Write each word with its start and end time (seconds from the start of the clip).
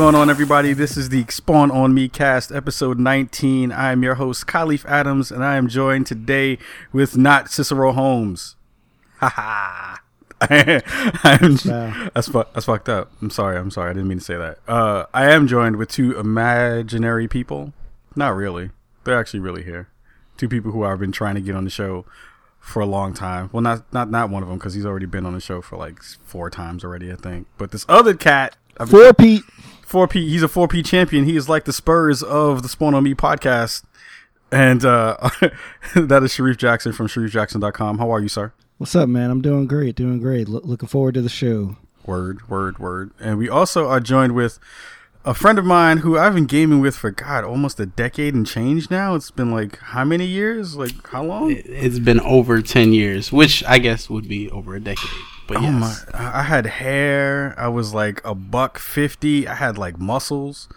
What's 0.00 0.12
going 0.12 0.22
on, 0.22 0.30
everybody? 0.30 0.72
This 0.72 0.96
is 0.96 1.10
the 1.10 1.26
Spawn 1.28 1.70
on 1.70 1.92
Me 1.92 2.08
cast, 2.08 2.50
episode 2.50 2.98
19. 2.98 3.70
I 3.70 3.92
am 3.92 4.02
your 4.02 4.14
host, 4.14 4.46
Kahlief 4.46 4.86
Adams, 4.86 5.30
and 5.30 5.44
I 5.44 5.56
am 5.56 5.68
joined 5.68 6.06
today 6.06 6.56
with 6.90 7.18
not 7.18 7.50
Cicero 7.50 7.92
Holmes. 7.92 8.56
Ha 9.18 9.28
ha. 9.28 10.00
That's, 12.14 12.28
fu- 12.28 12.44
that's 12.54 12.64
fucked 12.64 12.88
up. 12.88 13.12
I'm 13.20 13.28
sorry. 13.28 13.58
I'm 13.58 13.70
sorry. 13.70 13.90
I 13.90 13.92
didn't 13.92 14.08
mean 14.08 14.20
to 14.20 14.24
say 14.24 14.38
that. 14.38 14.60
Uh, 14.66 15.04
I 15.12 15.30
am 15.32 15.46
joined 15.46 15.76
with 15.76 15.90
two 15.90 16.18
imaginary 16.18 17.28
people. 17.28 17.74
Not 18.16 18.34
really. 18.34 18.70
They're 19.04 19.20
actually 19.20 19.40
really 19.40 19.64
here. 19.64 19.90
Two 20.38 20.48
people 20.48 20.72
who 20.72 20.82
I've 20.82 20.98
been 20.98 21.12
trying 21.12 21.34
to 21.34 21.42
get 21.42 21.54
on 21.54 21.64
the 21.64 21.70
show 21.70 22.06
for 22.58 22.80
a 22.80 22.86
long 22.86 23.12
time. 23.12 23.50
Well, 23.52 23.60
not 23.60 23.92
not 23.92 24.10
not 24.10 24.30
one 24.30 24.42
of 24.42 24.48
them 24.48 24.56
because 24.56 24.72
he's 24.72 24.86
already 24.86 25.04
been 25.04 25.26
on 25.26 25.34
the 25.34 25.40
show 25.40 25.60
for 25.60 25.76
like 25.76 26.02
four 26.02 26.48
times 26.48 26.84
already, 26.84 27.12
I 27.12 27.16
think. 27.16 27.48
But 27.58 27.70
this 27.70 27.84
other 27.86 28.14
cat, 28.14 28.56
I've 28.78 28.90
been- 28.90 28.98
Four 28.98 29.12
Pete. 29.12 29.42
Four 29.90 30.06
P. 30.06 30.28
He's 30.28 30.44
a 30.44 30.46
four 30.46 30.68
P 30.68 30.84
champion. 30.84 31.24
He 31.24 31.34
is 31.34 31.48
like 31.48 31.64
the 31.64 31.72
Spurs 31.72 32.22
of 32.22 32.62
the 32.62 32.68
Spawn 32.68 32.94
on 32.94 33.02
Me 33.02 33.12
podcast. 33.12 33.82
And 34.52 34.84
uh, 34.84 35.16
that 35.96 36.22
is 36.22 36.32
Shareef 36.32 36.58
Jackson 36.58 36.92
from 36.92 37.08
ShareefJackson.com. 37.08 37.98
How 37.98 38.08
are 38.12 38.20
you, 38.20 38.28
sir? 38.28 38.52
What's 38.78 38.94
up, 38.94 39.08
man? 39.08 39.32
I'm 39.32 39.42
doing 39.42 39.66
great. 39.66 39.96
Doing 39.96 40.20
great. 40.20 40.48
Lo- 40.48 40.60
looking 40.62 40.88
forward 40.88 41.14
to 41.14 41.22
the 41.22 41.28
show. 41.28 41.76
Word, 42.06 42.48
word, 42.48 42.78
word. 42.78 43.10
And 43.18 43.36
we 43.36 43.48
also 43.48 43.88
are 43.88 43.98
joined 43.98 44.36
with 44.36 44.60
a 45.24 45.34
friend 45.34 45.58
of 45.58 45.64
mine 45.64 45.98
who 45.98 46.16
I've 46.16 46.34
been 46.34 46.46
gaming 46.46 46.78
with 46.78 46.94
for 46.94 47.10
God 47.10 47.42
almost 47.42 47.80
a 47.80 47.86
decade 47.86 48.32
and 48.32 48.46
change 48.46 48.92
now. 48.92 49.16
It's 49.16 49.32
been 49.32 49.50
like 49.50 49.76
how 49.78 50.04
many 50.04 50.24
years? 50.24 50.76
Like 50.76 51.08
how 51.08 51.24
long? 51.24 51.50
It's 51.50 51.98
been 51.98 52.20
over 52.20 52.62
10 52.62 52.92
years, 52.92 53.32
which 53.32 53.64
I 53.64 53.78
guess 53.80 54.08
would 54.08 54.28
be 54.28 54.48
over 54.50 54.76
a 54.76 54.80
decade. 54.80 55.10
But 55.50 55.58
Oh 55.58 55.62
yes. 55.62 56.06
my! 56.14 56.18
I 56.18 56.40
I 56.40 56.42
had 56.44 56.64
hair. 56.64 57.54
I 57.58 57.66
was 57.68 57.92
like 57.92 58.22
a 58.24 58.34
buck 58.36 58.78
fifty. 58.78 59.46
I 59.48 59.54
had 59.54 59.76
like 59.76 59.98
muscles. 59.98 60.68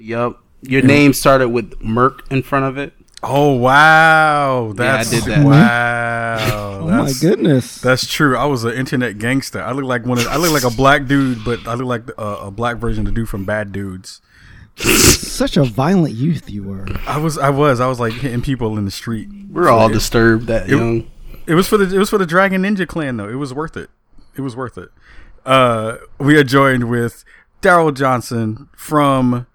Yup. 0.00 0.42
Your 0.62 0.80
name 0.82 1.12
started 1.12 1.50
with 1.50 1.80
Merc 1.82 2.22
in 2.32 2.42
front 2.42 2.64
of 2.64 2.78
it. 2.78 2.94
Oh 3.22 3.52
wow! 3.56 4.70
I 4.70 4.72
That's 4.72 5.10
did 5.10 5.24
that. 5.24 5.44
wow. 5.46 6.70
Oh 6.82 6.86
my 7.04 7.12
goodness. 7.20 7.80
That's 7.80 8.06
true. 8.06 8.36
I 8.36 8.44
was 8.46 8.64
an 8.64 8.72
internet 8.72 9.18
gangster. 9.18 9.62
I 9.62 9.70
look 9.72 9.84
like 9.84 10.04
one. 10.06 10.18
Of, 10.18 10.26
I 10.26 10.36
look 10.36 10.50
like 10.52 10.64
a 10.64 10.74
black 10.74 11.06
dude, 11.06 11.44
but 11.44 11.66
I 11.68 11.74
look 11.74 11.86
like 11.86 12.08
a, 12.18 12.46
a 12.46 12.50
black 12.50 12.78
version 12.78 13.06
of 13.06 13.14
the 13.14 13.20
dude 13.20 13.28
from 13.28 13.44
Bad 13.44 13.70
Dudes. 13.70 14.20
Such 14.76 15.56
a 15.56 15.64
violent 15.64 16.14
youth 16.14 16.48
you 16.50 16.64
were. 16.64 16.86
I 17.06 17.18
was. 17.18 17.38
I 17.38 17.50
was. 17.50 17.80
I 17.80 17.86
was 17.86 18.00
like 18.00 18.14
hitting 18.14 18.40
people 18.42 18.76
in 18.78 18.84
the 18.84 18.90
street. 18.90 19.28
We're 19.50 19.68
all 19.68 19.90
it- 19.90 19.92
disturbed 19.92 20.46
that 20.48 20.64
it- 20.68 20.70
young. 20.70 21.08
It 21.46 21.54
was 21.54 21.68
for 21.68 21.76
the. 21.76 21.94
It 21.94 21.98
was 21.98 22.10
for 22.10 22.18
the 22.18 22.26
Dragon 22.26 22.62
Ninja 22.62 22.86
Clan, 22.86 23.16
though. 23.16 23.28
It 23.28 23.34
was 23.36 23.52
worth 23.54 23.76
it. 23.76 23.90
It 24.36 24.40
was 24.40 24.56
worth 24.56 24.78
it. 24.78 24.90
Uh, 25.44 25.96
we 26.18 26.36
are 26.36 26.44
joined 26.44 26.88
with 26.88 27.24
Daryl 27.60 27.94
Johnson 27.94 28.68
from 28.76 29.46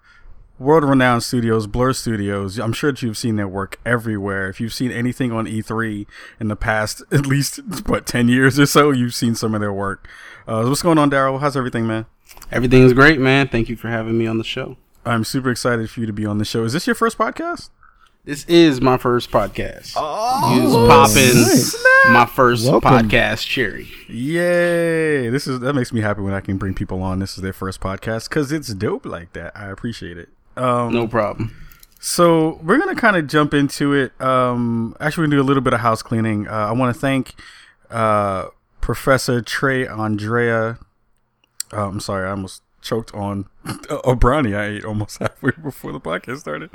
world 0.58 0.84
renowned 0.84 1.22
studios, 1.22 1.66
Blur 1.66 1.92
Studios. 1.92 2.58
I'm 2.58 2.72
sure 2.72 2.92
that 2.92 3.02
you've 3.02 3.18
seen 3.18 3.36
their 3.36 3.48
work 3.48 3.78
everywhere. 3.86 4.48
If 4.48 4.60
you've 4.60 4.74
seen 4.74 4.90
anything 4.90 5.32
on 5.32 5.46
E3 5.46 6.06
in 6.40 6.48
the 6.48 6.56
past, 6.56 7.02
at 7.12 7.26
least 7.26 7.60
what 7.86 8.06
ten 8.06 8.28
years 8.28 8.58
or 8.58 8.66
so, 8.66 8.90
you've 8.90 9.14
seen 9.14 9.34
some 9.34 9.54
of 9.54 9.60
their 9.60 9.72
work. 9.72 10.08
Uh, 10.46 10.64
what's 10.64 10.82
going 10.82 10.98
on, 10.98 11.10
Daryl? 11.10 11.40
How's 11.40 11.56
everything, 11.56 11.86
man? 11.86 12.06
Everything 12.50 12.82
is 12.82 12.92
great, 12.92 13.20
man. 13.20 13.48
Thank 13.48 13.68
you 13.68 13.76
for 13.76 13.88
having 13.88 14.18
me 14.18 14.26
on 14.26 14.38
the 14.38 14.44
show. 14.44 14.76
I'm 15.04 15.24
super 15.24 15.50
excited 15.50 15.88
for 15.90 16.00
you 16.00 16.06
to 16.06 16.12
be 16.12 16.26
on 16.26 16.38
the 16.38 16.44
show. 16.44 16.64
Is 16.64 16.72
this 16.72 16.86
your 16.86 16.94
first 16.94 17.16
podcast? 17.16 17.70
This 18.28 18.44
is 18.44 18.82
my 18.82 18.98
first 18.98 19.30
podcast. 19.30 19.94
Oh, 19.96 20.54
Use 20.54 20.74
popping 20.74 21.40
nice. 21.40 22.12
my 22.12 22.26
first 22.26 22.66
Welcome. 22.68 22.90
podcast 23.08 23.46
cherry. 23.46 23.88
Yay! 24.06 25.30
This 25.30 25.46
is 25.46 25.60
that 25.60 25.72
makes 25.72 25.94
me 25.94 26.02
happy 26.02 26.20
when 26.20 26.34
I 26.34 26.42
can 26.42 26.58
bring 26.58 26.74
people 26.74 27.02
on. 27.02 27.20
This 27.20 27.38
is 27.38 27.42
their 27.42 27.54
first 27.54 27.80
podcast 27.80 28.28
because 28.28 28.52
it's 28.52 28.68
dope 28.74 29.06
like 29.06 29.32
that. 29.32 29.56
I 29.56 29.70
appreciate 29.70 30.18
it. 30.18 30.28
Um, 30.58 30.92
No 30.92 31.08
problem. 31.08 31.56
So 32.00 32.60
we're 32.62 32.76
gonna 32.76 32.94
kind 32.94 33.16
of 33.16 33.28
jump 33.28 33.54
into 33.54 33.94
it. 33.94 34.12
Um, 34.20 34.94
actually, 35.00 35.22
we're 35.22 35.28
gonna 35.28 35.36
do 35.36 35.46
a 35.46 35.48
little 35.48 35.62
bit 35.62 35.72
of 35.72 35.80
house 35.80 36.02
cleaning. 36.02 36.46
Uh, 36.48 36.52
I 36.52 36.72
want 36.72 36.94
to 36.94 37.00
thank 37.00 37.32
uh, 37.90 38.48
Professor 38.82 39.40
TreaAndrea. 39.40 40.76
Uh, 41.72 41.88
I'm 41.88 42.00
sorry, 42.00 42.28
I 42.28 42.32
almost 42.32 42.60
choked 42.88 43.14
on 43.14 43.44
a 44.04 44.16
brownie 44.16 44.54
I 44.54 44.64
ate 44.66 44.84
almost 44.84 45.18
halfway 45.20 45.50
before 45.62 45.92
the 45.92 46.00
podcast 46.00 46.38
started. 46.40 46.70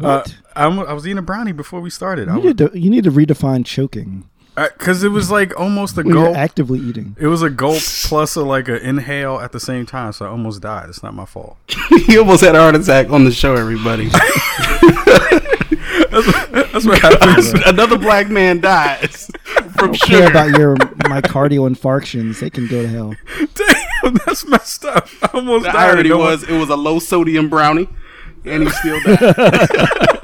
Uh, 0.00 0.22
I'm, 0.54 0.78
I 0.80 0.92
was 0.92 1.06
eating 1.06 1.18
a 1.18 1.22
brownie 1.22 1.52
before 1.52 1.80
we 1.80 1.90
started. 1.90 2.28
I 2.28 2.36
You 2.36 2.42
need, 2.44 2.58
to, 2.58 2.70
you 2.74 2.88
need 2.90 3.04
to 3.04 3.10
redefine 3.10 3.66
choking 3.66 4.28
because 4.54 5.02
it 5.02 5.08
was 5.08 5.30
like 5.30 5.58
almost 5.58 5.96
a 5.96 6.02
when 6.02 6.14
you're 6.14 6.24
gulp. 6.26 6.36
actively 6.36 6.78
eating. 6.78 7.16
It 7.18 7.26
was 7.28 7.42
a 7.42 7.50
gulp 7.50 7.82
plus 8.04 8.36
a 8.36 8.42
like 8.42 8.68
an 8.68 8.76
inhale 8.76 9.40
at 9.40 9.52
the 9.52 9.60
same 9.60 9.86
time, 9.86 10.12
so 10.12 10.26
I 10.26 10.28
almost 10.28 10.60
died. 10.60 10.88
It's 10.88 11.02
not 11.02 11.14
my 11.14 11.24
fault. 11.24 11.56
he 12.06 12.18
almost 12.18 12.42
had 12.42 12.54
a 12.54 12.60
heart 12.60 12.74
attack 12.76 13.10
on 13.10 13.24
the 13.24 13.32
show, 13.32 13.54
everybody. 13.56 14.08
That's 16.22 16.84
what 16.86 16.98
happens. 17.00 17.52
Another 17.66 17.98
black 17.98 18.28
man 18.28 18.60
dies 18.60 19.30
from 19.76 19.92
don't 19.92 20.00
care 20.00 20.28
about 20.30 20.56
your 20.58 20.76
myocardial 20.76 21.68
infarctions. 21.68 22.40
They 22.40 22.50
can 22.50 22.66
go 22.68 22.82
to 22.82 22.88
hell. 22.88 23.14
Damn, 23.54 24.14
that's 24.26 24.44
messed 24.46 24.84
up. 24.84 25.08
I 25.22 25.30
almost 25.34 25.64
The 25.64 25.72
died. 25.72 25.90
irony 25.90 26.08
No 26.10 26.18
one- 26.18 26.26
was 26.28 26.42
it 26.44 26.58
was 26.58 26.68
a 26.70 26.76
low 26.76 26.98
sodium 26.98 27.48
brownie, 27.48 27.88
and 28.44 28.62
he 28.64 28.70
still 28.70 29.00
died. 29.16 30.19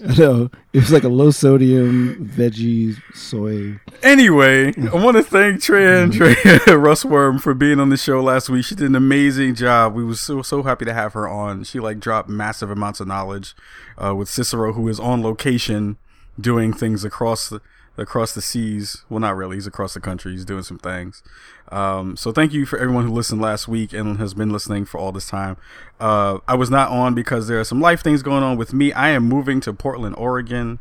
No, 0.18 0.50
it 0.72 0.80
was 0.80 0.92
like 0.92 1.04
a 1.04 1.08
low 1.08 1.30
sodium 1.30 2.30
veggie 2.34 2.96
soy. 3.14 3.80
Anyway, 4.02 4.72
I 4.76 4.94
want 5.02 5.16
to 5.16 5.22
thank 5.22 5.60
TreaAndrea 5.60 6.60
Russworm 6.60 7.40
for 7.40 7.54
being 7.54 7.80
on 7.80 7.88
the 7.88 7.96
show 7.96 8.22
last 8.22 8.48
week. 8.48 8.64
She 8.64 8.74
did 8.74 8.86
an 8.86 8.94
amazing 8.94 9.54
job. 9.54 9.94
We 9.94 10.04
were 10.04 10.14
so 10.14 10.42
so 10.42 10.62
happy 10.62 10.84
to 10.84 10.94
have 10.94 11.14
her 11.14 11.28
on. 11.28 11.64
She 11.64 11.80
like 11.80 11.98
dropped 11.98 12.28
massive 12.28 12.70
amounts 12.70 13.00
of 13.00 13.08
knowledge 13.08 13.54
uh, 14.02 14.14
with 14.14 14.28
Cicero, 14.28 14.72
who 14.72 14.88
is 14.88 15.00
on 15.00 15.22
location 15.22 15.96
doing 16.40 16.72
things 16.72 17.04
across 17.04 17.48
the 17.48 17.60
across 17.96 18.32
the 18.32 18.42
seas. 18.42 19.04
Well, 19.08 19.20
not 19.20 19.36
really. 19.36 19.56
He's 19.56 19.66
across 19.66 19.94
the 19.94 20.00
country. 20.00 20.32
He's 20.32 20.44
doing 20.44 20.62
some 20.62 20.78
things. 20.78 21.22
Um, 21.70 22.16
so 22.16 22.32
thank 22.32 22.52
you 22.52 22.66
for 22.66 22.78
everyone 22.78 23.06
who 23.06 23.12
listened 23.12 23.40
last 23.40 23.68
week 23.68 23.92
and 23.92 24.18
has 24.18 24.34
been 24.34 24.50
listening 24.50 24.84
for 24.84 24.98
all 24.98 25.12
this 25.12 25.28
time. 25.28 25.56
Uh, 26.00 26.38
I 26.48 26.54
was 26.54 26.70
not 26.70 26.90
on 26.90 27.14
because 27.14 27.48
there 27.48 27.60
are 27.60 27.64
some 27.64 27.80
life 27.80 28.02
things 28.02 28.22
going 28.22 28.42
on 28.42 28.56
with 28.56 28.72
me. 28.72 28.92
I 28.92 29.10
am 29.10 29.24
moving 29.24 29.60
to 29.62 29.72
Portland, 29.72 30.16
Oregon. 30.16 30.78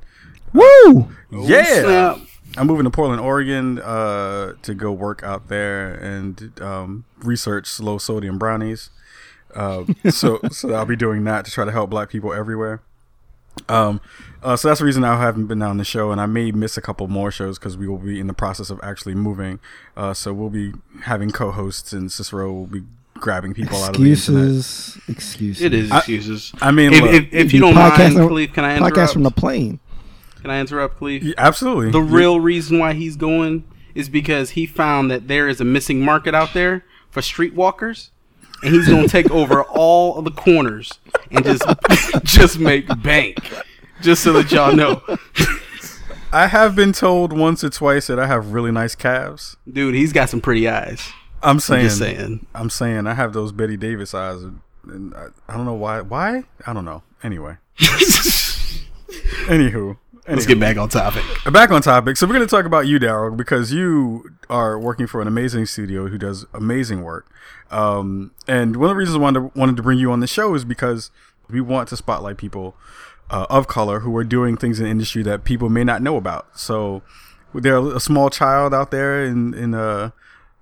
Woo! 0.53 1.09
yeah. 1.31 1.64
snap. 1.64 2.18
I'm 2.56 2.68
moving 2.68 2.86
to 2.86 2.90
Portland, 2.90 3.22
Oregon, 3.22 3.80
uh, 3.80 4.53
to 4.62 4.74
go 4.74 4.92
work 4.92 5.22
out 5.22 5.48
there 5.50 5.94
and 5.94 6.59
um, 6.62 7.06
research 7.19 7.80
low 7.80 7.98
sodium 7.98 8.38
brownies. 8.38 8.90
Uh, 9.54 9.86
so, 10.09 10.40
so 10.52 10.74
I'll 10.74 10.86
be 10.86 10.96
doing 10.96 11.24
that 11.25 11.46
to 11.46 11.52
try 11.52 11.66
to 11.66 11.72
help 11.72 11.90
Black 11.90 12.09
people 12.09 12.34
everywhere. 12.34 12.81
Um, 13.69 14.01
uh, 14.44 14.56
so 14.56 14.68
that's 14.68 14.79
the 14.79 14.85
reason 14.85 15.03
I 15.03 15.19
haven't 15.19 15.47
been 15.47 15.62
on 15.62 15.78
the 15.78 15.84
show, 15.84 16.12
and 16.12 16.22
I 16.22 16.25
may 16.25 16.51
miss 16.51 16.78
a 16.78 16.81
couple 16.81 17.07
more 17.07 17.31
shows 17.31 17.57
because 17.57 17.75
we 17.78 17.88
will 17.88 17.97
be 17.97 18.19
in 18.19 18.28
the 18.28 18.34
process 18.34 18.69
of 18.69 18.79
actually 18.84 19.16
moving. 19.16 19.59
Uh, 19.95 20.13
so 20.13 20.34
we'll 20.34 20.50
be 20.50 20.73
having 21.03 21.31
co-hosts, 21.31 21.91
and 21.94 22.12
Cicero 22.12 22.51
will 22.53 22.68
be 22.68 22.84
grabbing 23.16 23.53
people 23.53 23.78
out 23.84 23.95
of 23.95 24.01
the 24.01 24.09
internet. 24.12 24.44
Excuses. 24.57 24.97
Excuses. 25.09 25.63
It 25.63 25.73
is 25.73 25.91
excuses. 25.91 26.53
I 26.62 26.72
mean, 26.72 26.94
if, 26.94 27.01
look, 27.01 27.12
if, 27.13 27.34
if 27.34 27.53
You 27.53 27.57
you 27.57 27.66
don't 27.66 27.73
podcast 27.73 27.97
mind, 28.13 28.19
on- 28.19 28.29
Kahlief, 28.29 28.53
can 28.53 28.63
I 28.63 28.78
Podcast 28.79 29.13
from 29.13 29.23
the 29.23 29.31
plane. 29.31 29.79
Can 30.41 30.51
I 30.51 30.59
interrupt, 30.59 31.00
Kahlief? 31.00 31.24
yeah, 31.24 31.34
absolutely. 31.38 31.89
The 31.91 32.00
real 32.01 32.39
reason 32.39 32.78
why 32.78 32.94
he's 32.94 33.16
going 33.16 33.63
is 33.95 34.07
because 34.07 34.51
he 34.51 34.68
found 34.68 35.09
that 35.09 35.28
there 35.28 35.47
is 35.50 35.59
a 35.59 35.66
missing 35.66 36.06
market 36.06 36.35
out 36.35 36.53
there 36.53 36.85
for 37.09 37.22
streetwalkers, 37.22 38.12
and 38.63 38.73
he's 38.73 38.88
going 38.88 39.03
to 39.03 39.09
take 39.09 39.29
over 39.31 39.63
all 39.63 40.18
of 40.18 40.25
the 40.25 40.31
corners 40.31 41.00
and 41.31 41.45
just 41.45 41.63
just 42.24 42.59
make 42.59 42.86
bank. 43.01 43.38
Just 44.01 44.24
so 44.24 44.31
that 44.33 44.51
y'all 44.51 44.75
know, 44.75 45.01
I 46.31 46.48
have 46.48 46.75
been 46.75 46.94
told 46.94 47.33
once 47.33 47.63
or 47.63 47.69
twice 47.69 48.07
that 48.07 48.19
I 48.19 48.27
have 48.27 48.51
really 48.51 48.71
nice 48.71 48.94
calves. 48.94 49.57
dude, 49.71 49.95
he's 49.95 50.13
got 50.13 50.30
some 50.30 50.39
pretty 50.39 50.68
eyes. 50.68 51.12
I'm 51.42 51.59
I'm 51.69 51.89
saying. 51.89 52.45
I'm 52.54 52.69
saying 52.69 53.07
I 53.07 53.13
have 53.13 53.33
those 53.33 53.51
Bette 53.51 53.77
Davis 53.77 54.13
eyes, 54.13 54.44
and 54.44 55.13
I, 55.15 55.27
I 55.48 55.56
don't 55.56 55.65
know 55.65 55.74
why. 55.74 56.01
Why? 56.01 56.44
I 56.65 56.74
don't 56.74 56.86
know. 56.86 57.04
Anyway, 57.24 57.57
anywho, 59.48 59.98
Let's 60.27 60.45
get 60.45 60.59
back 60.59 60.77
on 60.77 60.89
topic. 60.89 61.24
back 61.51 61.71
on 61.71 61.81
topic. 61.81 62.18
So 62.18 62.27
we're 62.27 62.33
going 62.33 62.47
to 62.47 62.53
talk 62.53 62.65
about 62.65 62.85
you, 62.88 63.00
Daryl, 63.00 63.35
because 63.35 63.71
you 63.71 64.29
are 64.50 64.77
working 64.77 65.07
for 65.07 65.21
an 65.21 65.27
amazing 65.27 65.65
studio 65.65 66.07
who 66.07 66.18
does 66.18 66.45
amazing 66.53 67.03
work. 67.03 67.31
Um, 67.71 68.31
and 68.47 68.75
one 68.75 68.89
of 68.89 68.95
the 68.95 69.00
reasons 69.00 69.18
I 69.18 69.21
wanted 69.21 69.39
to, 69.39 69.59
wanted 69.59 69.77
to 69.77 69.83
bring 69.83 70.00
you 70.00 70.12
on 70.12 70.19
the 70.19 70.27
show 70.27 70.53
is 70.53 70.65
because 70.65 71.12
we 71.50 71.62
want 71.62 71.88
to 71.89 71.97
spotlight 71.97 72.38
people 72.38 72.75
uh, 73.29 73.45
of 73.50 73.68
color 73.68 74.01
who 74.01 74.15
are 74.18 74.24
doing 74.24 74.57
things 74.57 74.79
in 74.79 74.85
the 74.85 74.91
industry 74.91 75.24
that 75.24 75.44
people 75.44 75.69
may 75.69 75.83
not 75.83 76.01
know 76.01 76.18
about. 76.18 76.57
So 76.57 77.03
there's 77.53 77.85
a 77.88 78.00
small 78.00 78.30
child 78.30 78.73
out 78.73 78.91
there 78.91 79.23
in 79.23 79.53
in 79.53 79.73
uh, 79.73 80.12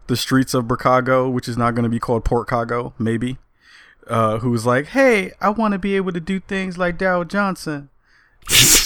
the 0.08 0.16
streets 0.16 0.54
of 0.54 0.68
Chicago, 0.70 1.30
which 1.30 1.48
is 1.48 1.58
not 1.58 1.74
going 1.76 1.84
to 1.84 1.90
be 1.90 2.00
called 2.00 2.24
Port 2.24 2.48
Chicago, 2.48 2.94
maybe. 3.00 3.38
Uh, 4.08 4.38
who's 4.38 4.68
like, 4.68 4.88
hey, 4.88 5.32
I 5.42 5.50
want 5.50 5.72
to 5.72 5.80
be 5.80 5.96
able 5.96 6.12
to 6.12 6.20
do 6.20 6.40
things 6.40 6.78
like 6.78 7.00
Daryl 7.00 7.28
Johnson. 7.28 7.90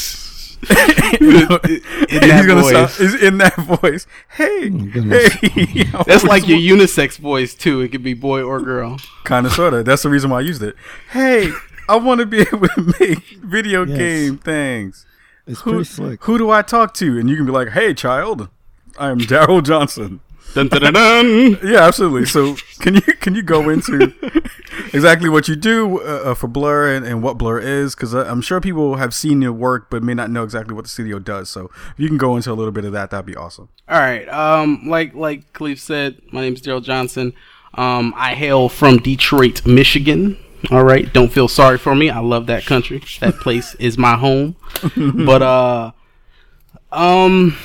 You 1.19 1.31
know, 1.47 1.59
In 1.63 1.81
that 2.21 2.38
he's 2.38 2.45
gonna 2.47 2.61
voice. 2.61 2.71
sound 2.95 3.13
is 3.15 3.21
in 3.23 3.38
that 3.39 3.56
voice. 3.56 4.06
Hey, 4.29 4.69
oh, 4.73 4.77
goodness. 4.91 5.33
hey. 5.33 5.83
That's 6.06 6.23
like 6.23 6.47
your 6.47 6.59
unisex 6.59 7.17
voice 7.17 7.56
too. 7.56 7.81
It 7.81 7.89
could 7.91 8.03
be 8.03 8.13
boy 8.13 8.41
or 8.44 8.61
girl. 8.61 9.00
kind 9.23 9.45
of 9.45 9.51
sorta. 9.53 9.83
That's 9.83 10.03
the 10.03 10.09
reason 10.09 10.29
why 10.29 10.38
I 10.39 10.41
used 10.41 10.61
it. 10.61 10.75
Hey, 11.11 11.51
I 11.88 11.95
want 11.97 12.19
to 12.19 12.25
be 12.25 12.41
able 12.41 12.67
to 12.67 12.94
make 13.00 13.23
video 13.44 13.85
Yes. 13.85 13.97
game 13.97 14.38
things. 14.38 15.06
It's 15.47 15.61
Who, 15.61 15.71
pretty 15.71 15.85
slick. 15.85 16.23
who 16.25 16.38
do 16.38 16.51
I 16.51 16.61
talk 16.61 16.94
to? 16.95 17.17
And 17.19 17.29
you 17.29 17.35
can 17.35 17.45
be 17.45 17.51
like, 17.51 17.69
"Hey, 17.69 17.94
child, 17.94 18.50
I 19.00 19.09
am 19.09 19.19
Daryl 19.19 19.63
Johnson." 19.63 20.19
Dun, 20.53 20.67
dun, 20.67 20.81
dun, 20.81 20.93
dun. 20.93 21.59
Yeah, 21.63 21.85
absolutely. 21.85 22.25
So, 22.25 22.55
can 22.79 22.95
you 22.95 23.01
can 23.01 23.35
you 23.35 23.43
go 23.43 23.69
into 23.69 24.13
exactly 24.93 25.29
what 25.29 25.47
you 25.47 25.55
do 25.55 26.01
uh, 26.01 26.31
uh, 26.31 26.33
for 26.33 26.47
Blur 26.47 26.93
and, 26.93 27.05
and 27.05 27.21
what 27.21 27.37
Blur 27.37 27.59
is? 27.59 27.95
Because 27.95 28.13
I'm 28.13 28.41
sure 28.41 28.59
people 28.59 28.95
have 28.95 29.13
seen 29.13 29.41
your 29.41 29.53
work 29.53 29.89
but 29.89 30.01
may 30.01 30.13
not 30.13 30.31
know 30.31 30.43
exactly 30.43 30.73
what 30.73 30.85
the 30.85 30.89
studio 30.89 31.19
does. 31.19 31.49
So, 31.49 31.69
if 31.91 31.95
you 31.97 32.07
can 32.07 32.17
go 32.17 32.35
into 32.35 32.51
a 32.51 32.53
little 32.55 32.71
bit 32.71 32.85
of 32.85 32.91
that, 32.93 33.11
that'd 33.11 33.25
be 33.25 33.35
awesome. 33.35 33.69
All 33.87 33.99
right. 33.99 34.27
Um, 34.29 34.83
like 34.87 35.13
like 35.13 35.53
Cleve 35.53 35.79
said, 35.79 36.21
my 36.31 36.41
name 36.41 36.53
is 36.53 36.61
Daryl 36.61 36.83
Johnson. 36.83 37.33
Um, 37.75 38.13
I 38.17 38.33
hail 38.33 38.69
from 38.69 38.97
Detroit, 38.97 39.65
Michigan. 39.65 40.37
All 40.71 40.83
right. 40.83 41.11
Don't 41.13 41.31
feel 41.31 41.47
sorry 41.47 41.77
for 41.77 41.95
me. 41.95 42.09
I 42.09 42.19
love 42.19 42.47
that 42.47 42.65
country. 42.65 43.01
That 43.19 43.35
place 43.35 43.75
is 43.75 43.97
my 43.97 44.17
home. 44.17 44.55
but 45.25 45.41
uh, 45.41 45.91
um, 46.91 47.55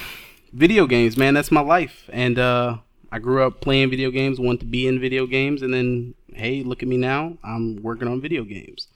video 0.54 0.86
games, 0.86 1.16
man, 1.16 1.34
that's 1.34 1.50
my 1.50 1.60
life. 1.60 2.08
And 2.12 2.38
uh, 2.38 2.78
I 3.12 3.18
grew 3.18 3.42
up 3.42 3.60
playing 3.60 3.90
video 3.90 4.10
games, 4.10 4.40
wanted 4.40 4.60
to 4.60 4.66
be 4.66 4.86
in 4.86 5.00
video 5.00 5.26
games, 5.26 5.60
and 5.60 5.74
then 5.74 6.14
hey, 6.34 6.62
look 6.62 6.82
at 6.82 6.88
me 6.88 6.96
now. 6.96 7.36
I'm 7.42 7.82
working 7.82 8.08
on 8.08 8.20
video 8.20 8.44
games. 8.44 8.88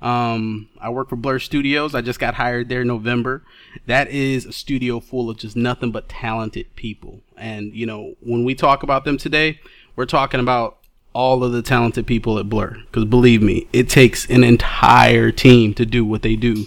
Um, 0.00 0.68
I 0.80 0.90
work 0.90 1.08
for 1.08 1.16
Blur 1.16 1.38
Studios. 1.38 1.94
I 1.94 2.02
just 2.02 2.20
got 2.20 2.34
hired 2.34 2.68
there 2.68 2.82
in 2.82 2.86
November. 2.86 3.42
That 3.86 4.08
is 4.08 4.46
a 4.46 4.52
studio 4.52 5.00
full 5.00 5.28
of 5.28 5.38
just 5.38 5.56
nothing 5.56 5.90
but 5.90 6.08
talented 6.08 6.74
people. 6.76 7.20
And, 7.36 7.74
you 7.74 7.84
know, 7.84 8.14
when 8.20 8.44
we 8.44 8.54
talk 8.54 8.82
about 8.82 9.04
them 9.04 9.18
today, 9.18 9.60
we're 9.96 10.06
talking 10.06 10.40
about 10.40 10.78
all 11.12 11.42
of 11.42 11.52
the 11.52 11.62
talented 11.62 12.06
people 12.06 12.38
at 12.38 12.48
Blur. 12.48 12.76
Because 12.86 13.06
believe 13.06 13.42
me, 13.42 13.66
it 13.72 13.88
takes 13.88 14.28
an 14.30 14.44
entire 14.44 15.32
team 15.32 15.74
to 15.74 15.84
do 15.84 16.04
what 16.04 16.22
they 16.22 16.36
do 16.36 16.66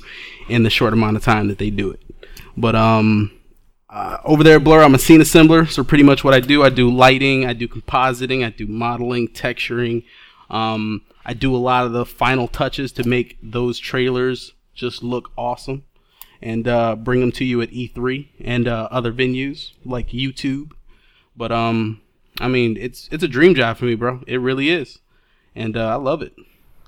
in 0.50 0.64
the 0.64 0.70
short 0.70 0.92
amount 0.92 1.16
of 1.16 1.24
time 1.24 1.48
that 1.48 1.58
they 1.58 1.70
do 1.70 1.90
it. 1.90 2.02
But, 2.58 2.76
um, 2.76 3.32
uh, 3.92 4.18
over 4.24 4.44
there 4.44 4.56
at 4.56 4.64
Blur, 4.64 4.82
I'm 4.82 4.96
a 4.96 5.00
scene 5.00 5.20
assembler. 5.20 5.70
So 5.70 5.84
pretty 5.84 6.04
much 6.04 6.24
what 6.24 6.34
I 6.34 6.40
do, 6.40 6.64
I 6.64 6.70
do 6.70 6.90
lighting, 6.90 7.46
I 7.46 7.54
do 7.54 7.68
compositing, 7.68 8.46
I 8.46 8.50
do 8.50 8.66
modeling, 8.66 9.28
texturing. 9.28 10.04
Um, 10.50 11.02
I 11.26 11.34
do 11.34 11.56
a 11.56 11.58
lot 11.58 11.86
of 11.86 11.92
the 11.92 12.06
final 12.06 12.48
touches 12.48 12.92
to 12.94 13.08
make 13.08 13.38
those 13.44 13.78
trailers 13.78 14.54
just 14.74 15.04
look 15.04 15.32
awesome, 15.38 15.84
and 16.42 16.68
uh, 16.68 16.96
bring 16.96 17.20
them 17.20 17.32
to 17.34 17.46
you 17.46 17.62
at 17.62 17.70
E3 17.70 18.28
and 18.44 18.68
uh, 18.68 18.88
other 18.90 19.12
venues 19.12 19.74
like 19.86 20.10
YouTube. 20.10 20.72
But 21.36 21.52
um, 21.52 22.02
I 22.40 22.48
mean, 22.48 22.78
it's 22.78 23.08
it's 23.12 23.24
a 23.24 23.28
dream 23.28 23.56
job 23.56 23.78
for 23.78 23.86
me, 23.86 23.96
bro. 23.96 24.24
It 24.26 24.38
really 24.38 24.70
is, 24.70 25.00
and 25.56 25.76
uh, 25.78 25.90
I 25.90 25.96
love 25.96 26.22
it. 26.22 26.34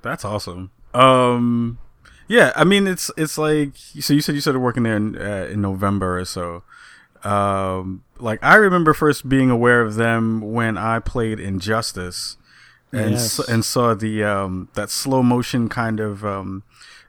That's 0.01 0.25
awesome. 0.25 0.71
Um, 0.93 1.79
yeah, 2.27 2.51
I 2.55 2.63
mean, 2.63 2.87
it's 2.87 3.11
it's 3.17 3.37
like 3.37 3.75
so. 3.75 4.13
You 4.13 4.21
said 4.21 4.35
you 4.35 4.41
started 4.41 4.59
working 4.59 4.83
there 4.83 4.97
in, 4.97 5.17
uh, 5.17 5.47
in 5.51 5.61
November 5.61 6.17
or 6.17 6.25
so. 6.25 6.63
Um, 7.25 8.03
like 8.19 8.39
I 8.43 8.55
remember 8.55 8.93
first 8.93 9.27
being 9.29 9.49
aware 9.49 9.81
of 9.81 9.95
them 9.95 10.41
when 10.41 10.77
I 10.77 10.99
played 10.99 11.39
Injustice, 11.39 12.37
and 12.91 13.11
Yes. 13.11 13.39
s- 13.39 13.47
and 13.47 13.63
saw 13.65 13.93
the 13.93 14.23
um 14.23 14.69
that 14.75 14.89
slow 14.89 15.23
motion 15.23 15.69
kind 15.69 15.99
of 15.99 16.25
um 16.25 16.63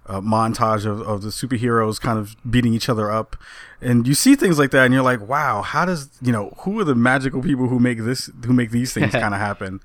uh, 0.06 0.20
montage 0.20 0.84
of, 0.84 1.00
of 1.00 1.22
the 1.22 1.31
superheroes 1.31 1.99
kind 2.00 2.19
of 2.19 2.37
beating 2.49 2.75
each 2.75 2.88
other 2.88 3.11
up, 3.11 3.37
and 3.81 4.06
you 4.06 4.14
see 4.14 4.37
things 4.37 4.58
like 4.58 4.70
that, 4.70 4.84
and 4.84 4.93
you're 4.94 5.02
like, 5.02 5.26
wow, 5.26 5.62
how 5.62 5.84
does 5.84 6.11
you 6.22 6.31
know 6.32 6.55
who 6.58 6.78
are 6.81 6.84
the 6.84 6.94
magical 6.94 7.43
people 7.43 7.69
who 7.69 7.78
make 7.78 7.99
this 8.05 8.31
who 8.44 8.52
make 8.52 8.70
these 8.70 8.93
things 8.93 9.12
kind 9.22 9.34
of 9.34 9.40
happen? 9.40 9.81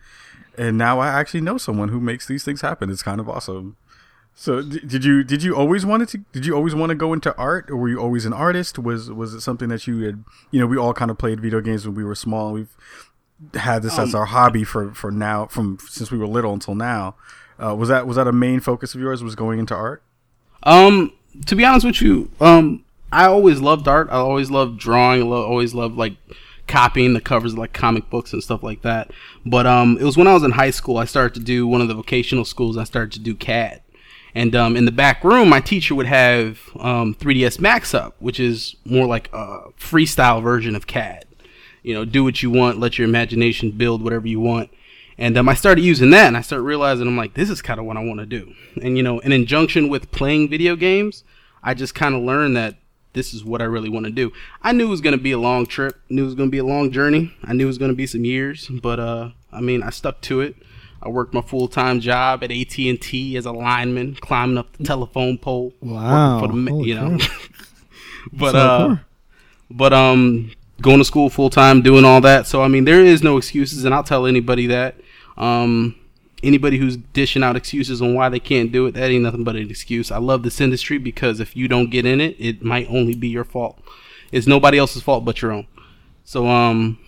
And 0.57 0.77
now 0.77 0.99
I 0.99 1.07
actually 1.07 1.39
know 1.41 1.57
someone 1.57 1.87
who 1.89 2.01
makes 2.01 2.27
these 2.27 2.43
things 2.43 2.59
happen. 2.61 2.89
It's 2.89 3.01
kind 3.03 3.19
of 3.21 3.29
awesome. 3.29 3.77
So 4.41 4.61
did 4.61 5.03
you 5.03 5.21
did 5.25 5.43
you 5.43 5.53
always 5.53 5.85
wanted 5.85 6.07
to 6.09 6.19
did 6.31 6.45
you 6.45 6.55
always 6.55 6.73
want 6.73 6.91
to 6.91 6.95
go 6.95 7.11
into 7.11 7.35
art 7.35 7.69
or 7.69 7.75
were 7.75 7.89
you 7.89 7.99
always 7.99 8.25
an 8.25 8.31
artist? 8.31 8.79
Was 8.79 9.11
was 9.11 9.33
it 9.33 9.41
something 9.41 9.67
that 9.67 9.85
you 9.85 9.99
had 10.05 10.23
you 10.49 10.61
know 10.61 10.65
we 10.65 10.77
all 10.77 10.93
kind 10.93 11.11
of 11.11 11.17
played 11.17 11.41
video 11.41 11.59
games 11.59 11.85
when 11.85 11.93
we 11.93 12.05
were 12.05 12.15
small. 12.15 12.53
We've 12.53 12.73
had 13.53 13.83
this 13.83 13.99
as 13.99 14.15
our 14.15 14.27
hobby 14.27 14.63
for 14.63 14.93
for 14.93 15.11
now 15.11 15.47
from 15.47 15.77
since 15.89 16.09
we 16.09 16.17
were 16.17 16.25
little 16.25 16.53
until 16.53 16.73
now. 16.73 17.15
Uh, 17.61 17.75
was 17.75 17.89
that 17.89 18.07
was 18.07 18.15
that 18.15 18.27
a 18.27 18.31
main 18.31 18.61
focus 18.61 18.95
of 18.95 19.01
yours? 19.01 19.21
Was 19.21 19.35
going 19.35 19.59
into 19.59 19.75
art? 19.75 20.01
Um, 20.63 21.11
to 21.45 21.53
be 21.53 21.65
honest 21.65 21.85
with 21.85 22.01
you, 22.01 22.31
um, 22.39 22.85
I 23.11 23.25
always 23.25 23.59
loved 23.59 23.89
art. 23.89 24.07
I 24.09 24.19
always 24.19 24.49
loved 24.49 24.79
drawing. 24.79 25.21
I 25.21 25.25
lo- 25.25 25.45
always 25.45 25.73
loved 25.73 25.97
like 25.97 26.15
copying 26.65 27.11
the 27.11 27.19
covers 27.19 27.51
of 27.51 27.59
like 27.59 27.73
comic 27.73 28.09
books 28.09 28.31
and 28.31 28.41
stuff 28.41 28.63
like 28.63 28.83
that. 28.83 29.11
But 29.45 29.67
um, 29.67 29.97
it 29.99 30.05
was 30.05 30.15
when 30.15 30.27
I 30.27 30.33
was 30.33 30.43
in 30.43 30.51
high 30.51 30.71
school 30.71 30.97
I 30.97 31.03
started 31.03 31.33
to 31.33 31.41
do 31.41 31.67
one 31.67 31.81
of 31.81 31.89
the 31.89 31.93
vocational 31.95 32.45
schools. 32.45 32.77
I 32.77 32.85
started 32.85 33.11
to 33.11 33.19
do 33.19 33.35
CAD, 33.35 33.81
and 34.35 34.55
um, 34.55 34.75
in 34.75 34.85
the 34.85 34.91
back 34.91 35.23
room, 35.23 35.49
my 35.49 35.59
teacher 35.59 35.95
would 35.95 36.05
have 36.05 36.59
um, 36.79 37.15
3ds 37.15 37.59
Max 37.59 37.93
up, 37.93 38.15
which 38.19 38.39
is 38.39 38.75
more 38.85 39.07
like 39.07 39.29
a 39.33 39.71
freestyle 39.79 40.41
version 40.41 40.75
of 40.75 40.87
CAD. 40.87 41.25
You 41.81 41.93
know, 41.93 42.05
do 42.05 42.23
what 42.23 42.43
you 42.43 42.51
want, 42.51 42.79
let 42.79 42.97
your 42.97 43.07
imagination 43.07 43.71
build 43.71 44.03
whatever 44.03 44.27
you 44.27 44.39
want. 44.39 44.69
And 45.17 45.37
um, 45.37 45.49
I 45.49 45.53
started 45.53 45.81
using 45.81 46.11
that, 46.11 46.27
and 46.27 46.37
I 46.37 46.41
started 46.41 46.63
realizing 46.63 47.07
I'm 47.07 47.17
like, 47.17 47.33
this 47.33 47.49
is 47.49 47.61
kind 47.61 47.79
of 47.79 47.85
what 47.85 47.97
I 47.97 48.03
want 48.03 48.19
to 48.19 48.25
do. 48.25 48.53
And 48.81 48.95
you 48.95 49.03
know, 49.03 49.19
in 49.19 49.31
injunction 49.31 49.89
with 49.89 50.11
playing 50.11 50.49
video 50.49 50.75
games, 50.75 51.23
I 51.61 51.73
just 51.73 51.95
kind 51.95 52.15
of 52.15 52.21
learned 52.21 52.55
that 52.55 52.75
this 53.13 53.33
is 53.33 53.43
what 53.43 53.61
I 53.61 53.65
really 53.65 53.89
want 53.89 54.05
to 54.05 54.11
do. 54.11 54.31
I 54.61 54.71
knew 54.71 54.87
it 54.87 54.89
was 54.89 55.01
going 55.01 55.17
to 55.17 55.21
be 55.21 55.31
a 55.31 55.37
long 55.37 55.65
trip, 55.65 55.99
knew 56.09 56.23
it 56.23 56.25
was 56.25 56.35
going 56.35 56.49
to 56.49 56.51
be 56.51 56.59
a 56.59 56.63
long 56.63 56.91
journey. 56.91 57.33
I 57.43 57.53
knew 57.53 57.65
it 57.65 57.67
was 57.67 57.77
going 57.77 57.91
to 57.91 57.97
be 57.97 58.07
some 58.07 58.23
years, 58.23 58.67
but 58.67 58.99
uh, 58.99 59.31
I 59.51 59.61
mean, 59.61 59.83
I 59.83 59.89
stuck 59.89 60.21
to 60.21 60.41
it. 60.41 60.55
I 61.01 61.09
worked 61.09 61.33
my 61.33 61.41
full 61.41 61.67
time 61.67 61.99
job 61.99 62.43
at 62.43 62.51
AT 62.51 62.77
and 62.77 63.01
T 63.01 63.37
as 63.37 63.45
a 63.45 63.51
lineman, 63.51 64.15
climbing 64.15 64.57
up 64.57 64.75
the 64.77 64.83
telephone 64.83 65.37
pole. 65.37 65.73
Wow. 65.79 66.39
for 66.41 66.47
the, 66.47 66.69
Holy 66.69 66.89
you 66.89 66.95
know. 66.95 67.17
but 68.33 68.51
So 68.51 68.57
uh, 68.57 68.97
but 69.71 69.93
um 69.93 70.51
going 70.81 70.97
to 70.97 71.05
school 71.05 71.29
full 71.29 71.49
time 71.49 71.81
doing 71.81 72.05
all 72.05 72.21
that. 72.21 72.47
So 72.47 72.61
i 72.61 72.67
mean 72.67 72.85
there 72.85 73.03
is 73.03 73.23
no 73.23 73.37
excuses 73.37 73.85
and 73.85 73.93
i'll 73.93 74.03
tell 74.03 74.25
anybody 74.25 74.67
that. 74.67 74.95
Um 75.37 75.95
anybody 76.41 76.77
who's 76.77 76.95
dishing 76.97 77.43
out 77.43 77.55
excuses 77.55 78.01
on 78.01 78.13
why 78.13 78.29
they 78.29 78.39
can't 78.39 78.71
do 78.71 78.85
it 78.85 78.93
that 78.93 79.11
ain't 79.11 79.23
nothing 79.23 79.43
but 79.43 79.55
an 79.55 79.69
excuse. 79.69 80.11
I 80.11 80.17
love 80.17 80.43
this 80.43 80.59
industry 80.61 80.97
because 80.97 81.39
if 81.39 81.55
you 81.55 81.67
don't 81.67 81.89
get 81.89 82.05
in 82.05 82.19
it 82.19 82.35
it 82.39 82.61
might 82.61 82.87
only 82.89 83.15
be 83.15 83.29
your 83.29 83.45
fault. 83.45 83.79
It's 84.31 84.47
nobody 84.47 84.77
else's 84.77 85.01
fault 85.01 85.23
but 85.23 85.41
your 85.41 85.53
own. 85.53 85.67
So 86.25 86.47
um 86.47 86.99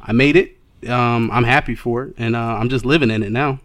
i 0.00 0.12
made 0.12 0.36
it 0.36 0.56
um 0.88 1.30
i'm 1.30 1.44
happy 1.44 1.74
for 1.74 2.04
it 2.04 2.14
and 2.18 2.34
uh, 2.34 2.56
i'm 2.58 2.68
just 2.68 2.84
living 2.84 3.10
in 3.10 3.22
it 3.22 3.30
now 3.32 3.58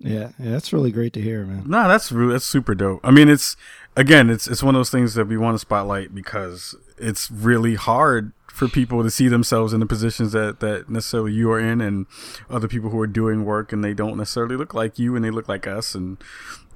Yeah, 0.00 0.32
yeah, 0.38 0.50
that's 0.50 0.72
really 0.72 0.90
great 0.92 1.12
to 1.14 1.20
hear, 1.22 1.46
man. 1.46 1.62
No, 1.66 1.88
that's 1.88 2.10
that's 2.10 2.44
super 2.44 2.74
dope. 2.74 3.00
I 3.02 3.10
mean, 3.10 3.28
it's 3.28 3.56
again, 3.96 4.28
it's 4.28 4.46
it's 4.46 4.62
one 4.62 4.74
of 4.74 4.78
those 4.80 4.90
things 4.90 5.14
that 5.14 5.28
we 5.28 5.38
want 5.38 5.54
to 5.54 5.58
spotlight 5.58 6.14
because 6.14 6.74
it's 6.98 7.30
really 7.30 7.76
hard 7.76 8.32
for 8.48 8.68
people 8.68 9.02
to 9.02 9.10
see 9.10 9.28
themselves 9.28 9.72
in 9.72 9.80
the 9.80 9.86
positions 9.86 10.32
that 10.32 10.60
that 10.60 10.90
necessarily 10.90 11.32
you 11.32 11.50
are 11.52 11.60
in, 11.60 11.80
and 11.80 12.06
other 12.50 12.68
people 12.68 12.90
who 12.90 13.00
are 13.00 13.06
doing 13.06 13.44
work 13.46 13.72
and 13.72 13.82
they 13.82 13.94
don't 13.94 14.18
necessarily 14.18 14.56
look 14.56 14.74
like 14.74 14.98
you 14.98 15.16
and 15.16 15.24
they 15.24 15.30
look 15.30 15.48
like 15.48 15.66
us 15.66 15.94
and 15.94 16.18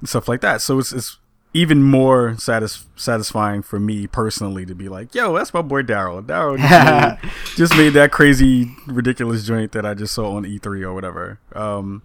stuff 0.05 0.27
like 0.27 0.41
that. 0.41 0.61
So 0.61 0.79
it's 0.79 0.91
it's 0.93 1.19
even 1.53 1.81
more 1.81 2.35
satis- 2.37 2.85
satisfying 2.95 3.61
for 3.61 3.79
me 3.79 4.07
personally 4.07 4.65
to 4.65 4.75
be 4.75 4.87
like, 4.87 5.15
yo, 5.15 5.35
that's 5.35 5.53
my 5.53 5.61
boy 5.61 5.81
Daryl. 5.81 6.23
Daryl 6.23 6.57
just 6.59 7.21
made, 7.23 7.31
just 7.55 7.77
made 7.77 7.89
that 7.89 8.11
crazy, 8.11 8.75
ridiculous 8.87 9.45
joint 9.45 9.71
that 9.71 9.85
I 9.85 9.93
just 9.93 10.13
saw 10.13 10.35
on 10.35 10.43
E3 10.43 10.83
or 10.83 10.93
whatever. 10.93 11.39
Um, 11.53 12.03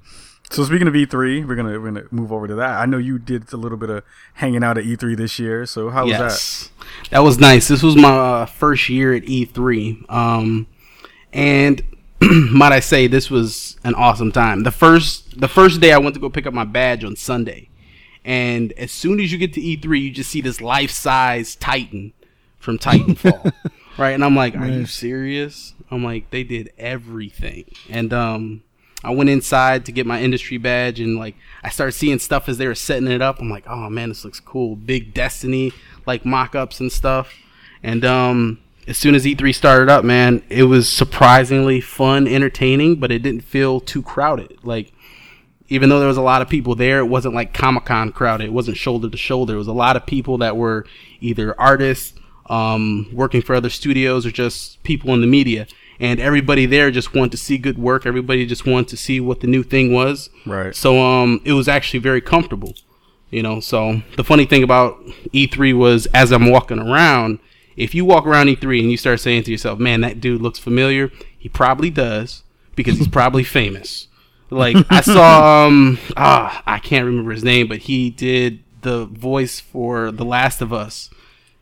so 0.50 0.64
speaking 0.64 0.86
of 0.86 0.94
E3, 0.94 1.46
we're 1.46 1.54
gonna 1.56 1.80
we're 1.80 1.90
gonna 1.90 2.04
move 2.10 2.32
over 2.32 2.46
to 2.46 2.54
that. 2.56 2.78
I 2.78 2.86
know 2.86 2.98
you 2.98 3.18
did 3.18 3.52
a 3.52 3.56
little 3.56 3.78
bit 3.78 3.90
of 3.90 4.04
hanging 4.34 4.62
out 4.62 4.78
at 4.78 4.84
E3 4.84 5.16
this 5.16 5.38
year. 5.38 5.66
So 5.66 5.90
how 5.90 6.04
was 6.04 6.12
that? 6.18 7.10
That 7.10 7.20
was 7.20 7.38
nice. 7.38 7.68
This 7.68 7.82
was 7.82 7.96
my 7.96 8.10
uh, 8.10 8.46
first 8.46 8.88
year 8.88 9.14
at 9.14 9.24
E3. 9.24 10.10
Um, 10.10 10.66
and 11.32 11.82
might 12.20 12.72
I 12.72 12.80
say, 12.80 13.06
this 13.06 13.30
was 13.30 13.78
an 13.84 13.94
awesome 13.94 14.32
time. 14.32 14.62
The 14.62 14.70
first 14.70 15.40
the 15.40 15.48
first 15.48 15.80
day 15.80 15.92
I 15.92 15.98
went 15.98 16.14
to 16.14 16.20
go 16.20 16.30
pick 16.30 16.46
up 16.46 16.54
my 16.54 16.64
badge 16.64 17.04
on 17.04 17.16
Sunday, 17.16 17.68
and 18.24 18.72
as 18.72 18.90
soon 18.90 19.20
as 19.20 19.32
you 19.32 19.38
get 19.38 19.52
to 19.54 19.60
E3, 19.60 20.00
you 20.00 20.10
just 20.10 20.30
see 20.30 20.40
this 20.40 20.60
life 20.60 20.90
size 20.90 21.56
Titan 21.56 22.12
from 22.58 22.78
Titanfall, 22.78 23.52
right? 23.98 24.12
And 24.12 24.24
I'm 24.24 24.36
like, 24.36 24.56
are 24.56 24.66
you 24.66 24.86
serious? 24.86 25.74
I'm 25.90 26.02
like, 26.04 26.30
they 26.30 26.44
did 26.44 26.72
everything, 26.78 27.64
and 27.88 28.12
um. 28.12 28.62
I 29.06 29.10
went 29.10 29.28
inside 29.28 29.84
to 29.84 29.92
get 29.92 30.06
my 30.06 30.22
industry 30.22 30.56
badge 30.56 30.98
and 30.98 31.18
like 31.18 31.34
I 31.62 31.68
started 31.68 31.92
seeing 31.92 32.18
stuff 32.18 32.48
as 32.48 32.56
they 32.56 32.66
were 32.66 32.74
setting 32.74 33.06
it 33.08 33.20
up. 33.20 33.38
I'm 33.38 33.50
like, 33.50 33.66
oh 33.66 33.90
man, 33.90 34.08
this 34.08 34.24
looks 34.24 34.40
cool. 34.40 34.76
Big 34.76 35.12
Destiny 35.12 35.72
like 36.06 36.24
mock-ups 36.24 36.80
and 36.80 36.90
stuff. 36.90 37.34
And 37.82 38.02
um 38.02 38.60
as 38.86 38.98
soon 38.98 39.14
as 39.14 39.24
E3 39.24 39.54
started 39.54 39.88
up, 39.90 40.04
man, 40.04 40.42
it 40.48 40.64
was 40.64 40.88
surprisingly 40.88 41.80
fun, 41.80 42.26
entertaining, 42.26 42.96
but 42.96 43.10
it 43.10 43.20
didn't 43.20 43.42
feel 43.42 43.80
too 43.80 44.02
crowded. 44.02 44.58
Like 44.62 44.92
even 45.68 45.88
though 45.88 45.98
there 45.98 46.08
was 46.08 46.16
a 46.16 46.22
lot 46.22 46.42
of 46.42 46.48
people 46.48 46.74
there, 46.74 46.98
it 46.98 47.06
wasn't 47.06 47.34
like 47.34 47.54
Comic 47.54 47.86
Con 47.86 48.12
crowded. 48.12 48.46
It 48.46 48.52
wasn't 48.52 48.76
shoulder 48.76 49.08
to 49.08 49.16
shoulder. 49.16 49.54
It 49.54 49.58
was 49.58 49.66
a 49.66 49.72
lot 49.72 49.96
of 49.96 50.06
people 50.06 50.38
that 50.38 50.56
were 50.56 50.86
either 51.20 51.58
artists 51.58 52.12
um, 52.50 53.08
working 53.12 53.40
for 53.40 53.54
other 53.54 53.70
studios, 53.70 54.26
or 54.26 54.30
just 54.30 54.82
people 54.82 55.14
in 55.14 55.20
the 55.20 55.26
media. 55.26 55.66
And 56.00 56.20
everybody 56.20 56.66
there 56.66 56.90
just 56.90 57.14
wanted 57.14 57.30
to 57.32 57.38
see 57.38 57.56
good 57.56 57.78
work. 57.78 58.04
Everybody 58.04 58.44
just 58.46 58.66
wanted 58.66 58.88
to 58.88 58.96
see 58.96 59.20
what 59.20 59.40
the 59.40 59.46
new 59.46 59.62
thing 59.62 59.92
was. 59.92 60.28
Right. 60.44 60.74
So 60.74 61.00
um, 61.00 61.40
it 61.44 61.52
was 61.52 61.68
actually 61.68 62.00
very 62.00 62.20
comfortable. 62.20 62.74
You 63.30 63.42
know, 63.42 63.60
so 63.60 64.02
the 64.16 64.24
funny 64.24 64.44
thing 64.44 64.62
about 64.62 65.04
E3 65.32 65.76
was 65.76 66.06
as 66.06 66.30
I'm 66.30 66.50
walking 66.50 66.78
around, 66.78 67.40
if 67.76 67.94
you 67.94 68.04
walk 68.04 68.26
around 68.26 68.46
E3 68.46 68.80
and 68.80 68.90
you 68.90 68.96
start 68.96 69.18
saying 69.18 69.42
to 69.44 69.50
yourself, 69.50 69.78
"Man, 69.80 70.02
that 70.02 70.20
dude 70.20 70.40
looks 70.40 70.58
familiar," 70.58 71.10
he 71.36 71.48
probably 71.48 71.90
does 71.90 72.44
because 72.76 72.98
he's 72.98 73.08
probably 73.20 73.42
famous. 73.42 74.06
Like 74.54 74.76
I 74.90 75.00
saw, 75.00 75.66
um, 75.66 75.98
ah, 76.16 76.62
I 76.66 76.78
can't 76.78 77.04
remember 77.06 77.32
his 77.32 77.44
name, 77.44 77.68
but 77.68 77.78
he 77.78 78.10
did 78.10 78.62
the 78.82 79.06
voice 79.06 79.60
for 79.60 80.10
The 80.10 80.24
Last 80.24 80.60
of 80.62 80.72
Us 80.72 81.10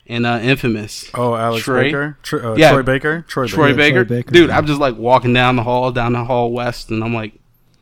and 0.06 0.26
uh, 0.26 0.40
Infamous. 0.42 1.08
Oh, 1.14 1.34
Alex 1.34 1.64
Troy? 1.64 1.84
Baker, 1.84 2.18
Tr- 2.22 2.46
uh, 2.46 2.54
Yeah. 2.56 2.72
Troy 2.72 2.82
Baker, 2.82 3.22
Troy, 3.28 3.46
Troy 3.46 3.74
Baker. 3.74 3.76
Baker. 3.76 4.04
Troy 4.04 4.16
Baker, 4.16 4.30
dude. 4.32 4.48
yeah. 4.50 4.58
I'm 4.58 4.66
just 4.66 4.80
like 4.80 4.96
walking 4.96 5.32
down 5.32 5.56
the 5.56 5.62
hall, 5.62 5.90
down 5.92 6.12
the 6.12 6.24
hall 6.24 6.52
west, 6.52 6.90
and 6.90 7.02
I'm 7.02 7.14
like, 7.14 7.34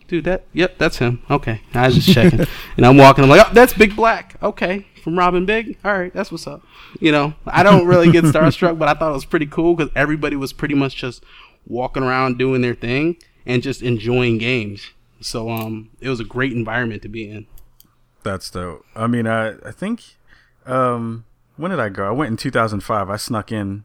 dude, 0.09 0.25
that, 0.25 0.45
yep, 0.53 0.77
that's 0.79 0.99
him. 0.99 1.23
Okay, 1.31 1.63
I 1.75 1.87
was 1.87 1.95
just 1.97 2.11
checking, 2.15 2.47
and 2.77 2.87
I'm 2.87 2.97
walking. 2.97 3.25
I'm 3.25 3.31
like, 3.31 3.47
oh, 3.49 3.53
that's 3.55 3.73
Big 3.73 3.97
Black. 3.97 4.37
Okay, 4.43 4.87
from 5.03 5.19
Rob 5.19 5.35
& 5.45 5.47
Big. 5.47 5.79
All 5.85 5.97
right, 5.99 6.13
that's 6.13 6.31
what's 6.31 6.47
up. 6.47 6.63
You 7.01 7.13
know, 7.13 7.35
I 7.47 7.63
don't 7.63 7.87
really 7.87 8.11
get 8.13 8.25
starstruck, 8.27 8.79
but 8.79 8.89
I 8.89 8.95
thought 8.95 9.11
it 9.11 9.15
was 9.15 9.25
pretty 9.25 9.47
cool 9.47 9.75
because 9.75 9.91
everybody 9.97 10.37
was 10.37 10.53
pretty 10.53 10.75
much 10.75 10.97
just 10.97 11.25
walking 11.67 12.03
around 12.03 12.37
doing 12.39 12.61
their 12.61 12.75
thing 12.75 13.17
and 13.47 13.63
just 13.63 13.81
enjoying 13.83 14.37
games. 14.39 14.91
So 15.21 15.51
um, 15.51 15.91
it 16.01 16.09
was 16.09 16.21
a 16.21 16.25
great 16.25 16.53
environment 16.53 17.03
to 17.03 17.09
be 17.09 17.31
in. 17.31 17.47
That's 18.23 18.51
dope. 18.51 18.85
I 18.95 19.07
mean, 19.07 19.27
I 19.27 19.55
I 19.67 19.71
think 19.73 20.17
um 20.67 21.25
when 21.57 21.71
did 21.71 21.81
I 21.81 21.89
go? 21.89 22.07
I 22.07 22.11
went 22.11 22.31
in 22.31 22.37
2005. 22.37 23.09
I 23.11 23.17
snuck 23.17 23.51
in 23.53 23.85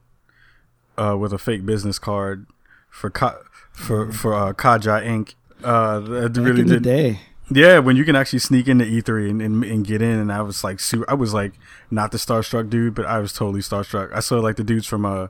uh 0.98 1.16
with 1.18 1.34
a 1.34 1.38
fake 1.38 1.66
business 1.66 2.00
card 2.00 2.46
for 2.90 3.10
Ka- 3.10 3.40
for 3.72 4.12
for 4.12 4.34
uh, 4.34 4.54
Kaja 4.54 5.06
Inc. 5.06 5.36
Uh, 5.64 6.00
that 6.00 6.34
Back 6.34 6.44
really 6.46 6.62
in 6.62 6.68
the 6.68 6.74
did. 6.76 6.84
day. 6.84 7.20
Yeah, 7.52 7.80
when 7.80 7.96
you 7.96 8.04
can 8.06 8.16
actually 8.16 8.40
sneak 8.40 8.68
into 8.68 8.86
E3 8.86 9.30
and, 9.30 9.42
and, 9.42 9.64
and 9.64 9.86
get 9.86 10.02
in, 10.02 10.18
and 10.18 10.32
I 10.32 10.42
was 10.42 10.64
like, 10.64 10.80
super, 10.80 11.06
I 11.10 11.14
was 11.14 11.32
like, 11.32 11.54
not 11.92 12.12
the 12.12 12.18
starstruck 12.18 12.72
dude, 12.72 12.96
but 12.96 13.06
I 13.06 13.20
was 13.20 13.34
totally 13.34 13.62
starstruck. 13.62 14.12
I 14.14 14.20
saw 14.20 14.40
like 14.40 14.56
the 14.56 14.64
dudes 14.64 14.88
from 14.88 15.06
uh, 15.06 15.28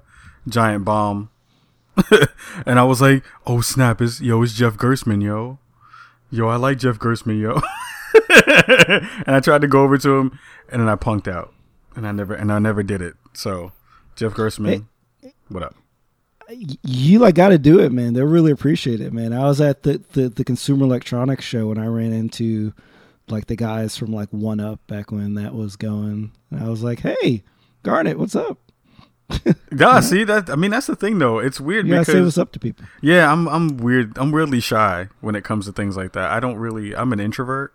Giant 0.48 0.86
Bomb, 0.86 1.30
and 2.66 2.80
I 2.80 2.84
was 2.84 3.02
like, 3.02 3.24
oh 3.46 3.62
snap, 3.62 4.02
is 4.02 4.22
yo, 4.22 4.42
it's 4.44 4.54
Jeff 4.54 4.78
Gerstmann, 4.78 5.22
yo, 5.22 5.60
yo, 6.36 6.48
I 6.48 6.58
like 6.58 6.78
Jeff 6.78 7.00
Gerstmann, 7.00 7.40
yo, 7.40 7.62
and 9.26 9.36
I 9.36 9.40
tried 9.40 9.62
to 9.62 9.68
go 9.68 9.84
over 9.84 9.98
to 9.98 10.18
him, 10.18 10.40
and 10.70 10.82
then 10.82 10.90
I 10.90 10.96
punked 10.96 11.28
out, 11.28 11.54
and 11.96 12.08
I 12.08 12.12
never, 12.12 12.34
and 12.34 12.52
I 12.52 12.60
never 12.60 12.84
did 12.84 13.02
it. 13.02 13.16
So, 13.34 13.72
Jeff 14.16 14.34
Gerstmann, 14.34 14.88
what 15.50 15.64
up? 15.64 15.76
You 16.84 17.20
like 17.20 17.36
got 17.36 17.50
to 17.50 17.58
do 17.58 17.80
it, 17.80 17.92
man. 17.92 18.14
They'll 18.14 18.26
really 18.26 18.52
appreciate 18.52 19.02
it, 19.02 19.12
man. 19.14 19.34
I 19.34 19.46
was 19.46 19.60
at 19.60 19.82
the, 19.82 20.02
the 20.12 20.30
the 20.30 20.44
Consumer 20.44 20.86
Electronics 20.86 21.44
show 21.44 21.72
and 21.72 21.82
I 21.82 21.88
ran 21.88 22.14
into 22.14 22.72
like 23.28 23.48
the 23.48 23.56
guys 23.56 23.98
from 23.98 24.12
like 24.12 24.30
One 24.30 24.60
Up 24.60 24.86
back 24.86 25.12
when 25.12 25.34
that 25.34 25.56
was 25.56 25.76
going. 25.76 26.32
And 26.52 26.64
I 26.64 26.70
was 26.70 26.84
like, 26.84 27.00
"Hey, 27.00 27.44
Garnett, 27.82 28.20
what's 28.20 28.36
up? 28.36 28.60
Yeah, 29.78 30.00
see 30.00 30.24
that? 30.24 30.50
I 30.50 30.56
mean, 30.56 30.72
that's 30.72 30.88
the 30.88 30.96
thing 30.96 31.20
though. 31.20 31.40
It's 31.40 31.60
weird 31.60 31.86
You 31.88 31.94
gotta 31.96 32.06
say 32.06 32.14
because 32.14 32.26
what's 32.28 32.38
up 32.38 32.52
to 32.54 32.60
people." 32.60 32.86
Yeah, 33.02 33.32
I'm 33.32 33.48
I'm 33.50 33.78
weird. 33.78 34.18
I'm 34.18 34.32
weirdly 34.32 34.60
shy 34.62 35.10
when 35.22 35.36
it 35.36 35.44
comes 35.44 35.66
to 35.66 35.72
things 35.74 35.98
like 35.98 36.14
that. 36.14 36.32
I 36.32 36.40
don't 36.40 36.58
really. 36.58 36.96
I'm 36.96 37.12
an 37.14 37.20
introvert. 37.20 37.74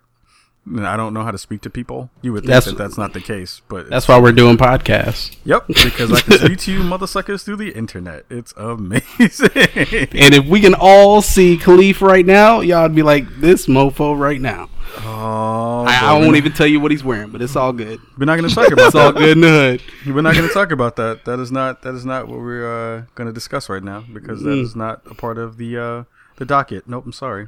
And 0.63 0.85
I 0.85 0.95
don't 0.95 1.11
know 1.15 1.23
how 1.23 1.31
to 1.31 1.39
speak 1.39 1.61
to 1.61 1.71
people. 1.71 2.11
You 2.21 2.33
would 2.33 2.41
think 2.43 2.49
That's- 2.49 2.65
that 2.65 2.77
that's 2.77 2.95
not 2.97 3.13
the 3.13 3.19
case, 3.19 3.63
but 3.67 3.89
That's 3.89 4.07
why 4.07 4.19
we're 4.19 4.31
doing 4.31 4.57
podcasts. 4.57 5.35
yep, 5.43 5.65
because 5.67 6.11
I 6.13 6.21
can 6.21 6.37
speak 6.37 6.59
to 6.59 6.71
you 6.71 6.81
motherfuckers 6.81 7.43
through 7.43 7.55
the 7.55 7.71
internet. 7.71 8.25
It's 8.29 8.53
amazing. 8.55 9.49
And 9.55 10.35
if 10.35 10.45
we 10.45 10.61
can 10.61 10.75
all 10.75 11.23
see 11.23 11.57
Kahlief 11.57 11.99
right 12.01 12.23
now, 12.25 12.59
y'all'd 12.61 12.93
be 12.93 13.01
like, 13.01 13.27
this 13.39 13.65
mofo 13.65 14.15
right 14.17 14.39
now. 14.39 14.69
Oh, 14.99 15.85
I, 15.87 15.99
I 16.03 16.19
won't 16.19 16.35
even 16.35 16.51
tell 16.51 16.67
you 16.67 16.79
what 16.79 16.91
he's 16.91 17.03
wearing, 17.03 17.29
but 17.29 17.41
it's 17.41 17.55
all 17.55 17.73
good. 17.73 17.99
We're 18.17 18.25
not 18.25 18.37
going 18.37 18.49
to 18.49 18.53
talk 18.55 18.71
about 18.71 18.87
It's 18.87 18.95
all 18.95 19.11
that. 19.13 19.19
good 19.19 19.29
in 19.37 19.41
the 19.41 19.47
hood. 19.49 20.15
We're 20.15 20.21
not 20.21 20.35
going 20.35 20.47
to 20.47 20.53
talk 20.53 20.71
about 20.71 20.95
that. 20.97 21.25
That 21.25 21.39
is 21.39 21.51
not. 21.51 21.81
That 21.83 21.95
is 21.95 22.05
not 22.05 22.27
what 22.27 22.39
we're 22.39 22.65
uh, 22.99 23.03
going 23.15 23.27
to 23.27 23.33
discuss 23.33 23.69
right 23.69 23.83
now 23.83 24.03
because 24.13 24.41
that 24.43 24.49
Mm. 24.49 24.61
is 24.63 24.75
not 24.75 25.01
a 25.09 25.13
part 25.15 25.37
of 25.37 25.57
the 25.57 25.77
uh, 25.77 26.03
the 26.37 26.45
docket. 26.45 26.87
Nope. 26.87 27.05
I'm 27.05 27.13
sorry. 27.13 27.47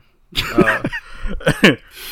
Uh, 0.56 0.84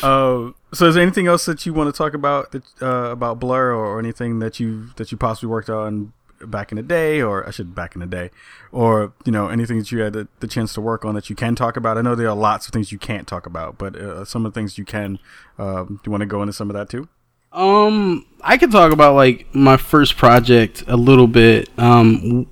uh, 0.02 0.50
so, 0.72 0.86
is 0.86 0.94
there 0.94 1.02
anything 1.02 1.26
else 1.26 1.44
that 1.46 1.66
you 1.66 1.74
want 1.74 1.92
to 1.92 1.96
talk 1.96 2.14
about 2.14 2.52
that, 2.52 2.62
uh, 2.80 3.10
about 3.10 3.38
Blur 3.40 3.72
or, 3.74 3.84
or 3.84 3.98
anything 3.98 4.38
that 4.40 4.60
you 4.60 4.88
that 4.96 5.10
you 5.12 5.18
possibly 5.18 5.48
worked 5.48 5.68
on 5.70 6.12
back 6.46 6.72
in 6.72 6.76
the 6.76 6.82
day, 6.82 7.22
or 7.22 7.46
I 7.46 7.50
should 7.50 7.74
back 7.74 7.94
in 7.94 8.00
the 8.00 8.06
day, 8.06 8.30
or 8.70 9.12
you 9.24 9.32
know 9.32 9.48
anything 9.48 9.78
that 9.78 9.92
you 9.92 10.00
had 10.00 10.12
the, 10.12 10.28
the 10.40 10.46
chance 10.46 10.72
to 10.74 10.80
work 10.80 11.04
on 11.04 11.14
that 11.14 11.30
you 11.30 11.36
can 11.36 11.54
talk 11.54 11.76
about? 11.76 11.98
I 11.98 12.02
know 12.02 12.14
there 12.14 12.28
are 12.28 12.36
lots 12.36 12.66
of 12.66 12.72
things 12.72 12.92
you 12.92 12.98
can't 12.98 13.26
talk 13.26 13.46
about, 13.46 13.78
but 13.78 13.96
uh, 13.96 14.24
some 14.24 14.46
of 14.46 14.52
the 14.52 14.60
things 14.60 14.78
you 14.78 14.84
can. 14.84 15.18
Um, 15.58 16.00
do 16.02 16.08
you 16.08 16.10
want 16.10 16.22
to 16.22 16.26
go 16.26 16.42
into 16.42 16.52
some 16.52 16.70
of 16.70 16.74
that 16.74 16.88
too? 16.88 17.08
Um, 17.52 18.24
I 18.40 18.56
could 18.56 18.72
talk 18.72 18.92
about 18.92 19.14
like 19.14 19.54
my 19.54 19.76
first 19.76 20.16
project 20.16 20.84
a 20.86 20.96
little 20.96 21.26
bit. 21.26 21.68
Um, 21.78 22.46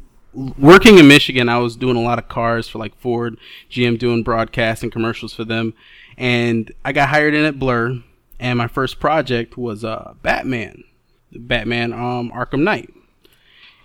working 0.59 0.99
in 0.99 1.09
Michigan, 1.09 1.49
I 1.49 1.59
was 1.59 1.77
doing 1.77 1.97
a 1.97 2.03
lot 2.03 2.19
of 2.19 2.29
cars 2.29 2.69
for 2.69 2.79
like 2.79 2.95
Ford, 2.99 3.37
GM, 3.71 3.99
doing 3.99 4.23
broadcast 4.23 4.83
and 4.83 4.93
commercials 4.93 5.33
for 5.33 5.45
them, 5.45 5.75
and 6.19 6.71
I 6.85 6.93
got 6.93 7.09
hired 7.09 7.35
in 7.35 7.45
at 7.45 7.59
Blur. 7.59 8.03
And 8.39 8.57
my 8.57 8.69
first 8.69 9.01
project 9.01 9.59
was 9.59 9.85
uh 9.85 10.15
Batman, 10.23 10.85
Batman 11.33 11.93
um 11.93 12.31
Arkham 12.33 12.63
Knight, 12.63 12.93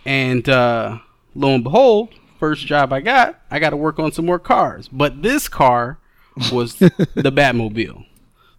and 0.06 0.48
uh, 0.48 1.00
lo 1.34 1.56
and 1.56 1.64
behold, 1.64 2.14
first 2.40 2.66
job 2.66 2.94
I 2.94 3.02
got, 3.02 3.40
I 3.50 3.60
got 3.60 3.72
to 3.72 3.78
work 3.78 4.00
on 4.00 4.12
some 4.12 4.26
more 4.26 4.40
cars. 4.40 4.88
But 4.88 5.22
this 5.24 5.48
car 5.48 5.98
was 6.52 6.76
the 6.76 6.90
Batmobile. 7.32 8.06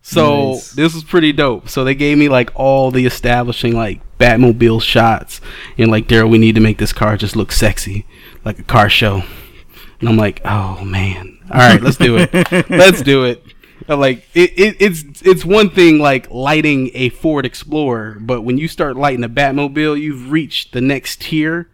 So 0.03 0.53
Nice. 0.53 0.73
this 0.73 0.95
was 0.95 1.03
pretty 1.05 1.33
dope. 1.33 1.69
So 1.69 1.83
they 1.85 1.95
gave 1.95 2.17
me 2.17 2.29
like 2.29 2.51
all 2.55 2.91
the 2.91 3.07
establishing 3.07 3.75
like 3.75 4.01
Batmobile 4.19 4.81
shots, 4.81 5.41
and 5.77 5.91
like 5.91 6.07
Daryl, 6.07 6.31
we 6.31 6.39
need 6.39 6.55
to 6.55 6.61
make 6.61 6.79
this 6.79 6.93
car 6.93 7.17
just 7.17 7.35
look 7.37 7.51
sexy, 7.53 8.07
like 8.45 8.59
a 8.59 8.63
car 8.63 8.89
show. 8.89 9.23
And 10.01 10.09
I'm 10.09 10.17
like, 10.17 10.41
oh 10.45 10.85
man, 10.85 11.39
all 11.51 11.59
right, 11.59 11.81
let's 11.81 11.97
do 11.97 12.17
it. 12.19 12.31
let's 12.71 13.03
do 13.03 13.25
it. 13.25 13.43
I'm 13.89 14.01
Like 14.01 14.27
it, 14.35 14.59
it, 14.59 14.77
it's 14.81 15.23
it's 15.23 15.45
one 15.45 15.71
thing 15.71 15.99
like 15.99 16.31
lighting 16.31 16.91
a 16.95 17.09
Ford 17.11 17.47
Explorer, 17.47 18.17
but 18.21 18.43
when 18.43 18.59
you 18.59 18.69
start 18.69 18.97
lighting 18.97 19.25
a 19.25 19.29
Batmobile, 19.29 20.01
you've 20.01 20.31
reached 20.31 20.73
the 20.73 20.81
next 20.81 21.23
tier 21.23 21.69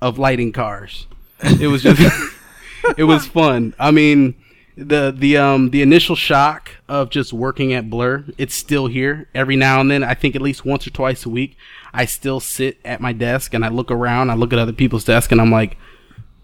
of 0.00 0.18
lighting 0.18 0.52
cars. 0.52 1.06
It 1.42 1.68
was 1.68 1.82
just 1.82 2.00
it 2.96 3.04
was 3.04 3.26
fun. 3.26 3.74
I 3.78 3.90
mean, 3.90 4.34
the 4.76 5.12
the 5.16 5.36
um 5.36 5.70
the 5.70 5.82
initial 5.82 6.14
shock 6.14 6.70
of 6.88 7.10
just 7.10 7.32
working 7.32 7.72
at 7.72 7.90
Blur, 7.90 8.24
it's 8.38 8.54
still 8.54 8.86
here. 8.86 9.28
Every 9.34 9.56
now 9.56 9.80
and 9.80 9.90
then, 9.90 10.04
I 10.04 10.14
think 10.14 10.36
at 10.36 10.42
least 10.42 10.64
once 10.64 10.86
or 10.86 10.90
twice 10.90 11.26
a 11.26 11.28
week, 11.28 11.56
I 11.92 12.04
still 12.04 12.40
sit 12.40 12.78
at 12.84 13.00
my 13.00 13.12
desk 13.12 13.54
and 13.54 13.64
I 13.64 13.68
look 13.68 13.90
around, 13.90 14.30
I 14.30 14.34
look 14.34 14.52
at 14.52 14.58
other 14.58 14.72
people's 14.72 15.04
desk 15.04 15.32
and 15.32 15.40
I'm 15.40 15.50
like, 15.50 15.76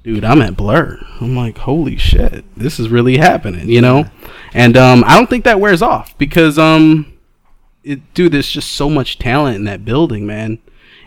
dude, 0.05 0.25
I'm 0.25 0.43
at 0.43 0.57
Blur. 0.57 1.01
I'm 1.21 1.35
like, 1.35 1.59
holy 1.59 1.97
shit, 1.97 2.45
this 2.57 2.79
is 2.79 2.91
really 2.91 3.17
happening, 3.17 3.69
you 3.69 3.81
know? 3.81 4.05
And 4.53 4.77
um 4.77 5.03
I 5.05 5.17
don't 5.17 5.29
think 5.29 5.45
that 5.45 5.59
wears 5.59 5.83
off 5.83 6.17
because 6.19 6.59
um 6.59 7.13
it, 7.83 8.15
dude, 8.15 8.33
there's 8.33 8.49
just 8.49 8.73
so 8.73 8.89
much 8.89 9.19
talent 9.19 9.57
in 9.57 9.65
that 9.65 9.85
building, 9.85 10.27
man. 10.27 10.59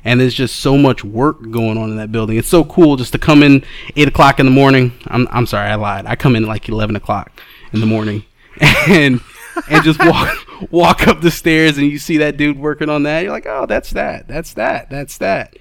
And 0.04 0.20
there's 0.20 0.34
just 0.34 0.58
so 0.58 0.77
much 0.77 1.04
work 1.04 1.50
going 1.51 1.77
on 1.77 1.89
in 1.89 1.98
that 1.98 2.12
building. 2.12 2.38
It's 2.38 2.48
so 2.48 2.63
cool 2.63 2.96
just 2.96 3.12
to 3.13 3.20
come 3.20 3.44
in 3.44 3.63
eight 3.96 4.08
o'clock 4.08 4.39
in 4.39 4.46
the 4.46 4.51
morning. 4.51 4.94
I'm 5.08 5.27
I'm 5.32 5.46
sorry, 5.46 5.70
I 5.70 5.75
lied. 5.75 6.06
I 6.06 6.16
come 6.16 6.36
in 6.36 6.46
like 6.46 6.68
eleven 6.68 6.96
o'clock 6.96 7.39
in 7.74 7.80
the 7.80 7.86
morning, 7.86 8.24
and 8.88 9.22
and 9.70 9.84
just 9.84 10.00
walk 10.00 10.72
walk 10.72 11.08
up 11.08 11.22
the 11.22 11.32
stairs 11.32 11.77
and 11.77 11.88
you 11.88 12.00
see 12.00 12.18
that 12.18 12.38
dude 12.38 12.58
working 12.58 12.89
on 12.89 13.04
that. 13.04 13.22
You're 13.22 13.32
like, 13.32 13.48
oh, 13.48 13.66
that's 13.66 13.92
that, 13.92 14.27
that's 14.27 14.54
that, 14.54 14.89
that's 14.89 15.18
that. 15.18 15.56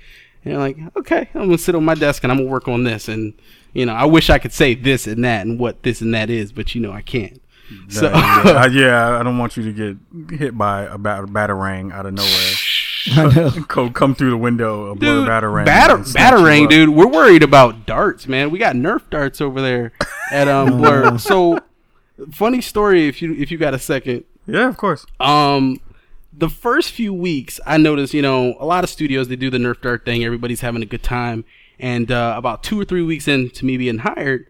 And 0.47 0.53
you're 0.55 0.63
like, 0.63 0.77
okay, 0.97 1.29
I'm 1.35 1.47
gonna 1.47 1.59
sit 1.59 1.75
on 1.75 1.85
my 1.85 1.97
desk 1.97 2.23
and 2.23 2.31
I'm 2.31 2.39
gonna 2.39 2.49
work 2.49 2.69
on 2.69 2.85
this. 2.85 3.09
And 3.09 3.35
you 3.73 3.85
know, 3.85 3.93
I 3.95 4.05
wish 4.05 4.31
I 4.31 4.39
could 4.39 4.53
say 4.53 4.75
this 4.77 5.09
and 5.09 5.25
that 5.25 5.45
and 5.45 5.59
what 5.59 5.83
this 5.83 6.01
and 6.01 6.15
that 6.15 6.31
is, 6.31 6.53
but 6.53 6.73
you 6.73 6.81
know, 6.81 6.93
I 6.93 7.03
can't. 7.03 7.43
So 7.89 8.05
yeah, 8.09 8.13
I, 8.15 8.67
yeah, 8.67 9.19
I 9.19 9.25
don't 9.25 9.39
want 9.39 9.57
you 9.57 9.65
to 9.65 9.73
get 10.29 10.39
hit 10.39 10.57
by 10.57 10.83
a 10.83 10.99
bat- 10.99 11.25
batarang 11.25 11.93
out 11.93 12.07
of 12.07 12.15
nowhere. 12.15 12.53
I 13.09 13.35
know. 13.35 13.91
Come, 13.93 14.15
through 14.15 14.31
the 14.31 14.37
window, 14.37 14.93
a 14.93 14.97
dude, 14.97 15.27
batarang. 15.27 15.65
batter, 15.65 15.97
batarang, 15.99 16.69
dude. 16.69 16.91
We're 16.91 17.09
worried 17.09 17.43
about 17.43 17.85
darts, 17.85 18.29
man. 18.29 18.53
We 18.53 18.61
got 18.61 18.77
Nerf 18.77 19.03
darts 19.11 19.41
over 19.41 19.61
there 19.61 19.91
at 20.31 20.47
um 20.47 20.79
Blur. 20.79 21.19
So, 21.19 21.59
funny 22.31 22.61
story. 22.61 23.09
If 23.09 23.21
you 23.21 23.35
if 23.35 23.51
you 23.51 23.59
got 23.59 23.75
a 23.75 23.81
second, 23.81 24.23
Yeah, 24.47 24.69
of 24.69 24.77
course. 24.77 25.05
um, 25.19 25.81
the 26.37 26.49
first 26.51 26.91
few 26.91 27.15
weeks, 27.15 27.59
I 27.67 27.79
noticed, 27.79 28.13
you 28.13 28.23
know, 28.23 28.57
a 28.59 28.67
lot 28.67 28.85
of 28.85 28.91
studios 28.91 29.29
they 29.29 29.37
do 29.37 29.51
the 29.51 29.59
Nerf 29.59 29.81
dart 29.81 30.05
thing. 30.05 30.25
Everybody's 30.25 30.61
having 30.61 30.83
a 30.83 30.87
good 30.87 31.03
time, 31.03 31.45
and 31.79 32.11
uh, 32.11 32.35
about 32.37 32.63
two 32.63 32.81
or 32.81 32.85
three 32.85 33.03
weeks 33.03 33.27
into 33.27 33.65
me 33.65 33.77
being 33.77 33.99
hired, 33.99 34.47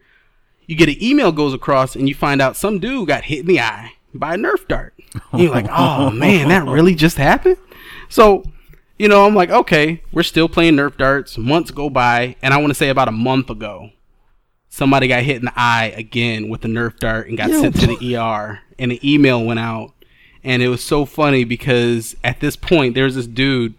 you 0.65 0.75
get 0.75 0.89
an 0.89 1.01
email 1.01 1.31
goes 1.31 1.53
across, 1.53 1.95
and 1.95 2.09
you 2.09 2.15
find 2.15 2.41
out 2.41 2.57
some 2.57 2.79
dude 2.79 3.07
got 3.07 3.25
hit 3.25 3.39
in 3.39 3.47
the 3.47 3.61
eye 3.61 3.93
by 4.13 4.35
a 4.35 4.37
Nerf 4.37 4.67
dart. 4.67 4.93
And 5.31 5.41
you're 5.41 5.51
like, 5.51 5.67
oh 5.69 6.11
man, 6.11 6.49
that 6.49 6.65
really 6.65 6.95
just 6.95 7.17
happened. 7.17 7.57
So 8.09 8.43
you 8.97 9.07
know, 9.07 9.25
I'm 9.25 9.35
like, 9.35 9.51
okay, 9.51 10.01
we're 10.11 10.23
still 10.23 10.49
playing 10.49 10.75
Nerf 10.75 10.97
darts. 10.97 11.37
Months 11.37 11.71
go 11.71 11.89
by, 11.89 12.35
and 12.41 12.53
I 12.53 12.57
want 12.57 12.69
to 12.69 12.75
say 12.75 12.89
about 12.89 13.07
a 13.07 13.11
month 13.13 13.49
ago, 13.49 13.91
somebody 14.69 15.07
got 15.07 15.23
hit 15.23 15.37
in 15.37 15.45
the 15.45 15.53
eye 15.55 15.93
again 15.95 16.49
with 16.49 16.65
a 16.65 16.67
Nerf 16.67 16.97
dart 16.97 17.27
and 17.27 17.37
got 17.37 17.49
Yo. 17.49 17.61
sent 17.61 17.79
to 17.79 17.87
the 17.87 18.15
ER, 18.15 18.59
and 18.79 18.91
an 18.91 18.99
email 19.03 19.43
went 19.43 19.59
out, 19.59 19.93
and 20.47 20.63
it 20.63 20.69
was 20.69 20.83
so 20.83 21.05
funny 21.05 21.43
because 21.43 22.15
at 22.23 22.39
this 22.39 22.55
point, 22.55 22.95
there's 22.95 23.13
this 23.15 23.27
dude 23.27 23.75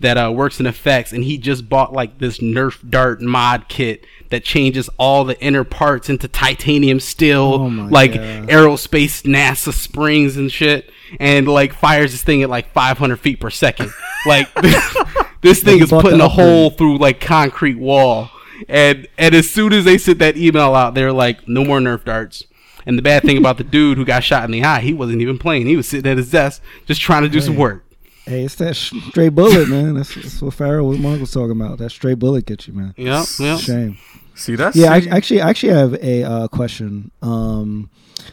that 0.00 0.16
uh, 0.16 0.32
works 0.34 0.58
in 0.58 0.66
effects, 0.66 1.12
and 1.12 1.22
he 1.24 1.36
just 1.38 1.68
bought 1.68 1.92
like 1.92 2.18
this 2.18 2.38
Nerf 2.38 2.78
dart 2.88 3.20
mod 3.20 3.68
kit 3.68 4.04
that 4.30 4.42
changes 4.44 4.88
all 4.98 5.24
the 5.24 5.38
inner 5.42 5.62
parts 5.64 6.08
into 6.08 6.26
titanium 6.26 6.98
steel, 7.00 7.42
Oh 7.60 7.66
like 7.90 8.14
God. 8.14 8.48
aerospace 8.48 9.22
NASA 9.22 9.72
springs 9.72 10.36
and 10.36 10.50
shit, 10.50 10.90
and 11.20 11.46
like 11.46 11.72
fires 11.74 12.12
this 12.12 12.24
thing 12.24 12.42
at 12.42 12.48
like 12.50 12.72
500 12.72 13.16
feet 13.16 13.40
per 13.40 13.50
second. 13.50 13.90
Like 14.24 14.54
this 15.40 15.64
thing 15.64 15.82
is 15.82 15.90
putting 15.90 16.20
a 16.20 16.28
hole 16.28 16.70
through 16.70 16.98
like 16.98 17.20
concrete 17.20 17.74
wall, 17.76 18.30
and 18.68 19.08
and 19.18 19.34
as 19.34 19.50
soon 19.50 19.72
as 19.72 19.84
they 19.84 19.98
sent 19.98 20.20
that 20.20 20.36
email 20.36 20.76
out, 20.76 20.94
they're 20.94 21.12
like, 21.12 21.48
no 21.48 21.64
more 21.64 21.80
Nerf 21.80 22.04
darts. 22.04 22.44
And 22.86 22.98
the 22.98 23.02
bad 23.02 23.22
thing 23.22 23.38
about 23.38 23.58
the 23.58 23.64
dude 23.64 23.98
who 23.98 24.04
got 24.04 24.24
shot 24.24 24.44
in 24.44 24.50
the 24.50 24.64
eye, 24.64 24.80
he 24.80 24.92
wasn't 24.92 25.20
even 25.20 25.38
playing. 25.38 25.66
He 25.66 25.76
was 25.76 25.88
sitting 25.88 26.10
at 26.10 26.16
his 26.16 26.30
desk 26.30 26.62
just 26.86 27.00
trying 27.00 27.22
to 27.22 27.28
do 27.28 27.40
some 27.40 27.56
work. 27.56 27.84
Hey, 28.24 28.44
it's 28.44 28.54
that 28.56 28.76
stray 28.76 29.30
bullet, 29.30 29.68
man. 29.68 29.94
That's, 29.94 30.14
that's 30.14 30.40
what 30.40 30.54
Farrell 30.54 30.86
was 30.86 30.98
Mark 30.98 31.18
was 31.20 31.32
talking 31.32 31.52
about. 31.52 31.78
That 31.78 31.90
stray 31.90 32.14
bullet 32.14 32.46
gets 32.46 32.68
you, 32.68 32.74
man. 32.74 32.94
Yep, 32.96 33.26
yep. 33.40 33.58
Shame. 33.58 33.98
See 34.34 34.54
that's 34.54 34.76
Yeah, 34.76 34.92
I, 34.92 34.98
actually, 35.10 35.40
I 35.40 35.50
actually 35.50 35.72
have 35.72 35.94
a 35.94 36.22
uh, 36.22 36.48
question. 36.48 37.10
Um, 37.20 37.90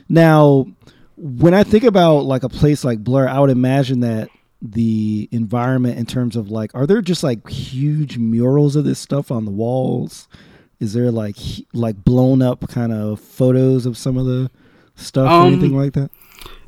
now, 0.08 0.68
when 1.18 1.54
I 1.54 1.64
think 1.64 1.84
about 1.84 2.20
like 2.26 2.44
a 2.44 2.50
place 2.50 2.84
like 2.84 3.04
Blur, 3.04 3.28
I 3.28 3.40
would 3.40 3.50
imagine 3.50 4.02
that 4.02 4.30
the 4.62 5.28
environment 5.32 5.98
in 5.98 6.06
terms 6.06 6.36
of 6.36 6.52
like, 6.52 6.72
are 6.76 6.86
there 6.86 7.02
just 7.02 7.24
like 7.24 7.48
huge 7.50 8.18
murals 8.18 8.76
of 8.76 8.86
this 8.86 9.00
stuff 9.00 9.32
on 9.32 9.46
the 9.46 9.52
walls? 9.52 10.28
Is 10.80 10.94
there 10.94 11.12
like 11.12 11.36
like 11.74 12.04
blown 12.06 12.42
up 12.42 12.68
kind 12.70 12.92
of 12.94 13.20
photos 13.20 13.86
of 13.86 13.98
some 13.98 14.18
of 14.18 14.26
the 14.26 14.50
stuff 14.96 15.28
or 15.30 15.46
Um, 15.48 15.54
anything 15.54 15.76
like 15.76 15.94
that? 15.94 16.10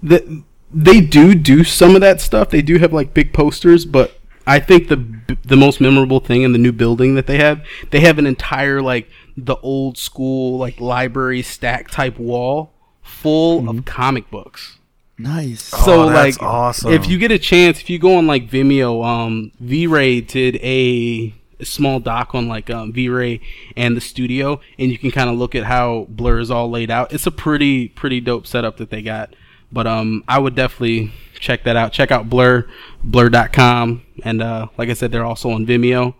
the, 0.04 0.44
they 0.74 1.02
do 1.02 1.36
do 1.36 1.64
some 1.64 1.96
of 1.96 2.02
that 2.02 2.22
stuff. 2.22 2.50
They 2.50 2.62
do 2.62 2.78
have 2.80 2.92
like 2.94 3.14
big 3.14 3.34
posters, 3.34 3.86
but 3.86 4.20
I 4.48 4.60
think 4.60 4.88
the 4.90 5.06
the 5.46 5.56
most 5.58 5.80
memorable 5.82 6.20
thing 6.20 6.42
in 6.42 6.52
the 6.52 6.58
new 6.58 6.72
building 6.72 7.16
that 7.16 7.28
they 7.28 7.38
have, 7.38 7.64
they 7.92 8.00
have 8.02 8.18
an 8.20 8.26
entire 8.28 8.82
like 8.82 9.10
the 9.38 9.56
old 9.58 9.98
school 9.98 10.58
like 10.58 10.80
library 10.82 11.42
stack 11.42 11.90
type 11.90 12.18
wall 12.20 12.74
full 13.02 13.70
of 13.70 13.86
comic 13.86 14.30
books. 14.30 14.78
Nice. 15.18 15.62
So 15.64 16.04
Oh, 16.04 16.10
that's 16.10 16.38
like, 16.42 16.44
awesome. 16.44 16.92
if 16.92 17.08
you 17.08 17.18
get 17.20 17.32
a 17.32 17.38
chance, 17.38 17.80
if 17.80 17.90
you 17.90 18.00
go 18.00 18.18
on 18.18 18.26
like 18.28 18.50
Vimeo, 18.50 19.06
um, 19.06 19.52
V-Ray 19.60 20.22
did 20.22 20.56
a, 20.58 20.60
a 20.62 21.34
small 21.66 22.00
doc 22.00 22.34
on 22.34 22.48
like 22.48 22.70
um, 22.70 22.94
V-Ray 22.94 23.42
and 23.76 23.96
the 23.96 24.02
studio, 24.02 24.60
and 24.78 24.92
you 24.92 24.98
can 24.98 25.12
kind 25.12 25.30
of 25.30 25.38
look 25.38 25.56
at 25.56 25.64
how 25.64 26.06
Blur 26.10 26.40
is 26.40 26.52
all 26.52 26.70
laid 26.70 26.92
out. 26.92 27.14
It's 27.14 27.28
a 27.28 27.32
pretty 27.32 27.88
pretty 27.88 28.22
dope 28.22 28.48
setup 28.48 28.78
that 28.78 28.90
they 28.90 29.02
got. 29.02 29.36
But 29.72 29.88
um, 29.88 30.24
I 30.28 30.38
would 30.38 30.56
definitely 30.56 31.14
check 31.40 31.64
that 31.64 31.76
out. 31.76 31.94
Check 31.94 32.12
out 32.12 32.30
Blur, 32.30 32.68
Blur.com, 33.04 34.04
and 34.24 34.42
uh, 34.42 34.68
like 34.78 34.90
I 34.90 34.94
said, 34.94 35.12
they're 35.12 35.26
also 35.26 35.52
on 35.52 35.66
Vimeo. 35.66 36.14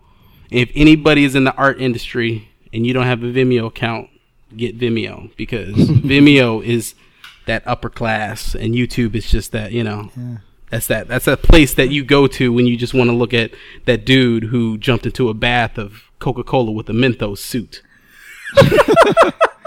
If 0.50 0.70
anybody 0.74 1.24
is 1.24 1.34
in 1.34 1.44
the 1.44 1.54
art 1.54 1.80
industry 1.80 2.48
and 2.72 2.86
you 2.86 2.92
don't 2.92 3.06
have 3.06 3.22
a 3.22 3.26
Vimeo 3.26 3.66
account, 3.66 4.08
get 4.56 4.78
Vimeo 4.78 5.34
because 5.36 5.74
Vimeo 5.76 6.64
is 6.64 6.94
that 7.46 7.62
upper 7.66 7.90
class, 7.90 8.54
and 8.54 8.74
YouTube 8.74 9.14
is 9.14 9.30
just 9.30 9.52
that 9.52 9.72
you 9.72 9.84
know. 9.84 10.10
That's 10.72 10.86
that. 10.86 11.06
That's 11.06 11.26
a 11.26 11.36
place 11.36 11.74
that 11.74 11.90
you 11.90 12.02
go 12.02 12.26
to 12.28 12.50
when 12.50 12.66
you 12.66 12.78
just 12.78 12.94
want 12.94 13.10
to 13.10 13.14
look 13.14 13.34
at 13.34 13.50
that 13.84 14.06
dude 14.06 14.44
who 14.44 14.78
jumped 14.78 15.04
into 15.04 15.28
a 15.28 15.34
bath 15.34 15.76
of 15.76 16.10
Coca 16.18 16.42
Cola 16.42 16.72
with 16.72 16.88
a 16.88 16.94
Mentos 16.94 17.38
suit. 17.38 17.82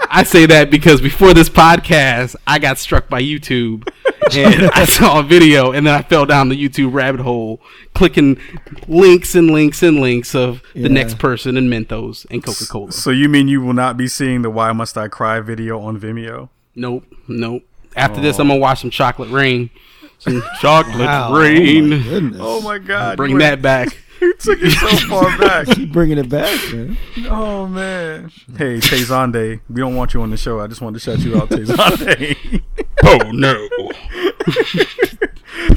I 0.09 0.23
say 0.23 0.47
that 0.47 0.71
because 0.71 1.01
before 1.01 1.35
this 1.35 1.47
podcast, 1.47 2.35
I 2.47 2.57
got 2.57 2.79
struck 2.79 3.07
by 3.07 3.21
YouTube 3.21 3.87
and 4.33 4.71
I 4.71 4.85
saw 4.85 5.19
a 5.19 5.23
video 5.23 5.73
and 5.73 5.85
then 5.85 5.93
I 5.93 6.01
fell 6.01 6.25
down 6.25 6.49
the 6.49 6.55
YouTube 6.55 6.91
rabbit 6.91 7.21
hole 7.21 7.61
clicking 7.93 8.41
links 8.87 9.35
and 9.35 9.51
links 9.51 9.83
and 9.83 9.99
links 9.99 10.33
of 10.33 10.63
the 10.73 10.89
next 10.89 11.19
person 11.19 11.55
and 11.55 11.71
Mentos 11.71 12.25
and 12.31 12.43
Coca 12.43 12.65
Cola. 12.65 12.91
so 12.91 13.11
you 13.11 13.29
mean 13.29 13.47
you 13.47 13.61
will 13.61 13.73
not 13.73 13.95
be 13.95 14.07
seeing 14.07 14.41
the 14.41 14.49
Why 14.49 14.71
Must 14.71 14.97
I 14.97 15.07
Cry 15.07 15.39
video 15.39 15.79
on 15.79 15.99
Vimeo? 15.99 16.49
Nope, 16.73 17.05
nope. 17.27 17.61
After 17.95 18.19
this, 18.19 18.39
oh. 18.39 18.41
I'm 18.41 18.47
gonna 18.47 18.59
watch 18.59 18.81
some 18.81 18.89
Chocolate 18.89 19.29
Rain. 19.29 19.69
Some 20.19 20.41
Chocolate 20.59 20.99
Wow. 21.05 21.29
Oh 21.33 21.39
Rain. 21.41 21.89
my. 22.31 22.37
Oh 22.39 22.61
my 22.61 22.77
god. 22.77 23.17
Bring 23.17 23.31
you 23.31 23.39
that 23.39 23.61
back. 23.61 23.89
You 24.21 24.33
took 24.35 24.57
it 24.61 24.71
so 24.71 24.87
far 25.09 25.37
back. 25.37 25.67
Keep 25.67 25.91
bringing 25.91 26.17
it 26.17 26.29
back, 26.29 26.57
man. 26.73 26.97
Oh 27.27 27.67
man. 27.67 28.31
Hey, 28.57 28.79
Tay 28.79 29.01
Zonday, 29.01 29.59
we 29.69 29.81
don't 29.81 29.93
want 29.93 30.13
you 30.13 30.21
on 30.21 30.29
the 30.31 30.37
show. 30.37 30.61
I 30.61 30.67
just 30.67 30.79
wanted 30.81 30.99
to 30.99 31.03
shout 31.03 31.19
you 31.19 31.35
out, 31.35 31.49
Tay 31.49 31.63
Zonday. 31.63 32.61
Oh 33.03 33.29
no. 33.33 33.67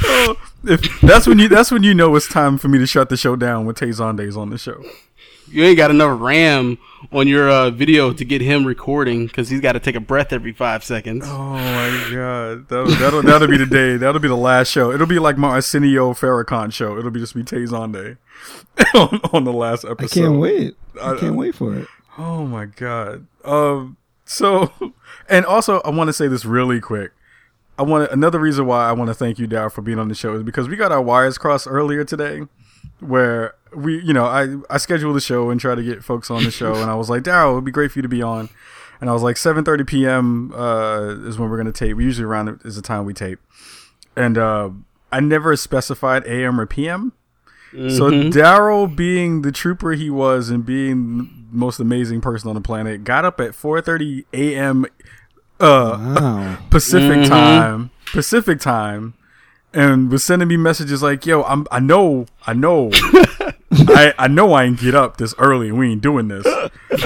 Oh, 0.05 0.37
if 0.65 1.01
that's 1.01 1.27
when 1.27 1.39
you 1.39 1.49
that's 1.49 1.71
when 1.71 1.83
you 1.83 1.95
know 1.95 2.15
it's 2.17 2.29
time 2.29 2.59
for 2.59 2.69
me 2.69 2.79
to 2.79 2.87
shut 2.87 3.09
the 3.09 3.17
show 3.17 3.37
down 3.37 3.67
when 3.67 3.75
Tay 3.75 3.89
Zonday 3.89 4.27
is 4.29 4.37
on 4.37 4.51
the 4.51 4.57
show. 4.59 4.83
You 5.51 5.65
ain't 5.65 5.77
got 5.77 5.91
enough 5.91 6.21
RAM 6.21 6.79
on 7.13 7.27
your 7.29 7.49
uh, 7.49 7.71
video 7.71 8.13
to 8.13 8.25
get 8.25 8.41
him 8.41 8.67
recording 8.67 9.27
because 9.27 9.49
he's 9.49 9.61
got 9.61 9.73
to 9.73 9.81
take 9.81 9.95
a 9.95 10.01
breath 10.01 10.33
every 10.33 10.53
five 10.53 10.85
seconds. 10.85 11.25
Oh 11.27 11.53
my 11.55 12.09
god. 12.13 12.69
That'll, 12.69 12.87
that'll 12.97 13.23
that'll 13.23 13.49
be 13.49 13.57
the 13.57 13.67
day. 13.67 13.97
That'll 13.97 14.21
be 14.21 14.29
the 14.29 14.37
last 14.37 14.71
show. 14.71 14.91
It'll 14.93 15.07
be 15.07 15.19
like 15.19 15.39
my 15.39 15.49
Arsenio 15.51 16.13
Farrakhan 16.13 16.73
show. 16.73 16.99
It'll 16.99 17.11
be 17.11 17.21
just 17.21 17.35
me 17.37 17.43
Tay 17.45 17.65
Zonday 17.65 18.17
on, 18.95 19.21
on 19.33 19.45
the 19.45 19.53
last 19.53 19.85
episode. 19.85 20.21
I 20.21 20.23
can't 20.27 20.39
wait. 20.41 20.77
I- 21.01 21.13
I 21.13 21.17
can't 21.19 21.37
wait 21.37 21.55
for 21.55 21.75
it. 21.77 21.87
Oh 22.19 22.45
my 22.45 22.67
god. 22.67 23.27
Um. 23.45 23.97
So, 24.25 24.73
and 25.29 25.47
also, 25.47 25.81
I 25.81 25.91
want 25.91 26.09
to 26.09 26.13
say 26.13 26.29
this 26.29 26.45
really 26.45 26.81
quick. 26.81 27.13
I 27.79 27.83
want 27.83 28.11
another 28.11 28.41
reason 28.41 28.67
why 28.67 28.89
I 28.89 28.93
want 28.93 29.09
to 29.09 29.15
thank 29.15 29.39
you, 29.39 29.47
Dow, 29.47 29.69
for 29.69 29.81
being 29.83 30.01
on 30.01 30.09
the 30.09 30.15
show 30.17 30.35
is 30.35 30.43
because 30.43 30.69
we 30.69 30.75
got 30.77 30.91
our 30.91 31.01
wires 31.01 31.39
crossed 31.39 31.69
earlier 31.69 32.03
today, 32.05 32.43
where 33.01 33.55
we, 33.75 34.01
you 34.03 34.13
know, 34.13 34.25
I 34.27 34.57
I 34.71 34.79
scheduled 34.79 35.15
the 35.17 35.21
show 35.21 35.51
and 35.51 35.61
try 35.61 35.75
to 35.75 35.83
get 35.83 36.03
folks 36.05 36.31
on 36.31 36.45
the 36.45 36.51
show, 36.51 36.75
and 36.75 36.91
I 36.91 36.95
was 36.95 37.11
like, 37.11 37.23
Dow, 37.23 37.53
it'd 37.53 37.65
be 37.65 37.71
great 37.71 37.93
for 37.93 37.99
you 37.99 38.03
to 38.03 38.09
be 38.09 38.23
on, 38.23 38.49
and 39.01 39.09
I 39.11 39.13
was 39.13 39.23
like, 39.23 39.37
7:30 39.37 39.87
p.m. 39.87 40.53
Uh, 40.55 41.17
is 41.27 41.39
when 41.39 41.51
we're 41.51 41.57
gonna 41.59 41.73
tape. 41.73 41.97
We 41.97 42.05
usually 42.05 42.25
around 42.27 42.61
is 42.65 42.77
the 42.77 42.83
time 42.83 43.05
we 43.05 43.15
tape, 43.15 43.39
and 44.17 44.37
uh, 44.39 44.71
I 45.13 45.21
never 45.21 45.55
specified 45.57 46.27
AM 46.27 46.61
or 46.61 46.67
PM. 46.67 47.13
So 47.71 48.11
Daryl, 48.11 48.95
being 48.97 49.43
the 49.43 49.53
trooper 49.53 49.93
he 49.93 50.09
was 50.09 50.49
and 50.49 50.65
being 50.65 51.19
the 51.19 51.29
most 51.59 51.79
amazing 51.79 52.23
person 52.23 52.49
on 52.49 52.55
the 52.55 52.63
planet, 52.63 53.05
got 53.05 53.27
up 53.27 53.39
at 53.41 53.51
4:30 53.51 54.25
a.m. 54.33 54.87
uh, 55.61 55.99
Wow. 56.17 56.59
Pacific 56.71 57.29
time, 57.29 57.91
Pacific 58.07 58.59
time, 58.61 59.13
and 59.75 60.11
was 60.11 60.25
sending 60.25 60.49
me 60.49 60.57
messages 60.57 61.03
like, 61.03 61.27
"Yo, 61.27 61.43
I'm, 61.43 61.67
I 61.71 61.81
know, 61.81 62.27
I 62.47 62.53
know, 62.55 62.91
I, 63.73 64.15
I 64.19 64.29
know, 64.29 64.53
I 64.53 64.65
ain't 64.65 64.81
get 64.81 64.95
up 64.95 65.17
this 65.19 65.35
early. 65.39 65.71
We 65.73 65.91
ain't 65.93 66.01
doing 66.03 66.29
this." 66.29 66.47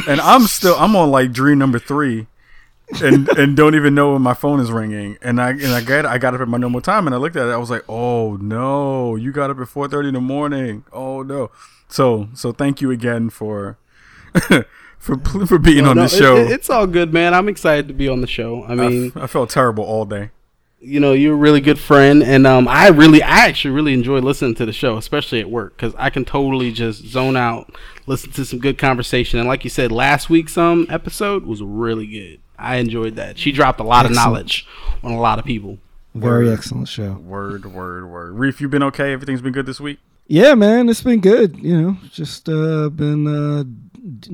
And 0.08 0.20
I'm 0.20 0.42
still, 0.42 0.74
I'm 0.76 0.94
on 0.96 1.10
like 1.10 1.32
dream 1.32 1.58
number 1.58 1.78
three, 1.78 2.26
and 3.02 3.28
and 3.30 3.56
don't 3.56 3.74
even 3.74 3.94
know 3.94 4.12
when 4.12 4.22
my 4.22 4.34
phone 4.34 4.60
is 4.60 4.70
ringing. 4.72 5.18
And 5.22 5.40
I 5.40 5.50
and 5.50 5.66
I 5.66 5.80
got 5.82 6.06
I 6.06 6.18
got 6.18 6.34
up 6.34 6.40
at 6.40 6.48
my 6.48 6.58
normal 6.58 6.80
time, 6.80 7.06
and 7.06 7.14
I 7.14 7.18
looked 7.18 7.36
at 7.36 7.46
it. 7.48 7.50
I 7.50 7.56
was 7.56 7.70
like, 7.70 7.84
"Oh 7.88 8.36
no, 8.36 9.16
you 9.16 9.32
got 9.32 9.50
up 9.50 9.58
at 9.58 9.66
4:30 9.68 10.08
in 10.08 10.14
the 10.14 10.20
morning. 10.20 10.84
Oh 10.92 11.22
no." 11.22 11.50
So 11.88 12.28
so 12.34 12.52
thank 12.52 12.80
you 12.80 12.90
again 12.90 13.30
for. 13.30 13.76
For, 15.02 15.18
for 15.46 15.58
being 15.58 15.84
on 15.84 15.96
No, 15.96 16.02
the 16.04 16.08
show, 16.08 16.36
it- 16.36 16.52
it's 16.52 16.70
all 16.70 16.86
good, 16.86 17.12
man. 17.12 17.34
I'm 17.34 17.48
excited 17.48 17.88
to 17.88 17.92
be 17.92 18.08
on 18.08 18.20
the 18.20 18.28
show. 18.28 18.62
I 18.62 18.72
I, 18.72 18.74
mean, 18.76 19.06
f- 19.08 19.16
I 19.16 19.26
felt 19.26 19.50
terrible 19.50 19.82
all 19.82 20.04
day. 20.04 20.30
You 20.82 20.98
know, 21.00 21.12
you're 21.12 21.34
a 21.34 21.36
really 21.36 21.60
good 21.60 21.78
friend, 21.78 22.22
and 22.22 22.46
um, 22.46 22.66
I 22.66 22.88
really, 22.88 23.22
I 23.22 23.46
actually 23.46 23.70
really 23.70 23.94
enjoy 23.94 24.18
listening 24.18 24.54
to 24.56 24.66
the 24.66 24.72
show, 24.72 24.96
especially 24.96 25.40
at 25.40 25.48
work, 25.48 25.76
because 25.76 25.94
I 25.96 26.10
can 26.10 26.24
totally 26.24 26.72
just 26.72 27.04
zone 27.06 27.36
out, 27.36 27.72
listen 28.06 28.32
to 28.32 28.44
some 28.44 28.58
good 28.58 28.78
conversation, 28.78 29.38
and 29.38 29.46
like 29.48 29.64
you 29.64 29.70
said, 29.70 29.92
last 29.92 30.28
week's 30.28 30.58
um 30.58 30.86
episode 30.90 31.44
was 31.46 31.62
really 31.62 32.06
good. 32.06 32.40
I 32.58 32.76
enjoyed 32.76 33.16
that. 33.16 33.38
She 33.38 33.52
dropped 33.52 33.80
a 33.80 33.84
lot 33.84 34.06
Excellent. 34.06 34.18
of 34.18 34.24
knowledge 34.24 34.66
on 35.02 35.12
a 35.12 35.20
lot 35.20 35.38
of 35.38 35.44
people. 35.44 35.78
Very 36.14 36.46
Word. 36.46 36.58
excellent 36.58 36.88
show. 36.88 37.12
Word, 37.12 37.64
word, 37.66 38.06
word. 38.08 38.38
Reef, 38.38 38.60
you 38.60 38.68
been 38.68 38.82
okay? 38.82 39.12
Everything's 39.12 39.40
been 39.40 39.52
good 39.52 39.66
this 39.66 39.80
week? 39.80 39.98
Yeah, 40.26 40.54
man, 40.54 40.88
it's 40.88 41.02
been 41.02 41.20
good. 41.20 41.58
You 41.58 41.80
know, 41.80 41.96
just 42.10 42.48
uh, 42.48 42.88
been 42.90 43.26
uh, 43.26 43.64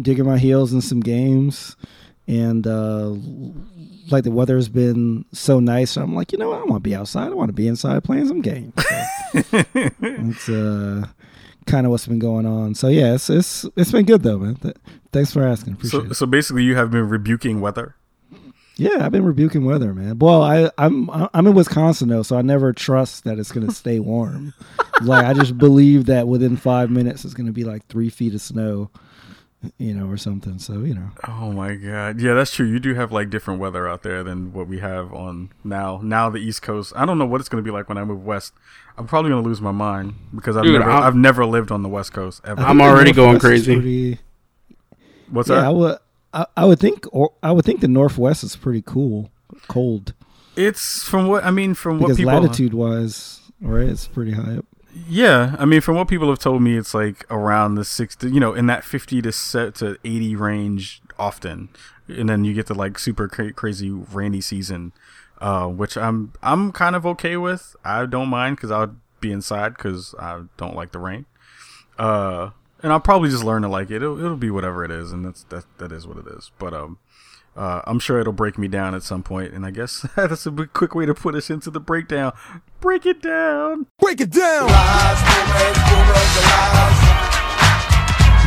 digging 0.03 0.27
my 0.27 0.39
heels 0.39 0.73
in 0.73 0.81
some 0.81 1.01
games, 1.01 1.77
and 2.27 2.67
uh, 2.67 3.15
like 4.11 4.25
the 4.25 4.31
weather's 4.31 4.69
been 4.69 5.25
so 5.33 5.61
nice. 5.61 5.97
I'm 5.97 6.15
like, 6.15 6.33
you 6.33 6.39
know, 6.39 6.51
what? 6.51 6.61
I 6.61 6.65
want 6.65 6.83
to 6.83 6.89
be 6.89 6.95
outside. 6.95 7.31
I 7.31 7.35
want 7.35 7.49
to 7.49 7.53
be 7.55 7.69
inside 7.69 8.03
playing 8.05 8.29
some 8.29 8.41
games. 8.41 8.73
So 8.77 9.07
it's 10.03 10.49
uh, 10.49 11.07
kind 11.67 11.87
of 11.87 11.91
what's 11.91 12.07
been 12.07 12.19
going 12.19 12.47
on. 12.47 12.75
So 12.75 12.89
yeah, 12.89 13.15
it's 13.15 13.29
it's 13.31 13.65
it's 13.77 13.93
been 13.93 14.07
good 14.07 14.23
though, 14.23 14.39
man. 14.39 14.55
Th- 14.57 14.77
thanks 15.13 15.33
for 15.33 15.43
asking. 15.47 15.75
Appreciate 15.75 16.01
So, 16.05 16.07
it. 16.11 16.15
so 16.15 16.27
basically, 16.27 16.65
you 16.65 16.75
have 16.77 16.91
been 16.91 17.09
rebuking 17.09 17.61
weather. 17.61 17.95
Yeah, 18.81 19.05
I've 19.05 19.11
been 19.11 19.25
rebuking 19.25 19.65
weather, 19.65 19.93
man. 19.93 20.21
Well, 20.21 20.41
I, 20.41 20.71
I'm 20.79 21.11
I'm 21.35 21.47
in 21.49 21.55
Wisconsin 21.55 22.09
though, 22.09 22.23
so 22.23 22.37
I 22.39 22.43
never 22.43 22.73
trust 22.73 23.25
that 23.25 23.39
it's 23.39 23.51
gonna 23.51 23.73
stay 23.73 23.99
warm. 23.99 24.55
like 25.03 25.25
I 25.27 25.35
just 25.35 25.59
believe 25.59 26.07
that 26.07 26.29
within 26.29 26.57
five 26.57 26.89
minutes 26.89 27.25
it's 27.25 27.35
gonna 27.35 27.51
be 27.53 27.65
like 27.65 27.85
three 27.89 28.09
feet 28.09 28.35
of 28.35 28.41
snow, 28.41 28.89
you 29.79 29.95
know, 29.95 30.07
or 30.09 30.17
something. 30.17 30.59
So 30.59 30.81
you 30.85 30.95
know. 30.95 31.11
Oh 31.27 31.53
my 31.53 31.75
god. 31.75 32.21
Yeah, 32.21 32.35
that's 32.35 32.53
true. 32.55 32.67
You 32.67 32.79
do 32.79 32.95
have 32.95 33.13
like 33.13 33.31
different 33.31 33.61
weather 33.61 33.89
out 33.89 34.03
there 34.03 34.23
than 34.23 34.53
what 34.53 34.69
we 34.69 34.79
have 34.79 35.13
on 35.13 35.51
now. 35.65 36.01
Now 36.03 36.31
the 36.31 36.39
East 36.39 36.63
Coast. 36.63 36.93
I 36.97 37.05
don't 37.07 37.19
know 37.19 37.27
what 37.27 37.41
it's 37.41 37.49
going 37.49 37.63
to 37.63 37.69
be 37.69 37.73
like 37.73 37.89
when 37.89 37.99
I 37.99 38.05
move 38.05 38.25
west. 38.25 38.53
I'm 38.97 39.07
probably 39.07 39.31
going 39.31 39.43
to 39.43 39.49
lose 39.49 39.61
my 39.61 39.73
mind 39.73 40.15
because 40.35 40.57
I've 40.57 40.65
Dude, 40.65 40.79
never 40.81 40.91
I'm- 40.91 41.03
I've 41.03 41.17
never 41.17 41.47
lived 41.47 41.71
on 41.71 41.83
the 41.83 41.89
West 41.89 42.13
Coast 42.13 42.41
ever. 42.45 42.61
I'm 42.61 42.81
already 42.81 43.13
going 43.13 43.33
Northwest 43.33 43.45
crazy. 43.45 43.75
pretty- 43.75 44.19
What's 45.31 45.49
yeah, 45.51 45.67
I 45.67 45.71
would 45.71 45.99
I, 46.33 46.47
I 46.57 46.65
would 46.65 46.79
think 46.81 47.05
or 47.13 47.33
I 47.43 47.53
would 47.53 47.65
think 47.65 47.81
the 47.81 47.89
Northwest 47.89 48.43
is 48.45 48.57
pretty 48.57 48.83
cool, 48.83 49.31
cold 49.69 50.15
It's 50.57 51.03
from 51.03 51.29
what 51.29 51.45
I 51.45 51.51
mean 51.51 51.75
from 51.75 51.99
what 51.99 52.07
because 52.09 52.17
people 52.17 52.33
latitude 52.33 52.73
wise, 52.75 53.41
right? 53.61 53.89
It's 53.89 54.07
pretty 54.07 54.33
high 54.33 54.57
up. 54.57 54.65
Yeah, 55.07 55.55
I 55.59 55.65
mean, 55.67 55.81
from 55.81 55.97
what 55.97 56.09
people 56.09 56.29
have 56.31 56.39
told 56.39 56.63
me, 56.63 56.77
it's 56.77 56.95
like 56.95 57.27
around 57.31 57.75
the 57.75 57.85
sixty, 57.85 58.31
you 58.31 58.41
know, 58.41 58.55
in 58.55 58.67
that 58.67 58.85
fifty 58.85 59.21
to 59.21 59.33
set 59.33 59.75
to 59.77 59.99
eighty 60.05 60.35
range 60.35 61.03
often, 61.19 61.69
and 62.09 62.29
then 62.29 62.45
you 62.45 62.55
get 62.55 62.67
the 62.67 62.75
like 62.75 62.99
super 62.99 63.29
cra- 63.29 63.53
crazy 63.53 63.91
rainy 63.91 64.41
season, 64.41 64.93
uh, 65.41 65.67
which 65.67 65.97
I'm 65.97 66.33
I'm 66.43 66.73
kind 66.73 66.97
of 66.97 67.05
okay 67.07 67.37
with. 67.37 67.77
I 67.85 68.07
don't 68.07 68.29
mind 68.29 68.57
because 68.57 68.71
I'll 68.71 68.97
be 69.21 69.31
inside 69.31 69.75
because 69.77 70.15
I 70.19 70.43
don't 70.57 70.75
like 70.75 70.93
the 70.93 70.99
rain, 70.99 71.27
uh, 71.99 72.51
and 72.83 72.91
I'll 72.91 73.01
probably 73.01 73.29
just 73.29 73.45
learn 73.45 73.63
to 73.63 73.69
like 73.69 73.91
it. 73.91 73.97
It'll, 73.97 74.19
it'll 74.19 74.37
be 74.37 74.51
whatever 74.51 74.85
it 74.85 74.91
is, 74.91 75.13
and 75.13 75.25
that's 75.25 75.43
that 75.45 75.65
that 75.79 75.93
is 75.93 76.07
what 76.07 76.17
it 76.17 76.27
is. 76.27 76.51
But 76.59 76.73
um. 76.73 76.99
Uh, 77.57 77.83
I'm 77.87 77.99
sure 77.99 78.21
it'll 78.21 78.33
break 78.33 78.57
me 78.57 78.69
down 78.69 78.95
at 78.95 79.03
some 79.03 79.23
point, 79.23 79.53
and 79.53 79.67
I 79.67 79.71
guess 79.73 80.07
that's 80.17 80.47
a 80.47 80.53
quick 80.73 80.95
way 80.95 81.07
to 81.07 81.15
put 81.15 81.35
us 81.35 81.51
into 81.51 81.71
the 81.71 81.81
breakdown. 81.81 82.33
Break 82.81 83.05
it 83.07 83.21
down. 83.21 83.87
Break 83.99 84.21
it 84.21 84.31
down. 84.31 84.69
Lies, 84.69 85.21
rumors, 85.23 85.79
rumors, 85.91 86.35
the 86.35 86.43
lies. 86.47 86.99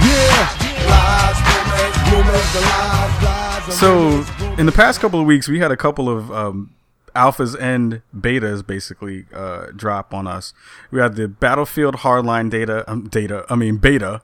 Yeah. 0.03 0.57
Lies, 0.89 1.37
rumors, 1.47 2.11
rumors, 2.11 2.53
the 2.53 2.61
lies, 2.61 3.23
lies, 3.23 3.75
So, 3.79 3.93
rumors, 3.99 4.39
rumors. 4.41 4.59
in 4.59 4.65
the 4.65 4.71
past 4.71 4.99
couple 4.99 5.19
of 5.19 5.25
weeks, 5.25 5.47
we 5.47 5.59
had 5.59 5.71
a 5.71 5.77
couple 5.77 6.09
of 6.09 6.31
um, 6.31 6.73
alphas 7.15 7.55
and 7.59 8.01
betas 8.17 8.65
basically 8.65 9.25
uh, 9.33 9.67
drop 9.75 10.13
on 10.13 10.27
us. 10.27 10.53
We 10.89 10.99
had 11.01 11.15
the 11.15 11.27
Battlefield 11.27 11.95
Hardline 11.97 12.49
data, 12.49 12.89
um, 12.89 13.07
data. 13.09 13.45
I 13.49 13.55
mean 13.55 13.77
beta. 13.77 14.21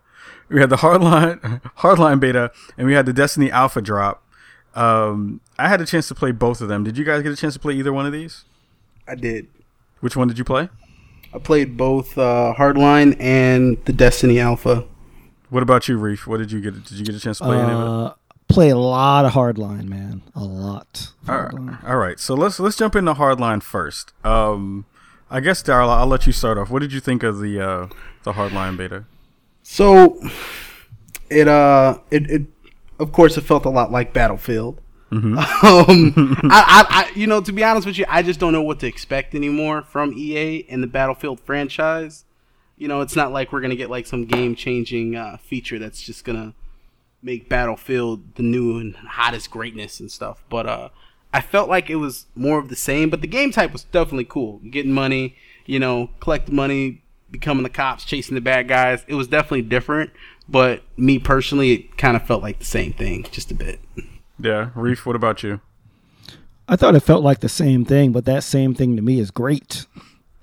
We 0.50 0.62
had 0.62 0.70
the 0.70 0.78
Hardline 0.78 1.62
Hardline 1.80 2.20
beta, 2.22 2.52
and 2.78 2.88
we 2.88 2.94
had 2.94 3.06
the 3.06 3.14
Destiny 3.14 3.52
Alpha 3.52 3.82
drop. 3.82 4.24
Um, 4.78 5.42
I 5.58 5.68
had 5.68 5.82
a 5.82 5.86
chance 5.86 6.08
to 6.10 6.16
play 6.16 6.32
both 6.32 6.62
of 6.62 6.68
them. 6.68 6.84
Did 6.84 6.98
you 6.98 7.04
guys 7.04 7.24
get 7.24 7.32
a 7.32 7.36
chance 7.36 7.56
to 7.56 7.60
play 7.60 7.74
either 7.74 7.92
one 7.92 8.06
of 8.06 8.14
these? 8.14 8.46
I 9.08 9.16
did. 9.16 9.48
Which 10.02 10.16
one 10.16 10.28
did 10.28 10.38
you 10.38 10.44
play? 10.44 10.70
I 11.34 11.40
played 11.40 11.76
both 11.76 12.18
uh, 12.18 12.54
Hardline 12.58 13.18
and 13.20 13.84
the 13.86 13.94
Destiny 13.94 14.40
Alpha. 14.40 14.86
What 15.50 15.64
about 15.64 15.88
you, 15.88 15.98
Reef? 15.98 16.28
What 16.28 16.38
did 16.38 16.52
you 16.52 16.62
get? 16.62 16.74
Did 16.74 16.92
you 16.92 17.06
get 17.06 17.16
a 17.16 17.20
chance 17.20 17.40
to 17.40 17.46
play 17.46 17.58
any 17.58 17.72
of 17.72 17.80
it? 17.80 17.88
Uh, 17.88 18.14
play 18.48 18.70
a 18.70 18.78
lot 18.78 19.26
of 19.26 19.32
hardline, 19.34 19.88
man. 19.88 20.22
A 20.36 20.44
lot. 20.44 21.12
All 21.28 21.42
right. 21.42 21.52
Hardline. 21.52 21.90
All 21.90 21.98
right. 21.98 22.20
So 22.20 22.36
let's 22.36 22.60
let's 22.60 22.76
jump 22.76 22.96
into 22.96 23.14
hardline 23.14 23.64
first. 23.64 24.14
Um, 24.24 24.86
I 25.32 25.40
guess 25.40 25.64
Darla, 25.64 25.98
I'll 25.98 26.08
let 26.08 26.28
you 26.28 26.34
start 26.34 26.58
off. 26.58 26.70
What 26.70 26.80
did 26.80 26.94
you 26.94 27.00
think 27.00 27.24
of 27.24 27.40
the 27.40 27.60
uh, 27.60 27.88
the 28.24 28.34
hardline 28.34 28.78
beta? 28.78 29.06
So 29.64 30.22
it 31.30 31.48
uh 31.48 32.00
it, 32.12 32.30
it 32.30 32.42
of 33.00 33.12
course 33.12 33.38
it 33.38 33.42
felt 33.42 33.66
a 33.66 33.70
lot 33.70 33.92
like 33.92 34.14
Battlefield. 34.14 34.82
Um, 35.10 35.34
I, 36.52 36.86
I, 36.86 36.86
I 36.90 37.12
you 37.16 37.28
know 37.28 37.40
to 37.40 37.54
be 37.54 37.64
honest 37.64 37.88
with 37.88 37.98
you, 37.98 38.06
I 38.10 38.22
just 38.22 38.42
don't 38.42 38.52
know 38.52 38.62
what 38.62 38.82
to 38.82 38.88
expect 38.88 39.36
anymore 39.36 39.84
from 39.84 40.14
EA 40.14 40.66
and 40.70 40.84
the 40.84 40.88
Battlefield 40.88 41.40
franchise. 41.40 42.26
You 42.78 42.90
know, 42.90 43.00
it's 43.00 43.16
not 43.16 43.32
like 43.32 43.54
we're 43.54 43.62
gonna 43.62 43.78
get 43.78 43.90
like 43.90 44.06
some 44.06 44.26
game 44.26 44.54
changing 44.54 45.16
uh, 45.16 45.38
feature 45.38 45.80
that's 45.80 46.02
just 46.02 46.26
gonna 46.26 46.54
make 47.22 47.50
Battlefield 47.50 48.36
the 48.36 48.44
new 48.44 48.78
and 48.80 48.96
hottest 48.96 49.50
greatness 49.50 50.00
and 50.00 50.12
stuff. 50.12 50.44
But 50.50 50.68
uh, 50.68 50.90
I 51.34 51.42
felt 51.42 51.70
like 51.70 51.90
it 51.90 51.96
was 51.96 52.26
more 52.36 52.60
of 52.60 52.70
the 52.70 52.76
same. 52.76 53.10
But 53.10 53.22
the 53.22 53.28
game 53.28 53.52
type 53.52 53.72
was 53.74 53.84
definitely 53.86 54.26
cool. 54.26 54.60
Getting 54.70 54.94
money, 54.94 55.36
you 55.66 55.80
know, 55.80 56.10
collect 56.20 56.52
money, 56.52 57.04
becoming 57.30 57.64
the 57.64 57.70
cops, 57.70 58.06
chasing 58.06 58.36
the 58.36 58.42
bad 58.42 58.68
guys. 58.68 59.04
It 59.08 59.16
was 59.16 59.28
definitely 59.28 59.64
different. 59.64 60.12
But 60.50 60.84
me 60.96 61.20
personally, 61.20 61.74
it 61.74 61.98
kind 61.98 62.16
of 62.16 62.26
felt 62.26 62.42
like 62.42 62.60
the 62.60 62.66
same 62.66 62.94
thing, 62.94 63.26
just 63.32 63.52
a 63.52 63.56
bit. 63.56 63.80
Yeah, 64.40 64.70
Reef. 64.76 65.06
What 65.06 65.16
about 65.16 65.44
you? 65.44 65.62
I 66.70 66.76
thought 66.76 66.96
it 66.96 67.02
felt 67.02 67.24
like 67.24 67.40
the 67.40 67.50
same 67.50 67.86
thing, 67.86 68.12
but 68.12 68.26
that 68.26 68.44
same 68.44 68.74
thing 68.74 68.96
to 68.96 69.02
me 69.02 69.20
is 69.20 69.32
great. 69.32 69.86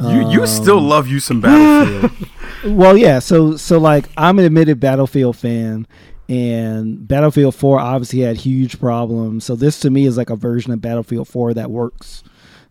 You 0.00 0.30
you 0.30 0.40
um, 0.40 0.46
still 0.46 0.80
love 0.80 1.06
you 1.08 1.20
some 1.20 1.40
Battlefield. 1.40 2.12
Well, 2.64 2.96
yeah. 2.96 3.18
So, 3.18 3.58
so 3.58 3.78
like, 3.78 4.08
I'm 4.16 4.38
an 4.38 4.46
admitted 4.46 4.80
Battlefield 4.80 5.36
fan, 5.36 5.86
and 6.30 7.06
Battlefield 7.06 7.54
4 7.54 7.78
obviously 7.78 8.20
had 8.20 8.38
huge 8.38 8.80
problems. 8.80 9.44
So 9.44 9.54
this 9.54 9.78
to 9.80 9.90
me 9.90 10.06
is 10.06 10.16
like 10.16 10.30
a 10.30 10.36
version 10.36 10.72
of 10.72 10.80
Battlefield 10.80 11.28
4 11.28 11.52
that 11.54 11.70
works. 11.70 12.24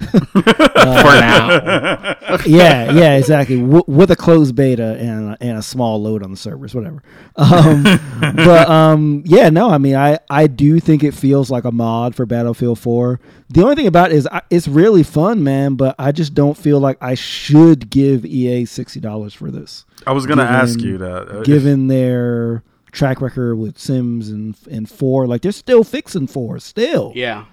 For 0.03 0.43
now. 0.43 2.15
yeah, 2.45 2.91
yeah, 2.91 3.15
exactly. 3.15 3.59
W- 3.59 3.83
with 3.87 4.11
a 4.11 4.15
closed 4.15 4.55
beta 4.55 4.95
and 4.99 5.29
a, 5.31 5.37
and 5.41 5.57
a 5.57 5.61
small 5.61 6.01
load 6.01 6.23
on 6.23 6.31
the 6.31 6.37
servers, 6.37 6.73
whatever. 6.75 7.01
Um, 7.35 7.83
but 8.35 8.69
um, 8.69 9.23
yeah, 9.25 9.49
no, 9.49 9.69
I 9.69 9.77
mean, 9.77 9.95
I 9.95 10.19
I 10.29 10.47
do 10.47 10.79
think 10.79 11.03
it 11.03 11.13
feels 11.13 11.49
like 11.51 11.63
a 11.63 11.71
mod 11.71 12.15
for 12.15 12.25
Battlefield 12.25 12.79
4. 12.79 13.19
The 13.49 13.63
only 13.63 13.75
thing 13.75 13.87
about 13.87 14.11
it 14.11 14.15
is 14.15 14.27
I, 14.31 14.41
it's 14.49 14.67
really 14.67 15.03
fun, 15.03 15.43
man. 15.43 15.75
But 15.75 15.95
I 15.99 16.11
just 16.11 16.33
don't 16.33 16.57
feel 16.57 16.79
like 16.79 16.97
I 17.01 17.13
should 17.15 17.89
give 17.89 18.25
EA 18.25 18.65
sixty 18.65 18.99
dollars 18.99 19.33
for 19.33 19.51
this, 19.51 19.85
I 20.07 20.11
was 20.11 20.25
gonna 20.25 20.43
Given- 20.43 20.55
ask 20.55 20.79
you 20.81 20.97
that. 20.99 21.29
Uh, 21.29 21.41
given 21.43 21.87
their 21.87 22.63
track 22.91 23.21
record 23.21 23.55
with 23.55 23.77
Sims 23.79 24.29
and 24.29 24.55
and 24.69 24.89
four. 24.89 25.25
Like 25.27 25.41
they're 25.41 25.51
still 25.51 25.83
fixing 25.83 26.27
four, 26.27 26.59
still 26.59 27.11
Yeah. 27.15 27.45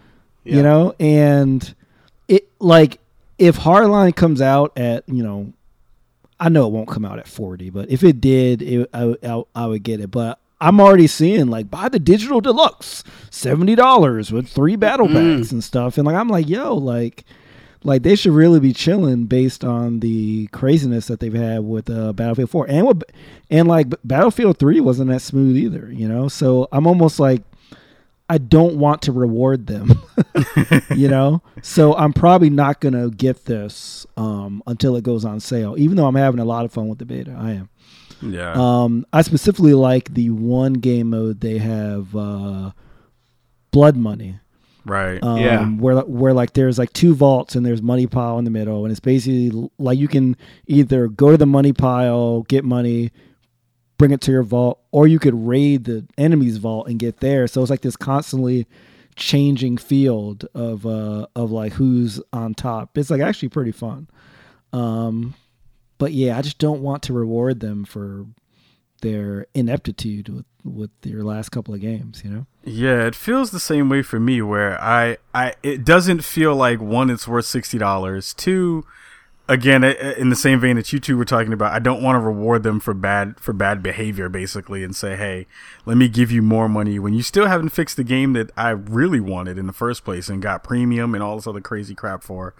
you 0.44 0.62
know 0.62 0.94
and 1.00 1.74
it 2.30 2.48
like 2.60 3.00
if 3.38 3.58
hardline 3.58 4.14
comes 4.14 4.40
out 4.40 4.72
at 4.78 5.06
you 5.08 5.22
know 5.22 5.52
i 6.38 6.48
know 6.48 6.66
it 6.66 6.72
won't 6.72 6.88
come 6.88 7.04
out 7.04 7.18
at 7.18 7.28
40 7.28 7.70
but 7.70 7.90
if 7.90 8.02
it 8.04 8.20
did 8.20 8.62
it, 8.62 8.88
I, 8.94 9.16
I, 9.22 9.42
I 9.54 9.66
would 9.66 9.82
get 9.82 10.00
it. 10.00 10.10
But 10.10 10.38
i'm 10.60 10.80
already 10.80 11.08
seeing 11.08 11.48
like 11.48 11.70
buy 11.70 11.88
the 11.88 11.98
digital 11.98 12.40
deluxe 12.40 13.02
$70 13.30 14.32
with 14.32 14.48
three 14.48 14.76
battle 14.76 15.08
packs 15.08 15.52
and 15.52 15.62
stuff. 15.62 15.98
And 15.98 16.06
like 16.06 16.16
i'm 16.16 16.28
like 16.28 16.48
yo 16.48 16.74
like 16.74 17.24
like 17.82 18.02
they 18.02 18.14
should 18.14 18.32
really 18.32 18.60
be 18.60 18.72
chilling 18.72 19.24
based 19.24 19.64
on 19.64 20.00
the 20.00 20.46
craziness 20.48 21.06
that 21.06 21.18
they've 21.20 21.32
had 21.32 21.60
with 21.60 21.88
uh, 21.88 22.12
Battlefield 22.12 22.50
4 22.50 22.66
and 22.68 22.86
with, 22.86 23.02
and 23.48 23.66
like 23.66 23.86
Battlefield 24.04 24.58
3 24.58 24.80
wasn't 24.80 25.10
that 25.10 25.22
smooth 25.22 25.56
either, 25.56 25.90
you 25.90 26.06
know. 26.06 26.28
So 26.28 26.68
I'm 26.72 26.86
almost 26.86 27.18
like 27.18 27.42
I 28.30 28.38
don't 28.38 28.76
want 28.76 29.02
to 29.02 29.12
reward 29.12 29.66
them, 29.66 30.00
you 30.96 31.08
know. 31.08 31.42
So 31.62 31.94
I'm 31.96 32.12
probably 32.12 32.48
not 32.48 32.80
gonna 32.80 33.10
get 33.10 33.44
this 33.44 34.06
um, 34.16 34.62
until 34.66 34.94
it 34.96 35.02
goes 35.04 35.24
on 35.24 35.40
sale. 35.40 35.74
Even 35.76 35.96
though 35.96 36.06
I'm 36.06 36.14
having 36.14 36.38
a 36.40 36.44
lot 36.44 36.64
of 36.64 36.72
fun 36.72 36.88
with 36.88 36.98
the 37.00 37.04
beta, 37.04 37.36
I 37.36 37.50
am. 37.52 37.68
yeah. 38.22 38.52
Um, 38.54 39.04
I 39.12 39.22
specifically 39.22 39.74
like 39.74 40.14
the 40.14 40.30
one 40.30 40.74
game 40.74 41.10
mode 41.10 41.40
they 41.40 41.58
have, 41.58 42.14
uh, 42.14 42.70
Blood 43.72 43.96
Money. 43.96 44.38
right. 44.84 45.22
Um, 45.22 45.38
Yeah. 45.40 45.66
Where 45.66 45.96
where 46.00 46.32
like 46.32 46.52
there's 46.52 46.78
like 46.78 46.92
two 46.92 47.14
vaults 47.14 47.54
and 47.56 47.64
there's 47.66 47.82
money 47.82 48.06
pile 48.06 48.38
in 48.38 48.44
the 48.44 48.50
middle, 48.50 48.84
and 48.84 48.90
it's 48.92 49.00
basically 49.00 49.68
like 49.78 49.98
you 49.98 50.08
can 50.08 50.36
either 50.66 51.08
go 51.08 51.30
to 51.32 51.36
the 51.36 51.46
money 51.46 51.72
pile, 51.72 52.42
get 52.42 52.64
money, 52.64 53.10
bring 54.00 54.12
it 54.12 54.22
to 54.22 54.32
your 54.32 54.42
vault, 54.42 54.80
or 54.92 55.06
you 55.06 55.18
could 55.18 55.34
raid 55.46 55.84
the 55.84 56.06
enemy's 56.16 56.56
vault 56.56 56.88
and 56.88 56.98
get 56.98 57.18
there. 57.20 57.46
So 57.46 57.60
it's 57.60 57.70
like 57.70 57.82
this 57.82 57.96
constantly 57.98 58.66
changing 59.14 59.76
field 59.76 60.46
of 60.54 60.86
uh 60.86 61.26
of 61.36 61.52
like 61.52 61.74
who's 61.74 62.18
on 62.32 62.54
top. 62.54 62.96
It's 62.96 63.10
like 63.10 63.20
actually 63.20 63.50
pretty 63.50 63.72
fun. 63.72 64.08
Um, 64.72 65.34
but 65.98 66.12
yeah, 66.12 66.38
I 66.38 66.40
just 66.40 66.56
don't 66.56 66.80
want 66.80 67.02
to 67.04 67.12
reward 67.12 67.60
them 67.60 67.84
for 67.84 68.24
their 69.02 69.46
ineptitude 69.52 70.30
with 70.30 70.46
with 70.64 70.90
their 71.02 71.22
last 71.22 71.50
couple 71.50 71.74
of 71.74 71.82
games. 71.82 72.22
You 72.24 72.30
know. 72.30 72.46
Yeah, 72.64 73.06
it 73.06 73.14
feels 73.14 73.50
the 73.50 73.60
same 73.60 73.90
way 73.90 74.00
for 74.00 74.18
me 74.18 74.40
where 74.40 74.80
I 74.80 75.18
I 75.34 75.56
it 75.62 75.84
doesn't 75.84 76.24
feel 76.24 76.56
like 76.56 76.80
one 76.80 77.10
it's 77.10 77.28
worth 77.28 77.44
$60. 77.44 78.34
Two 78.34 78.86
again 79.50 79.84
in 79.84 80.30
the 80.30 80.36
same 80.36 80.60
vein 80.60 80.76
that 80.76 80.92
you 80.92 81.00
two 81.00 81.18
were 81.18 81.26
talking 81.26 81.52
about, 81.52 81.72
I 81.72 81.78
don't 81.78 82.02
want 82.02 82.16
to 82.16 82.20
reward 82.20 82.62
them 82.62 82.80
for 82.80 82.94
bad 82.94 83.38
for 83.38 83.52
bad 83.52 83.82
behavior 83.82 84.28
basically 84.30 84.82
and 84.82 84.96
say, 84.96 85.16
"Hey, 85.16 85.46
let 85.84 85.98
me 85.98 86.08
give 86.08 86.30
you 86.30 86.40
more 86.40 86.68
money 86.68 86.98
when 86.98 87.12
you 87.12 87.22
still 87.22 87.46
haven't 87.46 87.70
fixed 87.70 87.96
the 87.96 88.04
game 88.04 88.32
that 88.32 88.50
I 88.56 88.70
really 88.70 89.20
wanted 89.20 89.58
in 89.58 89.66
the 89.66 89.72
first 89.72 90.04
place 90.04 90.28
and 90.28 90.40
got 90.40 90.64
premium 90.64 91.14
and 91.14 91.22
all 91.22 91.36
this 91.36 91.46
other 91.46 91.60
crazy 91.60 91.94
crap 91.94 92.22
for." 92.22 92.54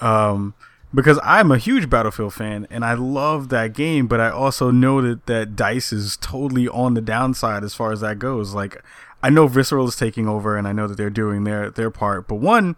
um, 0.00 0.54
because 0.92 1.18
I'm 1.22 1.50
a 1.52 1.58
huge 1.58 1.88
Battlefield 1.88 2.34
fan 2.34 2.66
and 2.70 2.84
I 2.84 2.94
love 2.94 3.48
that 3.50 3.72
game, 3.72 4.06
but 4.06 4.20
I 4.20 4.30
also 4.30 4.70
know 4.70 5.00
that 5.00 5.26
that 5.26 5.56
Dice 5.56 5.92
is 5.92 6.16
totally 6.16 6.68
on 6.68 6.94
the 6.94 7.00
downside 7.00 7.62
as 7.62 7.74
far 7.74 7.92
as 7.92 8.00
that 8.00 8.18
goes. 8.18 8.54
Like, 8.54 8.82
I 9.22 9.30
know 9.30 9.46
Visceral 9.46 9.86
is 9.86 9.96
taking 9.96 10.28
over, 10.28 10.56
and 10.56 10.66
I 10.66 10.72
know 10.72 10.86
that 10.86 10.96
they're 10.96 11.10
doing 11.10 11.44
their 11.44 11.70
their 11.70 11.90
part. 11.90 12.26
But 12.26 12.36
one, 12.36 12.76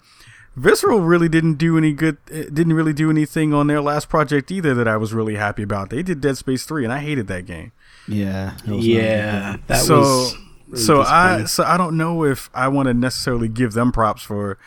Visceral 0.55 1.01
really 1.01 1.29
didn't 1.29 1.55
do 1.55 1.79
any 1.79 1.93
good. 1.93 2.19
eh, 2.31 2.45
Didn't 2.53 2.75
really 2.75 2.93
do 2.93 3.09
anything 3.11 3.55
on 3.55 3.67
their 3.69 3.81
last 3.81 4.09
project 4.09 4.51
either 4.51 4.75
that 4.75 4.87
I 4.87 4.97
was 4.99 5.15
really 5.15 5.37
happy 5.37 5.63
about. 5.63 5.91
They 5.91 6.03
did 6.03 6.21
Dead 6.21 6.37
Space 6.37 6.65
three, 6.65 6.85
and 6.85 6.93
I 6.93 6.99
hated 6.99 7.27
that 7.29 7.47
game. 7.47 7.73
Yeah. 8.07 8.57
it 8.67 8.71
was 8.71 8.87
Yeah, 8.87 9.57
that 9.69 9.79
so 9.83 9.99
was. 10.01 10.35
really 10.69 10.83
so 10.83 11.03
I 11.03 11.45
so 11.45 11.65
I 11.65 11.77
don't 11.77 11.97
know 11.97 12.25
if 12.25 12.51
I 12.55 12.69
want 12.69 12.87
to 12.89 12.95
necessarily 12.95 13.49
give 13.49 13.73
them 13.75 13.93
props 13.93 14.23
for 14.23 14.59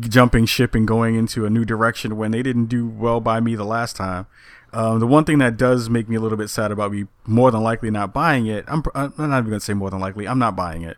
jumping 0.00 0.44
ship 0.46 0.74
and 0.74 0.86
going 0.88 1.14
into 1.14 1.44
a 1.46 1.50
new 1.50 1.64
direction 1.64 2.16
when 2.16 2.30
they 2.32 2.42
didn't 2.42 2.66
do 2.66 2.86
well 2.86 3.20
by 3.20 3.40
me 3.40 3.54
the 3.54 3.64
last 3.64 3.96
time. 3.96 4.26
Um, 4.72 5.00
the 5.00 5.06
one 5.06 5.24
thing 5.24 5.38
that 5.38 5.56
does 5.56 5.90
make 5.90 6.08
me 6.08 6.16
a 6.16 6.20
little 6.20 6.38
bit 6.38 6.48
sad 6.50 6.72
about 6.72 6.92
me 6.92 7.06
more 7.26 7.50
than 7.50 7.62
likely 7.62 7.90
not 7.90 8.12
buying 8.12 8.46
it. 8.46 8.64
I'm 8.68 8.82
I'm 8.94 9.12
not 9.18 9.38
even 9.38 9.50
gonna 9.50 9.60
say 9.60 9.74
more 9.74 9.90
than 9.90 10.00
likely. 10.00 10.26
I'm 10.26 10.38
not 10.38 10.56
buying 10.56 10.82
it. 10.82 10.96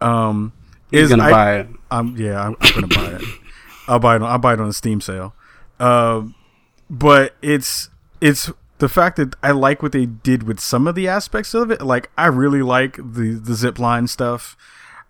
Um, 0.00 0.52
He's 0.90 1.04
is 1.04 1.10
gonna 1.10 1.24
I, 1.24 1.30
buy 1.30 1.56
it. 1.60 1.68
um, 1.90 2.14
yeah, 2.18 2.40
I'm, 2.42 2.56
I'm 2.60 2.74
gonna 2.74 2.86
buy 2.88 3.18
it. 3.18 3.22
I'll 3.90 3.98
buy 3.98 4.14
it. 4.16 4.22
On, 4.22 4.30
I'll 4.30 4.38
buy 4.38 4.54
it 4.54 4.60
on 4.60 4.68
a 4.68 4.72
Steam 4.72 5.00
sale. 5.00 5.34
Um, 5.80 6.36
but 6.88 7.34
it's 7.42 7.90
it's 8.20 8.50
the 8.78 8.88
fact 8.88 9.16
that 9.16 9.34
I 9.42 9.50
like 9.50 9.82
what 9.82 9.92
they 9.92 10.06
did 10.06 10.44
with 10.44 10.60
some 10.60 10.86
of 10.86 10.94
the 10.94 11.08
aspects 11.08 11.54
of 11.54 11.70
it. 11.70 11.82
Like 11.82 12.10
I 12.16 12.26
really 12.26 12.62
like 12.62 12.96
the 12.96 13.40
the 13.42 13.54
zip 13.54 13.78
line 13.78 14.06
stuff. 14.06 14.56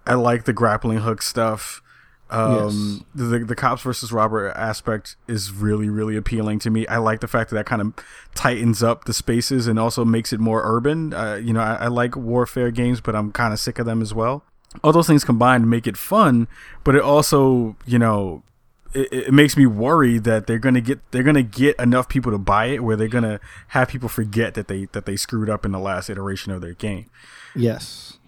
I 0.07 0.14
like 0.14 0.45
the 0.45 0.55
grappling 0.55 0.99
hook 0.99 1.21
stuff. 1.21 1.83
Um, 2.31 3.05
the 3.12 3.40
the 3.40 3.57
cops 3.57 3.83
versus 3.83 4.12
robber 4.12 4.51
aspect 4.51 5.16
is 5.27 5.53
really 5.53 5.90
really 5.90 6.16
appealing 6.16 6.61
to 6.61 6.71
me. 6.71 6.87
I 6.87 6.99
like 6.99 7.21
the 7.21 7.29
fact 7.29 7.51
that 7.51 7.57
that 7.57 7.66
kind 7.66 7.83
of 7.83 7.93
tightens 8.35 8.83
up 8.83 9.05
the 9.05 9.12
spaces 9.12 9.66
and 9.66 9.79
also 9.79 10.05
makes 10.05 10.33
it 10.33 10.40
more 10.40 10.62
urban. 10.64 11.12
Uh, 11.12 11.35
you 11.35 11.53
know, 11.53 11.61
I, 11.61 11.75
I 11.75 11.87
like 11.88 12.16
warfare 12.16 12.71
games, 12.71 13.01
but 13.01 13.14
I'm 13.16 13.31
kind 13.33 13.53
of 13.53 13.59
sick 13.59 13.79
of 13.79 13.85
them 13.85 14.01
as 14.01 14.14
well. 14.14 14.45
All 14.85 14.93
those 14.93 15.09
things 15.09 15.25
combined 15.25 15.69
make 15.69 15.88
it 15.88 15.97
fun, 15.97 16.47
but 16.85 16.95
it 16.95 17.03
also, 17.03 17.77
you 17.85 17.99
know, 17.99 18.45
it, 18.94 19.12
it 19.12 19.33
makes 19.33 19.57
me 19.57 19.66
worry 19.66 20.18
that 20.18 20.46
they're 20.46 20.59
gonna 20.59 20.81
get 20.81 20.98
they're 21.11 21.22
gonna 21.22 21.42
get 21.42 21.79
enough 21.79 22.09
people 22.09 22.33
to 22.33 22.38
buy 22.38 22.66
it 22.66 22.83
where 22.83 22.96
they're 22.96 23.09
gonna 23.09 23.40
have 23.68 23.88
people 23.88 24.09
forget 24.09 24.55
that 24.55 24.68
they 24.68 24.87
that 24.92 25.07
they 25.07 25.16
screwed 25.16 25.48
up 25.48 25.64
in 25.64 25.72
the 25.72 25.79
last 25.79 26.11
iteration 26.11 26.53
of 26.53 26.61
their 26.61 26.74
game. 26.74 27.11
Yes. 27.55 28.18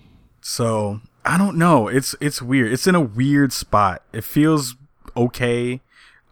So 0.41 1.01
I 1.25 1.39
don't 1.39 1.57
know. 1.57 1.89
It's 1.89 2.15
it's 2.21 2.43
weird. 2.43 2.73
It's 2.73 2.87
in 2.87 2.95
a 2.95 3.01
weird 3.01 3.53
spot. 3.53 4.03
It 4.13 4.25
feels 4.25 4.77
okay. 5.17 5.81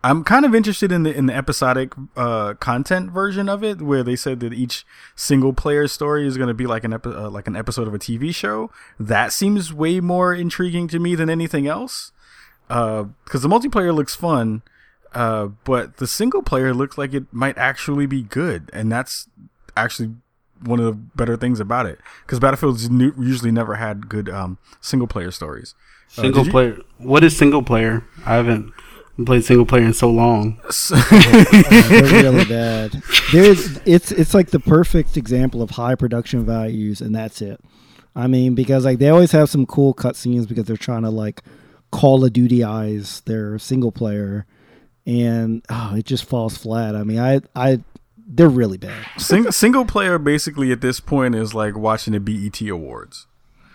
I'm 0.03 0.25
kind 0.25 0.47
of 0.47 0.55
interested 0.55 0.91
in 0.93 1.03
the 1.03 1.15
in 1.15 1.27
the 1.27 1.35
episodic 1.35 1.93
uh, 2.17 2.55
content 2.55 3.11
version 3.11 3.49
of 3.49 3.63
it, 3.63 3.83
where 3.83 4.03
they 4.03 4.17
said 4.17 4.41
that 4.41 4.55
each 4.55 4.87
single 5.15 5.53
player 5.53 5.87
story 5.89 6.27
is 6.27 6.39
going 6.39 6.49
to 6.49 6.55
be 6.55 6.67
like 6.67 6.85
an 6.85 6.95
epi- 6.95 7.11
uh, 7.11 7.29
like 7.29 7.47
an 7.47 7.55
episode 7.55 7.87
of 7.87 7.95
a 7.95 7.99
TV 7.99 8.35
show. 8.35 8.71
That 8.99 9.33
seems 9.33 9.75
way 9.75 10.01
more 10.01 10.35
intriguing 10.35 10.89
to 10.89 10.99
me 10.99 11.15
than 11.15 11.29
anything 11.29 11.67
else. 11.67 12.13
Because 12.71 13.43
the 13.43 13.49
multiplayer 13.49 13.95
looks 13.95 14.15
fun, 14.15 14.63
uh, 15.13 15.49
but 15.65 15.97
the 15.97 16.07
single 16.07 16.43
player 16.43 16.73
looks 16.73 16.97
like 16.97 17.13
it 17.13 17.25
might 17.33 17.59
actually 17.59 18.07
be 18.07 18.23
good, 18.23 18.71
and 18.73 18.91
that's 18.93 19.29
actually 19.77 20.15
one 20.63 20.79
of 20.79 20.85
the 20.87 20.93
better 20.93 21.37
things 21.37 21.59
about 21.59 21.87
it. 21.87 21.99
Because 22.25 22.39
Battlefield's 22.39 22.89
nu- 22.89 23.15
usually 23.19 23.51
never 23.51 23.75
had 23.75 24.09
good 24.09 24.29
um, 24.29 24.59
single 24.81 25.09
player 25.09 25.31
stories. 25.31 25.75
Uh, 26.17 26.23
Single 26.23 26.45
you- 26.45 26.51
player. 26.51 26.79
What 26.99 27.25
is 27.25 27.37
single 27.37 27.63
player? 27.63 28.05
I 28.25 28.35
haven't 28.37 28.73
played 29.27 29.45
single 29.45 29.67
player 29.67 29.85
in 29.85 29.93
so 29.95 30.09
long. 30.11 30.61
they're 30.91 32.23
really 32.23 32.45
bad. 32.45 33.03
There's 33.33 33.79
it's 33.85 34.13
it's 34.13 34.33
like 34.35 34.51
the 34.51 34.61
perfect 34.61 35.17
example 35.17 35.61
of 35.63 35.71
high 35.71 35.95
production 35.95 36.45
values, 36.47 37.01
and 37.01 37.15
that's 37.15 37.43
it. 37.43 37.61
I 38.15 38.27
mean, 38.27 38.55
because 38.55 38.85
like 38.85 38.99
they 38.99 39.09
always 39.09 39.33
have 39.33 39.49
some 39.51 39.67
cool 39.67 39.95
cutscenes 39.95 40.49
because 40.49 40.65
they're 40.67 40.77
trying 40.77 41.03
to 41.03 41.11
like 41.11 41.43
Call 41.91 42.25
of 42.25 42.33
Duty 42.33 42.63
eyes 42.63 43.21
their 43.23 43.59
single 43.59 43.93
player, 43.93 44.47
and 45.07 45.65
oh, 45.69 45.95
it 45.97 46.05
just 46.05 46.25
falls 46.25 46.57
flat. 46.57 46.95
I 46.95 47.05
mean, 47.05 47.19
I 47.19 47.41
I 47.55 47.81
they're 48.17 48.49
really 48.49 48.79
bad. 48.79 49.07
Sing- 49.19 49.51
single 49.51 49.85
player 49.85 50.19
basically 50.19 50.71
at 50.73 50.81
this 50.81 51.01
point 51.01 51.35
is 51.35 51.53
like 51.55 51.77
watching 51.77 52.13
the 52.13 52.21
BET 52.21 52.61
Awards. 52.69 53.27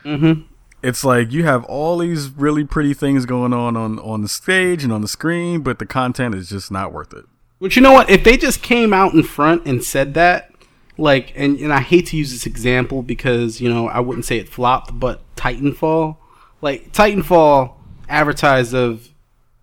Mm-hmm. 0.03 0.43
It's 0.81 1.03
like 1.03 1.31
you 1.31 1.43
have 1.43 1.63
all 1.65 1.97
these 1.97 2.29
really 2.29 2.63
pretty 2.63 2.93
things 2.93 3.25
going 3.25 3.53
on 3.53 3.75
on 3.75 3.99
on 3.99 4.21
the 4.21 4.29
stage 4.29 4.83
and 4.83 4.93
on 4.93 5.01
the 5.01 5.07
screen, 5.07 5.61
but 5.61 5.79
the 5.79 5.85
content 5.85 6.35
is 6.35 6.49
just 6.49 6.71
not 6.71 6.93
worth 6.93 7.13
it. 7.13 7.25
But 7.59 7.75
you 7.75 7.81
know 7.81 7.93
what? 7.93 8.09
If 8.09 8.23
they 8.23 8.37
just 8.37 8.61
came 8.61 8.93
out 8.93 9.13
in 9.13 9.23
front 9.23 9.65
and 9.65 9.83
said 9.83 10.13
that, 10.13 10.51
like, 10.97 11.33
and, 11.35 11.57
and 11.59 11.73
I 11.73 11.81
hate 11.81 12.07
to 12.07 12.17
use 12.17 12.31
this 12.31 12.45
example 12.45 13.01
because, 13.01 13.61
you 13.61 13.69
know, 13.69 13.87
I 13.87 13.99
wouldn't 13.99 14.25
say 14.25 14.37
it 14.37 14.49
flopped, 14.49 14.99
but 14.99 15.21
Titanfall, 15.35 16.17
like, 16.61 16.91
Titanfall 16.91 17.74
advertised 18.09 18.73
of 18.73 19.09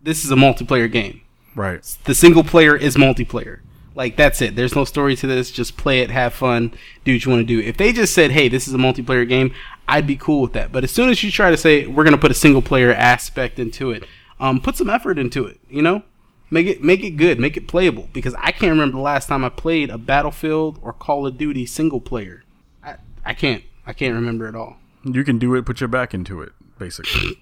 this 0.01 0.25
is 0.25 0.31
a 0.31 0.37
multiplayer 0.37 0.91
game. 0.91 1.23
Right. 1.55 1.83
The 2.05 2.15
single 2.15 2.45
player 2.45 2.77
is 2.77 2.97
multiplayer. 2.97 3.61
Like, 3.95 4.17
that's 4.17 4.41
it. 4.41 4.57
There's 4.57 4.75
no 4.75 4.85
story 4.85 5.17
to 5.17 5.27
this. 5.27 5.51
Just 5.51 5.77
play 5.77 6.01
it, 6.01 6.11
have 6.11 6.33
fun, 6.33 6.73
do 7.05 7.15
what 7.15 7.25
you 7.25 7.31
want 7.31 7.41
to 7.41 7.47
do. 7.47 7.61
If 7.61 7.77
they 7.77 7.93
just 7.93 8.15
said, 8.15 8.31
hey, 8.31 8.49
this 8.49 8.67
is 8.67 8.73
a 8.73 8.79
multiplayer 8.79 9.29
game, 9.29 9.55
I'd 9.87 10.07
be 10.07 10.17
cool 10.17 10.41
with 10.41 10.55
that. 10.55 10.73
But 10.73 10.85
as 10.85 10.91
soon 10.91 11.11
as 11.11 11.23
you 11.23 11.31
try 11.31 11.51
to 11.51 11.57
say, 11.57 11.87
we're 11.87 12.05
going 12.05 12.15
to 12.15 12.21
put 12.21 12.31
a 12.31 12.35
single 12.35 12.63
player 12.63 12.93
aspect 12.93 13.59
into 13.59 13.91
it, 13.91 14.05
um, 14.41 14.61
put 14.61 14.77
some 14.77 14.89
effort 14.89 15.19
into 15.19 15.47
it, 15.47 15.61
you 15.69 15.83
know? 15.83 16.03
Make 16.51 16.67
it 16.67 16.83
make 16.83 17.03
it 17.03 17.13
good, 17.13 17.41
make 17.41 17.57
it 17.57 17.67
playable. 17.67 18.11
Because 18.13 18.35
I 18.35 18.53
can't 18.53 18.73
remember 18.73 18.99
the 18.99 19.03
last 19.03 19.27
time 19.27 19.43
I 19.43 19.49
played 19.49 19.89
a 19.89 19.97
Battlefield 19.97 20.79
or 20.83 20.93
Call 20.93 21.27
of 21.27 21.39
Duty 21.39 21.65
single 21.65 22.01
player. 22.01 22.45
I, 22.85 22.97
I 23.25 23.33
can't. 23.33 23.65
I 23.87 23.95
can't 23.95 24.15
remember 24.15 24.47
at 24.47 24.55
all. 24.55 24.77
You 25.03 25.25
can 25.25 25.39
do 25.39 25.55
it, 25.55 25.65
put 25.65 25.81
your 25.81 25.89
back 25.89 26.13
into 26.13 26.43
it, 26.43 26.53
basically. 26.79 27.42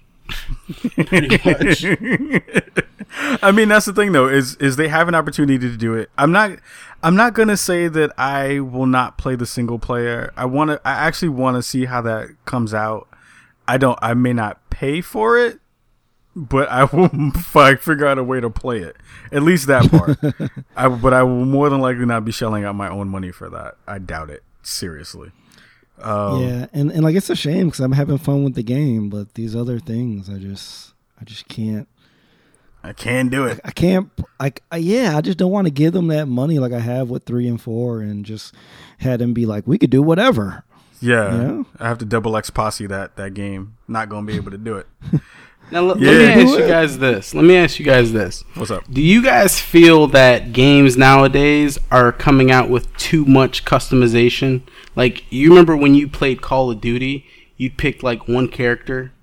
Pretty 1.05 1.39
much. 1.45 1.85
I 3.43 3.51
mean, 3.51 3.69
that's 3.69 3.85
the 3.85 3.93
thing 3.93 4.11
though 4.11 4.27
is 4.27 4.55
is 4.55 4.75
they 4.75 4.87
have 4.87 5.07
an 5.07 5.15
opportunity 5.15 5.59
to 5.59 5.77
do 5.77 5.93
it. 5.95 6.09
I'm 6.17 6.31
not 6.31 6.59
I'm 7.03 7.15
not 7.15 7.33
gonna 7.33 7.57
say 7.57 7.87
that 7.87 8.11
I 8.17 8.59
will 8.59 8.85
not 8.85 9.17
play 9.17 9.35
the 9.35 9.45
single 9.45 9.79
player. 9.79 10.31
I 10.37 10.45
want 10.45 10.69
to. 10.71 10.81
I 10.85 10.91
actually 10.91 11.29
want 11.29 11.57
to 11.57 11.63
see 11.63 11.85
how 11.85 12.01
that 12.01 12.29
comes 12.45 12.73
out. 12.73 13.07
I 13.67 13.77
don't. 13.77 13.97
I 14.01 14.13
may 14.13 14.33
not 14.33 14.69
pay 14.69 15.01
for 15.01 15.37
it, 15.37 15.59
but 16.35 16.69
I 16.69 16.83
will 16.85 17.09
fi- 17.31 17.75
figure 17.75 18.05
out 18.05 18.17
a 18.17 18.23
way 18.23 18.39
to 18.39 18.49
play 18.49 18.79
it. 18.79 18.95
At 19.31 19.43
least 19.43 19.67
that 19.67 19.89
part. 19.89 20.17
I, 20.75 20.89
but 20.89 21.13
I 21.13 21.23
will 21.23 21.45
more 21.45 21.69
than 21.69 21.81
likely 21.81 22.05
not 22.05 22.23
be 22.23 22.31
shelling 22.31 22.63
out 22.65 22.75
my 22.75 22.89
own 22.89 23.09
money 23.09 23.31
for 23.31 23.49
that. 23.49 23.75
I 23.87 23.99
doubt 23.99 24.29
it. 24.29 24.43
Seriously. 24.61 25.31
Um, 26.03 26.41
yeah, 26.43 26.65
and 26.73 26.91
and 26.91 27.03
like 27.03 27.15
it's 27.15 27.29
a 27.29 27.35
shame 27.35 27.67
because 27.67 27.79
I'm 27.79 27.91
having 27.91 28.17
fun 28.17 28.43
with 28.43 28.55
the 28.55 28.63
game, 28.63 29.09
but 29.09 29.33
these 29.35 29.55
other 29.55 29.79
things, 29.79 30.29
I 30.29 30.37
just 30.37 30.93
I 31.19 31.23
just 31.23 31.47
can't. 31.47 31.87
I 32.83 32.93
can't 32.93 33.29
do 33.29 33.45
it. 33.45 33.59
I 33.63 33.69
can't 33.71 34.09
like 34.39 34.63
yeah, 34.75 35.15
I 35.15 35.21
just 35.21 35.37
don't 35.37 35.51
want 35.51 35.67
to 35.67 35.71
give 35.71 35.93
them 35.93 36.07
that 36.07 36.27
money 36.27 36.57
like 36.57 36.73
I 36.73 36.79
have 36.79 37.09
with 37.09 37.23
three 37.25 37.47
and 37.47 37.61
four, 37.61 38.01
and 38.01 38.25
just 38.25 38.55
had 38.97 39.19
them 39.19 39.33
be 39.33 39.45
like, 39.45 39.67
we 39.67 39.77
could 39.77 39.91
do 39.91 40.01
whatever. 40.01 40.63
Yeah, 40.99 41.35
Yeah. 41.35 41.63
I 41.79 41.87
have 41.87 41.97
to 41.99 42.05
double 42.05 42.35
X 42.37 42.49
posse 42.49 42.87
that 42.87 43.15
that 43.17 43.33
game. 43.35 43.75
Not 43.87 44.09
gonna 44.09 44.25
be 44.25 44.35
able 44.35 44.51
to 44.51 44.57
do 44.57 44.77
it. 44.77 44.87
Now 45.71 45.83
let, 45.83 45.99
Yeah. 45.99 46.11
let 46.11 46.35
me 46.37 46.43
ask 46.43 46.59
you 46.59 46.67
guys 46.67 46.97
this. 46.99 47.33
Let 47.33 47.45
me 47.45 47.55
ask 47.55 47.79
you 47.79 47.85
guys 47.85 48.11
this. 48.11 48.43
What's 48.55 48.71
up? 48.71 48.83
Do 48.91 49.01
you 49.01 49.23
guys 49.23 49.57
feel 49.57 50.07
that 50.07 50.51
games 50.51 50.97
nowadays 50.97 51.77
are 51.89 52.11
coming 52.11 52.51
out 52.51 52.69
with 52.69 52.93
too 52.97 53.23
much 53.23 53.63
customization? 53.63 54.63
Like, 54.95 55.23
you 55.31 55.49
remember 55.49 55.75
when 55.75 55.95
you 55.95 56.07
played 56.07 56.41
Call 56.41 56.71
of 56.71 56.81
Duty, 56.81 57.25
you 57.57 57.69
picked 57.69 58.03
like 58.03 58.27
one 58.27 58.47
character, 58.47 59.13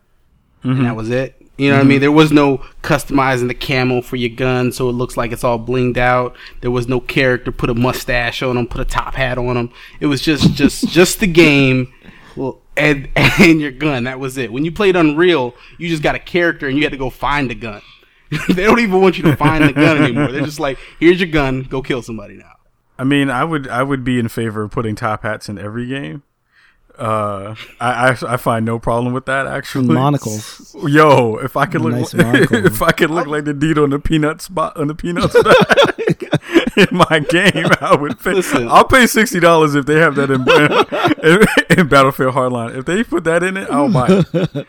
and 0.63 0.79
that 0.79 0.83
mm-hmm. 0.83 0.97
was 0.97 1.11
it. 1.11 1.35
You 1.59 1.71
know 1.71 1.75
what 1.75 1.79
I 1.79 1.83
mm-hmm. 1.83 1.89
mean? 1.89 2.01
There 2.01 2.13
was 2.13 2.31
no 2.31 2.59
customizing 2.83 3.49
the 3.49 3.55
camo 3.55 4.01
for 4.01 4.15
your 4.15 4.31
gun 4.31 4.71
so 4.71 4.89
it 4.89 4.93
looks 4.93 5.17
like 5.17 5.33
it's 5.33 5.43
all 5.43 5.59
blinged 5.59 5.97
out. 5.97 6.37
There 6.61 6.71
was 6.71 6.87
no 6.87 7.01
character 7.01 7.51
put 7.51 7.69
a 7.69 7.75
mustache 7.75 8.43
on 8.43 8.55
them, 8.55 8.69
put 8.69 8.81
a 8.81 8.85
top 8.85 9.15
hat 9.15 9.39
on 9.39 9.55
them. 9.55 9.73
It 9.99 10.07
was 10.07 10.23
just 10.23 10.55
just 10.55 10.87
just 10.89 11.19
the 11.19 11.27
game. 11.27 11.93
Well, 12.37 12.61
and 12.77 13.09
and 13.17 13.61
your 13.61 13.73
gun. 13.73 14.05
That 14.05 14.21
was 14.21 14.39
it. 14.39 14.53
When 14.53 14.65
you 14.65 14.71
played 14.71 14.95
Unreal, 14.95 15.55
you 15.79 15.89
just 15.89 16.03
got 16.03 16.15
a 16.15 16.21
character 16.21 16.69
and 16.69 16.77
you 16.77 16.85
had 16.85 16.93
to 16.93 16.99
go 16.99 17.11
find 17.11 17.51
the 17.51 17.57
gun. 17.57 17.83
they 18.49 18.65
don't 18.65 18.79
even 18.79 19.01
want 19.01 19.17
you 19.17 19.25
to 19.25 19.37
find 19.37 19.65
the 19.65 19.73
gun 19.73 20.03
anymore. 20.03 20.31
They're 20.31 20.45
just 20.45 20.61
like, 20.61 20.79
here's 21.01 21.19
your 21.19 21.31
gun, 21.31 21.63
go 21.63 21.83
kill 21.83 22.03
somebody 22.03 22.35
now. 22.35 22.53
I 22.99 23.05
mean, 23.05 23.31
I 23.31 23.45
would 23.45 23.69
I 23.69 23.83
would 23.83 24.03
be 24.03 24.19
in 24.19 24.29
favor 24.29 24.63
of 24.63 24.71
putting 24.71 24.95
top 24.95 25.23
hats 25.23 25.49
in 25.49 25.59
every 25.59 25.87
game. 25.87 26.23
Uh, 26.99 27.55
I, 27.81 28.09
I 28.09 28.33
I 28.35 28.37
find 28.37 28.67
no 28.67 28.81
problem 28.81 29.13
with 29.13 29.27
that 29.27 29.47
actually. 29.47 29.87
Monocles. 29.95 30.75
Yo, 30.85 31.37
if 31.37 31.57
I 31.57 31.67
could 31.67 31.81
look, 31.81 31.93
Nice 31.93 32.13
monocle. 32.13 32.57
if 32.67 32.83
I 32.83 32.91
could 32.91 33.11
look 33.11 33.29
like 33.29 33.45
the 33.45 33.55
dude 33.55 33.79
on 33.79 33.91
the 33.91 34.01
peanut 34.01 34.41
spot 34.41 34.77
on 34.77 34.89
the 34.89 34.97
peanuts 34.97 35.33
bag 35.43 36.41
in 36.77 36.89
my 36.91 37.21
game, 37.21 37.67
I 37.81 37.95
would 37.95 38.19
pay. 38.19 38.33
Listen. 38.33 38.69
I'll 38.69 38.85
pay 38.85 39.07
sixty 39.07 39.39
dollars 39.39 39.77
if 39.77 39.87
they 39.87 40.01
have 40.01 40.17
that 40.17 40.29
in, 40.29 40.41
in, 41.79 41.89
Battlefield 41.89 42.35
Hardline. 42.35 42.77
If 42.77 42.85
they 42.87 43.05
put 43.05 43.23
that 43.25 43.45
in 43.45 43.57
it, 43.57 43.71
I'll 43.71 43.93
buy 43.93 44.09
it. 44.11 44.67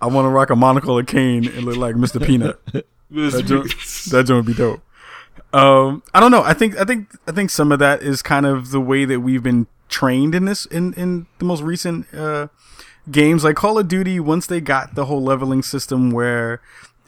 I 0.00 0.06
want 0.06 0.26
to 0.26 0.28
rock 0.28 0.50
a 0.50 0.56
monocle, 0.56 0.96
a 0.98 1.04
cane, 1.04 1.48
and 1.48 1.64
look 1.64 1.76
like 1.76 1.96
Mr. 1.96 2.24
Peanut. 2.24 2.64
That 3.10 3.44
joint, 3.46 3.68
that 4.10 4.24
joint 4.26 4.46
would 4.46 4.46
be 4.46 4.54
dope. 4.54 4.80
Um, 5.52 6.02
I 6.14 6.20
don't 6.20 6.30
know. 6.30 6.42
I 6.42 6.54
think 6.54 6.76
I 6.78 6.84
think 6.84 7.10
I 7.26 7.32
think 7.32 7.50
some 7.50 7.72
of 7.72 7.78
that 7.78 8.02
is 8.02 8.22
kind 8.22 8.46
of 8.46 8.70
the 8.70 8.80
way 8.80 9.04
that 9.04 9.20
we've 9.20 9.42
been 9.42 9.66
trained 9.88 10.34
in 10.34 10.46
this 10.46 10.64
in 10.66 10.94
in 10.94 11.26
the 11.38 11.44
most 11.44 11.60
recent 11.62 12.12
uh, 12.14 12.48
games 13.10 13.44
like 13.44 13.56
Call 13.56 13.78
of 13.78 13.88
Duty, 13.88 14.18
once 14.18 14.46
they 14.46 14.60
got 14.60 14.94
the 14.94 15.04
whole 15.06 15.22
leveling 15.22 15.62
system 15.62 16.10
where 16.10 16.60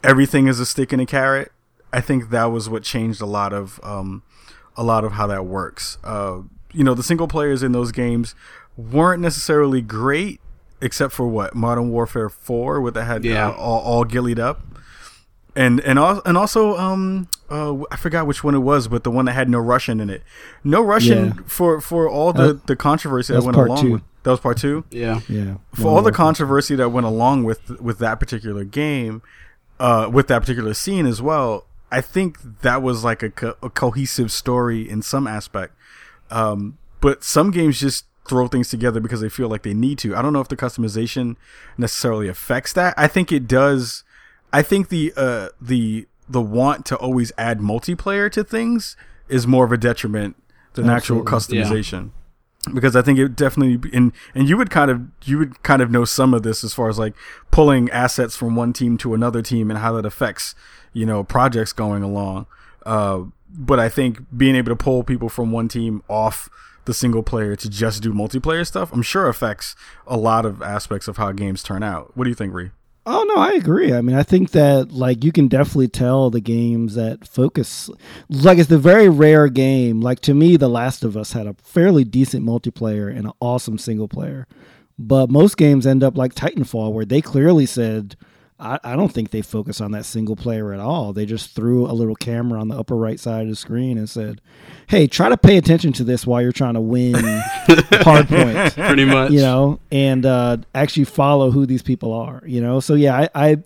everything 0.03 0.47
is 0.47 0.61
a 0.61 0.67
stick 0.67 0.93
and 0.93 1.01
a 1.01 1.07
carrot, 1.07 1.53
I 1.93 2.01
think 2.03 2.29
that 2.31 2.45
was 2.47 2.69
what 2.69 2.83
changed 2.83 3.23
a 3.23 3.27
lot 3.27 3.53
of 3.55 3.81
um, 3.83 4.23
a 4.77 4.85
lot 4.85 5.05
of 5.05 5.13
how 5.13 5.27
that 5.29 5.47
works. 5.47 5.97
Uh, 6.05 6.41
you 6.73 6.85
know, 6.85 6.93
the 6.95 7.03
single 7.03 7.29
players 7.29 7.63
in 7.63 7.73
those 7.73 7.93
games 7.93 8.35
weren't 8.77 9.23
necessarily 9.23 9.81
great, 9.81 10.41
except 10.83 11.15
for 11.15 11.27
what 11.29 11.55
Modern 11.55 11.89
Warfare 11.91 12.29
Four, 12.29 12.81
where 12.83 12.93
they 12.93 13.05
had 13.05 13.25
Yeah. 13.25 13.49
uh, 13.49 13.53
all, 13.53 13.81
all 13.81 14.05
gillied 14.05 14.39
up, 14.41 14.61
and 15.57 15.81
and 15.81 15.99
also 15.99 16.21
and 16.27 16.37
also 16.37 16.77
um 16.77 17.29
uh 17.51 17.77
I 17.91 17.97
forgot 17.97 18.27
which 18.27 18.43
one 18.43 18.55
it 18.55 18.61
was, 18.61 18.89
but 18.89 19.05
the 19.05 19.11
one 19.11 19.25
that 19.27 19.33
had 19.33 19.49
no 19.49 19.59
Russian 19.59 20.01
in 20.01 20.11
it. 20.11 20.23
No 20.63 20.81
Russian 20.83 21.27
Yeah. 21.27 21.33
for 21.47 21.81
for 21.81 22.09
all 22.09 22.33
the 22.33 22.51
Uh, 22.51 22.59
the 22.67 22.77
controversy 22.77 23.33
that 23.33 23.41
that, 23.41 23.45
went 23.47 23.57
part 23.57 23.69
along 23.69 23.83
two. 23.83 23.93
with. 23.93 24.03
That 24.23 24.31
was 24.31 24.41
part 24.41 24.57
two 24.59 24.85
Yeah. 24.91 25.21
Yeah. 25.29 25.55
for 25.75 25.89
all 25.89 26.03
the 26.03 26.13
controversy 26.13 26.75
that 26.77 26.89
went 26.91 27.07
along 27.07 27.45
with 27.45 27.69
with 27.81 27.99
that 27.99 28.19
particular 28.21 28.65
game, 28.65 29.21
uh, 29.79 30.09
with 30.13 30.29
that 30.29 30.41
particular 30.41 30.73
scene 30.75 31.07
as 31.07 31.21
well. 31.21 31.67
I 31.93 32.01
think 32.01 32.39
that 32.63 32.83
was 32.83 33.05
like 33.05 33.23
a, 33.23 33.31
co- 33.31 33.57
a 33.63 33.71
cohesive 33.71 34.33
story 34.33 34.89
in 34.89 35.01
some 35.03 35.27
aspect. 35.29 35.75
Um, 36.31 36.79
but 37.01 37.23
some 37.23 37.51
games 37.53 37.79
just 37.79 38.07
throw 38.27 38.49
things 38.49 38.69
together 38.71 38.99
because 38.99 39.21
they 39.21 39.29
feel 39.29 39.49
like 39.49 39.63
they 39.63 39.75
need 39.75 39.99
to. 39.99 40.17
I 40.17 40.23
don't 40.23 40.33
know 40.33 40.41
if 40.41 40.49
the 40.49 40.57
customization 40.57 41.37
necessarily 41.77 42.27
affects 42.27 42.73
that. 42.73 42.95
I 42.97 43.07
think 43.07 43.31
it 43.31 43.47
does. 43.47 44.03
I 44.53 44.63
think 44.63 44.89
the 44.89 45.13
uh, 45.17 45.49
the 45.61 46.07
the 46.29 46.41
want 46.41 46.87
to 46.87 46.97
always 46.97 47.33
add 47.37 47.61
multiplayer 47.61 48.31
to 48.33 48.45
things 48.45 48.97
is 49.29 49.47
more 49.47 49.65
of 49.65 49.73
a 49.73 49.77
detriment 49.77 50.37
than 50.75 50.89
actual 50.89 51.27
Absolutely. 51.27 51.59
Yeah. 51.59 51.65
customization 51.65 52.11
because 52.73 52.97
I 52.97 53.03
think 53.03 53.19
it 53.19 53.37
definitely 53.37 53.91
and 53.93 54.13
and 54.35 54.49
you 54.49 54.57
would 54.57 54.71
kind 54.71 54.91
of 54.91 55.03
you 55.25 55.39
would 55.39 55.63
kind 55.63 55.83
of 55.83 55.91
know 55.91 56.05
some 56.05 56.33
of 56.33 56.43
this 56.43 56.65
as 56.65 56.73
far 56.73 56.89
as 56.89 56.99
like 56.99 57.15
pulling 57.51 57.91
assets 57.91 58.37
from 58.37 58.57
one 58.57 58.73
team 58.73 58.97
to 58.99 59.13
another 59.13 59.43
team 59.43 59.71
and 59.71 59.81
how 59.81 59.93
that 59.93 60.07
affects 60.07 60.55
you 60.93 61.05
know 61.05 61.23
projects 61.25 61.73
going 61.73 62.03
along. 62.03 62.47
Uh, 62.87 63.25
but 63.51 63.79
I 63.79 63.89
think 63.89 64.19
being 64.37 64.57
able 64.57 64.71
to 64.71 64.77
pull 64.77 65.05
people 65.05 65.29
from 65.29 65.53
one 65.53 65.69
team 65.69 66.03
off 66.09 66.49
the 66.87 66.95
single 66.95 67.23
player 67.23 67.57
to 67.57 67.71
just 67.71 68.03
do 68.03 68.13
multiplayer 68.13 68.67
stuff, 68.67 68.93
I'm 68.93 69.03
sure 69.03 69.29
affects 69.29 69.75
a 70.07 70.17
lot 70.17 70.45
of 70.45 70.61
aspects 70.61 71.09
of 71.09 71.17
how 71.17 71.33
games 71.33 71.63
turn 71.63 71.83
out. 71.83 72.13
What 72.15 72.25
do 72.25 72.31
you 72.31 72.35
think, 72.35 72.53
Ree? 72.53 72.71
Oh 73.07 73.23
no, 73.29 73.37
I 73.37 73.53
agree. 73.53 73.93
I 73.93 74.01
mean, 74.01 74.17
I 74.17 74.23
think 74.23 74.53
that 74.53 74.91
like 74.91 75.25
you 75.25 75.31
can 75.33 75.47
definitely 75.47 75.89
tell 75.89 76.31
the 76.31 76.41
games 76.41 76.95
that 76.95 77.29
focus 77.29 77.91
like 78.31 78.59
it's 78.59 78.71
the 78.71 78.79
very 78.79 79.11
rare 79.11 79.49
game. 79.49 80.01
Like 80.01 80.21
to 80.21 80.33
me, 80.33 80.57
The 80.57 80.69
Last 80.69 81.05
of 81.05 81.17
Us 81.17 81.33
had 81.33 81.47
a 81.47 81.55
fairly 81.63 82.05
decent 82.05 82.47
multiplayer 82.47 83.09
and 83.09 83.27
an 83.27 83.33
awesome 83.41 83.77
single 83.77 84.09
player. 84.09 84.47
But 84.99 85.29
most 85.29 85.57
games 85.57 85.87
end 85.87 86.03
up 86.03 86.17
like 86.17 86.35
Titanfall 86.35 86.93
where 86.93 87.05
they 87.05 87.21
clearly 87.21 87.67
said 87.67 88.17
I, 88.65 88.79
I 88.83 88.97
don't 88.97 89.13
think 89.13 89.31
they 89.31 89.43
focus 89.43 89.81
on 89.81 89.91
that 89.93 90.05
single 90.07 90.37
player 90.37 90.73
at 90.73 90.81
all. 90.81 91.13
They 91.13 91.27
just 91.27 91.55
threw 91.55 91.87
a 91.87 91.93
little 91.93 92.15
camera 92.15 92.59
on 92.61 92.69
the 92.69 92.77
upper 92.79 92.97
right 92.97 93.21
side 93.21 93.43
of 93.43 93.49
the 93.51 93.57
screen 93.57 93.99
and 93.99 94.09
said, 94.09 94.41
Hey, 94.87 95.07
try 95.07 95.29
to 95.29 95.37
pay 95.37 95.57
attention 95.59 95.93
to 95.95 96.05
this 96.05 96.27
while 96.27 96.41
you're 96.41 96.53
trying 96.53 96.75
to 96.75 96.81
win 96.81 97.15
hard 98.03 98.29
points 98.29 98.75
Pretty 98.75 99.05
much. 99.05 99.33
you 99.33 99.41
know, 99.41 99.79
and 99.93 100.25
uh, 100.25 100.57
actually 100.75 101.05
follow 101.05 101.51
who 101.51 101.67
these 101.67 101.83
people 101.83 102.13
are, 102.13 102.43
you 102.47 102.61
know. 102.61 102.81
So 102.81 102.95
yeah, 102.95 103.29
I 103.35 103.51
I, 103.51 103.57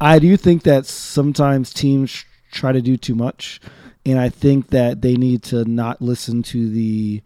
I 0.00 0.18
do 0.18 0.36
think 0.36 0.62
that 0.62 0.86
sometimes 0.86 1.72
teams 1.72 2.24
try 2.50 2.72
to 2.72 2.80
do 2.80 2.96
too 2.96 3.14
much, 3.14 3.60
and 4.06 4.18
I 4.18 4.28
think 4.30 4.68
that 4.68 5.02
they 5.02 5.16
need 5.16 5.42
to 5.44 5.64
not 5.64 6.00
listen 6.00 6.42
to 6.44 6.70
the, 6.70 7.22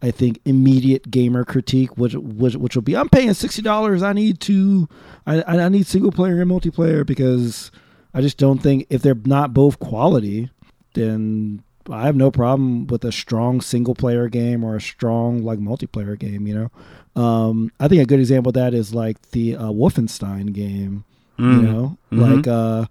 I 0.00 0.10
think 0.12 0.40
immediate 0.44 1.10
gamer 1.10 1.44
critique, 1.44 1.96
which 1.98 2.14
which 2.14 2.54
which 2.54 2.74
will 2.76 2.82
be 2.82 2.96
I'm 2.96 3.08
paying 3.08 3.34
sixty 3.34 3.62
dollars. 3.62 4.02
I 4.02 4.12
need 4.12 4.40
to, 4.42 4.88
I 5.26 5.42
I 5.42 5.68
need 5.68 5.86
single 5.86 6.12
player 6.12 6.40
and 6.40 6.50
multiplayer 6.50 7.04
because 7.04 7.70
I 8.14 8.20
just 8.20 8.38
don't 8.38 8.58
think 8.62 8.86
if 8.90 9.02
they're 9.02 9.16
not 9.24 9.52
both 9.52 9.78
quality, 9.80 10.50
then 10.94 11.62
I 11.90 12.06
have 12.06 12.16
no 12.16 12.30
problem 12.30 12.86
with 12.86 13.04
a 13.04 13.12
strong 13.12 13.60
single 13.60 13.94
player 13.94 14.28
game 14.28 14.62
or 14.62 14.76
a 14.76 14.80
strong 14.80 15.42
like 15.42 15.58
multiplayer 15.58 16.18
game. 16.18 16.46
You 16.46 16.70
know, 17.16 17.22
um, 17.22 17.72
I 17.80 17.88
think 17.88 18.02
a 18.02 18.06
good 18.06 18.20
example 18.20 18.50
of 18.50 18.54
that 18.54 18.74
is 18.74 18.94
like 18.94 19.20
the 19.30 19.56
uh, 19.56 19.70
Wolfenstein 19.70 20.52
game. 20.52 21.04
You 21.38 21.44
Mm. 21.44 21.62
know, 21.62 21.98
Mhm. 22.12 22.18
like 22.36 22.46
uh, 22.48 22.86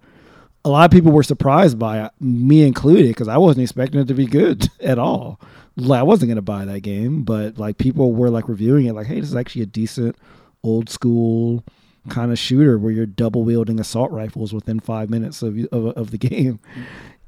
a 0.63 0.69
lot 0.69 0.85
of 0.85 0.91
people 0.91 1.11
were 1.11 1.23
surprised 1.23 1.77
by 1.77 2.05
it, 2.05 2.11
me 2.21 2.63
included, 2.63 3.07
because 3.09 3.27
I 3.27 3.37
wasn't 3.37 3.63
expecting 3.63 3.99
it 4.01 4.07
to 4.07 4.13
be 4.13 4.25
good 4.25 4.69
at 4.81 4.97
all. 4.97 5.37
I 5.79 6.03
wasn't 6.03 6.29
gonna 6.29 6.41
buy 6.41 6.65
that 6.65 6.81
game, 6.81 7.23
but 7.23 7.57
like 7.57 7.77
people 7.77 8.13
were 8.13 8.29
like 8.29 8.49
reviewing 8.49 8.85
it, 8.87 8.93
like, 8.93 9.07
"Hey, 9.07 9.19
this 9.19 9.29
is 9.29 9.35
actually 9.35 9.63
a 9.63 9.67
decent 9.67 10.15
old 10.63 10.89
school." 10.89 11.63
kind 12.09 12.31
of 12.31 12.39
shooter 12.39 12.77
where 12.77 12.91
you're 12.93 13.05
double 13.05 13.43
wielding 13.43 13.81
assault 13.81 14.09
rifles 14.11 14.53
within 14.53 14.79
five 14.79 15.09
minutes 15.09 15.41
of, 15.41 15.57
of, 15.73 15.87
of 15.87 16.11
the 16.11 16.17
game 16.17 16.57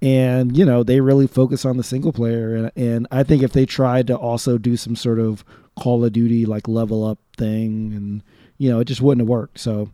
and 0.01 0.57
you 0.57 0.63
know 0.63 0.83
they 0.83 1.01
really 1.01 1.27
focus 1.27 1.65
on 1.65 1.77
the 1.77 1.83
single 1.83 2.13
player 2.13 2.55
and, 2.55 2.71
and 2.75 3.07
i 3.11 3.23
think 3.23 3.43
if 3.43 3.51
they 3.51 3.65
tried 3.65 4.07
to 4.07 4.15
also 4.15 4.57
do 4.57 4.77
some 4.77 4.95
sort 4.95 5.19
of 5.19 5.43
call 5.77 6.03
of 6.03 6.13
duty 6.13 6.45
like 6.45 6.67
level 6.67 7.05
up 7.05 7.19
thing 7.37 7.93
and 7.93 8.23
you 8.57 8.69
know 8.69 8.79
it 8.79 8.85
just 8.85 9.01
wouldn't 9.01 9.21
have 9.21 9.29
worked 9.29 9.59
so 9.59 9.89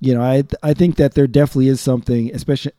you 0.00 0.14
know 0.14 0.22
i 0.22 0.42
i 0.62 0.74
think 0.74 0.96
that 0.96 1.14
there 1.14 1.26
definitely 1.26 1.68
is 1.68 1.80
something 1.80 2.34
especially 2.34 2.72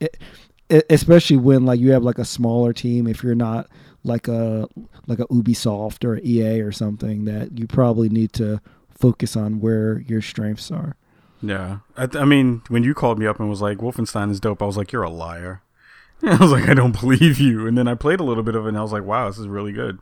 especially 0.89 1.37
when 1.37 1.65
like 1.65 1.79
you 1.79 1.91
have 1.91 2.03
like 2.03 2.17
a 2.17 2.25
smaller 2.25 2.73
team 2.73 3.07
if 3.07 3.23
you're 3.23 3.35
not 3.35 3.69
like 4.03 4.27
a 4.27 4.67
like 5.07 5.19
a 5.19 5.27
ubisoft 5.27 6.03
or 6.03 6.17
ea 6.19 6.61
or 6.61 6.71
something 6.71 7.25
that 7.25 7.57
you 7.57 7.67
probably 7.67 8.09
need 8.09 8.33
to 8.33 8.61
focus 8.97 9.35
on 9.35 9.59
where 9.59 9.99
your 10.01 10.21
strengths 10.21 10.71
are 10.71 10.95
Yeah, 11.41 11.79
I, 11.97 12.07
th- 12.07 12.21
I 12.21 12.25
mean, 12.25 12.61
when 12.69 12.83
you 12.83 12.93
called 12.93 13.19
me 13.19 13.27
up 13.27 13.39
and 13.39 13.49
was 13.49 13.61
like, 13.61 13.79
"Wolfenstein 13.79 14.31
is 14.31 14.39
dope," 14.39 14.61
I 14.61 14.65
was 14.65 14.77
like, 14.77 14.91
"You're 14.91 15.03
a 15.03 15.09
liar." 15.09 15.61
I 16.23 16.37
was 16.37 16.51
like, 16.51 16.69
"I 16.69 16.73
don't 16.73 16.99
believe 16.99 17.39
you." 17.39 17.67
And 17.67 17.77
then 17.77 17.87
I 17.87 17.93
played 17.93 18.19
a 18.19 18.23
little 18.23 18.43
bit 18.43 18.55
of 18.55 18.65
it, 18.65 18.69
and 18.69 18.77
I 18.77 18.81
was 18.81 18.91
like, 18.91 19.03
"Wow, 19.03 19.27
this 19.27 19.37
is 19.37 19.47
really 19.47 19.73
good." 19.73 19.99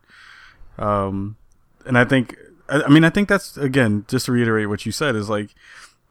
Um, 0.77 1.37
and 1.85 1.97
I 1.97 2.05
think, 2.05 2.37
I, 2.69 2.83
I 2.83 2.87
mean, 2.87 3.03
I 3.03 3.09
think 3.09 3.29
that's 3.29 3.57
again, 3.57 4.05
just 4.07 4.27
to 4.27 4.31
reiterate 4.31 4.69
what 4.69 4.85
you 4.85 4.91
said, 4.91 5.15
is 5.15 5.29
like, 5.29 5.49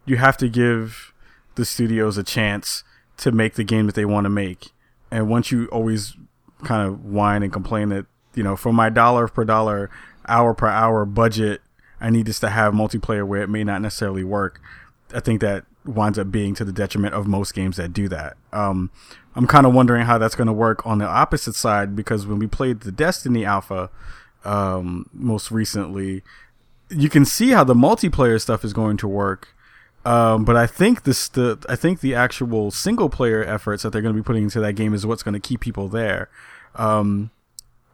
you 0.04 0.16
have 0.16 0.36
to 0.38 0.48
give 0.48 1.14
the 1.54 1.64
studios 1.64 2.18
a 2.18 2.22
chance 2.22 2.84
to 3.18 3.32
make 3.32 3.54
the 3.54 3.64
game 3.64 3.86
that 3.86 3.94
they 3.94 4.04
want 4.04 4.24
to 4.24 4.30
make, 4.30 4.72
and 5.10 5.28
once 5.28 5.50
you 5.50 5.66
always 5.66 6.16
kind 6.64 6.86
of 6.86 7.04
whine 7.04 7.42
and 7.42 7.52
complain 7.52 7.88
that 7.90 8.06
you 8.34 8.42
know, 8.42 8.56
for 8.56 8.72
my 8.72 8.90
dollar 8.90 9.28
per 9.28 9.44
dollar, 9.44 9.90
hour 10.28 10.54
per 10.54 10.68
hour 10.68 11.04
budget, 11.04 11.62
I 12.00 12.10
need 12.10 12.26
this 12.26 12.40
to 12.40 12.50
have 12.50 12.74
multiplayer 12.74 13.26
where 13.26 13.42
it 13.42 13.48
may 13.48 13.64
not 13.64 13.80
necessarily 13.80 14.24
work. 14.24 14.60
I 15.14 15.20
think 15.20 15.40
that 15.40 15.64
winds 15.84 16.18
up 16.18 16.30
being 16.30 16.54
to 16.54 16.64
the 16.64 16.72
detriment 16.72 17.14
of 17.14 17.26
most 17.26 17.54
games 17.54 17.76
that 17.76 17.92
do 17.92 18.08
that. 18.08 18.36
Um, 18.52 18.90
I'm 19.34 19.46
kind 19.46 19.66
of 19.66 19.74
wondering 19.74 20.06
how 20.06 20.18
that's 20.18 20.34
going 20.34 20.46
to 20.46 20.52
work 20.52 20.86
on 20.86 20.98
the 20.98 21.06
opposite 21.06 21.54
side 21.54 21.96
because 21.96 22.26
when 22.26 22.38
we 22.38 22.46
played 22.46 22.80
the 22.80 22.92
Destiny 22.92 23.44
Alpha 23.44 23.90
um, 24.44 25.08
most 25.12 25.50
recently, 25.50 26.22
you 26.90 27.08
can 27.08 27.24
see 27.24 27.50
how 27.50 27.64
the 27.64 27.74
multiplayer 27.74 28.40
stuff 28.40 28.64
is 28.64 28.72
going 28.72 28.96
to 28.98 29.08
work. 29.08 29.54
Um, 30.04 30.44
but 30.44 30.56
I 30.56 30.66
think 30.66 31.04
this 31.04 31.28
the 31.28 31.64
I 31.68 31.76
think 31.76 32.00
the 32.00 32.14
actual 32.14 32.72
single 32.72 33.08
player 33.08 33.44
efforts 33.44 33.84
that 33.84 33.90
they're 33.90 34.02
going 34.02 34.14
to 34.14 34.20
be 34.20 34.24
putting 34.24 34.42
into 34.42 34.60
that 34.60 34.72
game 34.72 34.94
is 34.94 35.06
what's 35.06 35.22
going 35.22 35.34
to 35.34 35.40
keep 35.40 35.60
people 35.60 35.88
there. 35.88 36.28
Um, 36.74 37.30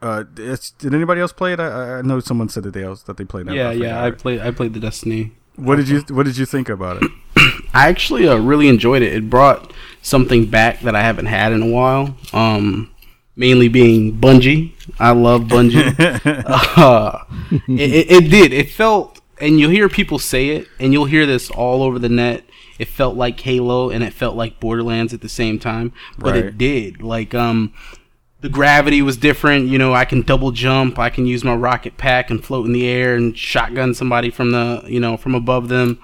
uh, 0.00 0.22
did 0.22 0.94
anybody 0.94 1.20
else 1.20 1.32
play 1.32 1.52
it? 1.52 1.60
I, 1.60 1.98
I 1.98 2.02
know 2.02 2.20
someone 2.20 2.48
said 2.48 2.62
that 2.64 2.72
they 2.72 2.84
else 2.84 3.02
that 3.02 3.16
they 3.16 3.24
played 3.24 3.46
that. 3.46 3.54
Yeah, 3.54 3.70
yeah. 3.72 4.02
I 4.04 4.10
played. 4.10 4.40
I 4.40 4.50
played 4.50 4.74
the 4.74 4.80
Destiny. 4.80 5.32
What 5.56 5.76
did 5.76 5.88
you 5.88 6.02
What 6.14 6.24
did 6.26 6.36
you 6.36 6.46
think 6.46 6.68
about 6.68 7.02
it? 7.02 7.10
I 7.74 7.88
actually 7.88 8.28
uh, 8.28 8.36
really 8.36 8.68
enjoyed 8.68 9.02
it. 9.02 9.12
It 9.12 9.28
brought 9.28 9.72
something 10.02 10.46
back 10.46 10.80
that 10.80 10.94
I 10.94 11.02
haven't 11.02 11.26
had 11.26 11.52
in 11.52 11.62
a 11.62 11.66
while. 11.66 12.16
Um, 12.32 12.92
mainly 13.34 13.68
being 13.68 14.18
Bungie. 14.20 14.72
I 14.98 15.10
love 15.10 15.42
Bungie. 15.42 15.94
uh, 16.76 17.24
it, 17.68 17.92
it, 17.92 18.10
it 18.10 18.30
did. 18.30 18.52
It 18.52 18.70
felt, 18.70 19.20
and 19.40 19.58
you'll 19.58 19.70
hear 19.70 19.88
people 19.88 20.18
say 20.18 20.50
it, 20.50 20.68
and 20.78 20.92
you'll 20.92 21.06
hear 21.06 21.26
this 21.26 21.50
all 21.50 21.82
over 21.82 21.98
the 21.98 22.08
net. 22.08 22.44
It 22.78 22.86
felt 22.88 23.16
like 23.16 23.40
Halo, 23.40 23.90
and 23.90 24.04
it 24.04 24.12
felt 24.12 24.36
like 24.36 24.60
Borderlands 24.60 25.12
at 25.12 25.20
the 25.20 25.28
same 25.28 25.58
time. 25.58 25.92
But 26.16 26.34
Right. 26.34 26.44
it 26.44 26.58
did. 26.58 27.02
Like, 27.02 27.34
um, 27.34 27.72
the 28.40 28.48
gravity 28.48 29.02
was 29.02 29.16
different. 29.16 29.68
You 29.68 29.78
know, 29.78 29.94
I 29.94 30.04
can 30.04 30.22
double 30.22 30.52
jump. 30.52 30.98
I 30.98 31.10
can 31.10 31.26
use 31.26 31.44
my 31.44 31.54
rocket 31.54 31.96
pack 31.96 32.30
and 32.30 32.44
float 32.44 32.66
in 32.66 32.72
the 32.72 32.86
air 32.86 33.16
and 33.16 33.36
shotgun 33.36 33.94
somebody 33.94 34.30
from 34.30 34.52
the, 34.52 34.84
you 34.86 35.00
know, 35.00 35.16
from 35.16 35.34
above 35.34 35.68
them. 35.68 36.00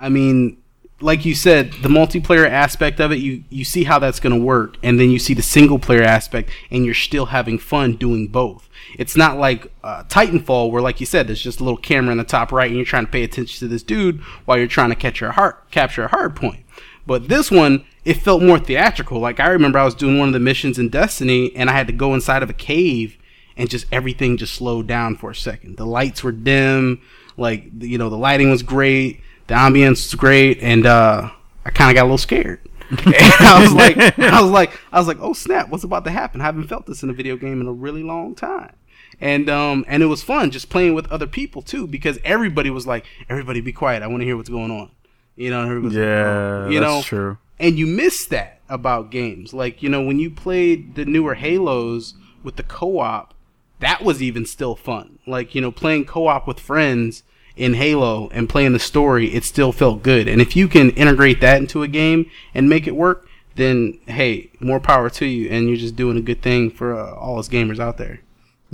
I 0.00 0.08
mean, 0.08 0.58
like 1.00 1.24
you 1.24 1.34
said, 1.34 1.72
the 1.82 1.88
multiplayer 1.88 2.48
aspect 2.48 3.00
of 3.00 3.12
it, 3.12 3.16
you 3.16 3.44
you 3.50 3.64
see 3.64 3.84
how 3.84 3.98
that's 3.98 4.20
going 4.20 4.34
to 4.34 4.40
work, 4.40 4.76
and 4.82 4.98
then 4.98 5.10
you 5.10 5.18
see 5.18 5.34
the 5.34 5.42
single 5.42 5.78
player 5.78 6.02
aspect, 6.02 6.50
and 6.70 6.84
you're 6.84 6.94
still 6.94 7.26
having 7.26 7.58
fun 7.58 7.96
doing 7.96 8.28
both. 8.28 8.68
It's 8.98 9.16
not 9.16 9.38
like 9.38 9.72
uh, 9.82 10.04
Titanfall, 10.04 10.70
where, 10.70 10.82
like 10.82 11.00
you 11.00 11.06
said, 11.06 11.26
there's 11.26 11.42
just 11.42 11.60
a 11.60 11.64
little 11.64 11.78
camera 11.78 12.12
in 12.12 12.18
the 12.18 12.24
top 12.24 12.52
right, 12.52 12.68
and 12.68 12.76
you're 12.76 12.86
trying 12.86 13.06
to 13.06 13.10
pay 13.10 13.24
attention 13.24 13.58
to 13.60 13.68
this 13.68 13.82
dude 13.82 14.20
while 14.44 14.58
you're 14.58 14.66
trying 14.66 14.90
to 14.90 14.96
catch 14.96 15.20
your 15.20 15.32
heart, 15.32 15.70
capture 15.70 16.04
a 16.04 16.08
hard 16.08 16.36
point. 16.36 16.64
But 17.06 17.28
this 17.28 17.50
one, 17.50 17.84
it 18.04 18.14
felt 18.14 18.42
more 18.42 18.58
theatrical. 18.58 19.20
Like 19.20 19.40
I 19.40 19.48
remember, 19.48 19.78
I 19.78 19.84
was 19.84 19.94
doing 19.94 20.18
one 20.18 20.28
of 20.28 20.34
the 20.34 20.40
missions 20.40 20.78
in 20.78 20.88
Destiny, 20.88 21.54
and 21.54 21.70
I 21.70 21.74
had 21.74 21.86
to 21.86 21.92
go 21.92 22.14
inside 22.14 22.42
of 22.42 22.50
a 22.50 22.54
cave, 22.54 23.16
and 23.56 23.68
just 23.70 23.86
everything 23.92 24.36
just 24.36 24.54
slowed 24.54 24.86
down 24.86 25.16
for 25.16 25.30
a 25.30 25.34
second. 25.34 25.76
The 25.76 25.86
lights 25.86 26.22
were 26.24 26.32
dim, 26.32 27.00
like 27.36 27.64
you 27.78 27.98
know, 27.98 28.10
the 28.10 28.16
lighting 28.16 28.50
was 28.50 28.62
great. 28.62 29.20
The 29.46 29.54
ambience 29.54 30.10
was 30.10 30.14
great, 30.14 30.58
and 30.60 30.86
uh, 30.86 31.30
I 31.64 31.70
kind 31.70 31.90
of 31.90 31.94
got 31.94 32.02
a 32.02 32.04
little 32.04 32.18
scared. 32.18 32.60
and 32.90 33.14
I 33.40 33.62
was 33.62 33.72
like, 33.72 34.18
I 34.18 34.42
was 34.42 34.50
like, 34.50 34.78
I 34.92 34.98
was 34.98 35.06
like, 35.08 35.18
oh 35.20 35.32
snap, 35.32 35.70
what's 35.70 35.84
about 35.84 36.04
to 36.04 36.10
happen? 36.10 36.42
I 36.42 36.44
haven't 36.44 36.68
felt 36.68 36.84
this 36.86 37.02
in 37.02 37.08
a 37.08 37.14
video 37.14 37.36
game 37.36 37.60
in 37.60 37.66
a 37.66 37.72
really 37.72 38.02
long 38.02 38.34
time. 38.34 38.74
And 39.18 39.48
um 39.48 39.84
and 39.88 40.02
it 40.02 40.06
was 40.06 40.22
fun 40.22 40.50
just 40.50 40.68
playing 40.68 40.92
with 40.92 41.10
other 41.10 41.26
people 41.26 41.62
too 41.62 41.86
because 41.86 42.18
everybody 42.22 42.68
was 42.68 42.86
like, 42.86 43.06
everybody 43.30 43.62
be 43.62 43.72
quiet, 43.72 44.02
I 44.02 44.08
want 44.08 44.20
to 44.20 44.26
hear 44.26 44.36
what's 44.36 44.50
going 44.50 44.70
on. 44.70 44.90
You 45.36 45.48
know, 45.50 45.62
everybody 45.62 45.84
was 45.84 45.94
like, 45.94 46.02
Yeah, 46.02 46.64
"Oh," 46.66 46.68
you 46.68 46.80
that's 46.80 46.90
know, 46.92 47.02
true. 47.02 47.38
And 47.62 47.78
you 47.78 47.86
miss 47.86 48.26
that 48.26 48.60
about 48.68 49.10
games. 49.10 49.54
Like 49.54 49.82
you 49.82 49.88
know, 49.88 50.02
when 50.02 50.18
you 50.18 50.30
played 50.30 50.96
the 50.96 51.06
newer 51.06 51.34
Halos 51.34 52.14
with 52.42 52.56
the 52.56 52.62
co-op, 52.64 53.32
that 53.78 54.02
was 54.02 54.22
even 54.22 54.44
still 54.44 54.76
fun. 54.76 55.18
Like 55.26 55.54
you 55.54 55.62
know, 55.62 55.70
playing 55.70 56.04
co-op 56.04 56.46
with 56.46 56.60
friends 56.60 57.22
in 57.56 57.74
Halo 57.74 58.28
and 58.30 58.48
playing 58.48 58.72
the 58.72 58.78
story, 58.78 59.32
it 59.32 59.44
still 59.44 59.72
felt 59.72 60.02
good. 60.02 60.26
And 60.26 60.42
if 60.42 60.56
you 60.56 60.68
can 60.68 60.90
integrate 60.90 61.40
that 61.40 61.58
into 61.58 61.82
a 61.82 61.88
game 61.88 62.30
and 62.54 62.68
make 62.68 62.86
it 62.86 62.96
work, 62.96 63.26
then 63.54 63.98
hey, 64.06 64.50
more 64.58 64.80
power 64.80 65.08
to 65.10 65.26
you. 65.26 65.48
And 65.48 65.68
you're 65.68 65.76
just 65.76 65.96
doing 65.96 66.16
a 66.18 66.22
good 66.22 66.42
thing 66.42 66.70
for 66.70 66.98
uh, 66.98 67.14
all 67.14 67.38
us 67.38 67.48
gamers 67.48 67.78
out 67.78 67.96
there. 67.96 68.20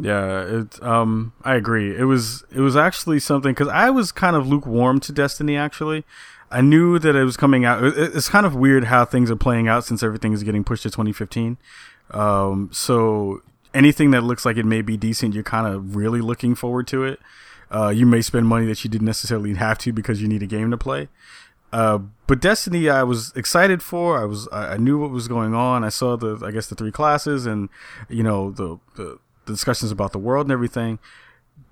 Yeah, 0.00 0.60
it. 0.60 0.82
Um, 0.82 1.32
I 1.42 1.56
agree. 1.56 1.96
It 1.96 2.04
was. 2.04 2.44
It 2.54 2.60
was 2.60 2.76
actually 2.76 3.18
something 3.18 3.52
because 3.52 3.66
I 3.66 3.90
was 3.90 4.12
kind 4.12 4.36
of 4.36 4.46
lukewarm 4.46 5.00
to 5.00 5.12
Destiny. 5.12 5.56
Actually, 5.56 6.04
I 6.50 6.60
knew 6.60 6.98
that 6.98 7.14
it 7.14 7.24
was 7.24 7.36
coming 7.36 7.64
out. 7.64 7.82
It's 7.84 8.28
kind 8.28 8.46
of 8.46 8.54
weird 8.54 8.84
how 8.84 9.04
things 9.04 9.30
are 9.30 9.36
playing 9.36 9.68
out 9.68 9.84
since 9.84 10.02
everything 10.02 10.32
is 10.32 10.42
getting 10.42 10.64
pushed 10.64 10.84
to 10.84 10.90
2015. 10.90 11.58
Um, 12.10 12.70
so 12.72 13.42
anything 13.74 14.10
that 14.12 14.22
looks 14.22 14.46
like 14.46 14.56
it 14.56 14.64
may 14.64 14.82
be 14.82 14.96
decent, 14.96 15.34
you're 15.34 15.42
kind 15.42 15.66
of 15.66 15.94
really 15.94 16.20
looking 16.20 16.54
forward 16.54 16.86
to 16.88 17.04
it. 17.04 17.20
Uh, 17.70 17.88
you 17.88 18.06
may 18.06 18.22
spend 18.22 18.46
money 18.46 18.66
that 18.66 18.82
you 18.82 18.88
didn't 18.88 19.06
necessarily 19.06 19.54
have 19.56 19.78
to 19.78 19.92
because 19.92 20.22
you 20.22 20.28
need 20.28 20.42
a 20.42 20.46
game 20.46 20.70
to 20.70 20.78
play. 20.78 21.08
Uh, 21.70 21.98
but 22.26 22.40
Destiny, 22.40 22.88
I 22.88 23.02
was 23.02 23.32
excited 23.36 23.82
for. 23.82 24.18
I 24.18 24.24
was, 24.24 24.48
I 24.50 24.78
knew 24.78 24.98
what 24.98 25.10
was 25.10 25.28
going 25.28 25.54
on. 25.54 25.84
I 25.84 25.90
saw 25.90 26.16
the, 26.16 26.42
I 26.42 26.50
guess, 26.50 26.66
the 26.66 26.74
three 26.74 26.92
classes, 26.92 27.44
and 27.44 27.68
you 28.08 28.22
know 28.22 28.50
the 28.50 28.78
the, 28.96 29.18
the 29.44 29.52
discussions 29.52 29.90
about 29.90 30.12
the 30.12 30.18
world 30.18 30.46
and 30.46 30.52
everything. 30.52 30.98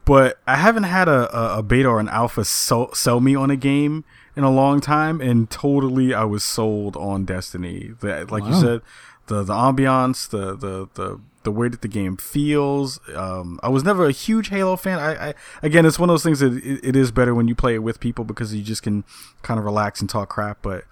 But 0.04 0.38
I 0.46 0.56
haven't 0.56 0.84
had 0.84 1.08
a, 1.08 1.34
a, 1.34 1.58
a 1.58 1.62
beta 1.62 1.88
or 1.88 1.98
an 1.98 2.08
alpha 2.08 2.44
sell, 2.44 2.94
sell 2.94 3.20
me 3.20 3.34
on 3.34 3.50
a 3.50 3.56
game 3.56 4.04
in 4.36 4.44
a 4.44 4.50
long 4.50 4.80
time, 4.80 5.20
and 5.20 5.50
totally, 5.50 6.12
I 6.12 6.24
was 6.24 6.44
sold 6.44 6.96
on 6.96 7.24
Destiny. 7.24 7.92
That, 8.00 8.30
like 8.30 8.44
you 8.44 8.54
said, 8.54 8.82
the 9.26 9.42
the 9.42 9.54
ambiance, 9.54 10.28
the 10.28 10.54
the 10.54 10.88
the 10.94 11.20
the 11.42 11.50
way 11.50 11.68
that 11.68 11.80
the 11.80 11.88
game 11.88 12.16
feels. 12.16 13.00
Um, 13.14 13.58
I 13.62 13.68
was 13.68 13.82
never 13.84 14.06
a 14.06 14.12
huge 14.12 14.48
Halo 14.48 14.76
fan. 14.76 14.98
I, 14.98 15.28
I 15.28 15.34
again, 15.62 15.86
it's 15.86 15.98
one 15.98 16.10
of 16.10 16.14
those 16.14 16.22
things 16.22 16.40
that 16.40 16.52
it, 16.54 16.80
it 16.82 16.96
is 16.96 17.10
better 17.10 17.34
when 17.34 17.48
you 17.48 17.54
play 17.54 17.74
it 17.74 17.82
with 17.82 17.98
people 17.98 18.24
because 18.24 18.54
you 18.54 18.62
just 18.62 18.82
can 18.82 19.04
kind 19.42 19.58
of 19.58 19.64
relax 19.64 20.00
and 20.00 20.10
talk 20.10 20.28
crap. 20.28 20.58
But 20.60 20.84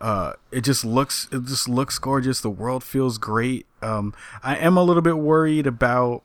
uh, 0.00 0.34
it 0.50 0.62
just 0.62 0.84
looks 0.84 1.28
it 1.32 1.44
just 1.44 1.68
looks 1.68 1.98
gorgeous. 1.98 2.40
The 2.40 2.50
world 2.50 2.82
feels 2.82 3.18
great. 3.18 3.66
Um, 3.82 4.14
I 4.42 4.56
am 4.56 4.76
a 4.76 4.82
little 4.82 5.02
bit 5.02 5.18
worried 5.18 5.66
about 5.66 6.22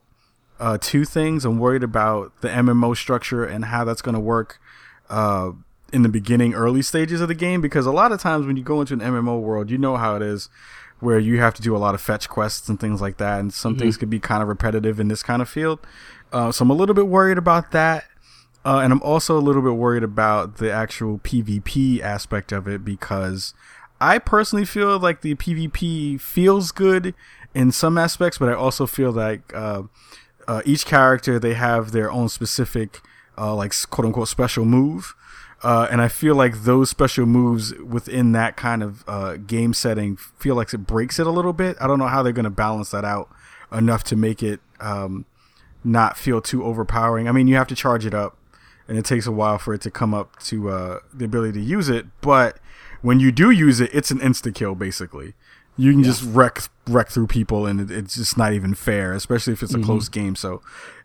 uh, 0.58 0.78
two 0.80 1.04
things. 1.04 1.44
I'm 1.44 1.58
worried 1.58 1.82
about 1.82 2.40
the 2.40 2.48
MMO 2.48 2.96
structure 2.96 3.44
and 3.44 3.66
how 3.66 3.84
that's 3.84 4.00
going 4.00 4.14
to 4.14 4.20
work 4.20 4.60
uh, 5.10 5.52
in 5.92 6.02
the 6.02 6.08
beginning, 6.08 6.54
early 6.54 6.82
stages 6.82 7.20
of 7.20 7.28
the 7.28 7.34
game. 7.34 7.60
Because 7.60 7.86
a 7.86 7.92
lot 7.92 8.12
of 8.12 8.20
times 8.20 8.46
when 8.46 8.56
you 8.56 8.62
go 8.62 8.80
into 8.80 8.94
an 8.94 9.00
MMO 9.00 9.40
world, 9.40 9.70
you 9.70 9.78
know 9.78 9.96
how 9.96 10.16
it 10.16 10.22
is, 10.22 10.48
where 11.00 11.18
you 11.18 11.40
have 11.40 11.54
to 11.54 11.62
do 11.62 11.76
a 11.76 11.78
lot 11.78 11.94
of 11.94 12.00
fetch 12.00 12.28
quests 12.28 12.68
and 12.68 12.78
things 12.78 13.00
like 13.00 13.16
that, 13.18 13.40
and 13.40 13.52
some 13.52 13.76
things 13.76 13.96
could 13.96 14.10
be 14.10 14.20
kind 14.20 14.42
of 14.42 14.48
repetitive 14.48 15.00
in 15.00 15.08
this 15.08 15.22
kind 15.22 15.42
of 15.42 15.48
field. 15.48 15.80
Uh, 16.32 16.50
so 16.50 16.62
I'm 16.62 16.70
a 16.70 16.74
little 16.74 16.94
bit 16.94 17.08
worried 17.08 17.38
about 17.38 17.72
that. 17.72 18.04
Uh, 18.64 18.78
and 18.78 18.92
I'm 18.92 19.02
also 19.02 19.36
a 19.36 19.40
little 19.40 19.62
bit 19.62 19.74
worried 19.74 20.04
about 20.04 20.58
the 20.58 20.70
actual 20.72 21.18
PvP 21.18 22.00
aspect 22.00 22.52
of 22.52 22.68
it 22.68 22.84
because 22.84 23.54
I 24.00 24.18
personally 24.18 24.64
feel 24.64 24.98
like 24.98 25.20
the 25.20 25.34
PvP 25.34 26.20
feels 26.20 26.70
good 26.70 27.14
in 27.54 27.72
some 27.72 27.98
aspects, 27.98 28.38
but 28.38 28.48
I 28.48 28.54
also 28.54 28.86
feel 28.86 29.10
like 29.10 29.52
uh, 29.54 29.82
uh, 30.46 30.62
each 30.64 30.86
character 30.86 31.38
they 31.38 31.54
have 31.54 31.92
their 31.92 32.10
own 32.10 32.28
specific, 32.28 33.00
uh, 33.36 33.54
like 33.54 33.74
quote 33.90 34.06
unquote 34.06 34.28
special 34.28 34.64
move. 34.64 35.14
Uh, 35.62 35.86
and 35.90 36.00
I 36.00 36.08
feel 36.08 36.34
like 36.34 36.64
those 36.64 36.90
special 36.90 37.24
moves 37.24 37.72
within 37.74 38.32
that 38.32 38.56
kind 38.56 38.82
of 38.82 39.04
uh, 39.06 39.36
game 39.36 39.72
setting 39.74 40.16
feel 40.16 40.56
like 40.56 40.74
it 40.74 40.78
breaks 40.78 41.20
it 41.20 41.26
a 41.26 41.30
little 41.30 41.52
bit. 41.52 41.76
I 41.80 41.86
don't 41.86 42.00
know 42.00 42.08
how 42.08 42.22
they're 42.22 42.32
going 42.32 42.44
to 42.44 42.50
balance 42.50 42.90
that 42.90 43.04
out 43.04 43.30
enough 43.70 44.02
to 44.04 44.16
make 44.16 44.42
it 44.42 44.60
um, 44.80 45.24
not 45.84 46.16
feel 46.18 46.40
too 46.40 46.64
overpowering. 46.64 47.28
I 47.28 47.32
mean, 47.32 47.46
you 47.46 47.54
have 47.56 47.68
to 47.68 47.76
charge 47.76 48.04
it 48.04 48.14
up, 48.14 48.36
and 48.88 48.98
it 48.98 49.04
takes 49.04 49.26
a 49.26 49.32
while 49.32 49.58
for 49.58 49.72
it 49.72 49.80
to 49.82 49.90
come 49.90 50.12
up 50.12 50.38
to 50.44 50.68
uh, 50.68 50.98
the 51.14 51.24
ability 51.24 51.60
to 51.60 51.64
use 51.64 51.88
it. 51.88 52.06
But 52.20 52.58
when 53.00 53.20
you 53.20 53.30
do 53.30 53.50
use 53.50 53.80
it, 53.80 53.90
it's 53.92 54.10
an 54.10 54.18
insta 54.18 54.54
kill 54.54 54.74
basically. 54.74 55.34
You 55.76 55.92
can 55.92 56.02
just 56.02 56.22
wreck 56.22 56.60
wreck 56.86 57.08
through 57.08 57.28
people, 57.28 57.66
and 57.66 57.80
it, 57.80 57.90
it's 57.90 58.16
just 58.16 58.36
not 58.36 58.52
even 58.52 58.74
fair, 58.74 59.14
especially 59.14 59.54
if 59.54 59.62
it's 59.62 59.74
a 59.74 59.80
close 59.80 60.08
game. 60.08 60.36
So 60.36 60.60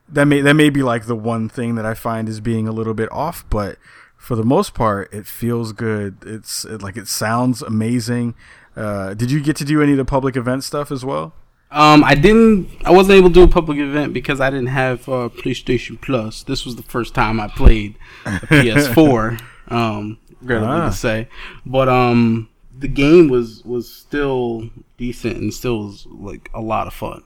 that 0.09 0.25
may 0.25 0.41
that 0.41 0.55
may 0.55 0.69
be 0.69 0.83
like 0.83 1.05
the 1.05 1.15
one 1.15 1.47
thing 1.47 1.75
that 1.75 1.85
I 1.85 1.93
find 1.93 2.27
is 2.27 2.41
being 2.41 2.67
a 2.67 2.71
little 2.71 2.93
bit 2.93 3.09
off, 3.11 3.49
but 3.49 3.77
for 4.17 4.35
the 4.35 4.43
most 4.43 4.73
part, 4.73 5.13
it 5.13 5.25
feels 5.27 5.71
good. 5.73 6.17
It's 6.25 6.65
it, 6.65 6.81
like 6.81 6.97
it 6.97 7.07
sounds 7.07 7.61
amazing. 7.61 8.35
Uh, 8.75 9.13
did 9.13 9.31
you 9.31 9.39
get 9.41 9.55
to 9.57 9.65
do 9.65 9.81
any 9.81 9.91
of 9.93 9.97
the 9.97 10.05
public 10.05 10.35
event 10.35 10.63
stuff 10.63 10.91
as 10.91 11.03
well? 11.05 11.33
Um, 11.71 12.03
I 12.03 12.15
didn't. 12.15 12.69
I 12.85 12.91
wasn't 12.91 13.17
able 13.17 13.29
to 13.29 13.33
do 13.33 13.43
a 13.43 13.47
public 13.47 13.77
event 13.77 14.13
because 14.13 14.39
I 14.39 14.49
didn't 14.49 14.67
have 14.67 15.07
uh, 15.09 15.29
PlayStation 15.29 15.99
Plus. 16.01 16.43
This 16.43 16.65
was 16.65 16.75
the 16.77 16.83
first 16.83 17.13
time 17.13 17.39
I 17.41 17.47
played 17.49 17.95
a 18.25 18.29
PS4. 18.39 19.41
um, 19.69 20.17
regrettably 20.41 20.75
Ah. 20.77 20.89
to 20.89 20.95
say, 20.95 21.27
but 21.65 21.89
um, 21.89 22.47
the 22.77 22.87
game 22.87 23.27
was 23.27 23.63
was 23.65 23.91
still 23.93 24.69
decent 24.97 25.37
and 25.37 25.53
still 25.53 25.79
was 25.87 26.05
like 26.09 26.49
a 26.53 26.61
lot 26.61 26.87
of 26.87 26.93
fun. 26.93 27.23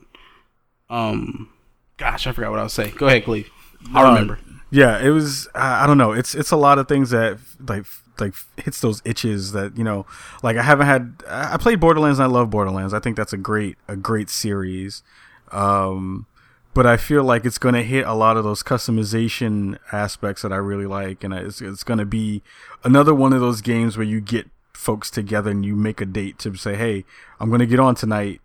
Um, 0.90 1.48
gosh, 1.96 2.26
I 2.26 2.32
forgot 2.32 2.50
what 2.50 2.58
I 2.60 2.64
was 2.64 2.72
saying. 2.72 2.94
Go 2.96 3.06
ahead, 3.06 3.24
Cleve. 3.24 3.48
I 3.94 4.02
Uh, 4.02 4.08
remember. 4.08 4.38
Yeah, 4.72 4.98
it 5.00 5.10
was. 5.10 5.48
I 5.54 5.86
don't 5.86 5.98
know. 5.98 6.12
It's 6.12 6.34
it's 6.34 6.50
a 6.50 6.56
lot 6.56 6.78
of 6.78 6.88
things 6.88 7.10
that 7.10 7.38
like 7.68 7.84
like 8.18 8.32
hits 8.56 8.80
those 8.80 9.02
itches 9.04 9.52
that 9.52 9.76
you 9.76 9.84
know. 9.84 10.06
Like 10.42 10.56
I 10.56 10.62
haven't 10.62 10.86
had. 10.86 11.22
I 11.28 11.54
I 11.54 11.56
played 11.58 11.78
Borderlands. 11.78 12.18
and 12.18 12.24
I 12.24 12.34
love 12.34 12.48
Borderlands. 12.48 12.94
I 12.94 12.98
think 12.98 13.16
that's 13.16 13.34
a 13.34 13.36
great 13.36 13.76
a 13.86 13.96
great 13.96 14.30
series. 14.30 15.02
Um, 15.50 16.24
but 16.72 16.86
I 16.86 16.96
feel 16.96 17.22
like 17.22 17.44
it's 17.44 17.58
going 17.58 17.74
to 17.74 17.82
hit 17.82 18.06
a 18.06 18.14
lot 18.14 18.38
of 18.38 18.44
those 18.44 18.62
customization 18.62 19.78
aspects 19.92 20.40
that 20.40 20.54
I 20.54 20.56
really 20.56 20.86
like, 20.86 21.22
and 21.22 21.34
it's 21.34 21.60
it's 21.60 21.84
going 21.84 21.98
to 21.98 22.06
be 22.06 22.42
another 22.82 23.14
one 23.14 23.34
of 23.34 23.40
those 23.40 23.60
games 23.60 23.98
where 23.98 24.06
you 24.06 24.22
get 24.22 24.48
folks 24.72 25.10
together 25.10 25.50
and 25.50 25.66
you 25.66 25.76
make 25.76 26.00
a 26.00 26.06
date 26.06 26.38
to 26.40 26.54
say, 26.56 26.76
"Hey, 26.76 27.04
I'm 27.38 27.50
going 27.50 27.60
to 27.60 27.66
get 27.66 27.78
on 27.78 27.94
tonight. 27.94 28.40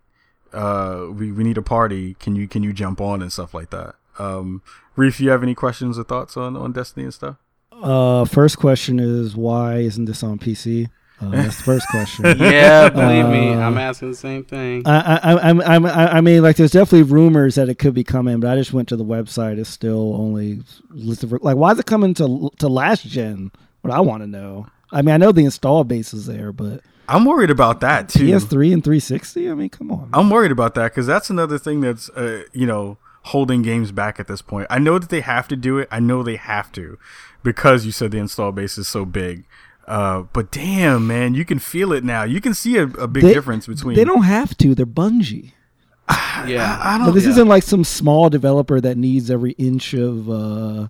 Uh, 0.52 1.06
we 1.10 1.32
we 1.32 1.46
need 1.46 1.58
a 1.58 1.62
party. 1.62 2.16
Can 2.16 2.36
you 2.36 2.50
can 2.50 2.64
you 2.64 2.74
jump 2.74 3.00
on 3.00 3.22
and 3.22 3.32
stuff 3.32 3.54
like 3.54 3.70
that." 3.70 3.96
Um, 4.20 4.62
Reef, 4.96 5.20
you 5.20 5.30
have 5.30 5.44
any 5.44 5.56
questions 5.56 5.98
or 6.00 6.04
thoughts 6.04 6.38
on 6.38 6.56
on 6.56 6.72
Destiny 6.72 7.04
and 7.06 7.14
stuff? 7.14 7.36
Uh, 7.72 8.26
first 8.26 8.58
question 8.58 9.00
is 9.00 9.36
why 9.36 9.78
isn't 9.78 10.06
this 10.06 10.24
on 10.24 10.40
PC? 10.40 10.90
Uh, 11.20 11.30
that's 11.32 11.58
the 11.58 11.64
first 11.64 11.88
question. 11.90 12.26
Yeah, 12.40 12.90
believe 12.90 13.26
me, 13.28 13.54
Uh, 13.54 13.60
I'm 13.62 13.78
asking 13.78 14.12
the 14.12 14.18
same 14.18 14.44
thing. 14.44 14.84
I, 14.86 15.18
I, 15.18 15.50
I'm, 15.50 15.62
I'm, 15.62 15.86
I 15.86 16.18
I 16.18 16.22
mean, 16.22 16.44
like, 16.44 16.58
there's 16.58 16.72
definitely 16.72 17.04
rumors 17.12 17.56
that 17.56 17.70
it 17.70 17.76
could 17.80 17.96
be 17.96 18.04
coming, 18.04 18.40
but 18.40 18.52
I 18.52 18.56
just 18.56 18.72
went 18.72 18.88
to 18.90 18.96
the 18.96 19.04
website. 19.06 19.58
It's 19.58 19.70
still 19.70 20.14
only 20.16 20.62
listed 20.92 21.30
for, 21.32 21.40
like, 21.42 21.56
why 21.58 21.72
is 21.72 21.80
it 21.80 21.86
coming 21.88 22.14
to 22.16 22.52
to 22.60 22.68
last 22.68 23.06
gen? 23.08 23.52
What 23.82 23.94
I 23.94 24.00
want 24.00 24.22
to 24.24 24.28
know. 24.28 24.68
I 24.92 25.02
mean, 25.02 25.14
I 25.14 25.18
know 25.18 25.32
the 25.32 25.46
install 25.46 25.84
base 25.84 26.14
is 26.14 26.28
there, 26.28 26.52
but 26.52 26.82
I'm 27.10 27.26
worried 27.26 27.50
about 27.50 27.80
that 27.82 28.10
too. 28.10 28.26
PS3 28.28 28.74
and 28.74 28.84
360. 28.84 29.50
I 29.50 29.54
mean, 29.56 29.70
come 29.70 29.92
on. 29.92 30.10
I'm 30.14 30.30
worried 30.30 30.52
about 30.52 30.76
that 30.76 30.92
because 30.92 31.08
that's 31.08 31.30
another 31.32 31.58
thing 31.58 31.82
that's 31.82 32.10
uh, 32.10 32.44
you 32.54 32.66
know 32.68 32.98
holding 33.28 33.62
games 33.62 33.92
back 33.92 34.20
at 34.20 34.28
this 34.28 34.42
point. 34.42 34.68
I 34.70 34.80
know 34.80 35.00
that 35.00 35.10
they 35.10 35.22
have 35.22 35.48
to 35.50 35.56
do 35.56 35.78
it. 35.78 35.88
I 35.92 36.00
know 36.00 36.24
they 36.24 36.36
have 36.38 36.72
to 36.74 36.98
because 37.44 37.86
you 37.86 37.92
said 37.92 38.12
the 38.12 38.18
install 38.18 38.52
base 38.52 38.78
is 38.78 38.88
so 38.88 39.06
big. 39.06 39.46
Uh, 39.88 40.24
but 40.34 40.52
damn, 40.52 41.08
man, 41.08 41.34
you 41.34 41.46
can 41.46 41.60
feel 41.60 41.94
it 41.94 42.04
now. 42.04 42.24
You 42.24 42.42
can 42.42 42.54
see 42.54 42.78
a, 42.78 42.84
a 42.84 43.08
big 43.08 43.24
They- 43.24 43.34
difference 43.34 43.68
between. 43.68 43.96
They 43.96 44.04
don't 44.04 44.24
have 44.24 44.58
to. 44.58 44.76
They're 44.76 44.86
Bungie. 44.86 45.54
yeah, 46.46 46.78
I 46.82 46.98
But 46.98 47.06
don't. 47.06 47.14
this 47.16 47.24
yeah. 47.26 47.30
isn't 47.32 47.48
like 47.48 47.64
some 47.64 47.84
small 47.84 48.30
developer 48.30 48.80
that 48.82 48.98
needs 48.98 49.30
every 49.32 49.52
inch 49.54 49.94
of 49.94 50.30
uh, 50.30 50.88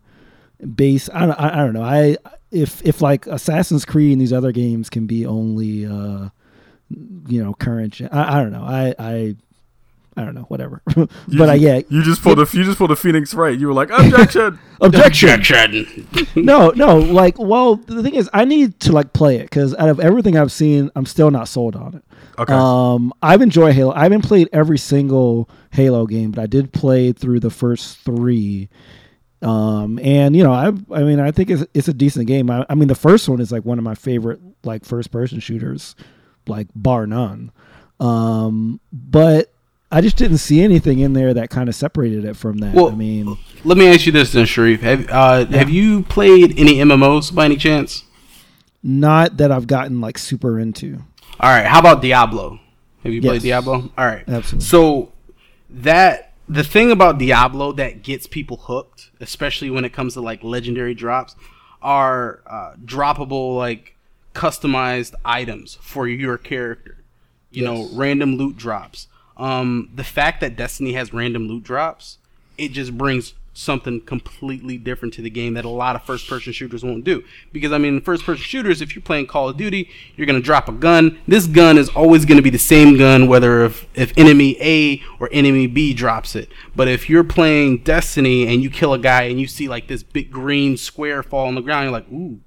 base. 0.75 1.09
I 1.13 1.25
don't. 1.27 1.39
I, 1.39 1.53
I 1.53 1.57
don't 1.57 1.73
know. 1.73 1.83
I 1.83 2.17
if 2.51 2.83
if 2.85 3.01
like 3.01 3.27
Assassin's 3.27 3.83
Creed 3.85 4.13
and 4.13 4.21
these 4.21 4.33
other 4.33 4.51
games 4.51 4.89
can 4.89 5.05
be 5.07 5.25
only 5.25 5.85
uh, 5.85 6.29
you 7.27 7.43
know 7.43 7.53
current. 7.55 7.99
I, 8.11 8.37
I 8.39 8.41
don't 8.43 8.51
know. 8.51 8.63
I 8.63 8.95
I 8.99 9.35
I 10.17 10.25
don't 10.25 10.33
know. 10.35 10.41
Whatever. 10.49 10.81
You 11.27 11.37
but 11.37 11.49
I 11.49 11.57
just- 11.57 11.61
yeah. 11.61 11.81
You 11.97 12.03
just 12.03 12.21
pulled 12.23 12.39
a 12.39 12.47
you 12.51 12.63
just 12.63 12.77
pulled 12.77 12.91
a 12.91 12.95
Phoenix 12.95 13.33
Wright. 13.33 13.57
You 13.57 13.67
were 13.67 13.73
like 13.73 13.89
objection. 13.91 14.59
Objection. 14.81 15.41
no, 16.35 16.69
no. 16.71 16.97
Like, 16.99 17.39
well, 17.39 17.77
the 17.77 18.03
thing 18.03 18.13
is, 18.13 18.29
I 18.33 18.45
need 18.45 18.79
to 18.81 18.91
like 18.91 19.13
play 19.13 19.37
it 19.37 19.43
because 19.43 19.73
out 19.75 19.89
of 19.89 19.99
everything 19.99 20.37
I've 20.37 20.51
seen, 20.51 20.91
I'm 20.95 21.05
still 21.07 21.31
not 21.31 21.47
sold 21.47 21.75
on 21.75 21.95
it. 21.95 22.03
Okay. 22.37 22.53
Um, 22.53 23.11
I've 23.23 23.41
enjoyed 23.41 23.73
Halo. 23.73 23.91
I 23.93 24.03
haven't 24.03 24.21
played 24.23 24.49
every 24.53 24.77
single 24.77 25.49
Halo 25.71 26.05
game, 26.05 26.29
but 26.31 26.41
I 26.41 26.45
did 26.45 26.73
play 26.73 27.11
through 27.11 27.39
the 27.39 27.49
first 27.49 27.97
three, 27.99 28.69
Um, 29.41 29.97
and 29.99 30.35
you 30.35 30.43
know, 30.43 30.51
I 30.53 30.67
I 30.67 31.01
mean, 31.03 31.19
I 31.19 31.31
think 31.31 31.49
it's 31.49 31.63
it's 31.73 31.87
a 31.87 31.93
decent 31.93 32.27
game. 32.27 32.49
I, 32.51 32.63
I 32.69 32.75
mean, 32.75 32.87
the 32.87 32.95
first 32.95 33.27
one 33.29 33.39
is 33.41 33.51
like 33.51 33.65
one 33.65 33.77
of 33.79 33.83
my 33.83 33.95
favorite 33.95 34.39
like 34.63 34.85
first 34.85 35.09
person 35.11 35.39
shooters, 35.39 35.95
like 36.47 36.67
bar 36.75 37.07
none. 37.07 37.51
Um, 37.99 38.79
but 38.93 39.51
I 39.91 40.01
just 40.01 40.17
didn't 40.17 40.39
see 40.39 40.61
anything 40.61 40.99
in 40.99 41.13
there 41.13 41.33
that 41.33 41.49
kind 41.49 41.69
of 41.69 41.75
separated 41.75 42.25
it 42.25 42.35
from 42.35 42.57
that. 42.57 42.73
Well, 42.73 42.89
I 42.89 42.95
mean, 42.95 43.37
Let 43.63 43.77
me 43.77 43.87
ask 43.87 44.05
you 44.05 44.11
this 44.11 44.33
then, 44.33 44.45
Shareef. 44.45 44.79
Have 44.81 45.09
uh, 45.09 45.45
have 45.45 45.69
you 45.69 46.03
played 46.03 46.59
any 46.59 46.75
MMOs 46.75 47.33
by 47.33 47.45
any 47.45 47.55
chance? 47.55 48.03
not 48.83 49.37
that 49.37 49.51
I've 49.51 49.67
gotten 49.67 49.99
like 49.99 50.17
super 50.17 50.59
into. 50.59 51.03
All 51.39 51.49
right. 51.49 51.65
How 51.65 51.79
about 51.79 52.01
Diablo? 52.01 52.59
Have 53.03 53.11
you 53.13 53.21
played 53.21 53.41
Diablo? 53.41 53.91
All 53.97 54.05
right. 54.05 54.23
Absolutely. 54.27 54.65
So 54.65 55.11
that 55.69 56.33
the 56.47 56.63
thing 56.63 56.91
about 56.91 57.17
Diablo 57.17 57.73
that 57.73 58.01
gets 58.01 58.27
people 58.27 58.57
hooked, 58.57 59.11
especially 59.19 59.69
when 59.69 59.83
it 59.83 59.91
comes 59.91 60.13
to 60.13 60.21
like 60.21 60.43
legendary 60.43 60.93
drops, 60.93 61.35
are 61.81 62.41
uh, 62.47 62.73
droppable 62.83 63.57
like 63.57 63.95
customized 64.33 65.13
items 65.25 65.77
for 65.81 66.07
your 66.07 66.37
character. 66.37 67.03
You 67.51 67.63
know, 67.63 67.89
random 67.93 68.35
loot 68.35 68.57
drops. 68.57 69.07
Um, 69.37 69.89
the 69.93 70.03
fact 70.03 70.41
that 70.41 70.55
Destiny 70.55 70.93
has 70.93 71.13
random 71.13 71.47
loot 71.47 71.63
drops, 71.63 72.17
it 72.57 72.69
just 72.71 72.97
brings 72.97 73.33
something 73.57 73.99
completely 74.01 74.77
different 74.77 75.13
to 75.15 75.21
the 75.21 75.29
game 75.31 75.55
that 75.55 75.65
a 75.65 75.69
lot 75.69 75.95
of 75.95 76.03
first 76.03 76.29
person 76.29 76.53
shooters 76.53 76.83
won't 76.83 77.03
do. 77.03 77.23
Because 77.51 77.71
I 77.71 77.79
mean, 77.79 78.01
first 78.01 78.23
person 78.23 78.43
shooters, 78.43 78.81
if 78.81 78.95
you're 78.95 79.01
playing 79.01 79.25
Call 79.25 79.49
of 79.49 79.57
Duty, 79.57 79.89
you're 80.15 80.27
gonna 80.27 80.39
drop 80.39 80.69
a 80.69 80.71
gun. 80.71 81.19
This 81.27 81.47
gun 81.47 81.77
is 81.77 81.89
always 81.89 82.23
gonna 82.23 82.43
be 82.43 82.51
the 82.51 82.59
same 82.59 82.97
gun, 82.97 83.27
whether 83.27 83.65
if, 83.65 83.87
if 83.95 84.13
enemy 84.15 84.57
A 84.61 85.01
or 85.19 85.27
enemy 85.31 85.65
B 85.65 85.93
drops 85.93 86.35
it. 86.35 86.49
But 86.75 86.87
if 86.87 87.09
you're 87.09 87.23
playing 87.23 87.79
Destiny 87.79 88.47
and 88.47 88.61
you 88.61 88.69
kill 88.69 88.93
a 88.93 88.99
guy 88.99 89.23
and 89.23 89.39
you 89.39 89.47
see 89.47 89.67
like 89.67 89.87
this 89.87 90.03
big 90.03 90.31
green 90.31 90.77
square 90.77 91.23
fall 91.23 91.47
on 91.47 91.55
the 91.55 91.61
ground, 91.61 91.85
you're 91.85 91.91
like, 91.91 92.09
ooh, 92.11 92.39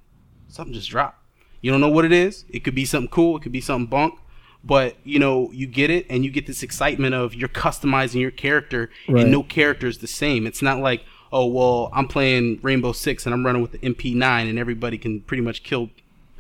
something 0.47 0.74
just 0.74 0.91
dropped. 0.91 1.18
You 1.61 1.72
don't 1.72 1.80
know 1.80 1.88
what 1.88 2.05
it 2.05 2.12
is. 2.12 2.45
It 2.49 2.61
could 2.61 2.74
be 2.74 2.84
something 2.84 3.11
cool. 3.11 3.36
It 3.36 3.43
could 3.43 3.53
be 3.53 3.61
something 3.61 3.91
bunk. 3.91 4.18
But 4.63 4.97
you 5.05 5.19
know, 5.19 5.51
you 5.53 5.67
get 5.67 5.91
it, 5.91 6.07
and 6.11 6.25
you 6.25 6.31
get 6.31 6.47
this 6.47 6.63
excitement 6.63 7.15
of 7.15 7.35
you're 7.35 7.49
customizing 7.49 8.21
your 8.21 8.31
character, 8.31 8.91
Right. 9.09 9.23
and 9.23 9.31
no 9.33 9.43
character 9.43 9.87
is 9.87 9.99
the 9.99 10.07
same. 10.07 10.47
It's 10.47 10.61
not 10.63 10.81
like, 10.81 11.03
oh 11.33 11.47
well, 11.47 11.89
I'm 11.95 12.07
playing 12.09 12.59
Rainbow 12.63 12.93
Six 12.93 13.25
and 13.25 13.35
I'm 13.35 13.45
running 13.45 13.63
with 13.63 13.73
the 13.73 13.79
MP9, 13.79 14.49
and 14.51 14.59
everybody 14.59 14.99
can 14.99 15.21
pretty 15.21 15.43
much 15.43 15.63
kill 15.63 15.89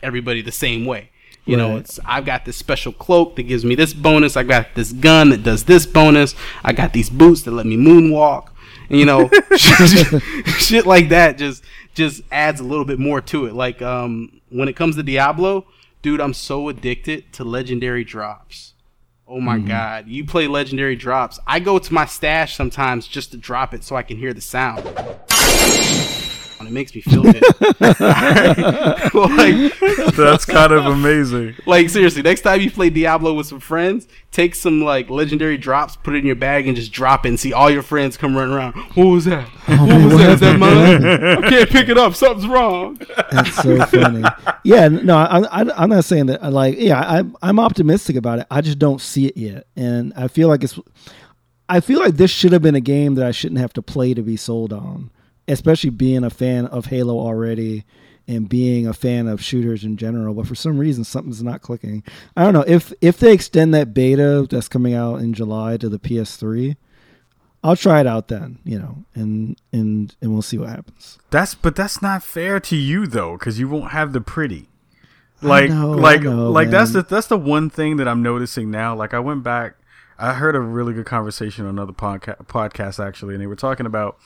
everybody 0.02 0.42
the 0.42 0.52
same 0.52 0.84
way. 0.84 1.10
You 1.46 1.56
know, 1.56 1.78
it's 1.78 1.98
I've 2.04 2.26
got 2.26 2.44
this 2.44 2.56
special 2.56 2.92
cloak 2.92 3.34
that 3.36 3.44
gives 3.44 3.64
me 3.64 3.74
this 3.74 3.92
bonus. 3.92 4.36
I 4.36 4.44
got 4.44 4.74
this 4.76 4.92
gun 4.92 5.30
that 5.30 5.42
does 5.42 5.64
this 5.64 5.84
bonus. 5.84 6.34
I 6.62 6.72
got 6.72 6.92
these 6.92 7.10
boots 7.10 7.42
that 7.42 7.50
let 7.52 7.66
me 7.66 7.76
moonwalk. 7.76 8.48
And, 8.88 8.98
you 9.00 9.04
know, 9.06 9.28
shit 9.56 10.86
like 10.86 11.08
that 11.08 11.38
just 11.38 11.64
just 11.94 12.22
adds 12.30 12.60
a 12.60 12.64
little 12.64 12.84
bit 12.84 12.98
more 12.98 13.20
to 13.22 13.46
it. 13.46 13.54
Like 13.54 13.82
um, 13.82 14.40
when 14.50 14.68
it 14.68 14.76
comes 14.76 14.94
to 14.96 15.02
Diablo, 15.02 15.64
dude, 16.02 16.20
I'm 16.20 16.34
so 16.34 16.68
addicted 16.68 17.32
to 17.34 17.44
legendary 17.44 18.04
drops. 18.04 18.74
Oh 19.26 19.40
my 19.40 19.58
mm-hmm. 19.58 19.68
god, 19.68 20.08
you 20.08 20.24
play 20.24 20.48
legendary 20.48 20.96
drops. 20.96 21.38
I 21.46 21.60
go 21.60 21.78
to 21.78 21.94
my 21.94 22.04
stash 22.04 22.56
sometimes 22.56 23.06
just 23.06 23.30
to 23.30 23.36
drop 23.36 23.72
it 23.74 23.84
so 23.84 23.94
I 23.94 24.02
can 24.02 24.16
hear 24.16 24.32
the 24.32 24.40
sound. 24.40 24.82
And 26.60 26.68
It 26.68 26.72
makes 26.72 26.94
me 26.94 27.00
feel 27.00 27.22
good. 27.22 27.42
like, 29.14 30.14
That's 30.14 30.44
kind 30.44 30.72
of 30.72 30.84
amazing. 30.86 31.56
like 31.66 31.88
seriously, 31.88 32.20
next 32.22 32.42
time 32.42 32.60
you 32.60 32.70
play 32.70 32.90
Diablo 32.90 33.32
with 33.32 33.46
some 33.46 33.60
friends, 33.60 34.06
take 34.30 34.54
some 34.54 34.82
like 34.82 35.08
legendary 35.08 35.56
drops, 35.56 35.96
put 35.96 36.14
it 36.14 36.18
in 36.18 36.26
your 36.26 36.36
bag, 36.36 36.66
and 36.66 36.76
just 36.76 36.92
drop 36.92 37.24
it, 37.24 37.30
and 37.30 37.40
see 37.40 37.52
all 37.54 37.70
your 37.70 37.82
friends 37.82 38.16
come 38.18 38.36
running 38.36 38.54
around. 38.54 38.74
What 38.94 39.06
was 39.06 39.24
that? 39.24 39.48
Oh, 39.68 39.86
what 39.86 40.04
was 40.04 40.18
that? 40.18 40.30
Is 40.34 40.40
that 40.40 40.58
mine? 40.58 41.04
I 41.44 41.48
can't 41.48 41.70
pick 41.70 41.88
it 41.88 41.96
up. 41.96 42.14
Something's 42.14 42.46
wrong. 42.46 43.00
That's 43.32 43.54
so 43.56 43.78
funny. 43.86 44.22
Yeah, 44.62 44.88
no, 44.88 45.16
I, 45.16 45.40
I, 45.62 45.82
I'm 45.82 45.88
not 45.88 46.04
saying 46.04 46.26
that. 46.26 46.42
Like, 46.52 46.76
yeah, 46.78 47.00
I, 47.00 47.24
I'm 47.42 47.58
optimistic 47.58 48.16
about 48.16 48.40
it. 48.40 48.46
I 48.50 48.60
just 48.60 48.78
don't 48.78 49.00
see 49.00 49.26
it 49.26 49.36
yet, 49.36 49.66
and 49.76 50.12
I 50.14 50.28
feel 50.28 50.48
like 50.48 50.62
it's. 50.62 50.78
I 51.70 51.80
feel 51.80 52.00
like 52.00 52.16
this 52.16 52.30
should 52.30 52.52
have 52.52 52.62
been 52.62 52.74
a 52.74 52.80
game 52.80 53.14
that 53.14 53.24
I 53.24 53.30
shouldn't 53.30 53.60
have 53.60 53.72
to 53.74 53.82
play 53.82 54.12
to 54.12 54.22
be 54.22 54.36
sold 54.36 54.72
on, 54.72 55.10
especially 55.48 55.90
being 55.90 56.24
a 56.24 56.30
fan 56.30 56.66
of 56.66 56.86
Halo 56.86 57.18
already 57.18 57.84
and 58.28 58.48
being 58.48 58.86
a 58.86 58.92
fan 58.92 59.26
of 59.26 59.42
shooters 59.42 59.84
in 59.84 59.96
general. 59.96 60.34
But 60.34 60.46
for 60.46 60.54
some 60.54 60.78
reason, 60.78 61.04
something's 61.04 61.42
not 61.42 61.62
clicking. 61.62 62.02
I 62.36 62.44
don't 62.44 62.54
know 62.54 62.64
if 62.66 62.92
if 63.00 63.18
they 63.18 63.32
extend 63.32 63.74
that 63.74 63.92
beta 63.92 64.46
that's 64.48 64.68
coming 64.68 64.94
out 64.94 65.16
in 65.16 65.34
July 65.34 65.76
to 65.78 65.88
the 65.88 65.98
PS3. 65.98 66.76
I'll 67.62 67.76
try 67.76 68.00
it 68.00 68.06
out 68.06 68.28
then, 68.28 68.58
you 68.64 68.78
know, 68.78 69.04
and 69.14 69.60
and 69.72 70.14
and 70.22 70.32
we'll 70.32 70.42
see 70.42 70.58
what 70.58 70.70
happens. 70.70 71.18
That's 71.30 71.54
but 71.54 71.76
that's 71.76 72.00
not 72.00 72.22
fair 72.22 72.58
to 72.60 72.76
you 72.76 73.06
though, 73.06 73.36
because 73.36 73.58
you 73.58 73.68
won't 73.68 73.90
have 73.90 74.12
the 74.12 74.20
pretty. 74.20 74.68
Like 75.42 75.70
know, 75.70 75.92
like 75.92 76.22
know, 76.22 76.50
like 76.50 76.70
that's 76.70 76.92
the 76.92 77.02
that's 77.02 77.26
the 77.26 77.38
one 77.38 77.70
thing 77.70 77.96
that 77.96 78.06
I'm 78.06 78.22
noticing 78.22 78.70
now. 78.70 78.94
Like 78.94 79.14
I 79.14 79.20
went 79.20 79.42
back, 79.42 79.76
I 80.18 80.34
heard 80.34 80.54
a 80.54 80.60
really 80.60 80.92
good 80.92 81.06
conversation 81.06 81.64
on 81.64 81.70
another 81.70 81.92
podcast 81.92 82.46
podcast 82.46 83.04
actually, 83.04 83.34
and 83.34 83.42
they 83.42 83.46
were 83.46 83.56
talking 83.56 83.86
about, 83.86 84.18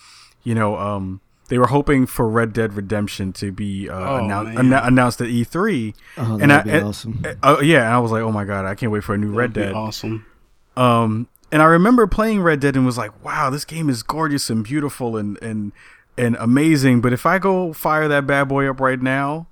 you 0.44 0.54
know, 0.54 0.76
um, 0.78 1.20
they 1.48 1.58
were 1.58 1.66
hoping 1.66 2.06
for 2.06 2.28
Red 2.28 2.52
Dead 2.52 2.72
Redemption 2.74 3.32
to 3.34 3.50
be 3.52 3.88
uh, 3.90 3.98
Oh, 3.98 4.20
annou- 4.22 4.54
man. 4.54 4.72
announced 4.72 5.20
at 5.20 5.28
E3. 5.28 5.94
Oh, 6.16 6.38
and 6.40 6.50
that'd 6.50 6.72
I, 6.72 6.78
be 6.78 6.84
awesome. 6.84 7.22
uh, 7.42 7.56
uh, 7.56 7.60
yeah, 7.60 7.84
and 7.84 7.94
I 7.94 7.98
was 7.98 8.12
like, 8.12 8.22
oh 8.22 8.32
my 8.32 8.44
god, 8.44 8.64
I 8.64 8.74
can't 8.74 8.92
wait 8.92 9.04
for 9.04 9.14
a 9.14 9.18
new 9.18 9.32
Red 9.32 9.52
That'd 9.54 9.70
be 9.70 9.72
Dead. 9.74 9.78
awesome. 9.78 10.24
Um, 10.76 11.28
and 11.52 11.60
I 11.62 11.66
remember 11.66 12.06
playing 12.06 12.40
Red 12.42 12.60
Dead 12.60 12.74
and 12.76 12.84
was 12.86 12.98
like, 12.98 13.24
"Wow, 13.24 13.48
this 13.50 13.64
game 13.64 13.88
is 13.88 14.02
gorgeous 14.02 14.50
and 14.50 14.64
beautiful 14.64 15.16
and 15.16 15.40
and 15.42 15.72
and 16.18 16.36
amazing." 16.40 17.00
But 17.00 17.12
if 17.12 17.26
I 17.26 17.38
go 17.38 17.72
fire 17.72 18.08
that 18.08 18.26
bad 18.26 18.48
boy 18.48 18.68
up 18.68 18.80
right 18.80 19.00
now, 19.00 19.46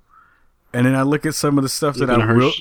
and 0.73 0.85
then 0.85 0.95
I 0.95 1.03
look 1.03 1.25
at 1.25 1.33
some 1.35 1.57
of 1.57 1.63
the 1.63 1.69
stuff 1.69 1.95
You're 1.95 2.07
that 2.07 2.19
I 2.19 2.25
gonna 2.25 2.35
will, 2.35 2.51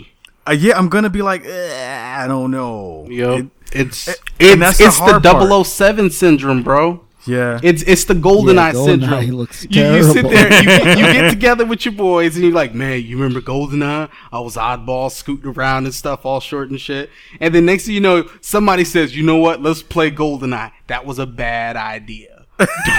uh, 0.46 0.52
yeah, 0.52 0.78
I'm 0.78 0.88
gonna 0.88 1.10
be 1.10 1.22
like, 1.22 1.44
"Eh, 1.44 2.14
I 2.16 2.28
don't 2.28 2.50
know. 2.52 3.06
Yo, 3.10 3.32
It- 3.38 3.46
it's 3.72 4.06
and 4.06 4.16
it's 4.38 4.60
that's 4.60 4.78
the 4.78 4.84
it's 4.84 4.98
the, 4.98 5.04
hard 5.04 5.22
part. 5.24 5.66
007 5.66 6.10
syndrome, 6.10 6.62
bro. 6.62 7.02
Yeah, 7.24 7.60
It's 7.62 7.82
it's 7.82 8.04
the 8.04 8.14
golden 8.14 8.56
Yeah, 8.56 8.64
eye 8.64 8.72
GoldenEye 8.72 8.84
syndrome. 9.00 9.30
looks 9.30 9.66
you, 9.70 9.84
you 9.84 10.02
sit 10.02 10.28
there, 10.28 10.52
you, 10.62 10.70
you 11.00 11.12
get 11.12 11.30
together 11.30 11.64
with 11.64 11.84
your 11.84 11.94
boys, 11.94 12.34
and 12.36 12.44
you're 12.44 12.54
like, 12.54 12.74
man, 12.74 13.02
you 13.02 13.16
remember 13.16 13.40
Goldeneye? 13.40 14.10
I 14.32 14.40
was 14.40 14.56
oddball, 14.56 15.10
scooting 15.10 15.50
around 15.52 15.84
and 15.84 15.94
stuff, 15.94 16.24
all 16.26 16.40
short 16.40 16.70
and 16.70 16.80
shit. 16.80 17.10
And 17.40 17.54
then 17.54 17.66
next 17.66 17.86
thing 17.86 17.94
you 17.94 18.00
know, 18.00 18.28
somebody 18.40 18.84
says, 18.84 19.16
you 19.16 19.22
know 19.22 19.36
what? 19.36 19.62
Let's 19.62 19.82
play 19.82 20.10
Goldeneye. 20.10 20.72
That 20.88 21.06
was 21.06 21.18
a 21.18 21.26
bad 21.26 21.76
idea. 21.76 22.31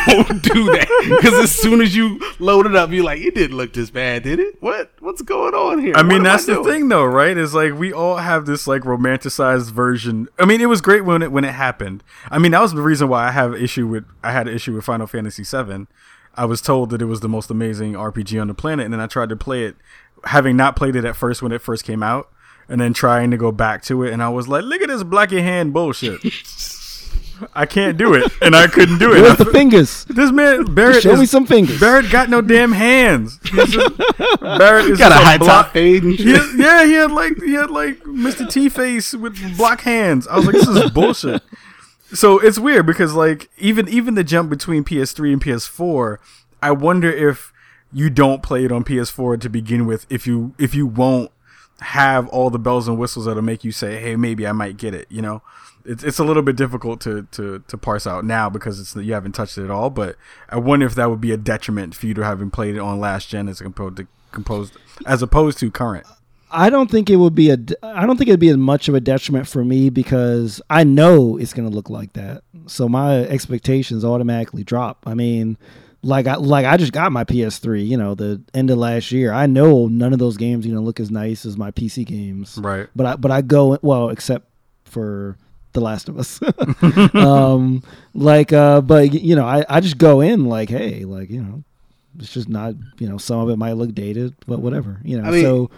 Don't 0.07 0.41
do 0.41 0.65
that 0.65 0.87
because 1.21 1.33
as 1.43 1.51
soon 1.53 1.81
as 1.81 1.95
you 1.95 2.19
load 2.39 2.65
it 2.65 2.75
up, 2.75 2.91
you're 2.91 3.03
like, 3.03 3.21
it 3.21 3.35
didn't 3.35 3.57
look 3.57 3.73
this 3.73 3.89
bad, 3.89 4.23
did 4.23 4.39
it? 4.39 4.61
What 4.61 4.91
what's 4.99 5.21
going 5.21 5.53
on 5.53 5.79
here? 5.79 5.93
I 5.95 6.03
mean, 6.03 6.17
am 6.17 6.23
that's 6.23 6.45
the 6.45 6.55
doing? 6.55 6.65
thing, 6.65 6.89
though, 6.89 7.05
right? 7.05 7.37
Is 7.37 7.53
like 7.53 7.73
we 7.73 7.91
all 7.93 8.17
have 8.17 8.45
this 8.45 8.67
like 8.67 8.83
romanticized 8.83 9.71
version. 9.71 10.27
I 10.39 10.45
mean, 10.45 10.61
it 10.61 10.67
was 10.69 10.81
great 10.81 11.05
when 11.05 11.21
it 11.21 11.31
when 11.31 11.43
it 11.43 11.53
happened. 11.53 12.03
I 12.29 12.39
mean, 12.39 12.51
that 12.51 12.61
was 12.61 12.73
the 12.73 12.81
reason 12.81 13.07
why 13.09 13.27
I 13.27 13.31
have 13.31 13.53
issue 13.55 13.87
with 13.87 14.05
I 14.23 14.31
had 14.31 14.47
an 14.47 14.53
issue 14.55 14.73
with 14.73 14.85
Final 14.85 15.07
Fantasy 15.07 15.43
VII. 15.43 15.87
I 16.35 16.45
was 16.45 16.61
told 16.61 16.89
that 16.89 17.01
it 17.01 17.05
was 17.05 17.19
the 17.19 17.29
most 17.29 17.51
amazing 17.51 17.93
RPG 17.93 18.41
on 18.41 18.47
the 18.47 18.53
planet, 18.55 18.85
and 18.85 18.93
then 18.93 18.99
I 18.99 19.07
tried 19.07 19.29
to 19.29 19.35
play 19.35 19.65
it, 19.65 19.75
having 20.25 20.57
not 20.57 20.75
played 20.75 20.95
it 20.95 21.05
at 21.05 21.15
first 21.15 21.41
when 21.43 21.51
it 21.51 21.61
first 21.61 21.83
came 21.85 22.01
out, 22.01 22.31
and 22.67 22.81
then 22.81 22.93
trying 22.93 23.29
to 23.31 23.37
go 23.37 23.51
back 23.51 23.83
to 23.83 24.01
it, 24.03 24.11
and 24.11 24.23
I 24.23 24.29
was 24.29 24.47
like, 24.47 24.63
"Look 24.63 24.81
at 24.81 24.87
this 24.87 25.03
blacky 25.03 25.41
hand 25.43 25.73
bullshit." 25.73 26.21
I 27.53 27.65
can't 27.65 27.97
do 27.97 28.13
it, 28.13 28.31
and 28.41 28.55
I 28.55 28.67
couldn't 28.67 28.97
do 28.99 29.13
it. 29.13 29.21
Where's 29.21 29.37
the 29.37 29.45
fingers? 29.45 30.05
this 30.05 30.31
man 30.31 30.73
Barret 30.73 31.01
Show 31.03 31.11
is, 31.13 31.19
me 31.19 31.25
some 31.25 31.45
fingers. 31.45 31.79
Barret 31.79 32.09
got 32.11 32.29
no 32.29 32.41
damn 32.41 32.71
hands. 32.71 33.39
He's 33.51 33.75
Barret 34.39 34.85
is 34.85 34.97
got 34.99 35.11
a 35.11 35.15
high 35.15 35.37
block- 35.37 35.65
top 35.65 35.73
fade 35.73 36.03
he 36.03 36.31
had- 36.31 36.49
yeah, 36.57 36.85
he 36.85 36.93
had 36.93 37.11
like 37.11 37.41
he 37.41 37.53
had 37.53 37.69
like 37.71 37.99
Mr. 38.03 38.49
T 38.49 38.69
face 38.69 39.13
with 39.13 39.37
block 39.57 39.81
hands. 39.81 40.27
I 40.27 40.37
was 40.37 40.45
like, 40.45 40.55
this 40.55 40.67
is 40.67 40.91
bullshit. 40.91 41.41
So 42.13 42.39
it's 42.39 42.59
weird 42.59 42.85
because 42.85 43.13
like 43.13 43.49
even 43.57 43.87
even 43.89 44.15
the 44.15 44.23
jump 44.23 44.49
between 44.49 44.83
PS3 44.83 45.33
and 45.33 45.41
PS4, 45.43 46.17
I 46.61 46.71
wonder 46.71 47.11
if 47.11 47.51
you 47.91 48.09
don't 48.09 48.41
play 48.43 48.65
it 48.65 48.71
on 48.71 48.83
PS4 48.83 49.39
to 49.41 49.49
begin 49.49 49.85
with, 49.85 50.05
if 50.09 50.25
you 50.27 50.53
if 50.57 50.75
you 50.75 50.85
won't 50.85 51.31
have 51.81 52.27
all 52.29 52.49
the 52.49 52.59
bells 52.59 52.87
and 52.87 52.97
whistles 52.97 53.25
that'll 53.25 53.41
make 53.41 53.63
you 53.63 53.71
say, 53.71 53.99
hey, 53.99 54.15
maybe 54.15 54.45
I 54.47 54.51
might 54.51 54.77
get 54.77 54.93
it. 54.93 55.07
You 55.09 55.21
know, 55.21 55.41
it's 55.85 56.03
it's 56.03 56.19
a 56.19 56.23
little 56.23 56.43
bit 56.43 56.55
difficult 56.55 57.01
to 57.01 57.27
to 57.31 57.63
to 57.67 57.77
parse 57.77 58.07
out 58.07 58.25
now 58.25 58.49
because 58.49 58.79
it's 58.79 58.95
you 58.95 59.13
haven't 59.13 59.33
touched 59.33 59.57
it 59.57 59.63
at 59.63 59.71
all. 59.71 59.89
But 59.89 60.15
I 60.49 60.57
wonder 60.57 60.85
if 60.85 60.95
that 60.95 61.09
would 61.09 61.21
be 61.21 61.31
a 61.31 61.37
detriment 61.37 61.95
for 61.95 62.07
you 62.07 62.13
to 62.15 62.23
having 62.23 62.49
played 62.51 62.75
it 62.75 62.79
on 62.79 62.99
last 62.99 63.29
gen 63.29 63.49
as 63.49 63.61
opposed 63.61 63.97
to 63.97 64.07
composed 64.31 64.77
as 65.05 65.21
opposed 65.21 65.59
to 65.59 65.71
current. 65.71 66.05
I 66.53 66.69
don't 66.69 66.89
think 66.89 67.09
it 67.09 67.15
would 67.15 67.33
be 67.33 67.49
a. 67.49 67.57
I 67.81 68.05
don't 68.05 68.17
think 68.17 68.29
it'd 68.29 68.39
be 68.39 68.49
as 68.49 68.57
much 68.57 68.87
of 68.87 68.93
a 68.93 68.99
detriment 68.99 69.47
for 69.47 69.65
me 69.65 69.89
because 69.89 70.61
I 70.69 70.83
know 70.83 71.37
it's 71.37 71.53
going 71.53 71.67
to 71.67 71.73
look 71.73 71.89
like 71.89 72.13
that. 72.13 72.43
So 72.67 72.87
my 72.87 73.23
expectations 73.23 74.05
automatically 74.05 74.63
drop. 74.63 75.03
I 75.07 75.15
mean, 75.15 75.57
like 76.03 76.27
I 76.27 76.35
like 76.35 76.65
I 76.65 76.77
just 76.77 76.93
got 76.93 77.11
my 77.11 77.23
PS3. 77.23 77.85
You 77.85 77.97
know, 77.97 78.13
the 78.13 78.41
end 78.53 78.69
of 78.69 78.77
last 78.77 79.11
year. 79.11 79.33
I 79.33 79.47
know 79.47 79.87
none 79.87 80.13
of 80.13 80.19
those 80.19 80.37
games 80.37 80.65
you 80.65 80.73
know 80.73 80.81
look 80.81 80.99
as 80.99 81.09
nice 81.09 81.43
as 81.43 81.57
my 81.57 81.71
PC 81.71 82.05
games. 82.05 82.59
Right. 82.61 82.87
But 82.95 83.05
I 83.07 83.15
but 83.15 83.31
I 83.31 83.41
go 83.41 83.79
well 83.81 84.09
except 84.09 84.47
for 84.83 85.37
The 85.73 85.81
Last 85.81 86.09
of 86.09 86.17
Us. 86.19 86.39
um, 87.15 87.83
like, 88.13 88.53
uh, 88.53 88.81
but 88.81 89.13
you 89.13 89.35
know, 89.35 89.45
I, 89.45 89.65
I 89.69 89.79
just 89.79 89.97
go 89.97 90.21
in 90.21 90.45
like, 90.45 90.69
hey, 90.69 91.03
like 91.05 91.29
you 91.29 91.41
know, 91.41 91.63
it's 92.19 92.33
just 92.33 92.49
not 92.49 92.75
you 92.99 93.07
know, 93.07 93.17
some 93.17 93.39
of 93.39 93.49
it 93.49 93.57
might 93.57 93.73
look 93.73 93.93
dated, 93.93 94.35
but 94.47 94.59
whatever, 94.59 94.99
you 95.03 95.19
know. 95.21 95.27
I 95.27 95.31
mean- 95.31 95.41
so 95.43 95.71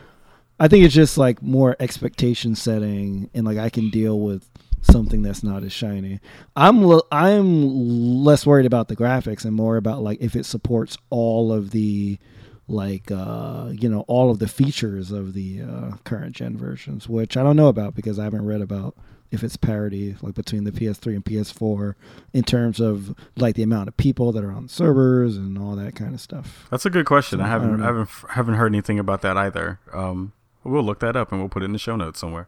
I 0.60 0.68
think 0.70 0.86
it's 0.86 0.94
just 0.94 1.18
like 1.18 1.42
more 1.42 1.76
expectation 1.80 2.56
setting, 2.56 3.30
and 3.34 3.46
like 3.46 3.58
I 3.58 3.70
can 3.70 3.90
deal 3.90 4.20
with 4.20 4.50
something 4.82 5.22
that's 5.22 5.44
not 5.44 5.64
as 5.64 5.74
shiny. 5.74 6.20
I'm 6.56 6.84
l- 6.84 7.08
I'm 7.12 8.24
less 8.24 8.46
worried 8.46 8.66
about 8.66 8.88
the 8.88 8.96
graphics 8.96 9.44
and 9.46 9.54
more 9.54 9.78
about 9.78 10.02
like 10.04 10.22
if 10.22 10.36
it 10.36 10.46
supports 10.46 10.98
all 11.10 11.52
of 11.52 11.72
the 11.72 12.20
like 12.68 13.12
uh 13.12 13.68
you 13.72 13.88
know 13.90 14.02
all 14.08 14.32
of 14.32 14.40
the 14.40 14.48
features 14.48 15.12
of 15.12 15.34
the 15.34 15.62
uh 15.62 15.92
current 16.04 16.36
gen 16.36 16.58
versions 16.58 17.08
which 17.08 17.38
i 17.38 17.44
don't 17.44 17.56
know 17.56 17.68
about 17.68 17.94
because 17.94 18.18
i 18.18 18.24
haven't 18.24 18.44
read 18.44 18.60
about 18.60 18.96
if 19.32 19.44
it's 19.44 19.58
parity 19.58 20.16
like 20.22 20.34
between 20.36 20.64
the 20.64 20.72
ps3 20.72 21.16
and 21.16 21.26
ps4 21.26 21.96
in 22.34 22.44
terms 22.44 22.80
of 22.80 23.16
like 23.36 23.56
the 23.56 23.64
amount 23.64 23.88
of 23.88 23.98
people 23.98 24.32
that 24.32 24.44
are 24.44 24.52
on 24.52 24.68
servers 24.70 25.36
and 25.38 25.58
all 25.58 25.76
that 25.76 25.96
kind 25.96 26.14
of 26.14 26.22
stuff 26.22 26.68
That's 26.72 26.86
a 26.86 26.90
good 26.90 27.06
question. 27.06 27.42
I 27.42 27.46
I 27.46 27.48
haven't 27.50 27.70
don't 27.72 27.80
know. 27.80 27.86
haven't 27.86 28.10
haven't 28.32 28.54
heard 28.56 28.68
anything 28.72 29.00
about 29.00 29.22
that 29.22 29.36
either. 29.38 29.80
Um, 29.94 30.34
we'll 30.64 30.84
look 30.84 31.00
that 31.00 31.16
up 31.16 31.32
and 31.32 31.42
we'll 31.42 31.50
put 31.50 31.62
it 31.64 31.66
in 31.66 31.74
the 31.74 31.80
show 31.80 31.96
notes 31.96 32.20
somewhere. 32.20 32.48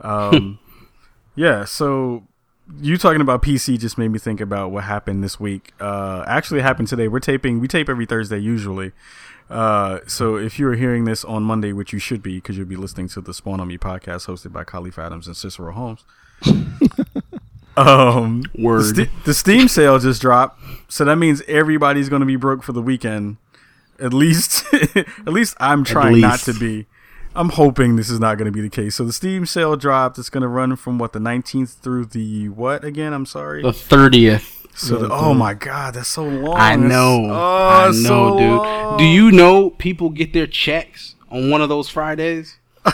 Um, 0.00 0.58
yeah. 1.34 1.64
So 1.64 2.24
you 2.80 2.96
talking 2.96 3.20
about 3.20 3.42
PC 3.42 3.78
just 3.78 3.98
made 3.98 4.08
me 4.08 4.18
think 4.18 4.40
about 4.40 4.70
what 4.70 4.84
happened 4.84 5.22
this 5.22 5.38
week. 5.40 5.72
Uh, 5.80 6.24
actually, 6.26 6.60
happened 6.60 6.88
today. 6.88 7.08
We're 7.08 7.20
taping. 7.20 7.60
We 7.60 7.68
tape 7.68 7.88
every 7.88 8.06
Thursday 8.06 8.38
usually. 8.38 8.92
Uh, 9.52 10.00
so 10.06 10.36
if 10.36 10.58
you 10.58 10.66
are 10.66 10.74
hearing 10.74 11.04
this 11.04 11.24
on 11.24 11.42
Monday, 11.42 11.74
which 11.74 11.92
you 11.92 11.98
should 11.98 12.22
be, 12.22 12.36
because 12.36 12.56
you'll 12.56 12.66
be 12.66 12.76
listening 12.76 13.06
to 13.08 13.20
the 13.20 13.34
Spawn 13.34 13.60
on 13.60 13.68
Me 13.68 13.76
podcast 13.76 14.26
hosted 14.26 14.50
by 14.50 14.64
Kahlief 14.64 14.96
Adams 14.96 15.26
and 15.26 15.36
Cicero 15.36 15.72
Holmes. 15.72 16.04
um, 17.76 18.44
Word. 18.58 18.96
the, 18.96 19.04
Ste- 19.04 19.24
the 19.26 19.34
Steam 19.34 19.68
sale 19.68 19.98
just 19.98 20.22
dropped, 20.22 20.58
so 20.88 21.04
that 21.04 21.16
means 21.16 21.42
everybody's 21.42 22.08
going 22.08 22.20
to 22.20 22.26
be 22.26 22.36
broke 22.36 22.62
for 22.62 22.72
the 22.72 22.80
weekend. 22.80 23.36
At 24.00 24.14
least, 24.14 24.64
at 24.96 25.28
least 25.28 25.54
I'm 25.60 25.84
trying 25.84 26.20
not 26.20 26.40
to 26.40 26.54
be. 26.54 26.86
I'm 27.34 27.50
hoping 27.50 27.96
this 27.96 28.08
is 28.08 28.18
not 28.18 28.38
going 28.38 28.46
to 28.46 28.52
be 28.52 28.62
the 28.62 28.70
case. 28.70 28.96
So 28.96 29.04
the 29.04 29.12
Steam 29.12 29.44
sale 29.44 29.76
dropped. 29.76 30.18
It's 30.18 30.30
going 30.30 30.42
to 30.42 30.48
run 30.48 30.76
from 30.76 30.98
what 30.98 31.12
the 31.12 31.18
19th 31.18 31.74
through 31.74 32.06
the 32.06 32.48
what 32.48 32.84
again? 32.84 33.12
I'm 33.12 33.26
sorry. 33.26 33.62
The 33.62 33.72
thirtieth. 33.72 34.61
So 34.74 34.98
the, 34.98 35.08
oh 35.12 35.34
my 35.34 35.54
god, 35.54 35.94
that's 35.94 36.08
so 36.08 36.24
long. 36.24 36.56
I 36.56 36.76
know. 36.76 37.28
Oh, 37.30 37.68
I 37.68 37.86
know, 37.88 37.92
so 37.92 38.38
dude. 38.38 38.58
long. 38.58 38.98
Do 38.98 39.04
you 39.04 39.30
know 39.30 39.70
people 39.70 40.10
get 40.10 40.32
their 40.32 40.46
checks 40.46 41.14
on 41.30 41.50
one 41.50 41.60
of 41.60 41.68
those 41.68 41.88
Fridays? 41.88 42.58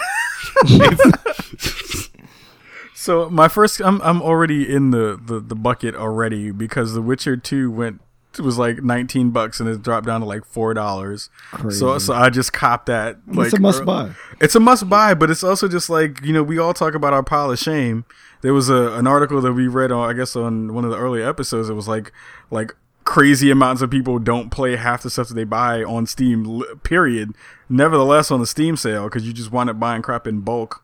So 3.09 3.31
my 3.31 3.49
first, 3.49 3.81
I'm 3.81 4.03
I'm 4.03 4.21
already 4.21 4.71
in 4.71 4.91
the, 4.91 5.19
the, 5.25 5.41
the 5.41 5.55
bucket 5.55 5.95
already 5.95 6.51
because 6.51 6.93
The 6.93 7.01
Witcher 7.01 7.39
Two 7.39 7.71
went 7.71 8.03
it 8.37 8.43
was 8.43 8.59
like 8.59 8.83
19 8.83 9.31
bucks 9.31 9.61
and 9.61 9.69
it 9.69 9.83
dropped 9.83 10.07
down 10.07 10.21
to 10.21 10.27
like 10.27 10.45
four 10.45 10.75
dollars. 10.75 11.31
So 11.71 11.99
so 11.99 12.13
I 12.13 12.29
just 12.29 12.53
copped 12.53 12.85
that. 12.87 13.17
Like 13.27 13.47
it's 13.47 13.55
a 13.55 13.61
must 13.61 13.85
buy 13.85 14.13
It's 14.41 14.55
a 14.55 14.61
must 14.61 14.89
buy, 14.91 15.15
but 15.15 15.31
it's 15.31 15.43
also 15.43 15.69
just 15.69 15.89
like 15.89 16.23
you 16.23 16.33
know 16.35 16.43
we 16.43 16.59
all 16.59 16.75
talk 16.75 16.95
about 16.95 17.13
our 17.13 17.23
pile 17.23 17.51
of 17.51 17.59
shame. 17.59 18.05
There 18.41 18.55
was 18.55 18.69
a 18.69 18.93
an 18.93 19.07
article 19.07 19.41
that 19.41 19.53
we 19.53 19.67
read 19.69 19.91
on 19.93 20.09
I 20.09 20.13
guess 20.13 20.37
on 20.37 20.75
one 20.75 20.85
of 20.85 20.91
the 20.91 20.99
early 20.99 21.23
episodes. 21.23 21.69
It 21.69 21.75
was 21.75 21.89
like 21.89 22.13
like 22.51 22.75
crazy 23.05 23.51
amounts 23.51 23.81
of 23.81 23.91
people 23.91 24.19
don't 24.19 24.51
play 24.51 24.77
half 24.77 25.03
the 25.03 25.11
stuff 25.11 25.29
that 25.29 25.35
they 25.35 25.45
buy 25.45 25.83
on 25.83 26.07
Steam. 26.07 26.63
Period. 26.83 27.35
Nevertheless, 27.69 28.31
on 28.31 28.41
the 28.41 28.47
Steam 28.47 28.77
sale 28.77 29.05
because 29.05 29.27
you 29.27 29.33
just 29.33 29.51
wind 29.51 29.71
up 29.71 29.81
buying 29.81 30.03
crap 30.03 30.27
in 30.27 30.41
bulk. 30.41 30.83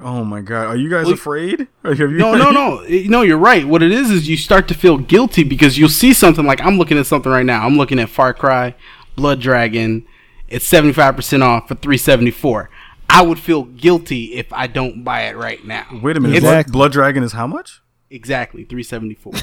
Oh 0.00 0.24
my 0.24 0.40
god, 0.40 0.66
are 0.66 0.76
you 0.76 0.88
guys 0.90 1.04
Well, 1.04 1.14
afraid? 1.14 1.68
Have 1.84 1.98
you 1.98 2.08
No, 2.08 2.34
no, 2.34 2.50
no. 2.50 2.82
No, 3.08 3.22
you're 3.22 3.36
right. 3.38 3.66
What 3.66 3.82
it 3.82 3.92
is 3.92 4.10
is 4.10 4.28
you 4.28 4.36
start 4.36 4.66
to 4.68 4.74
feel 4.74 4.98
guilty 4.98 5.44
because 5.44 5.78
you'll 5.78 5.88
see 5.88 6.12
something 6.12 6.46
like 6.46 6.60
I'm 6.62 6.78
looking 6.78 6.98
at 6.98 7.06
something 7.06 7.30
right 7.30 7.46
now. 7.46 7.64
I'm 7.66 7.76
looking 7.76 7.98
at 7.98 8.08
Far 8.08 8.32
Cry, 8.34 8.74
Blood 9.16 9.40
Dragon. 9.40 10.06
It's 10.48 10.68
75% 10.70 11.42
off 11.42 11.68
for 11.68 11.74
374. 11.74 12.68
I 13.12 13.22
would 13.22 13.38
feel 13.38 13.64
guilty 13.64 14.34
if 14.34 14.52
I 14.52 14.66
don't 14.66 15.04
buy 15.04 15.22
it 15.24 15.36
right 15.36 15.64
now. 15.64 15.86
Wait 16.02 16.16
a 16.16 16.20
minute. 16.20 16.36
It's- 16.36 16.42
Blood, 16.42 16.52
Exactly. 16.58 16.72
Blood 16.72 16.92
Dragon 16.92 17.22
is 17.22 17.32
how 17.32 17.46
much? 17.46 17.80
Exactly, 18.10 18.64
374. 18.64 19.32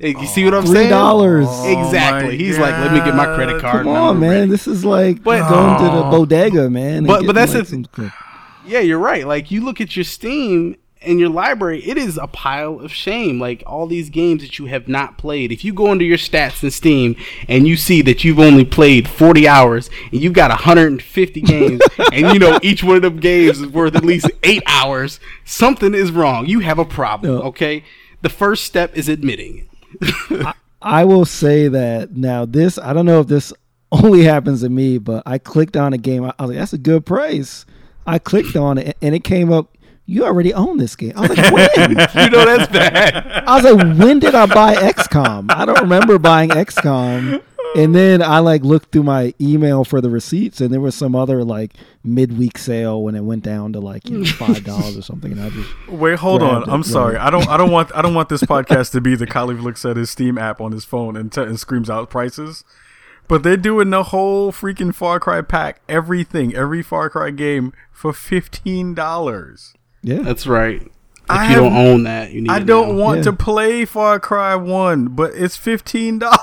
Eh, 0.00 0.08
you 0.20 0.26
see 0.26 0.44
what 0.44 0.52
I'm 0.52 0.66
Three 0.66 0.74
saying? 0.74 0.90
dollars. 0.90 1.46
Exactly. 1.64 2.24
Oh 2.24 2.30
my 2.30 2.36
He's 2.36 2.58
like, 2.58 2.72
let 2.72 2.92
me 2.92 2.98
get 2.98 3.14
my 3.14 3.26
credit 3.36 3.60
card. 3.60 3.84
come 3.84 3.94
on 3.96 4.18
man 4.20 4.30
ready." 4.30 4.50
this 4.50 4.66
is 4.66 4.84
like 4.84 5.22
But- 5.22 5.48
going 5.48 5.78
to 5.78 5.84
the 5.96 6.02
bodega 6.10 6.68
man 6.68 7.04
But- 7.04 7.24
but 7.24 7.34
that's 7.34 7.54
like, 7.54 7.62
the- 7.64 7.70
some 7.70 7.82
good- 7.92 8.12
Yeah, 8.66 8.80
you're 8.80 8.98
right. 8.98 9.26
Like 9.26 9.50
you 9.52 9.64
look 9.64 9.80
at 9.80 9.94
your 9.96 10.04
Steam 10.04 10.76
and 11.04 11.20
your 11.20 11.28
library, 11.28 11.82
it 11.84 11.96
is 11.96 12.18
a 12.18 12.26
pile 12.26 12.80
of 12.80 12.92
shame. 12.92 13.40
Like 13.40 13.62
all 13.66 13.86
these 13.86 14.10
games 14.10 14.42
that 14.42 14.58
you 14.58 14.66
have 14.66 14.88
not 14.88 15.18
played. 15.18 15.52
If 15.52 15.64
you 15.64 15.72
go 15.72 15.92
into 15.92 16.04
your 16.04 16.18
stats 16.18 16.62
in 16.62 16.70
Steam 16.70 17.16
and 17.48 17.66
you 17.66 17.76
see 17.76 18.02
that 18.02 18.24
you've 18.24 18.38
only 18.38 18.64
played 18.64 19.08
40 19.08 19.46
hours 19.48 19.90
and 20.12 20.20
you've 20.20 20.32
got 20.32 20.50
150 20.50 21.40
games 21.42 21.80
and 22.12 22.32
you 22.32 22.38
know 22.38 22.58
each 22.62 22.82
one 22.82 22.96
of 22.96 23.02
them 23.02 23.18
games 23.18 23.60
is 23.60 23.68
worth 23.68 23.96
at 23.96 24.04
least 24.04 24.30
8 24.42 24.62
hours, 24.66 25.20
something 25.44 25.94
is 25.94 26.10
wrong. 26.10 26.46
You 26.46 26.60
have 26.60 26.78
a 26.78 26.84
problem, 26.84 27.38
okay? 27.42 27.84
The 28.22 28.28
first 28.28 28.64
step 28.64 28.96
is 28.96 29.08
admitting 29.08 29.68
it. 30.00 30.54
I 30.82 31.04
will 31.04 31.24
say 31.24 31.68
that 31.68 32.16
now 32.16 32.44
this 32.44 32.78
I 32.78 32.92
don't 32.92 33.06
know 33.06 33.20
if 33.20 33.26
this 33.26 33.52
only 34.02 34.24
happens 34.24 34.60
to 34.62 34.68
me, 34.68 34.98
but 34.98 35.22
I 35.24 35.38
clicked 35.38 35.76
on 35.76 35.92
a 35.92 35.98
game. 35.98 36.24
I 36.24 36.34
was 36.40 36.50
like, 36.50 36.58
that's 36.58 36.72
a 36.72 36.78
good 36.78 37.06
price. 37.06 37.64
I 38.06 38.18
clicked 38.18 38.56
on 38.56 38.78
it 38.78 38.96
and 39.00 39.14
it 39.14 39.24
came 39.24 39.52
up. 39.52 39.76
You 40.06 40.24
already 40.24 40.52
own 40.52 40.76
this 40.76 40.96
game. 40.96 41.12
I 41.16 41.20
was 41.22 41.30
like, 41.30 41.52
when? 41.76 41.90
you 41.90 42.30
know 42.30 42.44
that's 42.44 42.70
bad. 42.70 43.26
I 43.46 43.56
was 43.56 43.64
like, 43.72 43.98
when 43.98 44.18
did 44.18 44.34
I 44.34 44.46
buy 44.46 44.74
XCOM? 44.74 45.46
I 45.50 45.64
don't 45.64 45.80
remember 45.80 46.18
buying 46.18 46.50
XCOM. 46.50 47.42
And 47.76 47.92
then 47.92 48.22
I 48.22 48.38
like 48.38 48.62
looked 48.62 48.92
through 48.92 49.02
my 49.02 49.34
email 49.40 49.82
for 49.82 50.00
the 50.00 50.08
receipts, 50.08 50.60
and 50.60 50.72
there 50.72 50.80
was 50.80 50.94
some 50.94 51.16
other 51.16 51.42
like 51.42 51.72
midweek 52.04 52.56
sale 52.56 53.02
when 53.02 53.16
it 53.16 53.22
went 53.22 53.42
down 53.42 53.72
to 53.72 53.80
like 53.80 54.08
you 54.08 54.18
know, 54.18 54.24
five 54.38 54.62
dollars 54.62 54.96
or 54.96 55.02
something. 55.02 55.32
And 55.32 55.40
I 55.40 55.50
just 55.50 55.88
Wait, 55.88 56.18
hold 56.20 56.44
on. 56.44 56.62
it, 56.62 56.68
I'm 56.68 56.84
sorry. 56.84 57.16
I 57.16 57.30
don't. 57.30 57.48
I 57.48 57.56
don't 57.56 57.72
want. 57.72 57.90
I 57.92 58.00
don't 58.00 58.14
want 58.14 58.28
this 58.28 58.42
podcast 58.44 58.92
to 58.92 59.00
be 59.00 59.16
the 59.16 59.26
Kahlief 59.26 59.60
looks 59.60 59.84
at 59.84 59.96
his 59.96 60.08
Steam 60.08 60.38
app 60.38 60.60
on 60.60 60.70
his 60.70 60.84
phone 60.84 61.16
and, 61.16 61.32
t- 61.32 61.40
and 61.42 61.58
screams 61.58 61.90
out 61.90 62.10
prices. 62.10 62.62
But 63.26 63.42
they're 63.42 63.56
doing 63.56 63.90
the 63.90 64.04
whole 64.04 64.52
freaking 64.52 64.94
Far 64.94 65.18
Cry 65.18 65.40
pack, 65.42 65.80
everything, 65.88 66.54
every 66.54 66.82
Far 66.82 67.10
Cry 67.10 67.30
game 67.30 67.72
for 67.90 68.12
fifteen 68.12 68.94
dollars. 68.94 69.74
Yeah. 70.04 70.22
That's 70.22 70.46
right. 70.46 70.80
If 70.82 70.90
I 71.30 71.48
you 71.50 71.56
don't 71.56 71.72
have- 71.72 71.86
own 71.86 72.02
that, 72.04 72.32
you 72.32 72.42
need 72.42 72.50
I 72.50 72.58
don't 72.60 72.96
now. 72.96 73.02
want 73.02 73.16
Yeah. 73.18 73.22
to 73.24 73.32
play 73.32 73.84
Far 73.86 74.20
Cry 74.20 74.54
One, 74.54 75.06
but 75.08 75.32
it's 75.34 75.56
fifteen 75.56 76.18
dollars. 76.20 76.38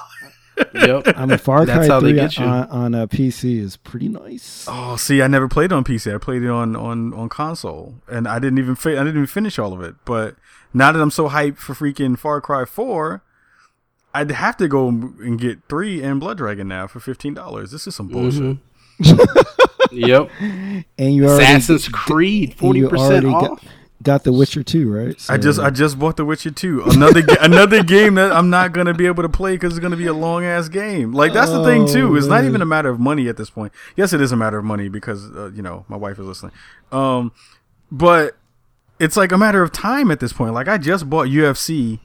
Yep. 0.75 1.13
I 1.17 1.25
mean, 1.25 1.37
Far 1.39 1.65
That's 1.65 1.87
Cry 1.87 1.87
how 1.87 1.99
they 2.01 2.09
Three 2.11 2.19
get 2.19 2.37
you. 2.37 2.45
on, 2.45 2.67
on 2.69 2.93
a 2.93 3.07
PC 3.07 3.59
is 3.59 3.77
pretty 3.77 4.07
nice. 4.09 4.65
Oh, 4.69 4.95
see, 4.95 5.21
I 5.21 5.27
never 5.27 5.47
played 5.47 5.71
on 5.71 5.83
PC. 5.83 6.13
I 6.13 6.17
played 6.17 6.43
it 6.43 6.49
on 6.49 6.75
on 6.75 7.13
on 7.13 7.29
console, 7.29 7.95
and 8.07 8.27
I 8.27 8.37
didn't 8.39 8.59
even 8.59 8.75
fi- 8.75 8.91
I 8.91 9.03
didn't 9.03 9.15
even 9.15 9.27
finish 9.27 9.57
all 9.57 9.73
of 9.73 9.81
it. 9.81 9.95
But 10.05 10.35
now 10.73 10.91
that 10.91 11.01
I'm 11.01 11.09
so 11.11 11.29
hyped 11.29 11.57
for 11.57 11.73
freaking 11.73 12.17
Far 12.17 12.41
Cry 12.41 12.65
Four, 12.65 13.23
I'd 14.13 14.29
have 14.31 14.57
to 14.57 14.67
go 14.67 14.87
and 14.89 15.39
get 15.39 15.59
three 15.69 16.03
and 16.03 16.19
Blood 16.19 16.37
Dragon 16.37 16.67
now 16.67 16.85
for 16.87 16.99
fifteen 16.99 17.33
dollars. 17.33 17.71
This 17.71 17.87
is 17.87 17.95
some 17.95 18.09
mm-hmm. 18.09 18.21
bullshit. 18.21 18.57
Yep. 19.91 20.29
And 20.39 21.15
you 21.15 21.27
already 21.27 21.43
Assassin's 21.43 21.89
Creed, 21.89 22.53
forty 22.55 22.87
percent 22.87 23.25
off. 23.25 23.61
got, 23.61 23.63
got 24.01 24.23
The 24.23 24.31
Witcher 24.31 24.63
2, 24.63 24.89
right? 24.89 25.15
I 25.27 25.37
just 25.37 25.59
I 25.59 25.69
just 25.69 25.99
bought 25.99 26.15
The 26.15 26.23
Witcher 26.23 26.51
Two, 26.51 26.81
another 26.85 27.21
ga- 27.21 27.35
another 27.41 27.83
game 27.83 28.15
that 28.15 28.31
I'm 28.31 28.49
not 28.49 28.71
gonna 28.71 28.93
be 28.93 29.05
able 29.05 29.23
to 29.23 29.29
play 29.29 29.55
because 29.55 29.73
it's 29.73 29.81
gonna 29.81 29.97
be 29.97 30.07
a 30.07 30.13
long 30.13 30.45
ass 30.45 30.69
game. 30.69 31.11
Like 31.11 31.33
that's 31.33 31.51
the 31.51 31.63
thing 31.65 31.87
too. 31.87 32.13
Oh, 32.13 32.15
It's 32.15 32.27
not 32.27 32.45
even 32.45 32.61
a 32.61 32.65
matter 32.65 32.87
of 32.89 33.01
money 33.01 33.27
at 33.27 33.35
this 33.35 33.49
point. 33.49 33.73
Yes, 33.97 34.13
it 34.13 34.21
is 34.21 34.31
a 34.31 34.37
matter 34.37 34.57
of 34.57 34.63
money 34.63 34.87
because 34.87 35.29
uh, 35.35 35.51
you 35.53 35.61
know 35.61 35.83
my 35.89 35.97
wife 35.97 36.17
is 36.19 36.25
listening. 36.25 36.53
Um, 36.93 37.33
but 37.91 38.37
it's 38.97 39.17
like 39.17 39.33
a 39.33 39.37
matter 39.37 39.61
of 39.61 39.73
time 39.73 40.09
at 40.09 40.21
this 40.21 40.31
point. 40.31 40.53
Like 40.53 40.69
I 40.69 40.77
just 40.77 41.09
bought 41.09 41.27
UFC, 41.27 41.99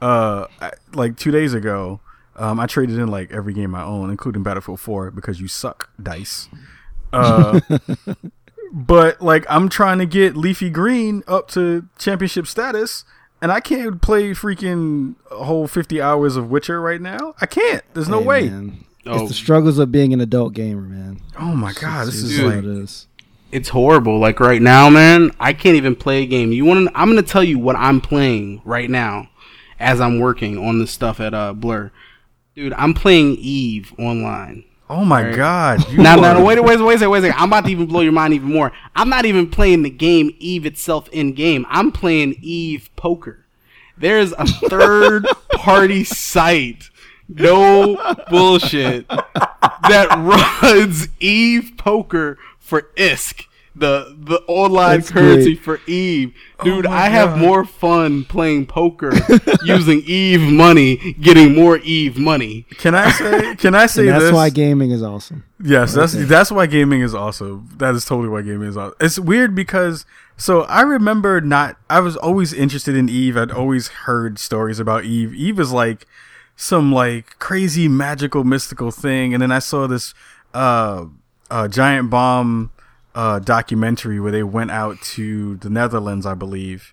uh, 0.00 0.46
like 0.92 1.16
two 1.16 1.32
days 1.32 1.52
ago. 1.52 1.98
Um, 2.36 2.58
I 2.58 2.66
traded 2.66 2.98
in 2.98 3.08
like 3.08 3.30
every 3.32 3.52
game 3.54 3.74
I 3.74 3.82
own, 3.84 4.10
including 4.10 4.42
Battlefield 4.42 4.80
Four, 4.80 5.10
because 5.10 5.40
you 5.40 5.48
suck, 5.48 5.90
dice. 6.02 6.48
Uh, 7.12 7.60
but 8.72 9.20
like 9.22 9.44
I'm 9.48 9.68
trying 9.68 9.98
to 9.98 10.06
get 10.06 10.36
Leafy 10.36 10.68
Green 10.68 11.22
up 11.28 11.48
to 11.50 11.86
championship 11.98 12.46
status, 12.48 13.04
and 13.40 13.52
I 13.52 13.60
can't 13.60 14.02
play 14.02 14.30
freaking 14.30 15.14
a 15.30 15.44
whole 15.44 15.68
50 15.68 16.00
hours 16.00 16.34
of 16.36 16.50
Witcher 16.50 16.80
right 16.80 17.00
now. 17.00 17.34
I 17.40 17.46
can't. 17.46 17.82
There's 17.94 18.08
no 18.08 18.18
Hey, 18.20 18.26
way. 18.26 18.48
man. 18.50 18.84
Oh. 19.06 19.20
It's 19.20 19.28
the 19.28 19.34
struggles 19.34 19.78
of 19.78 19.92
being 19.92 20.12
an 20.12 20.20
adult 20.20 20.54
gamer, 20.54 20.80
man. 20.82 21.20
Oh 21.38 21.54
my 21.54 21.72
god, 21.74 22.06
this 22.08 22.14
It's 22.14 22.24
is 22.24 22.30
just 22.30 22.42
like 22.42 22.54
what 22.56 22.64
it 22.64 22.78
is. 22.78 23.06
It's 23.52 23.68
horrible. 23.68 24.18
Like 24.18 24.40
right 24.40 24.60
now, 24.62 24.90
man, 24.90 25.30
I 25.38 25.52
can't 25.52 25.76
even 25.76 25.94
play 25.94 26.22
a 26.22 26.26
game. 26.26 26.50
You 26.50 26.64
want? 26.64 26.88
I'm 26.96 27.08
gonna 27.08 27.22
tell 27.22 27.44
you 27.44 27.58
what 27.60 27.76
I'm 27.76 28.00
playing 28.00 28.60
right 28.64 28.90
now, 28.90 29.28
as 29.78 30.00
I'm 30.00 30.18
working 30.18 30.58
on 30.58 30.80
this 30.80 30.90
stuff 30.90 31.20
at 31.20 31.32
uh 31.32 31.52
Blur. 31.52 31.92
Dude, 32.54 32.72
I'm 32.74 32.94
playing 32.94 33.36
Eve 33.40 33.92
online. 33.98 34.64
Oh 34.88 35.04
my 35.04 35.24
Right. 35.24 35.34
god! 35.36 35.92
Now, 35.96 36.16
now, 36.16 36.44
wait, 36.44 36.60
wait, 36.62 36.78
wait, 36.78 37.00
wait, 37.00 37.06
wait 37.06 37.18
a 37.18 37.22
second. 37.22 37.38
I'm 37.40 37.48
about 37.48 37.64
to 37.64 37.70
even 37.70 37.86
blow 37.86 38.00
your 38.00 38.12
mind 38.12 38.34
even 38.34 38.52
more. 38.52 38.70
I'm 38.94 39.08
not 39.08 39.24
even 39.24 39.48
playing 39.50 39.82
the 39.82 39.90
game 39.90 40.34
Eve 40.38 40.66
itself 40.66 41.08
in 41.08 41.32
game. 41.32 41.64
I'm 41.70 41.90
playing 41.90 42.36
Eve 42.42 42.90
Poker. 42.94 43.44
There's 43.96 44.32
a 44.32 44.44
third 44.46 45.26
party 45.54 46.04
site, 46.04 46.90
no 47.28 47.96
bullshit, 48.28 49.08
that 49.08 50.08
runs 50.62 51.08
Eve 51.18 51.72
Poker 51.78 52.38
for 52.58 52.82
ISK, 52.96 53.46
the 53.76 54.14
the 54.18 54.40
online 54.46 54.98
That's 55.00 55.10
currency 55.10 55.54
great. 55.54 55.64
for 55.64 55.80
Eve. 55.90 56.32
Dude, 56.62 56.86
Oh 56.86 56.90
my 56.90 56.96
I 56.96 57.08
have 57.08 57.30
God. 57.30 57.40
more 57.40 57.64
fun 57.64 58.24
playing 58.24 58.66
poker 58.66 59.12
using 59.64 60.02
Eve 60.06 60.40
money, 60.52 61.14
getting 61.14 61.54
more 61.54 61.78
Eve 61.78 62.16
money. 62.16 62.66
Can 62.78 62.94
I 62.94 63.10
say? 63.10 63.54
Can 63.58 63.74
I 63.74 63.86
say 63.86 64.02
And 64.02 64.10
that's 64.10 64.24
this? 64.26 64.32
why 64.32 64.50
gaming 64.50 64.90
is 64.92 65.02
awesome. 65.02 65.44
Yes, 65.62 65.92
that's 65.94 66.12
that's 66.12 66.52
why 66.52 66.66
gaming 66.66 67.00
is 67.00 67.14
awesome. 67.14 67.68
That 67.78 67.94
is 67.94 68.04
totally 68.04 68.28
why 68.28 68.42
gaming 68.42 68.68
is 68.68 68.76
awesome. 68.76 68.96
It's 69.00 69.18
weird 69.18 69.54
because 69.54 70.06
so 70.36 70.62
I 70.62 70.82
remember 70.82 71.40
not. 71.40 71.76
I 71.90 72.00
was 72.00 72.16
always 72.16 72.52
interested 72.52 72.94
in 72.94 73.08
Eve. 73.08 73.36
I'd 73.36 73.50
always 73.50 73.88
heard 73.88 74.38
stories 74.38 74.78
about 74.78 75.04
Eve. 75.04 75.34
Eve 75.34 75.58
is 75.58 75.72
like 75.72 76.06
some 76.56 76.92
like 76.92 77.36
crazy 77.40 77.88
magical 77.88 78.44
mystical 78.44 78.92
thing, 78.92 79.32
and 79.34 79.42
then 79.42 79.50
I 79.50 79.58
saw 79.58 79.86
this 79.88 80.14
uh, 80.52 81.06
uh 81.50 81.66
giant 81.68 82.10
bomb 82.10 82.70
uh 83.14 83.38
documentary 83.38 84.20
where 84.20 84.32
they 84.32 84.42
went 84.42 84.70
out 84.70 85.00
to 85.02 85.56
the 85.56 85.70
Netherlands, 85.70 86.26
I 86.26 86.34
believe, 86.34 86.92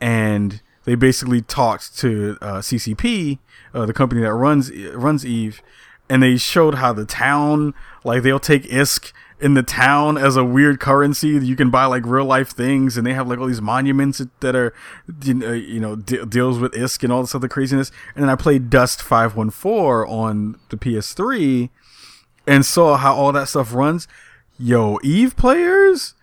and 0.00 0.60
they 0.84 0.94
basically 0.94 1.40
talked 1.40 1.96
to 1.98 2.36
uh, 2.40 2.58
CCP, 2.58 3.38
uh, 3.74 3.86
the 3.86 3.92
company 3.92 4.20
that 4.22 4.32
runs 4.32 4.70
runs 4.92 5.24
Eve, 5.24 5.62
and 6.08 6.22
they 6.22 6.36
showed 6.36 6.76
how 6.76 6.92
the 6.92 7.06
town, 7.06 7.74
like 8.04 8.22
they'll 8.22 8.38
take 8.38 8.64
ISK 8.64 9.12
in 9.40 9.54
the 9.54 9.62
town 9.62 10.16
as 10.16 10.36
a 10.36 10.44
weird 10.44 10.80
currency. 10.80 11.28
You 11.28 11.56
can 11.56 11.70
buy 11.70 11.86
like 11.86 12.04
real 12.04 12.26
life 12.26 12.50
things, 12.50 12.96
and 12.96 13.06
they 13.06 13.14
have 13.14 13.28
like 13.28 13.38
all 13.38 13.46
these 13.46 13.62
monuments 13.62 14.22
that 14.40 14.54
are, 14.54 14.74
you 15.22 15.34
know, 15.34 15.52
you 15.52 15.96
de- 15.96 16.26
deals 16.26 16.58
with 16.58 16.72
ISK 16.72 17.04
and 17.04 17.12
all 17.12 17.22
this 17.22 17.34
other 17.34 17.48
craziness. 17.48 17.90
And 18.14 18.22
then 18.22 18.30
I 18.30 18.36
played 18.36 18.68
Dust 18.68 19.02
Five 19.02 19.36
One 19.36 19.50
Four 19.50 20.06
on 20.06 20.58
the 20.68 20.76
PS3, 20.76 21.70
and 22.46 22.66
saw 22.66 22.96
how 22.96 23.14
all 23.14 23.32
that 23.32 23.48
stuff 23.48 23.74
runs. 23.74 24.06
Yo, 24.58 24.98
Eve 25.02 25.36
players 25.36 26.14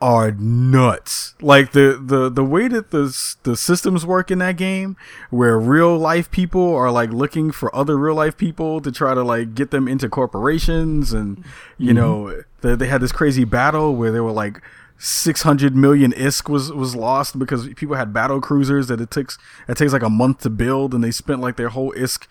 are 0.00 0.30
nuts. 0.32 1.34
Like 1.40 1.72
the 1.72 2.00
the 2.02 2.28
the 2.28 2.44
way 2.44 2.68
that 2.68 2.90
the 2.90 3.16
the 3.44 3.56
systems 3.56 4.04
work 4.04 4.30
in 4.30 4.38
that 4.40 4.56
game, 4.56 4.96
where 5.30 5.58
real 5.58 5.96
life 5.96 6.30
people 6.30 6.74
are 6.74 6.90
like 6.90 7.10
looking 7.10 7.50
for 7.50 7.74
other 7.74 7.96
real 7.96 8.14
life 8.14 8.36
people 8.36 8.80
to 8.80 8.92
try 8.92 9.14
to 9.14 9.22
like 9.22 9.54
get 9.54 9.70
them 9.70 9.88
into 9.88 10.08
corporations, 10.08 11.12
and 11.12 11.44
you 11.78 11.88
mm-hmm. 11.88 11.96
know 11.96 12.42
they, 12.60 12.74
they 12.74 12.86
had 12.88 13.00
this 13.00 13.12
crazy 13.12 13.44
battle 13.44 13.94
where 13.94 14.12
they 14.12 14.20
were 14.20 14.32
like. 14.32 14.60
600 14.98 15.76
million 15.76 16.10
isk 16.12 16.48
was 16.48 16.72
was 16.72 16.96
lost 16.96 17.38
because 17.38 17.68
people 17.74 17.96
had 17.96 18.14
battle 18.14 18.40
cruisers 18.40 18.86
that 18.86 18.98
it 18.98 19.10
takes 19.10 19.36
it 19.68 19.76
takes 19.76 19.92
like 19.92 20.02
a 20.02 20.08
month 20.08 20.40
to 20.40 20.48
build 20.48 20.94
and 20.94 21.04
they 21.04 21.10
spent 21.10 21.42
like 21.42 21.56
their 21.56 21.68
whole 21.68 21.92
isk 21.92 22.26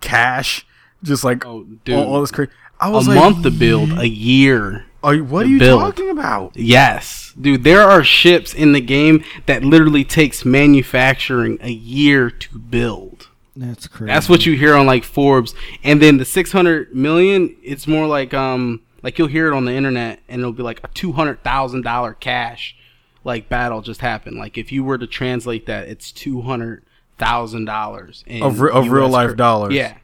cash 0.00 0.66
just 1.02 1.24
like 1.24 1.44
Oh, 1.44 1.64
dude. 1.84 1.94
all, 1.94 2.14
all 2.14 2.20
this 2.22 2.30
crazy 2.30 2.50
I 2.80 2.88
A 2.88 2.90
was 2.90 3.06
like 3.06 3.18
month 3.18 3.42
to 3.42 3.50
build, 3.50 3.98
a 3.98 4.08
year 4.08 4.86
are 5.06 5.14
you, 5.14 5.24
what 5.24 5.46
are 5.46 5.48
you 5.48 5.58
build. 5.58 5.80
talking 5.80 6.10
about 6.10 6.54
Yes, 6.56 7.32
dude. 7.40 7.62
There 7.64 7.82
are 7.82 8.02
ships 8.02 8.52
in 8.52 8.72
the 8.72 8.80
game 8.80 9.22
that 9.46 9.62
literally 9.62 10.04
takes 10.04 10.44
manufacturing 10.44 11.58
a 11.62 11.70
year 11.70 12.30
to 12.30 12.58
build. 12.58 13.28
That's 13.54 13.86
crazy. 13.86 14.12
That's 14.12 14.28
what 14.28 14.44
you 14.44 14.56
hear 14.56 14.74
on 14.74 14.86
like 14.86 15.04
Forbes. 15.04 15.54
And 15.82 16.02
then 16.02 16.18
the 16.18 16.24
600 16.24 16.94
million, 16.94 17.56
it's 17.62 17.86
more 17.86 18.06
like 18.06 18.34
um 18.34 18.82
like 19.02 19.18
you'll 19.18 19.28
hear 19.28 19.46
it 19.46 19.54
on 19.54 19.64
the 19.64 19.72
internet 19.72 20.20
and 20.28 20.40
it'll 20.40 20.52
be 20.52 20.62
like 20.64 20.80
a 20.82 20.88
$200,000 20.88 22.20
cash 22.20 22.76
like 23.24 23.48
battle 23.48 23.80
just 23.82 24.00
happened. 24.00 24.36
Like 24.38 24.58
if 24.58 24.72
you 24.72 24.82
were 24.84 24.98
to 24.98 25.06
translate 25.06 25.66
that, 25.66 25.86
it's 25.88 26.10
$200,000 26.12 28.24
in 28.26 28.42
Of 28.42 28.60
re- 28.60 28.70
of 28.72 28.84
US 28.86 28.90
real 28.90 29.08
life 29.08 29.30
cur- 29.30 29.34
dollars. 29.36 29.74
Yeah. 29.74 29.96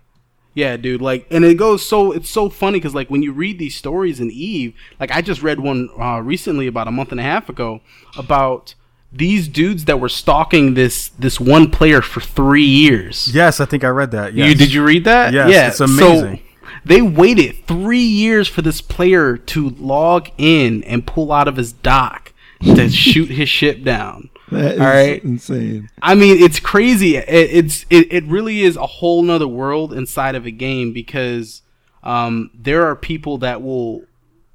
Yeah, 0.55 0.77
dude. 0.77 1.01
Like, 1.01 1.27
and 1.31 1.45
it 1.45 1.55
goes 1.57 1.85
so 1.85 2.13
it's 2.13 2.29
so 2.29 2.49
funny 2.49 2.79
because 2.79 2.95
like 2.95 3.09
when 3.09 3.23
you 3.23 3.33
read 3.33 3.59
these 3.59 3.75
stories 3.75 4.21
in 4.21 4.31
Eve, 4.31 4.75
like 5.01 5.11
I 5.11 5.23
just 5.23 5.43
read 5.43 5.61
one 5.61 5.89
uh, 5.99 6.21
recently 6.21 6.67
about 6.67 6.89
a 6.89 6.91
month 6.91 7.11
and 7.11 7.21
a 7.21 7.25
half 7.25 7.49
ago 7.49 7.81
about 8.17 8.75
these 9.13 9.49
dudes 9.49 9.85
that 9.87 10.01
were 10.01 10.09
stalking 10.09 10.75
this 10.75 11.09
this 11.11 11.39
one 11.41 11.71
player 11.71 12.03
for 12.03 12.21
three 12.21 12.65
years. 12.65 13.35
Yes, 13.35 13.61
I 13.61 13.65
think 13.65 13.85
I 13.85 13.89
read 13.89 14.11
that. 14.11 14.35
Yes. 14.35 14.49
You 14.49 14.55
did 14.55 14.73
you 14.73 14.85
read 14.85 15.05
that? 15.05 15.33
Yes, 15.33 15.51
yeah, 15.51 15.69
it's 15.69 15.81
amazing. 15.81 16.37
So 16.37 16.43
they 16.85 17.03
waited 17.03 17.67
three 17.67 17.99
years 18.05 18.49
for 18.49 18.63
this 18.63 18.81
player 18.81 19.37
to 19.37 19.71
log 19.71 20.29
in 20.37 20.83
and 20.85 21.07
pull 21.07 21.33
out 21.33 21.49
of 21.49 21.57
his 21.57 21.73
dock 21.73 22.33
to 22.63 22.89
shoot 22.89 23.31
his 23.31 23.49
ship 23.49 23.83
down. 23.83 24.31
That 24.53 24.75
is 24.75 24.81
All 24.81 24.87
right. 24.87 25.23
insane. 25.25 25.91
I 26.01 26.15
mean, 26.15 26.43
it's 26.43 26.61
crazy. 26.61 27.17
It, 27.17 27.29
it's 27.29 27.87
it, 27.91 28.13
it 28.13 28.25
really 28.25 28.63
is 28.63 28.77
a 28.77 28.87
whole 28.87 29.23
nother 29.23 29.49
world 29.49 29.93
inside 29.93 30.35
of 30.35 30.47
a 30.47 30.51
game 30.51 30.93
because 30.93 31.63
um, 32.03 32.51
there 32.55 32.87
are 32.87 32.97
people 32.97 33.39
that 33.39 33.63
will 33.63 34.03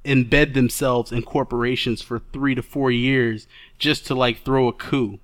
embed 0.04 0.54
themselves 0.54 1.12
in 1.12 1.22
corporations 1.22 2.00
for 2.00 2.18
three 2.32 2.54
to 2.54 2.62
four 2.62 2.90
years 2.90 3.46
just 3.78 4.06
to 4.06 4.14
like 4.14 4.42
throw 4.42 4.68
a 4.68 4.72
coup. 4.72 5.18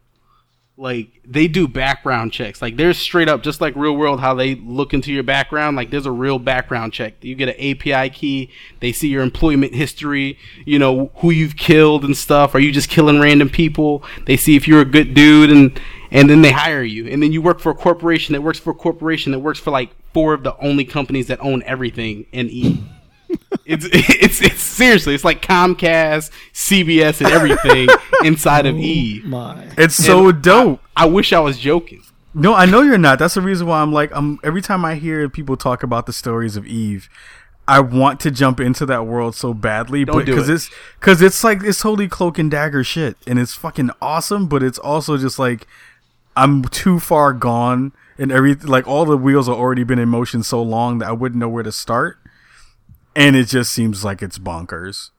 Like 0.76 1.20
they 1.24 1.46
do 1.46 1.68
background 1.68 2.32
checks. 2.32 2.60
Like 2.60 2.76
there's 2.76 2.98
straight 2.98 3.28
up 3.28 3.44
just 3.44 3.60
like 3.60 3.76
real 3.76 3.96
world 3.96 4.18
how 4.18 4.34
they 4.34 4.56
look 4.56 4.92
into 4.92 5.12
your 5.12 5.22
background. 5.22 5.76
Like 5.76 5.90
there's 5.90 6.06
a 6.06 6.10
real 6.10 6.40
background 6.40 6.92
check. 6.92 7.22
You 7.22 7.36
get 7.36 7.48
an 7.48 7.54
API 7.60 8.10
key. 8.10 8.50
They 8.80 8.90
see 8.90 9.06
your 9.06 9.22
employment 9.22 9.72
history. 9.72 10.36
You 10.64 10.80
know 10.80 11.12
who 11.16 11.30
you've 11.30 11.56
killed 11.56 12.04
and 12.04 12.16
stuff. 12.16 12.56
Are 12.56 12.58
you 12.58 12.72
just 12.72 12.88
killing 12.88 13.20
random 13.20 13.50
people? 13.50 14.02
They 14.26 14.36
see 14.36 14.56
if 14.56 14.66
you're 14.66 14.80
a 14.80 14.84
good 14.84 15.14
dude 15.14 15.50
and 15.50 15.80
and 16.10 16.28
then 16.28 16.42
they 16.42 16.50
hire 16.50 16.82
you. 16.82 17.06
And 17.06 17.22
then 17.22 17.32
you 17.32 17.40
work 17.40 17.60
for 17.60 17.70
a 17.70 17.74
corporation 17.74 18.32
that 18.32 18.42
works 18.42 18.58
for 18.58 18.70
a 18.70 18.74
corporation 18.74 19.30
that 19.30 19.38
works 19.38 19.60
for 19.60 19.70
like 19.70 19.90
four 20.12 20.34
of 20.34 20.42
the 20.42 20.56
only 20.58 20.84
companies 20.84 21.28
that 21.28 21.40
own 21.40 21.62
everything 21.64 22.26
in 22.32 22.50
E. 22.50 22.82
it's 23.64 23.86
it's 23.92 24.42
it's 24.42 24.60
seriously 24.62 25.14
it's 25.14 25.24
like 25.24 25.42
Comcast, 25.42 26.30
CBS, 26.52 27.20
and 27.20 27.30
everything 27.30 27.88
inside 28.24 28.66
of 28.66 28.74
oh 28.74 28.78
E. 28.78 29.22
My. 29.24 29.68
It's 29.78 29.96
so 29.96 30.32
dope. 30.32 30.80
I 30.96 31.06
wish 31.06 31.32
I 31.32 31.40
was 31.40 31.58
joking. 31.58 32.02
No, 32.34 32.54
I 32.54 32.66
know 32.66 32.82
you're 32.82 32.98
not. 32.98 33.18
That's 33.20 33.34
the 33.34 33.40
reason 33.40 33.66
why 33.68 33.80
I'm 33.80 33.92
like, 33.92 34.10
I'm 34.12 34.38
every 34.42 34.60
time 34.60 34.84
I 34.84 34.96
hear 34.96 35.28
people 35.28 35.56
talk 35.56 35.82
about 35.82 36.06
the 36.06 36.12
stories 36.12 36.56
of 36.56 36.66
Eve, 36.66 37.08
I 37.66 37.80
want 37.80 38.20
to 38.20 38.30
jump 38.30 38.60
into 38.60 38.84
that 38.86 39.06
world 39.06 39.34
so 39.34 39.54
badly, 39.54 40.04
Don't 40.04 40.16
but 40.16 40.26
because 40.26 40.48
it. 40.48 40.54
it's 40.54 40.70
because 40.98 41.22
it's 41.22 41.44
like 41.44 41.62
it's 41.62 41.80
totally 41.80 42.08
cloak 42.08 42.38
and 42.38 42.50
dagger 42.50 42.82
shit, 42.82 43.16
and 43.26 43.38
it's 43.38 43.54
fucking 43.54 43.90
awesome. 44.02 44.48
But 44.48 44.62
it's 44.62 44.78
also 44.78 45.16
just 45.16 45.38
like 45.38 45.66
I'm 46.36 46.64
too 46.64 46.98
far 46.98 47.32
gone, 47.32 47.92
and 48.18 48.32
every 48.32 48.54
like 48.54 48.86
all 48.86 49.04
the 49.04 49.16
wheels 49.16 49.46
have 49.46 49.56
already 49.56 49.84
been 49.84 49.98
in 49.98 50.08
motion 50.08 50.42
so 50.42 50.60
long 50.62 50.98
that 50.98 51.08
I 51.08 51.12
wouldn't 51.12 51.38
know 51.38 51.48
where 51.48 51.62
to 51.62 51.72
start, 51.72 52.18
and 53.16 53.36
it 53.36 53.48
just 53.48 53.72
seems 53.72 54.04
like 54.04 54.22
it's 54.22 54.38
bonkers, 54.38 55.10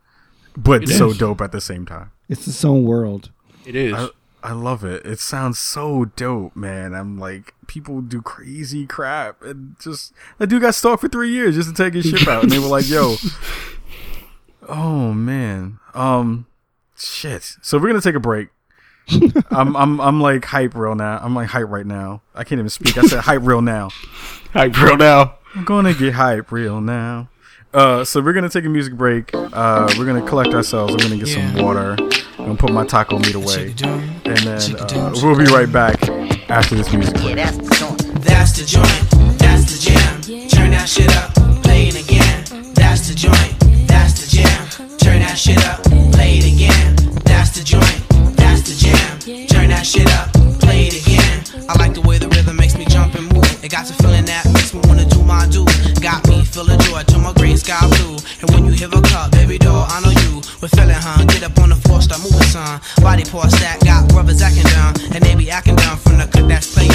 but 0.57 0.87
so 0.87 1.13
dope 1.13 1.41
at 1.41 1.51
the 1.51 1.61
same 1.61 1.85
time. 1.85 2.11
It's 2.29 2.47
its 2.47 2.63
own 2.65 2.83
world. 2.83 3.31
It 3.65 3.75
is. 3.75 3.93
I, 3.93 4.09
I 4.43 4.51
love 4.51 4.83
it. 4.83 5.05
It 5.05 5.19
sounds 5.19 5.57
so 5.57 6.05
dope, 6.05 6.55
man. 6.55 6.93
I'm 6.93 7.17
like, 7.17 7.53
people 7.67 8.01
do 8.01 8.21
crazy 8.21 8.85
crap, 8.85 9.41
and 9.41 9.75
just 9.79 10.13
that 10.37 10.47
dude 10.47 10.61
got 10.61 10.75
stalked 10.75 11.01
for 11.01 11.07
three 11.07 11.31
years 11.31 11.55
just 11.55 11.69
to 11.69 11.75
take 11.75 11.93
his 11.93 12.05
ship 12.05 12.27
out, 12.27 12.43
and 12.43 12.51
they 12.51 12.59
were 12.59 12.67
like, 12.67 12.87
"Yo, 12.87 13.15
oh 14.69 15.13
man, 15.13 15.79
um, 15.93 16.45
shit." 16.95 17.57
So 17.61 17.77
we're 17.79 17.87
gonna 17.87 18.01
take 18.01 18.15
a 18.15 18.19
break. 18.19 18.49
I'm 19.51 19.75
I'm 19.75 19.99
I'm 19.99 20.21
like 20.21 20.45
hype 20.45 20.75
real 20.75 20.95
now. 20.95 21.19
I'm 21.21 21.35
like 21.35 21.47
hype 21.47 21.69
right 21.69 21.85
now. 21.85 22.21
I 22.33 22.43
can't 22.43 22.59
even 22.59 22.69
speak. 22.69 22.97
I 22.97 23.01
said 23.03 23.21
hype 23.21 23.41
real 23.43 23.61
now. 23.61 23.89
Hype 24.53 24.79
real 24.81 24.95
Now. 24.95 25.35
I'm 25.53 25.65
gonna 25.65 25.93
get 25.93 26.13
hype 26.13 26.51
real 26.51 26.79
now. 26.79 27.29
Uh, 27.76 28.05
so 28.05 28.21
we're 28.21 28.32
gonna 28.32 28.47
take 28.47 28.63
a 28.63 28.69
music 28.69 28.93
break. 28.93 29.32
Uh, 29.34 29.93
we're 29.97 30.05
gonna 30.05 30.26
collect 30.26 30.53
ourselves. 30.53 30.93
I'm 30.93 30.99
gonna 30.99 31.17
get 31.17 31.28
some 31.28 31.55
water. 31.61 31.97
I'm 32.39 32.45
gonna 32.45 32.55
put 32.55 32.71
my 32.71 32.86
taco 32.86 33.19
meat 33.19 33.36
away, 33.36 33.76
and 33.84 34.23
then 34.23 34.76
uh, 34.80 35.13
we'll 35.21 35.38
be 35.38 35.43
right 35.51 35.69
back 35.69 36.01
after 36.49 36.76
this 36.76 36.93
music 36.93 37.15
break. 37.15 37.36
Yeah, 37.36 37.51
that's 37.51 37.57
the 37.57 37.76
joint. 37.76 38.23
That's 38.23 38.53
the 38.57 38.63
joint, 38.65 39.38
that's 39.39 39.65
the 39.73 39.91
jam. 39.91 40.21
Turn 40.47 40.71
that 40.71 40.88
shit 40.88 41.13
up, 41.17 41.34
play 41.63 41.89
it 41.89 42.01
again. 42.01 42.45
That's 42.76 43.09
the 43.09 43.13
joint, 43.13 43.59
that's 43.89 44.23
the 44.23 44.38
jam. 44.38 44.97
Turn 44.97 45.19
that 45.19 45.38
shit 45.38 45.59
up, 45.67 45.84
play 46.13 46.38
it 46.38 46.45
again. 46.47 46.95
That's 47.26 47.51
the 47.57 47.63
joint, 47.63 48.38
that's 48.38 48.61
the 48.63 48.76
jam. 48.80 49.47
Turn 49.47 49.67
that 49.71 49.86
shit 49.86 50.07
up, 50.13 50.32
play 50.61 50.88
it 50.88 50.95
again. 50.95 51.43
I 51.67 51.78
like 51.78 51.93
the 51.93 52.07
way 52.07 52.19
the 52.19 52.30
rhythm 52.30 52.55
makes 52.55 52.78
me 52.78 52.86
jump 52.86 53.15
and 53.15 53.28
move. 53.34 53.43
It 53.61 53.69
got 53.69 53.89
a 53.89 53.93
feeling 53.95 54.23
that 54.26 54.45
makes 54.53 54.73
me 54.73 54.80
wanna 54.86 55.03
do 55.03 55.21
my 55.23 55.45
do. 55.49 55.74
Got 56.06 56.28
me 56.30 56.45
feeling 56.45 56.78
joy 56.82 57.01
to 57.01 57.18
my 57.18 57.34
green 57.34 57.58
sky 57.58 57.82
blue. 57.97 58.22
And 58.39 58.51
when 58.53 58.66
you 58.70 58.74
hear 58.74 58.89
a 58.93 59.01
cup, 59.01 59.32
baby 59.32 59.58
doll, 59.58 59.88
I 59.89 60.06
know 60.06 60.14
you. 60.14 60.38
We're 60.62 60.70
feeling, 60.70 60.93
huh? 60.93 61.26
Get 61.26 61.41
up 61.41 61.58
on 61.58 61.70
the 61.70 61.76
floor, 61.82 61.99
start 61.99 62.22
moving, 62.22 62.45
son. 62.45 62.80
Body 63.01 63.26
parts 63.26 63.58
that 63.58 63.82
got 63.84 64.08
brothers 64.10 64.39
acting 64.39 64.70
down. 64.70 64.93
And 65.16 65.24
they 65.26 65.34
be 65.34 65.49
acting 65.49 65.76
down 65.76 65.97
from 65.97 66.20
the 66.20 66.30
cut 66.30 66.47
that's 66.47 66.70
playing. 66.70 66.93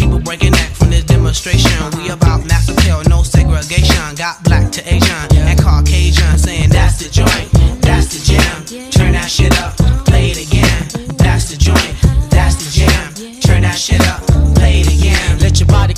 People 0.00 0.20
breaking 0.20 0.52
neck 0.52 0.72
from 0.72 0.88
this 0.88 1.04
demonstration. 1.04 1.68
We 2.00 2.08
about 2.08 2.48
mass 2.48 2.72
appeal, 2.72 3.04
no 3.12 3.22
segregation. 3.22 4.16
got 4.16 4.42
black 4.42 4.72
to 4.72 4.80
Asian 4.88 5.36
and 5.36 5.60
Caucasian 5.60 6.38
saying 6.38 6.70
that's 6.70 6.96
the 6.96 7.12
joint, 7.12 7.52
that's 7.84 8.08
the 8.16 8.24
jam. 8.24 8.88
Turn 8.88 9.12
that 9.12 9.28
shit 9.28 9.52
up, 9.60 9.76
play 10.08 10.32
it 10.32 10.40
again. 10.40 11.12
That's 11.20 11.52
the 11.52 11.60
joint, 11.60 11.92
that's 12.32 12.56
the 12.56 12.72
jam. 12.72 13.12
Turn 13.44 13.68
that 13.68 13.76
shit 13.76 14.00
up, 14.08 14.24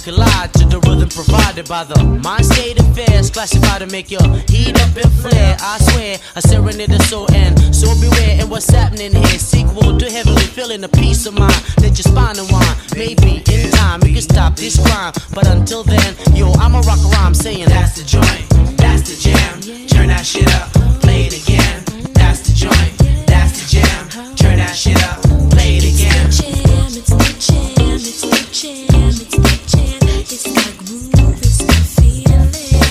collide 0.08 0.52
to 0.54 0.64
the 0.64 0.80
rhythm 0.88 1.08
provided 1.08 1.68
by 1.68 1.84
the 1.84 2.02
mind 2.24 2.46
state 2.46 2.80
affairs. 2.80 3.30
Classified 3.30 3.80
to 3.80 3.86
make 3.88 4.10
your 4.10 4.24
heat 4.48 4.74
up 4.80 4.96
and 4.96 5.12
flare. 5.20 5.56
I 5.60 5.76
swear, 5.78 6.16
a 6.34 6.40
serenade 6.40 6.90
the 6.90 6.98
soul 7.04 7.26
and 7.34 7.52
so 7.74 7.88
beware. 8.00 8.40
And 8.40 8.50
what's 8.50 8.70
happening 8.70 9.12
here? 9.12 9.38
Sequel 9.38 9.98
to 9.98 10.10
heavenly 10.10 10.48
feeling 10.56 10.82
a 10.84 10.88
peace 10.88 11.26
of 11.26 11.34
mind. 11.34 11.60
Let 11.80 11.92
your 12.00 12.08
spine 12.08 12.38
unwind. 12.38 12.76
Maybe 12.96 13.44
in 13.52 13.70
time 13.72 14.00
you 14.04 14.14
can 14.14 14.22
stop 14.22 14.56
this 14.56 14.80
crime. 14.80 15.12
But 15.34 15.46
until 15.46 15.84
then, 15.84 16.16
yo, 16.34 16.52
I'ma 16.52 16.80
rock 16.88 17.00
a 17.04 17.08
rhyme 17.20 17.34
saying 17.34 17.68
That's 17.68 18.00
the 18.00 18.04
joint, 18.04 18.48
that's 18.78 19.02
the 19.08 19.16
jam. 19.20 19.60
Turn 19.88 20.08
that 20.08 20.24
shit 20.24 20.48
up, 20.56 20.72
play 21.02 21.28
it 21.28 21.36
again. 21.36 21.84
That's 22.14 22.40
the 22.48 22.54
joint, 22.54 22.92
that's 23.26 23.60
the 23.60 23.66
jam. 23.76 24.36
Turn 24.36 24.56
that 24.56 24.74
shit 24.74 24.96
up, 25.04 25.20
play 25.52 25.76
it 25.76 25.84
again. 25.84 26.26
it's 26.28 26.40
the 26.40 27.28
jam, 27.44 27.94
it's 28.00 28.22
the 28.22 28.36
jam, 28.56 28.94
it's 28.96 29.18
the 29.18 29.24
jam. 29.24 29.27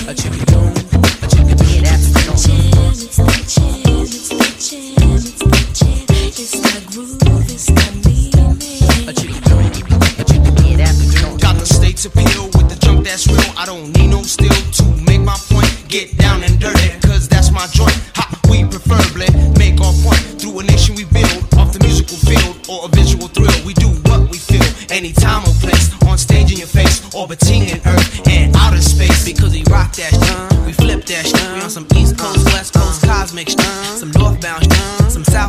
Anytime 0.08 0.48
or 22.68 22.84
a 22.84 22.88
visual 22.88 23.28
thrill. 23.28 23.52
We 23.64 23.74
do 23.74 23.88
what 24.08 24.30
we 24.30 24.38
feel, 24.38 24.64
any 24.90 25.12
time 25.12 25.42
or 25.44 25.54
place, 25.60 25.90
on 26.06 26.18
stage 26.18 26.52
in 26.52 26.58
your 26.58 26.66
face, 26.66 27.14
orbiting 27.14 27.68
in 27.68 27.80
earth 27.86 27.97